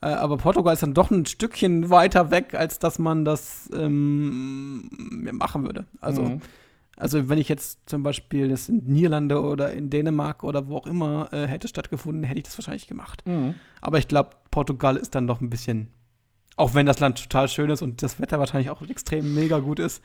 Äh, 0.00 0.06
aber 0.06 0.36
Portugal 0.36 0.74
ist 0.74 0.82
dann 0.82 0.94
doch 0.94 1.10
ein 1.10 1.26
Stückchen 1.26 1.90
weiter 1.90 2.30
weg, 2.30 2.54
als 2.54 2.78
dass 2.78 2.98
man 2.98 3.24
das 3.24 3.70
ähm, 3.74 4.90
machen 5.32 5.64
würde. 5.64 5.86
Also 6.00 6.22
mhm. 6.22 6.40
Also 6.96 7.28
wenn 7.28 7.38
ich 7.38 7.48
jetzt 7.48 7.88
zum 7.88 8.02
Beispiel 8.02 8.48
das 8.48 8.68
in 8.68 8.84
Niederlande 8.84 9.40
oder 9.40 9.72
in 9.72 9.90
Dänemark 9.90 10.44
oder 10.44 10.68
wo 10.68 10.76
auch 10.76 10.86
immer 10.86 11.32
äh, 11.32 11.46
hätte 11.46 11.66
stattgefunden, 11.66 12.22
hätte 12.22 12.38
ich 12.38 12.44
das 12.44 12.58
wahrscheinlich 12.58 12.86
gemacht. 12.86 13.26
Mhm. 13.26 13.54
Aber 13.80 13.98
ich 13.98 14.08
glaube, 14.08 14.30
Portugal 14.50 14.96
ist 14.96 15.14
dann 15.14 15.26
doch 15.26 15.40
ein 15.40 15.50
bisschen, 15.50 15.88
auch 16.56 16.74
wenn 16.74 16.86
das 16.86 17.00
Land 17.00 17.20
total 17.20 17.48
schön 17.48 17.70
ist 17.70 17.82
und 17.82 18.02
das 18.02 18.20
Wetter 18.20 18.38
wahrscheinlich 18.38 18.70
auch 18.70 18.82
extrem 18.82 19.34
mega 19.34 19.58
gut 19.58 19.78
ist. 19.78 20.02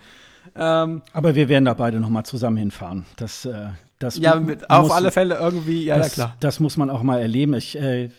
Ähm, 0.55 1.01
Aber 1.13 1.35
wir 1.35 1.49
werden 1.49 1.65
da 1.65 1.73
beide 1.73 1.99
noch 1.99 2.09
mal 2.09 2.23
zusammen 2.23 2.57
hinfahren. 2.57 3.05
Das, 3.17 3.45
äh, 3.45 3.67
das 3.99 4.17
ja, 4.17 4.35
mit, 4.35 4.69
auf 4.69 4.91
alle 4.91 5.11
Fälle 5.11 5.35
irgendwie, 5.35 5.85
ja, 5.85 5.97
das, 5.97 6.09
ja 6.09 6.13
klar. 6.13 6.37
Das 6.39 6.59
muss 6.59 6.77
man 6.77 6.89
auch 6.89 7.03
mal 7.03 7.19
erleben. 7.19 7.53
Ich 7.53 7.77
äh, 7.77 8.09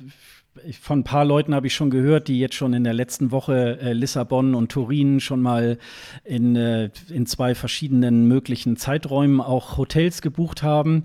von 0.81 1.01
ein 1.01 1.05
paar 1.05 1.25
Leuten 1.25 1.55
habe 1.55 1.67
ich 1.67 1.75
schon 1.75 1.91
gehört, 1.91 2.29
die 2.29 2.39
jetzt 2.39 2.55
schon 2.55 2.73
in 2.73 2.85
der 2.85 2.95
letzten 2.95 3.31
Woche 3.31 3.79
äh, 3.81 3.93
Lissabon 3.93 4.55
und 4.55 4.71
Turin 4.71 5.21
schon 5.21 5.41
mal 5.41 5.79
in, 6.25 6.57
äh, 6.57 6.91
in 7.09 7.27
zwei 7.27 7.55
verschiedenen 7.55 8.27
möglichen 8.27 8.77
Zeiträumen 8.77 9.41
auch 9.41 9.77
Hotels 9.77 10.23
gebucht 10.23 10.63
haben. 10.63 11.05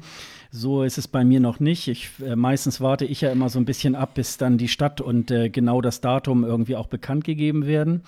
So 0.52 0.84
ist 0.84 0.98
es 0.98 1.08
bei 1.08 1.24
mir 1.24 1.40
noch 1.40 1.60
nicht. 1.60 1.88
Ich, 1.88 2.10
äh, 2.24 2.36
meistens 2.36 2.80
warte 2.80 3.06
ich 3.06 3.22
ja 3.22 3.32
immer 3.32 3.50
so 3.50 3.60
ein 3.60 3.66
bisschen 3.66 3.96
ab, 3.96 4.14
bis 4.16 4.38
dann 4.38 4.58
die 4.58 4.68
Stadt 4.68 5.02
und 5.02 5.32
äh, 5.32 5.50
genau 5.50 5.82
das 5.82 6.02
Datum 6.02 6.44
irgendwie 6.44 6.76
auch 6.76 6.88
bekannt 6.88 7.24
gegeben 7.24 7.66
werden. 7.66 8.04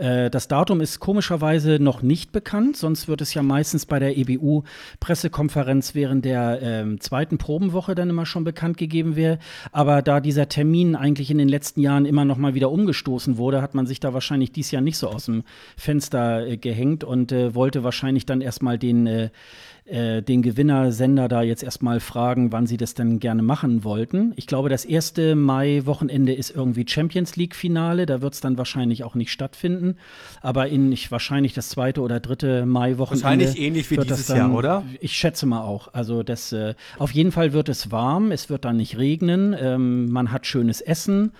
Äh, 0.00 0.30
das 0.30 0.48
Datum 0.48 0.80
ist 0.80 0.98
komischerweise 0.98 1.78
noch 1.78 2.00
nicht 2.00 2.32
bekannt, 2.32 2.76
sonst 2.76 3.06
wird 3.06 3.20
es 3.20 3.34
ja 3.34 3.42
meistens 3.42 3.84
bei 3.84 3.98
der 3.98 4.16
EBU-Pressekonferenz 4.16 5.94
während 5.94 6.24
der 6.24 6.62
äh, 6.62 6.98
zweiten 6.98 7.36
Probenwoche 7.36 7.94
dann 7.94 8.08
immer 8.08 8.24
schon 8.24 8.44
bekannt 8.44 8.78
gegeben 8.78 9.14
werden. 9.14 9.40
Aber 9.72 10.00
da 10.00 10.20
dieser 10.20 10.48
Termin 10.48 10.96
eigentlich 10.96 11.30
in 11.30 11.38
den 11.38 11.48
letzten 11.48 11.80
Jahren 11.80 12.06
immer 12.06 12.24
noch 12.24 12.38
mal 12.38 12.54
wieder 12.54 12.70
umgestoßen 12.70 13.36
wurde, 13.36 13.60
hat 13.60 13.74
man 13.74 13.86
sich 13.86 14.00
da 14.00 14.14
wahrscheinlich 14.14 14.52
dieses 14.52 14.70
Jahr 14.70 14.82
nicht 14.82 14.96
so 14.96 15.08
aus 15.08 15.26
dem 15.26 15.42
Fenster 15.76 16.46
äh, 16.46 16.56
gehängt 16.56 17.04
und 17.04 17.30
äh, 17.30 17.54
wollte 17.54 17.84
wahrscheinlich 17.84 18.24
dann 18.24 18.40
erstmal 18.40 18.78
den 18.78 19.30
äh, 19.90 20.22
den 20.22 20.42
Gewinnersender 20.42 21.28
da 21.28 21.42
jetzt 21.42 21.62
erstmal 21.62 22.00
fragen, 22.00 22.52
wann 22.52 22.66
sie 22.66 22.76
das 22.76 22.94
denn 22.94 23.18
gerne 23.18 23.42
machen 23.42 23.82
wollten. 23.82 24.32
Ich 24.36 24.46
glaube, 24.46 24.68
das 24.68 24.84
erste 24.84 25.34
Mai-Wochenende 25.34 26.32
ist 26.32 26.50
irgendwie 26.50 26.84
Champions 26.86 27.36
League-Finale. 27.36 28.06
Da 28.06 28.22
wird 28.22 28.34
es 28.34 28.40
dann 28.40 28.56
wahrscheinlich 28.56 29.04
auch 29.04 29.14
nicht 29.14 29.32
stattfinden. 29.32 29.96
Aber 30.42 30.68
in 30.68 30.92
ich, 30.92 31.10
wahrscheinlich 31.10 31.54
das 31.54 31.68
zweite 31.70 32.02
oder 32.02 32.20
dritte 32.20 32.66
Mai-Wochenende. 32.66 33.24
Wahrscheinlich 33.24 33.58
ähnlich 33.58 33.90
wie 33.90 33.96
dieses 33.96 34.26
dann, 34.26 34.36
Jahr, 34.36 34.54
oder? 34.54 34.84
Ich 35.00 35.12
schätze 35.12 35.46
mal 35.46 35.62
auch. 35.62 35.92
Also 35.92 36.22
das, 36.22 36.52
äh, 36.52 36.74
auf 36.98 37.10
jeden 37.10 37.32
Fall 37.32 37.52
wird 37.52 37.68
es 37.68 37.90
warm, 37.90 38.30
es 38.30 38.48
wird 38.48 38.64
dann 38.64 38.76
nicht 38.76 38.96
regnen, 38.96 39.56
ähm, 39.58 40.10
man 40.10 40.30
hat 40.30 40.46
schönes 40.46 40.80
Essen. 40.80 41.32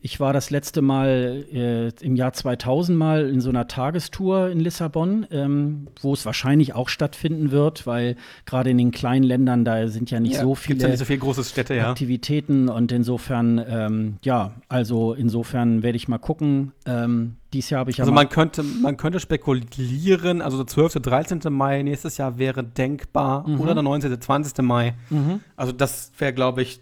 Ich 0.00 0.20
war 0.20 0.32
das 0.32 0.50
letzte 0.50 0.80
Mal 0.80 1.44
äh, 1.52 1.88
im 2.04 2.14
Jahr 2.14 2.32
2000 2.32 2.96
mal 2.96 3.28
in 3.28 3.40
so 3.40 3.48
einer 3.48 3.66
Tagestour 3.66 4.48
in 4.48 4.60
Lissabon, 4.60 5.26
ähm, 5.32 5.88
wo 6.00 6.12
es 6.12 6.24
wahrscheinlich 6.24 6.74
auch 6.74 6.88
stattfinden 6.88 7.50
wird, 7.50 7.86
weil 7.86 8.14
gerade 8.46 8.70
in 8.70 8.78
den 8.78 8.92
kleinen 8.92 9.24
Ländern 9.24 9.64
da 9.64 9.88
sind 9.88 10.10
ja 10.10 10.20
nicht 10.20 10.36
ja, 10.36 10.42
so 10.42 10.54
viele 10.54 10.80
ja 10.80 10.88
nicht 10.88 11.00
so 11.00 11.04
viel 11.04 11.18
große 11.18 11.42
Städte, 11.42 11.74
ja. 11.74 11.90
Aktivitäten 11.90 12.68
und 12.68 12.92
insofern 12.92 13.60
ähm, 13.68 14.18
ja, 14.22 14.52
also 14.68 15.14
insofern 15.14 15.82
werde 15.82 15.96
ich 15.96 16.06
mal 16.06 16.18
gucken. 16.18 16.72
Ähm, 16.86 17.36
dieses 17.52 17.70
Jahr 17.70 17.80
habe 17.80 17.90
ich 17.90 18.00
Also 18.00 18.12
man 18.12 18.28
könnte, 18.28 18.62
man 18.62 18.96
könnte 18.96 19.18
spekulieren, 19.18 20.42
also 20.42 20.58
der 20.58 20.66
12., 20.66 20.94
13. 20.94 21.40
Mai 21.50 21.82
nächstes 21.82 22.18
Jahr 22.18 22.38
wäre 22.38 22.62
denkbar 22.62 23.48
mhm. 23.48 23.60
oder 23.60 23.74
der 23.74 23.82
19., 23.82 24.20
20. 24.20 24.58
Mai. 24.58 24.94
Mhm. 25.10 25.40
Also 25.56 25.72
das 25.72 26.12
wäre, 26.18 26.32
glaube 26.32 26.62
ich, 26.62 26.80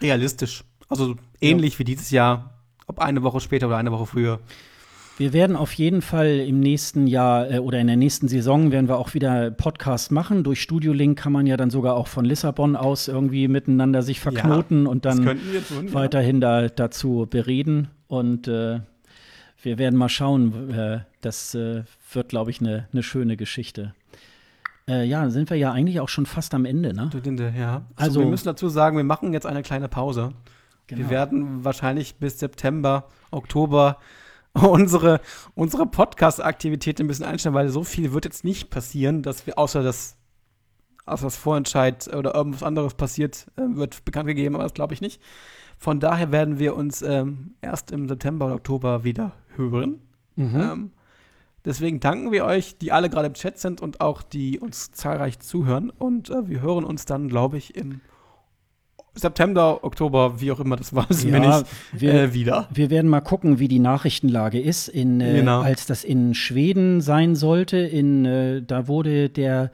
realistisch. 0.00 0.64
Also 0.88 1.16
ähnlich 1.42 1.74
ja. 1.74 1.78
wie 1.80 1.84
dieses 1.84 2.10
Jahr, 2.10 2.54
ob 2.86 2.98
eine 2.98 3.22
Woche 3.22 3.40
später 3.40 3.66
oder 3.66 3.76
eine 3.76 3.92
Woche 3.92 4.06
früher. 4.06 4.40
Wir 5.18 5.32
werden 5.32 5.56
auf 5.56 5.72
jeden 5.74 6.00
Fall 6.00 6.40
im 6.40 6.60
nächsten 6.60 7.06
Jahr 7.06 7.50
äh, 7.50 7.58
oder 7.58 7.78
in 7.78 7.86
der 7.86 7.96
nächsten 7.96 8.28
Saison 8.28 8.72
werden 8.72 8.88
wir 8.88 8.98
auch 8.98 9.12
wieder 9.14 9.50
Podcast 9.50 10.10
machen. 10.10 10.42
Durch 10.42 10.62
Studio 10.62 10.92
Link 10.92 11.18
kann 11.18 11.32
man 11.32 11.46
ja 11.46 11.56
dann 11.56 11.70
sogar 11.70 11.94
auch 11.94 12.06
von 12.06 12.24
Lissabon 12.24 12.76
aus 12.76 13.08
irgendwie 13.08 13.46
miteinander 13.46 14.02
sich 14.02 14.20
verknoten 14.20 14.84
ja, 14.84 14.90
und 14.90 15.04
dann 15.04 15.24
tun, 15.24 15.92
weiterhin 15.92 16.40
ja. 16.40 16.62
da, 16.62 16.68
dazu 16.68 17.26
bereden. 17.28 17.88
Und 18.08 18.48
äh, 18.48 18.80
wir 19.62 19.78
werden 19.78 19.98
mal 19.98 20.08
schauen. 20.08 20.70
Äh, 20.70 21.00
das 21.20 21.54
äh, 21.54 21.84
wird, 22.12 22.30
glaube 22.30 22.50
ich, 22.50 22.60
eine 22.60 22.88
ne 22.92 23.02
schöne 23.02 23.36
Geschichte. 23.36 23.94
Äh, 24.88 25.04
ja, 25.04 25.30
sind 25.30 25.50
wir 25.50 25.56
ja 25.56 25.72
eigentlich 25.72 26.00
auch 26.00 26.08
schon 26.08 26.26
fast 26.26 26.54
am 26.54 26.64
Ende, 26.64 26.94
ne? 26.94 27.10
Ja. 27.56 27.82
Also, 27.94 28.18
also 28.18 28.20
wir 28.20 28.26
müssen 28.26 28.46
dazu 28.46 28.68
sagen, 28.68 28.96
wir 28.96 29.04
machen 29.04 29.32
jetzt 29.32 29.46
eine 29.46 29.62
kleine 29.62 29.88
Pause. 29.88 30.32
Genau. 30.92 31.04
Wir 31.04 31.10
werden 31.10 31.64
wahrscheinlich 31.64 32.16
bis 32.16 32.38
September, 32.38 33.08
Oktober 33.30 33.98
unsere, 34.52 35.20
unsere 35.54 35.86
Podcast-Aktivität 35.86 37.00
ein 37.00 37.06
bisschen 37.06 37.24
einstellen, 37.24 37.54
weil 37.54 37.68
so 37.70 37.84
viel 37.84 38.12
wird 38.12 38.24
jetzt 38.24 38.44
nicht 38.44 38.70
passieren, 38.70 39.22
dass 39.22 39.46
wir 39.46 39.58
außer 39.58 39.82
das, 39.82 40.16
außer 41.06 41.24
das 41.24 41.36
Vorentscheid 41.36 42.14
oder 42.14 42.34
irgendwas 42.34 42.62
anderes 42.62 42.94
passiert, 42.94 43.46
äh, 43.56 43.62
wird 43.76 44.04
bekannt 44.04 44.26
gegeben, 44.26 44.54
aber 44.54 44.64
das 44.64 44.74
glaube 44.74 44.94
ich 44.94 45.00
nicht. 45.00 45.22
Von 45.78 46.00
daher 46.00 46.30
werden 46.30 46.58
wir 46.58 46.76
uns 46.76 47.02
ähm, 47.02 47.54
erst 47.60 47.90
im 47.90 48.08
September 48.08 48.46
oder 48.46 48.54
Oktober 48.56 49.04
wieder 49.04 49.32
hören. 49.56 50.00
Mhm. 50.36 50.60
Ähm, 50.60 50.90
deswegen 51.64 51.98
danken 51.98 52.30
wir 52.30 52.44
euch, 52.44 52.78
die 52.78 52.92
alle 52.92 53.10
gerade 53.10 53.26
im 53.26 53.34
Chat 53.34 53.58
sind 53.58 53.80
und 53.80 54.00
auch 54.00 54.22
die 54.22 54.60
uns 54.60 54.92
zahlreich 54.92 55.40
zuhören. 55.40 55.90
Und 55.90 56.30
äh, 56.30 56.48
wir 56.48 56.60
hören 56.60 56.84
uns 56.84 57.04
dann, 57.04 57.28
glaube 57.28 57.56
ich, 57.56 57.74
im 57.74 58.00
September, 59.14 59.80
Oktober, 59.82 60.40
wie 60.40 60.52
auch 60.52 60.60
immer 60.60 60.76
das 60.76 60.94
war, 60.94 61.06
sind 61.10 61.34
ja, 61.34 61.62
wir 61.92 62.14
äh, 62.14 62.34
wieder. 62.34 62.68
Wir 62.72 62.90
werden 62.90 63.10
mal 63.10 63.20
gucken, 63.20 63.58
wie 63.58 63.68
die 63.68 63.78
Nachrichtenlage 63.78 64.60
ist. 64.60 64.88
In, 64.88 65.20
äh, 65.20 65.34
genau. 65.34 65.60
Als 65.60 65.86
das 65.86 66.04
in 66.04 66.34
Schweden 66.34 67.00
sein 67.00 67.34
sollte, 67.34 67.76
in, 67.76 68.24
äh, 68.24 68.62
da 68.62 68.88
wurde 68.88 69.28
der 69.28 69.70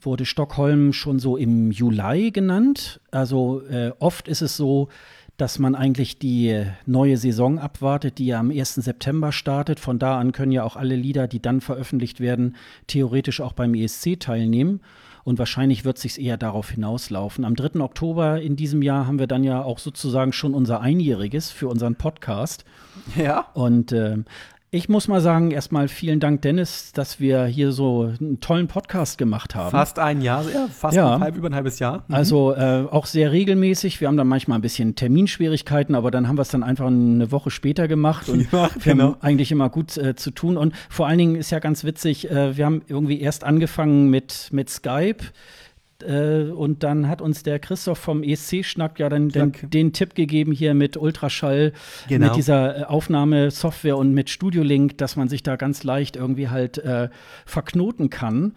wurde 0.00 0.24
Stockholm 0.24 0.92
schon 0.94 1.18
so 1.18 1.36
im 1.36 1.70
Juli 1.70 2.30
genannt. 2.30 3.00
Also 3.10 3.60
äh, 3.68 3.92
oft 3.98 4.28
ist 4.28 4.40
es 4.40 4.56
so, 4.56 4.88
dass 5.36 5.58
man 5.58 5.74
eigentlich 5.74 6.18
die 6.18 6.64
neue 6.86 7.16
Saison 7.16 7.58
abwartet, 7.58 8.18
die 8.18 8.26
ja 8.26 8.38
am 8.38 8.50
1. 8.50 8.76
September 8.76 9.32
startet. 9.32 9.80
Von 9.80 9.98
da 9.98 10.18
an 10.18 10.32
können 10.32 10.52
ja 10.52 10.62
auch 10.62 10.76
alle 10.76 10.96
Lieder, 10.96 11.26
die 11.26 11.42
dann 11.42 11.60
veröffentlicht 11.60 12.20
werden, 12.20 12.56
theoretisch 12.86 13.40
auch 13.40 13.52
beim 13.52 13.74
ESC 13.74 14.18
teilnehmen. 14.18 14.80
Und 15.24 15.38
wahrscheinlich 15.38 15.84
wird 15.84 15.96
es 15.96 16.02
sich 16.02 16.20
eher 16.20 16.36
darauf 16.36 16.70
hinauslaufen. 16.70 17.44
Am 17.44 17.56
3. 17.56 17.80
Oktober 17.80 18.40
in 18.40 18.56
diesem 18.56 18.82
Jahr 18.82 19.06
haben 19.06 19.18
wir 19.18 19.26
dann 19.26 19.42
ja 19.42 19.62
auch 19.62 19.78
sozusagen 19.78 20.32
schon 20.32 20.54
unser 20.54 20.80
Einjähriges 20.80 21.50
für 21.50 21.68
unseren 21.68 21.96
Podcast. 21.96 22.64
Ja. 23.16 23.46
Und 23.54 23.92
äh, 23.92 24.18
Ich 24.74 24.88
muss 24.88 25.06
mal 25.06 25.20
sagen, 25.20 25.52
erstmal 25.52 25.86
vielen 25.86 26.18
Dank, 26.18 26.42
Dennis, 26.42 26.90
dass 26.92 27.20
wir 27.20 27.44
hier 27.44 27.70
so 27.70 28.12
einen 28.18 28.40
tollen 28.40 28.66
Podcast 28.66 29.18
gemacht 29.18 29.54
haben. 29.54 29.70
Fast 29.70 30.00
ein 30.00 30.20
Jahr, 30.20 30.42
ja, 30.52 30.66
fast 30.66 30.96
Ja. 30.96 31.14
ein 31.14 31.20
halb, 31.20 31.36
über 31.36 31.48
ein 31.48 31.54
halbes 31.54 31.78
Jahr. 31.78 32.02
Mhm. 32.08 32.14
Also 32.16 32.52
äh, 32.54 32.84
auch 32.90 33.06
sehr 33.06 33.30
regelmäßig. 33.30 34.00
Wir 34.00 34.08
haben 34.08 34.16
dann 34.16 34.26
manchmal 34.26 34.58
ein 34.58 34.62
bisschen 34.62 34.96
Terminschwierigkeiten, 34.96 35.94
aber 35.94 36.10
dann 36.10 36.26
haben 36.26 36.36
wir 36.36 36.42
es 36.42 36.48
dann 36.48 36.64
einfach 36.64 36.88
eine 36.88 37.30
Woche 37.30 37.52
später 37.52 37.86
gemacht 37.86 38.28
und 38.28 38.48
Ja, 38.52 38.68
wir 38.74 38.92
genau. 38.94 39.04
haben 39.12 39.16
eigentlich 39.20 39.52
immer 39.52 39.68
gut 39.70 39.96
äh, 39.96 40.16
zu 40.16 40.32
tun. 40.32 40.56
Und 40.56 40.74
vor 40.90 41.06
allen 41.06 41.18
Dingen 41.18 41.36
ist 41.36 41.50
ja 41.52 41.60
ganz 41.60 41.84
witzig, 41.84 42.28
äh, 42.28 42.56
wir 42.56 42.66
haben 42.66 42.82
irgendwie 42.88 43.20
erst 43.20 43.44
angefangen 43.44 44.10
mit, 44.10 44.48
mit 44.50 44.70
Skype. 44.70 45.22
Äh, 46.04 46.50
und 46.50 46.82
dann 46.82 47.08
hat 47.08 47.20
uns 47.22 47.42
der 47.42 47.58
Christoph 47.58 47.98
vom 47.98 48.22
ESC-Schnack 48.22 48.98
ja 48.98 49.08
dann 49.08 49.28
den, 49.30 49.52
den 49.62 49.92
Tipp 49.92 50.14
gegeben 50.14 50.52
hier 50.52 50.74
mit 50.74 50.96
Ultraschall, 50.96 51.72
Genau. 52.08 52.26
mit 52.26 52.36
dieser 52.36 52.80
äh, 52.80 52.84
Aufnahmesoftware 52.84 53.96
und 53.96 54.12
mit 54.12 54.30
Studio 54.30 54.62
Link, 54.62 54.98
dass 54.98 55.16
man 55.16 55.28
sich 55.28 55.42
da 55.42 55.56
ganz 55.56 55.84
leicht 55.84 56.16
irgendwie 56.16 56.48
halt 56.48 56.78
äh, 56.78 57.08
verknoten 57.46 58.10
kann. 58.10 58.52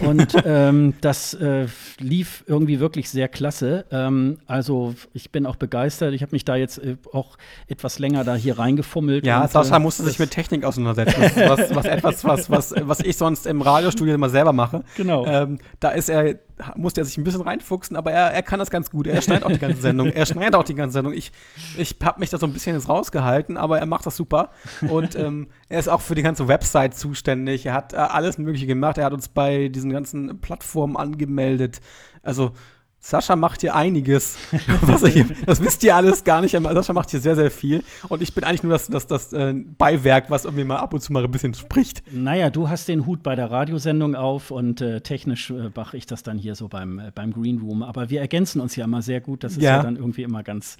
Und 0.00 0.34
ähm, 0.44 0.94
das 1.00 1.34
äh, 1.34 1.66
lief 1.98 2.44
irgendwie 2.46 2.80
wirklich 2.80 3.10
sehr 3.10 3.28
klasse. 3.28 3.84
Ähm, 3.90 4.38
also 4.46 4.94
ich 5.12 5.30
bin 5.30 5.46
auch 5.46 5.56
begeistert. 5.56 6.14
Ich 6.14 6.22
habe 6.22 6.32
mich 6.32 6.44
da 6.44 6.56
jetzt 6.56 6.78
äh, 6.78 6.96
auch 7.12 7.36
etwas 7.66 7.98
länger 7.98 8.24
da 8.24 8.34
hier 8.34 8.58
reingefummelt. 8.58 9.26
Ja, 9.26 9.42
und, 9.42 9.50
Sascha 9.50 9.76
äh, 9.76 9.80
musste 9.80 10.04
sich 10.04 10.18
mit 10.18 10.30
Technik 10.30 10.64
auseinandersetzen. 10.64 11.22
Was, 11.48 11.74
was 11.74 11.84
etwas, 11.86 12.24
was, 12.24 12.50
was, 12.50 12.74
was 12.78 13.00
ich 13.00 13.16
sonst 13.16 13.46
im 13.46 13.60
Radiostudio 13.60 14.14
immer 14.14 14.28
selber 14.28 14.52
mache. 14.52 14.84
Genau. 14.96 15.26
Ähm, 15.26 15.58
da 15.80 15.90
ist 15.90 16.08
er, 16.08 16.36
musste 16.76 17.00
er 17.00 17.04
sich 17.04 17.18
ein 17.18 17.24
bisschen 17.24 17.42
reinfuchsen, 17.42 17.96
aber 17.96 18.12
er, 18.12 18.32
er 18.32 18.42
kann 18.42 18.58
das 18.58 18.70
ganz 18.70 18.90
gut. 18.90 19.06
Er 19.06 19.20
schneidet 19.22 19.44
auch 19.44 19.52
die 19.52 19.58
ganze 19.58 19.80
Sendung. 19.80 20.08
Er 20.08 20.26
schneidet 20.26 20.54
auch 20.54 20.64
die 20.64 20.74
ganze 20.74 20.94
Sendung. 20.94 21.12
Ich, 21.12 21.32
ich 21.76 21.96
habe 22.02 22.20
mich 22.20 22.30
da 22.30 22.38
so 22.38 22.46
ein 22.46 22.52
bisschen 22.52 22.76
jetzt 22.76 22.88
rausgehalten, 22.88 23.56
aber 23.56 23.78
er 23.78 23.86
macht 23.86 24.06
das 24.06 24.16
super. 24.16 24.50
Und 24.88 25.16
ähm, 25.16 25.48
er 25.72 25.78
ist 25.78 25.88
auch 25.88 26.02
für 26.02 26.14
die 26.14 26.22
ganze 26.22 26.48
Website 26.48 26.94
zuständig. 26.94 27.64
Er 27.66 27.72
hat 27.74 27.92
äh, 27.94 27.96
alles 27.96 28.36
Mögliche 28.38 28.66
gemacht. 28.66 28.98
Er 28.98 29.06
hat 29.06 29.12
uns 29.12 29.28
bei 29.28 29.68
diesen 29.68 29.90
ganzen 29.90 30.40
Plattformen 30.40 30.96
angemeldet. 30.96 31.80
Also 32.22 32.52
Sascha 33.00 33.34
macht 33.34 33.62
hier 33.62 33.74
einiges. 33.74 34.36
Was 34.82 35.04
hier, 35.04 35.26
das 35.46 35.60
wisst 35.62 35.82
ihr 35.82 35.96
alles 35.96 36.24
gar 36.24 36.40
nicht. 36.42 36.54
aber 36.54 36.72
Sascha 36.74 36.92
macht 36.92 37.10
hier 37.10 37.20
sehr, 37.20 37.34
sehr 37.36 37.50
viel. 37.50 37.82
Und 38.08 38.22
ich 38.22 38.34
bin 38.34 38.44
eigentlich 38.44 38.62
nur 38.62 38.72
das, 38.72 38.86
das, 38.88 39.06
das 39.06 39.32
äh, 39.32 39.54
Beiwerk, 39.54 40.30
was 40.30 40.44
irgendwie 40.44 40.64
mal 40.64 40.76
ab 40.76 40.92
und 40.94 41.00
zu 41.00 41.12
mal 41.12 41.24
ein 41.24 41.30
bisschen 41.30 41.54
spricht. 41.54 42.02
Naja, 42.12 42.50
du 42.50 42.68
hast 42.68 42.86
den 42.86 43.06
Hut 43.06 43.22
bei 43.22 43.34
der 43.34 43.50
Radiosendung 43.50 44.14
auf 44.14 44.50
und 44.52 44.80
äh, 44.82 45.00
technisch 45.00 45.50
äh, 45.50 45.70
mache 45.74 45.96
ich 45.96 46.06
das 46.06 46.22
dann 46.22 46.38
hier 46.38 46.54
so 46.54 46.68
beim, 46.68 46.98
äh, 46.98 47.10
beim 47.14 47.32
Green 47.32 47.58
Room. 47.60 47.82
Aber 47.82 48.08
wir 48.10 48.20
ergänzen 48.20 48.60
uns 48.60 48.76
ja 48.76 48.84
immer 48.84 49.02
sehr 49.02 49.20
gut. 49.20 49.42
Das 49.42 49.52
ist 49.52 49.62
ja, 49.62 49.78
Ja. 49.78 49.82
dann 49.82 49.96
irgendwie 49.96 50.22
immer 50.22 50.42
ganz, 50.44 50.76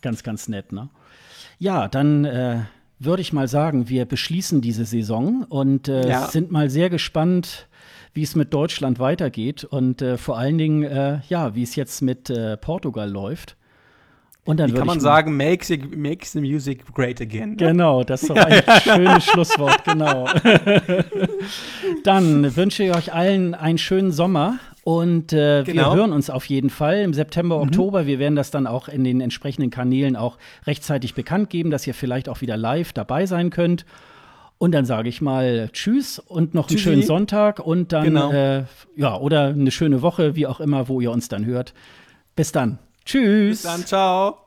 ganz, 0.00 0.22
ganz 0.22 0.48
nett. 0.48 0.72
Ne? 0.72 0.88
Ja, 1.58 1.88
dann 1.88 2.24
äh, 2.24 2.60
würde 2.98 3.20
ich 3.22 3.32
mal 3.32 3.48
sagen, 3.48 3.88
wir 3.88 4.04
beschließen 4.06 4.60
diese 4.60 4.84
Saison 4.84 5.44
und 5.48 5.88
äh, 5.88 6.08
Ja. 6.08 6.28
sind 6.28 6.50
mal 6.50 6.70
sehr 6.70 6.90
gespannt, 6.90 7.68
wie 8.14 8.22
es 8.22 8.34
mit 8.34 8.54
Deutschland 8.54 8.98
weitergeht 8.98 9.64
und 9.64 10.00
äh, 10.00 10.16
vor 10.16 10.38
allen 10.38 10.56
Dingen, 10.56 10.82
äh, 10.84 11.20
ja, 11.28 11.54
wie 11.54 11.62
es 11.62 11.76
jetzt 11.76 12.00
mit 12.00 12.30
äh, 12.30 12.56
Portugal 12.56 13.10
läuft. 13.10 13.56
Und 14.46 14.58
dann 14.60 14.70
Wie 14.72 14.74
kann 14.76 14.86
man 14.86 15.00
sagen, 15.00 15.36
makes 15.36 15.66
the, 15.66 15.76
makes 15.76 16.32
the 16.32 16.40
music 16.40 16.84
great 16.94 17.20
again. 17.20 17.56
Genau, 17.56 18.04
das 18.04 18.22
ist 18.22 18.30
doch 18.30 18.36
ein 18.36 18.62
schönes 18.80 19.24
Schlusswort, 19.24 19.84
genau. 19.84 20.26
Dann 22.04 22.56
wünsche 22.56 22.84
ich 22.84 22.94
euch 22.94 23.12
allen 23.12 23.54
einen 23.54 23.78
schönen 23.78 24.12
Sommer 24.12 24.58
und 24.84 25.32
äh, 25.32 25.66
wir 25.66 25.74
Genau. 25.74 25.94
hören 25.94 26.12
uns 26.12 26.30
auf 26.30 26.44
jeden 26.46 26.70
Fall 26.70 26.98
im 26.98 27.12
September, 27.12 27.60
Oktober. 27.60 28.06
Wir 28.06 28.18
werden 28.18 28.36
das 28.36 28.50
dann 28.50 28.66
auch 28.66 28.88
in 28.88 29.02
den 29.04 29.20
entsprechenden 29.20 29.70
Kanälen 29.70 30.14
auch 30.16 30.38
rechtzeitig 30.66 31.14
bekannt 31.14 31.50
geben, 31.50 31.70
dass 31.70 31.86
ihr 31.86 31.94
vielleicht 31.94 32.28
auch 32.28 32.40
wieder 32.40 32.56
live 32.56 32.92
dabei 32.92 33.26
sein 33.26 33.50
könnt. 33.50 33.84
Und 34.58 34.72
dann 34.72 34.84
sage 34.86 35.08
ich 35.08 35.20
mal 35.20 35.68
Tschüss 35.72 36.18
und 36.18 36.54
noch 36.54 36.68
einen 36.68 36.76
Tschüssi. 36.78 36.82
schönen 36.90 37.02
Sonntag 37.02 37.58
und 37.58 37.92
dann, 37.92 38.04
Genau. 38.04 38.32
äh, 38.32 38.62
ja, 38.96 39.16
oder 39.18 39.48
eine 39.48 39.70
schöne 39.70 40.00
Woche, 40.02 40.34
wie 40.34 40.46
auch 40.46 40.60
immer, 40.60 40.88
wo 40.88 41.00
ihr 41.00 41.10
uns 41.10 41.28
dann 41.28 41.44
hört. 41.44 41.74
Bis 42.36 42.52
dann. 42.52 42.78
Tschüss. 43.06 43.62
Bis 43.62 43.62
dann, 43.62 43.86
ciao. 43.86 44.45